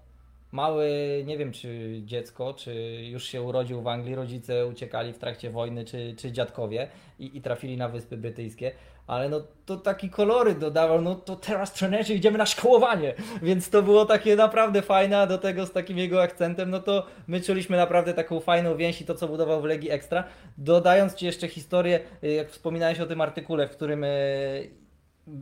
mały, 0.53 0.89
nie 1.27 1.39
wiem 1.39 1.53
czy 1.53 2.01
dziecko, 2.05 2.55
czy 2.55 2.75
już 3.11 3.25
się 3.25 3.43
urodził 3.43 3.83
w 3.83 3.89
Anglii, 3.89 4.15
rodzice 4.15 4.67
uciekali 4.67 5.13
w 5.13 5.19
trakcie 5.19 5.51
wojny, 5.51 5.85
czy, 5.85 6.15
czy 6.19 6.33
dziadkowie 6.33 6.89
i, 7.19 7.37
i 7.37 7.43
trafili 7.43 7.77
na 7.77 7.89
Wyspy 7.89 8.17
Brytyjskie. 8.17 8.73
Ale 9.07 9.29
no 9.29 9.43
to 9.67 9.77
taki 9.77 10.11
kolory 10.11 10.55
dodawał, 10.55 11.03
no 11.03 11.15
to 11.15 11.37
teraz 11.37 11.73
trenerzy 11.73 12.15
idziemy 12.15 12.39
na 12.39 12.47
szkołowanie, 12.47 13.15
więc 13.43 13.71
to 13.71 13.83
było 13.83 14.07
takie 14.07 14.37
naprawdę 14.37 14.83
fajne, 14.83 15.19
a 15.19 15.27
do 15.27 15.39
tego 15.39 15.67
z 15.67 15.73
takim 15.73 15.99
jego 15.99 16.23
akcentem, 16.23 16.71
no 16.71 16.81
to 16.81 17.07
my 17.27 17.41
czuliśmy 17.41 17.77
naprawdę 17.77 18.15
taką 18.15 18.41
fajną 18.41 18.77
więź 18.77 19.01
i 19.01 19.05
to 19.05 19.15
co 19.15 19.29
budował 19.29 19.61
w 19.61 19.65
Legii 19.65 19.91
Ekstra. 19.91 20.25
Dodając 20.59 21.15
Ci 21.15 21.27
jeszcze 21.27 21.49
historię, 21.49 22.01
y, 22.25 22.33
jak 22.33 22.51
wspominałeś 22.51 23.01
o 23.01 23.07
tym 23.07 23.21
artykule, 23.21 23.69
w 23.69 23.71
którym 23.71 24.05
y, 24.05 24.71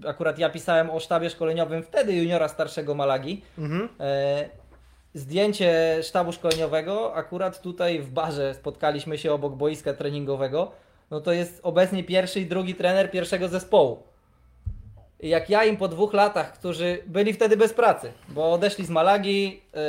akurat 0.07 0.39
ja 0.39 0.51
pisałem 0.51 0.91
o 0.91 1.01
sztabie 1.01 1.31
szkoleniowym 1.31 1.83
wtedy 1.83 2.13
juniora 2.13 2.49
starszego 2.49 2.95
Malagi, 2.95 3.43
Mhm. 3.59 3.89
E, 4.01 4.68
zdjęcie 5.19 5.99
sztabu 6.03 6.33
szkoleniowego, 6.33 7.15
akurat 7.15 7.63
tutaj 7.63 8.01
w 8.01 8.11
barze 8.11 8.55
spotkaliśmy 8.55 9.19
się 9.19 9.33
obok 9.33 9.55
boiska 9.55 9.93
treningowego, 9.93 10.73
no 11.11 11.21
to 11.21 11.33
jest 11.33 11.61
obecnie 11.63 12.05
pierwszy 12.05 12.41
i 12.41 12.47
drugi 12.47 12.75
trener 12.75 13.11
pierwszego 13.11 13.49
zespołu. 13.49 14.08
Jak 15.21 15.51
ja 15.51 15.65
im 15.65 15.77
po 15.77 15.89
dwóch 15.89 16.13
latach, 16.13 16.53
którzy 16.53 16.99
byli 17.07 17.33
wtedy 17.33 17.57
bez 17.57 17.73
pracy, 17.75 18.13
bo 18.29 18.53
odeszli 18.53 18.85
z 18.85 18.91
Malagi, 18.91 19.61
yy, 19.75 19.81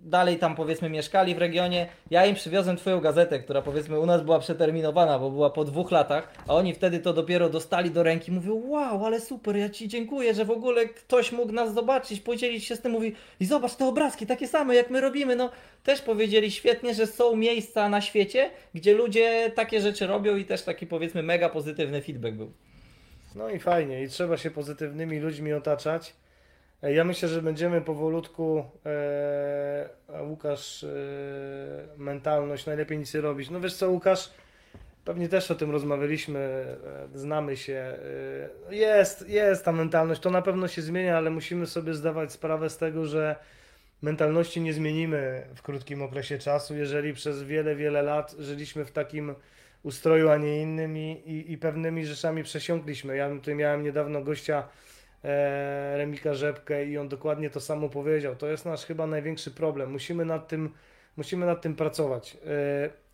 dalej 0.00 0.38
tam 0.38 0.56
powiedzmy 0.56 0.90
mieszkali 0.90 1.34
w 1.34 1.38
regionie, 1.38 1.86
ja 2.10 2.26
im 2.26 2.34
przywiozłem 2.34 2.76
twoją 2.76 3.00
gazetę, 3.00 3.38
która 3.38 3.62
powiedzmy 3.62 4.00
u 4.00 4.06
nas 4.06 4.22
była 4.22 4.38
przeterminowana, 4.38 5.18
bo 5.18 5.30
była 5.30 5.50
po 5.50 5.64
dwóch 5.64 5.90
latach, 5.90 6.32
a 6.48 6.54
oni 6.54 6.74
wtedy 6.74 6.98
to 6.98 7.12
dopiero 7.12 7.48
dostali 7.48 7.90
do 7.90 8.02
ręki, 8.02 8.32
mówią 8.32 8.62
wow, 8.66 9.06
ale 9.06 9.20
super, 9.20 9.56
ja 9.56 9.68
ci 9.68 9.88
dziękuję, 9.88 10.34
że 10.34 10.44
w 10.44 10.50
ogóle 10.50 10.86
ktoś 10.86 11.32
mógł 11.32 11.52
nas 11.52 11.74
zobaczyć, 11.74 12.20
podzielić 12.20 12.64
się 12.64 12.76
z 12.76 12.80
tym, 12.80 12.92
mówi 12.92 13.12
i 13.40 13.44
zobacz 13.44 13.74
te 13.74 13.86
obrazki, 13.86 14.26
takie 14.26 14.48
same 14.48 14.74
jak 14.74 14.90
my 14.90 15.00
robimy, 15.00 15.36
no 15.36 15.50
też 15.84 16.02
powiedzieli 16.02 16.50
świetnie, 16.50 16.94
że 16.94 17.06
są 17.06 17.36
miejsca 17.36 17.88
na 17.88 18.00
świecie, 18.00 18.50
gdzie 18.74 18.94
ludzie 18.94 19.52
takie 19.54 19.80
rzeczy 19.80 20.06
robią 20.06 20.36
i 20.36 20.44
też 20.44 20.62
taki 20.62 20.86
powiedzmy 20.86 21.22
mega 21.22 21.48
pozytywny 21.48 22.02
feedback 22.02 22.34
był. 22.34 22.52
No 23.34 23.50
i 23.50 23.58
fajnie, 23.58 24.02
i 24.02 24.08
trzeba 24.08 24.36
się 24.36 24.50
pozytywnymi 24.50 25.18
ludźmi 25.18 25.52
otaczać. 25.52 26.14
E, 26.82 26.92
Ja 26.94 27.04
myślę, 27.04 27.28
że 27.28 27.42
będziemy 27.42 27.80
powolutku, 27.80 28.64
e, 28.86 29.88
Łukasz, 30.22 30.84
e, 30.84 30.88
mentalność, 31.96 32.66
najlepiej 32.66 32.98
nic 32.98 33.14
nie 33.14 33.20
robić. 33.20 33.50
No 33.50 33.60
wiesz 33.60 33.74
co, 33.74 33.90
Łukasz, 33.90 34.30
pewnie 35.04 35.28
też 35.28 35.50
o 35.50 35.54
tym 35.54 35.70
rozmawialiśmy, 35.70 36.38
e, 37.14 37.18
znamy 37.18 37.56
się. 37.56 37.96
E, 38.70 38.74
jest, 38.74 39.28
jest 39.28 39.64
ta 39.64 39.72
mentalność, 39.72 40.20
to 40.20 40.30
na 40.30 40.42
pewno 40.42 40.68
się 40.68 40.82
zmienia, 40.82 41.16
ale 41.16 41.30
musimy 41.30 41.66
sobie 41.66 41.94
zdawać 41.94 42.32
sprawę 42.32 42.70
z 42.70 42.78
tego, 42.78 43.04
że 43.06 43.36
mentalności 44.02 44.60
nie 44.60 44.72
zmienimy 44.72 45.46
w 45.54 45.62
krótkim 45.62 46.02
okresie 46.02 46.38
czasu, 46.38 46.76
jeżeli 46.76 47.14
przez 47.14 47.42
wiele, 47.42 47.76
wiele 47.76 48.02
lat 48.02 48.34
żyliśmy 48.38 48.84
w 48.84 48.92
takim 48.92 49.34
ustroju, 49.84 50.30
a 50.30 50.36
nie 50.36 50.62
innym 50.62 50.98
i, 50.98 51.22
i, 51.26 51.52
i 51.52 51.58
pewnymi 51.58 52.06
rzeczami 52.06 52.42
przesiąkliśmy. 52.42 53.16
Ja 53.16 53.30
tutaj 53.30 53.54
miałem 53.54 53.82
niedawno 53.82 54.22
gościa 54.22 54.68
e, 55.24 55.96
Remika 55.96 56.34
Rzepkę 56.34 56.86
i 56.86 56.98
on 56.98 57.08
dokładnie 57.08 57.50
to 57.50 57.60
samo 57.60 57.88
powiedział. 57.88 58.36
To 58.36 58.46
jest 58.46 58.64
nasz 58.64 58.86
chyba 58.86 59.06
największy 59.06 59.50
problem. 59.50 59.90
Musimy 59.90 60.24
nad 60.24 60.48
tym, 60.48 60.70
musimy 61.16 61.46
nad 61.46 61.62
tym 61.62 61.76
pracować. 61.76 62.36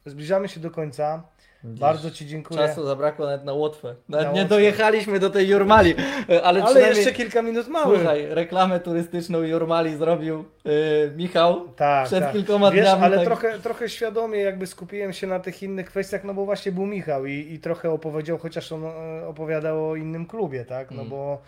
E, 0.07 0.11
zbliżamy 0.11 0.49
się 0.49 0.61
do 0.61 0.71
końca. 0.71 1.23
Bardzo 1.65 2.11
Ci 2.11 2.27
dziękuję. 2.27 2.61
Czasu 2.61 2.87
zabrakło 2.87 3.27
nawet 3.27 3.45
na 3.45 3.53
Łotwę. 3.53 3.95
Nawet 4.09 4.27
Na 4.27 4.33
nie 4.33 4.41
Łotwę. 4.41 4.55
dojechaliśmy 4.57 5.19
do 5.21 5.31
tej 5.31 5.49
Jurmali, 5.49 5.95
ale, 6.29 6.43
Ale 6.43 6.63
przynajmniej... 6.65 6.97
jeszcze 6.97 7.13
kilka 7.13 7.43
minut 7.43 7.69
mamy. 7.69 7.97
Słuchaj, 7.97 8.27
reklamę 8.31 8.81
turystyczną 8.81 9.41
Jurmali 9.43 9.97
zrobił 9.97 10.45
yy, 10.65 10.73
Michał 11.17 11.69
Tak, 11.69 12.07
przed 12.07 12.21
tak. 12.25 12.33
kilkoma 12.33 12.71
Wiesz, 12.71 12.85
dniami. 12.85 13.05
ale 13.05 13.17
tak... 13.17 13.27
trochę, 13.27 13.59
trochę 13.59 13.89
świadomie 13.89 14.39
jakby 14.39 14.67
skupiłem 14.67 15.13
się 15.13 15.27
na 15.27 15.41
tych 15.41 15.63
innych 15.63 15.87
kwestiach, 15.87 16.25
no 16.25 16.35
bo 16.35 16.45
właśnie 16.45 16.73
był 16.73 16.87
Michał 16.87 17.27
i, 17.27 17.33
i 17.53 17.59
trochę 17.61 17.91
opowiedział, 17.91 18.39
chociaż 18.39 18.73
on 18.73 18.85
e, 18.85 19.27
opowiadał 19.29 19.91
o 19.91 19.97
innym 19.97 20.27
klubie, 20.27 20.65
tak? 20.65 20.91
No 20.91 20.97
Mm. 21.01 21.11
bo, 21.11 21.39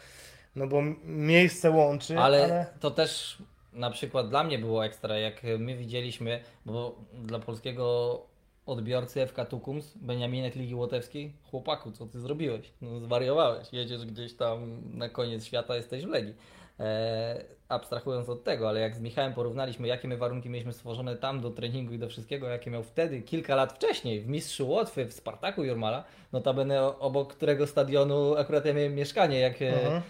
no 0.56 0.66
bo 0.66 0.82
miejsce 1.04 1.70
łączy, 1.70 2.18
Ale, 2.18 2.44
ale... 2.44 2.66
to 2.80 2.90
też 2.90 3.38
na 3.72 3.90
przykład 3.90 4.28
dla 4.28 4.44
mnie 4.44 4.58
było 4.58 4.84
ekstra, 4.84 5.18
jak 5.18 5.34
my 5.58 5.76
widzieliśmy, 5.76 6.40
bo 6.66 6.94
dla 7.14 7.38
polskiego 7.38 8.18
odbiorcy 8.66 9.26
FK 9.26 9.44
Tukums, 9.44 9.92
Beniaminek 9.96 10.54
Ligi 10.56 10.74
Łotewskiej, 10.74 11.32
chłopaku, 11.50 11.92
co 11.92 12.06
ty 12.06 12.20
zrobiłeś? 12.20 12.72
No, 12.82 13.00
zwariowałeś, 13.00 13.68
jedziesz 13.72 14.06
gdzieś 14.06 14.34
tam 14.34 14.80
na 14.98 15.08
koniec 15.08 15.44
świata, 15.44 15.76
jesteś 15.76 16.04
w 16.06 16.08
Legii. 16.08 16.34
E, 16.80 17.44
abstrahując 17.68 18.28
od 18.28 18.44
tego, 18.44 18.68
ale 18.68 18.80
jak 18.80 18.96
z 18.96 19.00
Michałem 19.00 19.34
porównaliśmy, 19.34 19.88
jakie 19.88 20.08
my 20.08 20.16
warunki 20.16 20.48
mieliśmy 20.50 20.72
stworzone 20.72 21.16
tam 21.16 21.40
do 21.40 21.50
treningu 21.50 21.94
i 21.94 21.98
do 21.98 22.08
wszystkiego, 22.08 22.48
jakie 22.48 22.70
miał 22.70 22.82
wtedy, 22.82 23.22
kilka 23.22 23.54
lat 23.54 23.72
wcześniej, 23.72 24.20
w 24.20 24.28
Mistrzu 24.28 24.68
Łotwy, 24.68 25.04
w 25.06 25.12
Spartaku 25.12 25.64
Jurmala, 25.64 26.04
notabene 26.32 26.98
obok 26.98 27.34
którego 27.34 27.66
stadionu 27.66 28.36
akurat 28.36 28.64
ja 28.64 28.74
miałem 28.74 28.94
mieszkanie, 28.94 29.38
jak, 29.40 29.62
e, 29.62 29.84
Mhm. 29.86 30.02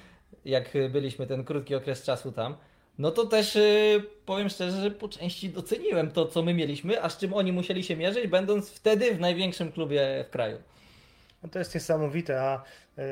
jak 0.45 0.71
byliśmy 0.91 1.27
ten 1.27 1.45
krótki 1.45 1.75
okres 1.75 2.03
czasu 2.05 2.33
tam, 2.33 2.55
no 2.99 3.11
to 3.11 3.27
też 3.27 3.57
y, 3.57 4.03
powiem 4.27 4.49
szczerze, 4.49 4.83
że 4.83 4.91
po 4.91 5.09
części 5.09 5.49
doceniłem 5.51 6.11
to, 6.11 6.27
co 6.27 6.43
my 6.43 6.55
mieliśmy, 6.55 7.03
a 7.03 7.09
z 7.09 7.19
czym 7.19 7.35
oni 7.35 7.53
musieli 7.53 7.85
się 7.85 7.97
mierzyć, 7.97 8.27
będąc 8.27 8.71
wtedy 8.71 9.15
w 9.15 9.21
największym 9.21 9.73
klubie 9.73 10.25
w 10.29 10.31
kraju. 10.31 10.59
No 11.43 11.49
to 11.49 11.59
jest 11.59 11.75
niesamowite, 11.75 12.41
a 12.43 12.63
y, 12.99 13.03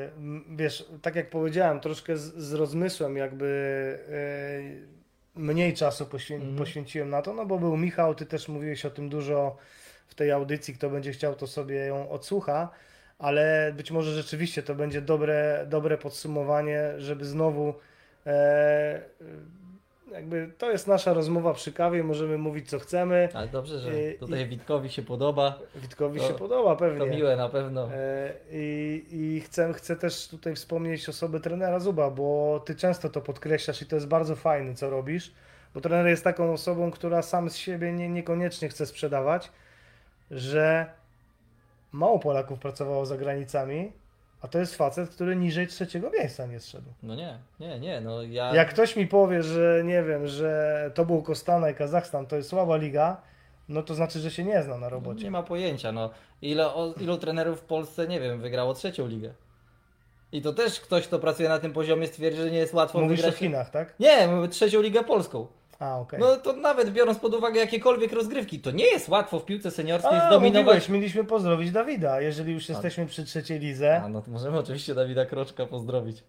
wiesz, 0.49 0.85
tak 1.01 1.15
jak 1.15 1.29
powiedziałem, 1.29 1.79
troszkę 1.79 2.17
z, 2.17 2.35
z 2.35 2.53
rozmysłem 2.53 3.17
jakby 3.17 3.45
y, 5.35 5.39
mniej 5.39 5.73
czasu 5.73 6.05
poświę 6.05 6.35
Mhm. 6.35 6.55
poświęciłem 6.55 7.09
na 7.09 7.21
to, 7.21 7.33
no 7.33 7.45
bo 7.45 7.59
był 7.59 7.77
Michał, 7.77 8.15
ty 8.15 8.25
też 8.25 8.47
mówiłeś 8.47 8.85
o 8.85 8.89
tym 8.89 9.09
dużo 9.09 9.57
w 10.07 10.15
tej 10.15 10.31
audycji, 10.31 10.73
kto 10.73 10.89
będzie 10.89 11.11
chciał, 11.11 11.35
to 11.35 11.47
sobie 11.47 11.75
ją 11.75 12.09
odsłucha, 12.09 12.69
ale 13.19 13.73
być 13.77 13.91
może 13.91 14.13
rzeczywiście 14.13 14.63
to 14.63 14.75
będzie 14.75 15.01
dobre, 15.01 15.65
dobre 15.69 15.97
podsumowanie, 15.97 16.81
żeby 16.97 17.25
znowu 17.25 17.73
e, 18.25 19.01
jakby 20.11 20.51
to 20.57 20.71
jest 20.71 20.87
nasza 20.87 21.13
rozmowa 21.13 21.53
przy 21.53 21.71
kawie, 21.71 22.03
możemy 22.03 22.37
mówić 22.37 22.69
co 22.69 22.79
chcemy, 22.79 23.29
Ale 23.33 23.47
dobrze, 23.47 23.79
że 23.79 23.91
tutaj 24.19 24.47
Witkowi 24.47 24.89
się 24.89 25.01
podoba. 25.01 25.59
Witkowi 25.75 26.19
To- 26.19 26.27
się 26.27 26.33
podoba 26.33 26.75
pewnie. 26.75 26.99
To 26.99 27.05
miłe 27.05 27.35
na 27.35 27.49
pewno. 27.49 27.93
E, 27.93 28.33
I, 28.51 29.05
i 29.11 29.41
chcę, 29.41 29.73
chcę 29.73 29.95
też 29.95 30.27
tutaj 30.27 30.55
wspomnieć 30.55 31.09
osobę 31.09 31.39
trenera 31.39 31.79
Zuba, 31.79 32.09
bo 32.09 32.61
ty 32.65 32.75
często 32.75 33.09
to 33.09 33.21
podkreślasz 33.21 33.81
i 33.81 33.85
to 33.85 33.95
jest 33.95 34.07
bardzo 34.07 34.35
fajne, 34.35 34.75
co 34.75 34.89
robisz, 34.89 35.31
bo 35.73 35.81
trener 35.81 36.07
jest 36.07 36.23
taką 36.23 36.53
osobą, 36.53 36.91
która 36.91 37.21
sam 37.21 37.49
z 37.49 37.55
siebie 37.55 37.91
nie, 37.93 38.09
niekoniecznie 38.09 38.69
chce 38.69 38.85
sprzedawać, 38.85 39.51
że 40.31 40.85
mało 41.91 42.19
Polaków 42.19 42.59
pracowało 42.59 43.05
za 43.05 43.17
granicami, 43.17 43.91
a 44.41 44.47
to 44.47 44.59
jest 44.59 44.75
facet, 44.75 45.09
który 45.09 45.35
niżej 45.35 45.67
trzeciego 45.67 46.09
miejsca 46.09 46.45
nie 46.45 46.59
zszedł. 46.59 46.93
No 47.03 47.15
nie, 47.15 47.37
nie, 47.59 47.79
nie, 47.79 48.01
no 48.01 48.23
ja... 48.23 48.55
Jak 48.55 48.69
ktoś 48.69 48.95
mi 48.95 49.07
powie, 49.07 49.43
że 49.43 49.81
nie 49.85 50.03
wiem, 50.03 50.27
że 50.27 50.91
to 50.93 51.05
był 51.05 51.21
Kostana 51.21 51.69
i 51.69 51.75
Kazachstan 51.75 52.25
to 52.25 52.35
jest 52.35 52.49
słaba 52.49 52.77
liga, 52.77 53.21
no 53.69 53.83
to 53.83 53.95
znaczy, 53.95 54.19
że 54.19 54.31
się 54.31 54.43
nie 54.43 54.63
zna 54.63 54.77
na 54.77 54.89
robocie. 54.89 55.23
Nie 55.23 55.31
ma 55.31 55.43
pojęcia, 55.43 55.91
no. 55.91 56.09
Ile, 56.41 56.67
o, 56.67 56.93
ilu 56.99 57.17
trenerów 57.17 57.59
w 57.59 57.63
Polsce, 57.63 58.07
nie 58.07 58.19
wiem, 58.19 58.39
wygrało 58.39 58.73
trzecią 58.73 59.07
ligę. 59.07 59.33
I 60.31 60.41
to 60.41 60.53
też 60.53 60.79
ktoś, 60.79 61.07
kto 61.07 61.19
pracuje 61.19 61.49
na 61.49 61.59
tym 61.59 61.73
poziomie 61.73 62.07
stwierdzi, 62.07 62.37
że 62.37 62.51
nie 62.51 62.57
jest 62.57 62.73
łatwo 62.73 63.01
Mówisz 63.01 63.19
o 63.19 63.23
wygrać... 63.23 63.39
Chinach, 63.39 63.69
tak? 63.69 63.93
Nie, 63.99 64.27
mówię 64.27 64.47
trzecią 64.47 64.81
ligę 64.81 65.03
polską. 65.03 65.47
A, 65.81 65.99
okej. 65.99 66.19
No 66.19 66.35
to 66.37 66.53
nawet 66.53 66.89
biorąc 66.89 67.19
pod 67.19 67.33
uwagę 67.33 67.59
jakiekolwiek 67.59 68.13
rozgrywki, 68.13 68.59
to 68.59 68.71
nie 68.71 68.85
jest 68.85 69.09
łatwo 69.09 69.39
w 69.39 69.45
piłce 69.45 69.71
seniorskiej 69.71 70.19
A, 70.19 70.27
zdominować. 70.27 70.65
mówiłeś, 70.65 70.89
mieliśmy 70.89 71.23
pozdrowić 71.23 71.71
Dawida, 71.71 72.21
jeżeli 72.21 72.53
już 72.53 72.69
jesteśmy 72.69 73.05
przy 73.05 73.25
trzeciej 73.25 73.59
lidze. 73.59 74.01
A, 74.03 74.09
no 74.09 74.21
to 74.21 74.31
możemy 74.31 74.59
oczywiście 74.59 74.95
Dawida 74.95 75.25
Kroczka 75.25 75.65
pozdrowić. 75.65 76.23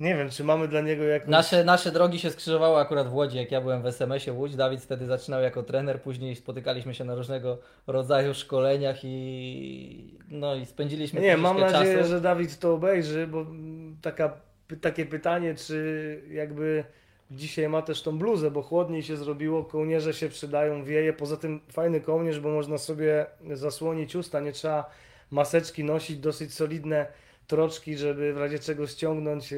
Nie 0.00 0.16
wiem, 0.16 0.30
czy 0.30 0.44
mamy 0.44 0.68
dla 0.68 0.80
niego 0.80 1.04
jakąś... 1.04 1.28
Nasze, 1.28 1.64
nasze 1.64 1.92
drogi 1.92 2.18
się 2.18 2.30
skrzyżowały 2.30 2.76
akurat 2.76 3.08
w 3.08 3.14
Łodzi, 3.14 3.36
jak 3.36 3.52
ja 3.52 3.60
byłem 3.60 3.82
w 3.82 3.86
SMS-ie 3.86 4.36
Łódź. 4.36 4.56
Dawid 4.56 4.80
wtedy 4.80 5.06
zaczynał 5.06 5.42
jako 5.42 5.62
trener, 5.62 6.02
później 6.02 6.36
spotykaliśmy 6.36 6.94
się 6.94 7.04
na 7.04 7.14
różnego 7.14 7.58
rodzaju 7.86 8.34
szkoleniach 8.34 8.96
i 9.04 10.18
no 10.28 10.54
i 10.54 10.66
spędziliśmy 10.66 11.20
Nie, 11.20 11.36
mam 11.36 11.60
nadzieję, 11.60 11.98
czasu. 11.98 12.08
że 12.08 12.20
Dawid 12.20 12.58
to 12.58 12.74
obejrzy, 12.74 13.26
bo 13.26 13.40
mm, 13.40 13.96
taka, 14.02 14.32
takie 14.80 15.06
pytanie, 15.06 15.54
czy 15.54 16.22
jakby 16.30 16.84
dzisiaj 17.30 17.68
ma 17.68 17.82
też 17.82 18.02
tą 18.02 18.18
bluzę, 18.18 18.50
bo 18.50 18.62
chłodniej 18.62 19.02
się 19.02 19.16
zrobiło, 19.16 19.64
kołnierze 19.64 20.14
się 20.14 20.28
przydają, 20.28 20.84
wieje, 20.84 21.12
poza 21.12 21.36
tym 21.36 21.60
fajny 21.72 22.00
kołnierz, 22.00 22.40
bo 22.40 22.48
można 22.48 22.78
sobie 22.78 23.26
zasłonić 23.54 24.16
usta, 24.16 24.40
nie 24.40 24.52
trzeba 24.52 24.90
maseczki 25.30 25.84
nosić, 25.84 26.18
dosyć 26.18 26.54
solidne 26.54 27.06
troczki, 27.46 27.96
żeby 27.96 28.32
w 28.32 28.38
razie 28.38 28.58
czego 28.58 28.86
ściągnąć, 28.86 29.52
e, 29.52 29.56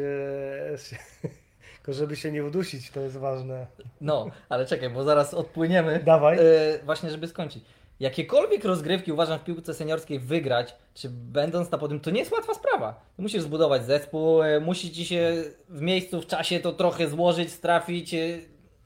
tylko 1.76 1.92
żeby 1.92 2.16
się 2.16 2.32
nie 2.32 2.44
udusić, 2.44 2.90
to 2.90 3.00
jest 3.00 3.16
ważne. 3.16 3.66
No, 4.00 4.30
ale 4.48 4.66
czekaj, 4.66 4.90
bo 4.90 5.04
zaraz 5.04 5.34
odpłyniemy. 5.34 6.00
Dawaj. 6.04 6.38
E, 6.38 6.42
właśnie, 6.84 7.10
żeby 7.10 7.28
skończyć. 7.28 7.64
Jakiekolwiek 8.00 8.64
rozgrywki 8.64 9.12
uważam 9.12 9.38
w 9.38 9.44
piłce 9.44 9.74
seniorskiej 9.74 10.20
wygrać, 10.20 10.74
czy 10.94 11.08
będąc 11.10 11.70
na 11.70 11.78
podium, 11.78 12.00
to 12.00 12.10
nie 12.10 12.18
jest 12.18 12.32
łatwa 12.32 12.54
sprawa. 12.54 13.00
Musisz 13.18 13.42
zbudować 13.42 13.86
zespół, 13.86 14.42
e, 14.42 14.60
musi 14.60 14.92
ci 14.92 15.06
się 15.06 15.44
w 15.68 15.80
miejscu, 15.80 16.20
w 16.20 16.26
czasie 16.26 16.60
to 16.60 16.72
trochę 16.72 17.08
złożyć, 17.08 17.50
strafić, 17.50 18.14
e, 18.14 18.38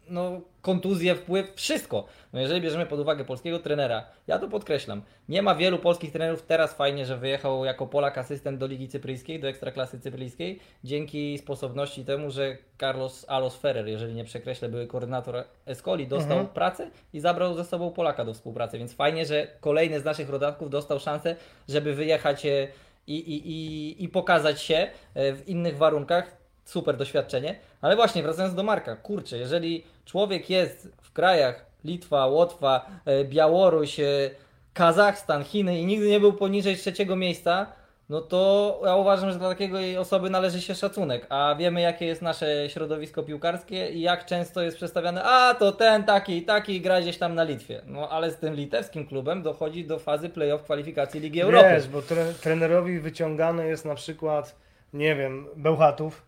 no 0.09 0.41
kontuzje, 0.63 1.15
wpływ, 1.15 1.53
wszystko. 1.55 2.07
No 2.33 2.41
jeżeli 2.41 2.61
bierzemy 2.61 2.87
pod 2.87 3.01
uwagę 3.01 3.25
polskiego 3.25 3.59
trenera, 3.59 4.07
ja 4.27 4.39
to 4.39 4.49
podkreślam, 4.49 5.03
nie 5.29 5.43
ma 5.43 5.55
wielu 5.55 5.79
polskich 5.79 6.13
trenerów, 6.13 6.43
teraz 6.43 6.75
fajnie, 6.75 7.07
że 7.07 7.17
wyjechał 7.17 7.65
jako 7.65 7.87
Polak 7.87 8.19
asystent 8.19 8.59
do 8.59 8.67
Ligi 8.67 8.89
Cypryjskiej, 8.89 9.41
do 9.41 9.49
Ekstraklasy 9.49 10.01
Cypryjskiej, 10.01 10.61
dzięki 10.85 11.39
sposobności 11.39 12.05
temu, 12.05 12.31
że 12.31 12.57
Carlos 12.81 13.25
Alos 13.29 13.57
Ferrer, 13.57 13.87
jeżeli 13.89 14.15
nie 14.15 14.25
przekreślę, 14.25 14.69
były 14.69 14.87
koordynator 14.87 15.45
Escoli, 15.67 16.07
dostał 16.07 16.39
Mhm. 16.39 16.47
pracę 16.49 16.91
i 17.13 17.21
zabrał 17.21 17.55
ze 17.55 17.65
sobą 17.65 17.91
Polaka 17.91 18.25
do 18.25 18.35
współpracy, 18.35 18.79
więc 18.79 18.95
fajnie, 18.95 19.27
że 19.27 19.47
kolejny 19.61 20.01
z 20.01 20.05
naszych 20.05 20.31
rodaków 20.31 20.71
dostał 20.71 21.01
szansę, 21.01 21.37
żeby 21.69 21.95
wyjechać 21.95 22.47
e, 22.47 22.69
i, 23.07 23.15
i, 23.17 23.51
i, 23.51 24.05
i 24.05 24.09
pokazać 24.09 24.63
się 24.63 24.89
e, 25.15 25.33
w 25.33 25.49
innych 25.49 25.77
warunkach. 25.77 26.37
super 26.65 26.97
doświadczenie. 26.97 27.59
Ale 27.81 27.97
właśnie, 27.97 28.23
wracając 28.23 28.55
do 28.55 28.63
Marka, 28.63 28.97
kurczę, 28.97 29.39
jeżeli 29.39 29.85
człowiek 30.05 30.51
jest 30.51 30.89
w 31.03 31.13
krajach 31.13 31.67
Litwa, 31.85 32.27
Łotwa, 32.27 32.87
e, 33.05 33.25
Białoruś, 33.25 34.01
e, 34.01 34.31
Kazachstan, 34.73 35.45
Chiny 35.45 35.79
i 35.79 35.87
nigdy 35.87 36.09
nie 36.09 36.21
był 36.21 36.33
poniżej 36.33 36.77
trzeciego 36.77 37.17
miejsca, 37.17 37.67
no 38.09 38.21
to 38.21 38.81
ja 38.85 38.97
uważam, 38.97 39.33
że 39.33 39.39
dla 39.39 39.49
takiej 39.49 39.99
osoby 39.99 40.31
należy 40.31 40.63
się 40.63 40.75
szacunek. 40.75 41.27
A 41.29 41.55
wiemy, 41.59 41.81
jakie 41.81 42.07
jest 42.07 42.23
nasze 42.23 42.69
środowisko 42.69 43.23
piłkarskie 43.23 43.91
i 43.91 44.01
jak 44.01 44.27
często 44.27 44.63
jest 44.63 44.77
przedstawiane, 44.77 45.25
a 45.25 45.55
to 45.55 45.73
ten 45.73 46.05
taki 46.05 46.37
i 46.37 46.43
taki 46.43 46.81
gra 46.81 47.01
gdzieś 47.01 47.19
tam 47.19 47.35
na 47.35 47.43
Litwie. 47.43 47.83
No 47.87 48.09
ale 48.09 48.31
z 48.31 48.37
tym 48.37 48.55
litewskim 48.55 49.07
klubem 49.07 49.43
dochodzi 49.43 49.85
do 49.85 49.99
fazy 49.99 50.29
playoff 50.29 50.63
kwalifikacji 50.63 51.21
Ligi 51.21 51.41
Europy. 51.41 51.69
Wiesz, 51.71 51.89
bo 51.89 52.03
tre, 52.03 52.35
trenerowi 52.43 53.01
wyciągany 53.01 53.69
jest 53.69 53.85
na 53.85 53.95
przykład, 53.95 54.57
nie 54.93 55.17
wiem, 55.17 55.47
Bełchatów, 55.57 56.23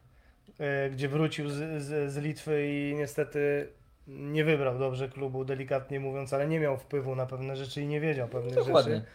gdzie 0.92 1.08
wrócił 1.08 1.50
z, 1.50 1.82
z, 1.82 2.12
z 2.12 2.16
Litwy 2.16 2.66
i 2.68 2.94
niestety 2.96 3.68
nie 4.06 4.44
wybrał 4.44 4.78
dobrze 4.78 5.08
klubu, 5.08 5.44
delikatnie 5.44 6.00
mówiąc, 6.00 6.32
ale 6.32 6.46
nie 6.48 6.60
miał 6.60 6.76
wpływu 6.76 7.14
na 7.14 7.26
pewne 7.26 7.56
rzeczy 7.56 7.82
i 7.82 7.86
nie 7.86 8.00
wiedział 8.00 8.28
pewnych 8.28 8.54
Dokładnie. 8.54 8.94
rzeczy. 8.94 9.06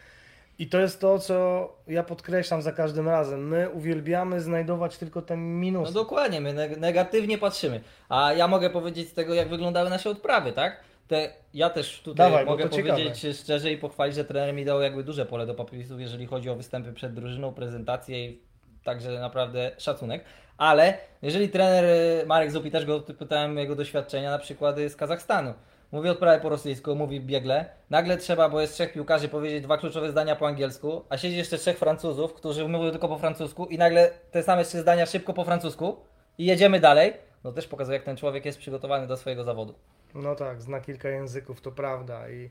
I 0.59 0.67
to 0.67 0.79
jest 0.79 1.01
to, 1.01 1.19
co 1.19 1.69
ja 1.87 2.03
podkreślam 2.03 2.61
za 2.61 2.71
każdym 2.71 3.09
razem. 3.09 3.47
My 3.47 3.69
uwielbiamy 3.69 4.41
znajdować 4.41 4.97
tylko 4.97 5.21
te 5.21 5.37
minusy. 5.37 5.93
No 5.93 5.99
dokładnie, 6.03 6.41
my 6.41 6.53
neg- 6.53 6.77
negatywnie 6.77 7.37
patrzymy. 7.37 7.81
A 8.09 8.33
ja 8.33 8.47
mogę 8.47 8.69
powiedzieć 8.69 9.09
z 9.09 9.13
tego, 9.13 9.33
jak 9.33 9.49
wyglądały 9.49 9.89
nasze 9.89 10.09
odprawy, 10.09 10.51
tak? 10.53 10.79
Te, 11.07 11.33
ja 11.53 11.69
też 11.69 12.01
tutaj 12.01 12.29
Dawaj, 12.29 12.45
mogę 12.45 12.69
powiedzieć 12.69 13.17
ciekawe. 13.19 13.33
szczerze 13.33 13.71
i 13.71 13.77
pochwalić, 13.77 14.15
że 14.15 14.25
trener 14.25 14.53
mi 14.55 14.65
dał 14.65 14.81
jakby 14.81 15.03
duże 15.03 15.25
pole 15.25 15.45
do 15.45 15.53
popisu, 15.53 15.99
jeżeli 15.99 16.25
chodzi 16.25 16.49
o 16.49 16.55
występy 16.55 16.93
przed 16.93 17.13
drużyną, 17.13 17.53
prezentację 17.53 18.25
i 18.25 18.39
także 18.83 19.19
naprawdę 19.19 19.71
szacunek. 19.77 20.23
Ale 20.57 20.97
jeżeli 21.21 21.49
trener 21.49 21.85
y, 21.85 22.25
Marek 22.25 22.51
Zupi, 22.51 22.71
też 22.71 22.85
go 22.85 22.99
pytałem 22.99 23.57
jego 23.57 23.75
doświadczenia, 23.75 24.31
na 24.31 24.39
przykłady 24.39 24.89
z 24.89 24.95
Kazachstanu. 24.95 25.53
Mówi 25.91 26.09
odprawę 26.09 26.39
po 26.39 26.49
rosyjsku, 26.49 26.95
mówi 26.95 27.21
biegle. 27.21 27.65
Nagle 27.89 28.17
trzeba, 28.17 28.49
bo 28.49 28.61
jest 28.61 28.73
trzech 28.73 28.93
piłkarzy, 28.93 29.27
powiedzieć 29.27 29.63
dwa 29.63 29.77
kluczowe 29.77 30.11
zdania 30.11 30.35
po 30.35 30.47
angielsku, 30.47 31.05
a 31.09 31.17
siedzi 31.17 31.37
jeszcze 31.37 31.57
trzech 31.57 31.77
Francuzów, 31.77 32.33
którzy 32.33 32.67
mówią 32.67 32.91
tylko 32.91 33.07
po 33.07 33.17
francusku 33.17 33.65
i 33.65 33.77
nagle 33.77 34.11
te 34.31 34.43
same 34.43 34.63
trzy 34.63 34.81
zdania 34.81 35.05
szybko 35.05 35.33
po 35.33 35.43
francusku 35.43 35.97
i 36.37 36.45
jedziemy 36.45 36.79
dalej. 36.79 37.13
No 37.43 37.51
też 37.51 37.67
pokazuje, 37.67 37.97
jak 37.97 38.05
ten 38.05 38.17
człowiek 38.17 38.45
jest 38.45 38.59
przygotowany 38.59 39.07
do 39.07 39.17
swojego 39.17 39.43
zawodu. 39.43 39.73
No 40.15 40.35
tak, 40.35 40.61
zna 40.61 40.81
kilka 40.81 41.09
języków, 41.09 41.61
to 41.61 41.71
prawda 41.71 42.29
i 42.29 42.49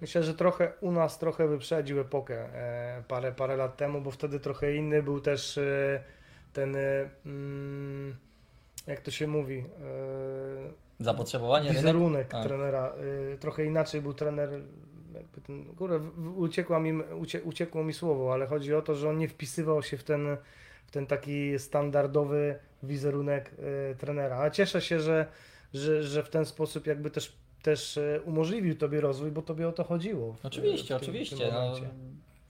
myślę, 0.00 0.22
że 0.22 0.34
trochę 0.34 0.72
u 0.80 0.92
nas 0.92 1.18
trochę 1.18 1.48
wyprzedził 1.48 2.00
epokę 2.00 2.34
e, 2.34 3.02
parę, 3.08 3.32
parę 3.32 3.56
lat 3.56 3.76
temu, 3.76 4.00
bo 4.00 4.10
wtedy 4.10 4.40
trochę 4.40 4.74
inny 4.74 5.02
był 5.02 5.20
też 5.20 5.58
e, 5.58 6.02
ten, 6.52 6.76
e, 6.76 7.10
mm, 7.26 8.16
jak 8.86 9.00
to 9.00 9.10
się 9.10 9.26
mówi, 9.26 9.64
Zapotrzebowanie, 11.00 11.68
rynek. 11.68 11.82
wizerunek 11.82 12.34
A. 12.34 12.42
trenera, 12.42 12.92
trochę 13.40 13.64
inaczej 13.64 14.02
był 14.02 14.14
trener, 14.14 14.50
jakby 15.14 15.40
ten, 15.40 15.64
uciekła 16.36 16.80
mi, 16.80 17.02
ucie, 17.02 17.42
uciekło 17.42 17.84
mi 17.84 17.92
słowo, 17.92 18.32
ale 18.32 18.46
chodzi 18.46 18.74
o 18.74 18.82
to, 18.82 18.94
że 18.94 19.08
on 19.08 19.18
nie 19.18 19.28
wpisywał 19.28 19.82
się 19.82 19.96
w 19.96 20.04
ten, 20.04 20.36
w 20.86 20.90
ten 20.90 21.06
taki 21.06 21.58
standardowy 21.58 22.58
wizerunek 22.82 23.54
trenera, 23.98 24.38
a 24.38 24.50
cieszę 24.50 24.80
się, 24.80 25.00
że 25.00 25.26
że, 25.74 26.02
że 26.02 26.22
w 26.22 26.28
ten 26.28 26.44
sposób 26.44 26.86
jakby 26.86 27.10
też, 27.10 27.36
też 27.64 27.98
e, 27.98 28.20
umożliwił 28.24 28.76
Tobie 28.76 29.00
rozwój, 29.00 29.30
bo 29.30 29.42
Tobie 29.42 29.68
o 29.68 29.72
to 29.72 29.84
chodziło. 29.84 30.32
w- 30.32 30.46
Oczywiście, 30.46 30.84
w 30.84 30.88
tym- 30.88 30.96
oczywiście. 30.96 31.36
tym 31.36 31.54
No, 31.54 31.74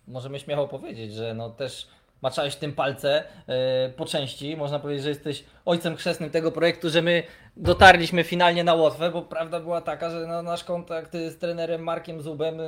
możemy 0.08 0.40
śmiało 0.40 0.68
powiedzieć, 0.68 1.12
że 1.14 1.34
no 1.34 1.50
też 1.50 1.86
maczałeś 2.22 2.56
tym 2.56 2.72
palce 2.72 3.24
e, 3.48 3.88
po 3.96 4.04
części. 4.06 4.56
Można 4.56 4.78
powiedzieć, 4.78 5.02
że 5.02 5.08
jesteś 5.08 5.44
ojcem 5.64 5.96
chrzestnym 5.96 6.30
tego 6.30 6.52
projektu, 6.52 6.90
że 6.90 7.02
my 7.02 7.22
dotarliśmy 7.56 8.24
finalnie 8.24 8.64
na 8.64 8.74
Łotwę, 8.74 9.10
bo 9.10 9.22
prawda 9.22 9.60
była 9.60 9.80
taka, 9.80 10.10
że 10.10 10.26
no, 10.26 10.42
nasz 10.42 10.64
kontakt 10.64 11.12
z 11.12 11.38
trenerem 11.38 11.82
Markiem 11.82 12.22
Zubem 12.22 12.60
e, 12.60 12.66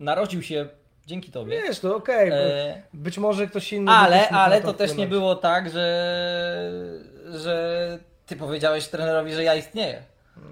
narodził 0.00 0.42
się 0.42 0.68
dzięki 1.06 1.30
Tobie. 1.32 1.62
Wiesz, 1.62 1.80
to 1.80 1.96
okej, 1.96 2.30
E, 2.32 2.82
być 2.94 3.18
może 3.18 3.46
ktoś 3.46 3.72
inny... 3.72 3.90
ale 3.92 4.28
ale 4.28 4.60
to 4.62 4.72
też 4.72 4.94
nie 4.94 5.06
było 5.06 5.34
tak, 5.34 5.70
że, 5.70 5.86
że 7.34 7.98
Ty 8.26 8.36
powiedziałeś 8.36 8.88
trenerowi, 8.88 9.32
że 9.32 9.44
ja 9.44 9.54
istnieję. 9.54 10.02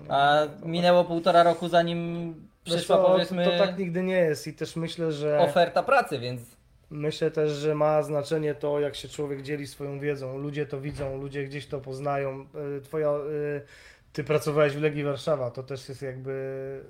A 0.09 0.43
minęło 0.65 1.05
półtora 1.05 1.43
roku 1.43 1.69
zanim 1.69 2.35
przyszła 2.65 3.05
powiedzmy 3.05 3.44
To 3.44 3.59
tak 3.59 3.78
nigdy 3.78 4.02
nie 4.02 4.16
jest 4.16 4.47
i 4.47 4.52
też 4.52 4.77
myślę, 4.77 5.12
że... 5.12 5.39
oferta 5.39 5.82
pracy, 5.82 6.19
więc 6.19 6.40
Myślę 6.90 7.31
też, 7.31 7.52
że 7.52 7.74
ma 7.74 8.02
znaczenie 8.02 8.55
to, 8.55 8.81
jak 8.81 8.94
się 8.94 9.09
człowiek 9.09 9.43
dzieli 9.43 9.66
swoją 9.66 10.01
wiedzą. 10.01 10.39
Ludzie 10.39 10.66
to 10.66 10.81
widzą, 10.81 11.16
ludzie 11.16 11.44
gdzieś 11.44 11.66
to 11.66 11.81
poznają. 11.81 12.47
Y, 12.78 12.81
Twoja, 12.81 13.11
y, 13.11 13.62
ty 14.12 14.24
pracowałeś 14.24 14.73
w 14.77 14.82
Legii 14.82 15.05
Warszawa, 15.05 15.51
to 15.51 15.62
też 15.62 15.89
jest 15.89 16.02
jakby 16.02 16.85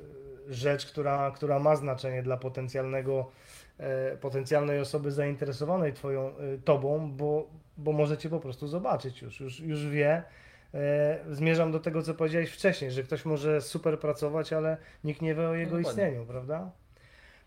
rzecz, 0.49 0.87
która, 0.87 1.31
która 1.31 1.59
ma 1.59 1.77
znaczenie 1.77 2.23
dla 2.23 2.37
potencjalnego, 2.37 3.31
e, 3.79 4.17
potencjalnej 4.17 4.81
osoby 4.81 5.13
zainteresowanej 5.13 5.93
twoją, 5.93 6.35
tobą, 6.65 7.13
bo, 7.13 7.49
bo 7.77 7.93
może 7.93 8.19
cię 8.19 8.29
po 8.29 8.41
prostu 8.41 8.69
zobaczyć 8.69 9.23
już, 9.23 9.41
już, 9.41 9.61
już 9.61 9.87
wie. 9.87 10.23
E, 10.75 11.19
Zmierzam 11.31 11.73
do 11.73 11.81
tego, 11.81 12.03
co 12.03 12.15
powiedziałeś 12.15 12.51
wcześniej, 12.51 12.91
że 12.91 13.03
ktoś 13.03 13.25
może 13.25 13.61
super 13.61 13.99
pracować, 13.99 14.53
ale 14.53 14.77
nikt 15.05 15.23
nie 15.23 15.35
wie 15.35 15.49
o 15.49 15.55
jego 15.55 15.77
Dokładnie. 15.77 15.91
istnieniu, 15.91 16.27
prawda? 16.27 16.71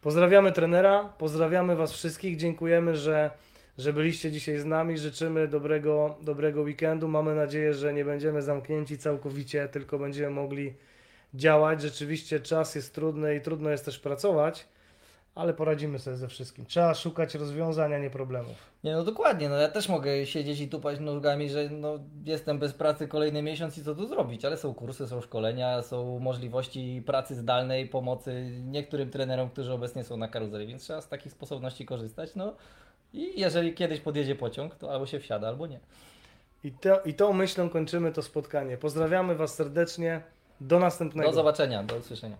Pozdrawiamy 0.01 0.51
trenera, 0.51 1.13
pozdrawiamy 1.17 1.75
Was 1.75 1.91
wszystkich, 1.93 2.37
dziękujemy, 2.37 2.95
że, 2.95 3.31
że 3.77 3.93
byliście 3.93 4.31
dzisiaj 4.31 4.57
z 4.57 4.65
nami, 4.65 4.97
życzymy 4.97 5.47
dobrego, 5.47 6.17
dobrego 6.21 6.61
weekendu. 6.61 7.07
Mamy 7.07 7.35
nadzieję, 7.35 7.73
że 7.73 7.93
nie 7.93 8.05
będziemy 8.05 8.41
zamknięci 8.41 8.97
całkowicie, 8.97 9.67
tylko 9.67 9.99
będziemy 9.99 10.29
mogli 10.29 10.73
działać. 11.33 11.81
Rzeczywiście 11.81 12.39
czas 12.39 12.75
jest 12.75 12.95
trudny 12.95 13.35
i 13.35 13.41
trudno 13.41 13.69
jest 13.69 13.85
też 13.85 13.99
pracować, 13.99 14.67
ale 15.37 15.53
poradzimy 15.53 15.99
sobie 15.99 16.17
ze 16.17 16.27
wszystkim. 16.27 16.65
Trzeba 16.65 16.93
szukać 16.93 17.35
rozwiązań, 17.35 17.93
a 17.93 17.97
nie 17.97 18.09
problemów. 18.09 18.55
Nie, 18.83 18.93
no 18.93 19.03
dokładnie, 19.03 19.49
no 19.49 19.55
ja 19.55 19.67
też 19.67 19.89
mogę 19.89 20.25
siedzieć 20.25 20.59
i 20.59 20.69
tupać 20.69 20.99
nogami, 20.99 21.49
że 21.49 21.69
no, 21.69 21.99
jestem 22.25 22.59
bez 22.59 22.73
pracy 22.73 23.07
kolejny 23.07 23.41
miesiąc 23.41 23.77
i 23.77 23.83
co 23.83 23.95
tu 23.95 24.07
zrobić, 24.07 24.45
ale 24.45 24.57
są 24.57 24.73
kursy, 24.73 25.07
są 25.07 25.21
szkolenia, 25.21 25.81
są 25.81 26.19
możliwości 26.19 27.03
pracy 27.05 27.35
zdalnej, 27.35 27.87
pomocy 27.87 28.51
niektórym 28.65 29.09
trenerom, 29.09 29.49
którzy 29.49 29.73
obecnie 29.73 30.03
są 30.03 30.17
na 30.17 30.27
karuzeli, 30.27 30.67
więc 30.67 30.83
trzeba 30.83 31.01
z 31.01 31.07
takich 31.07 31.31
sposobności 31.31 31.85
korzystać, 31.85 32.35
no 32.35 32.53
i 33.13 33.39
jeżeli 33.39 33.73
kiedyś 33.73 33.99
podjedzie 33.99 34.35
pociąg, 34.35 34.75
to 34.75 34.91
albo 34.91 35.05
się 35.05 35.19
wsiada, 35.19 35.47
albo 35.47 35.67
nie. 35.67 35.79
I, 36.63 36.71
to, 36.71 37.01
I 37.01 37.13
tą 37.13 37.33
myślą 37.33 37.69
kończymy 37.69 38.11
to 38.11 38.21
spotkanie. 38.21 38.77
Pozdrawiamy 38.77 39.35
Was 39.35 39.55
serdecznie. 39.55 40.21
Do 40.61 40.79
następnego. 40.79 41.29
Do 41.29 41.35
zobaczenia, 41.35 41.83
do 41.83 41.95
usłyszenia. 41.95 42.37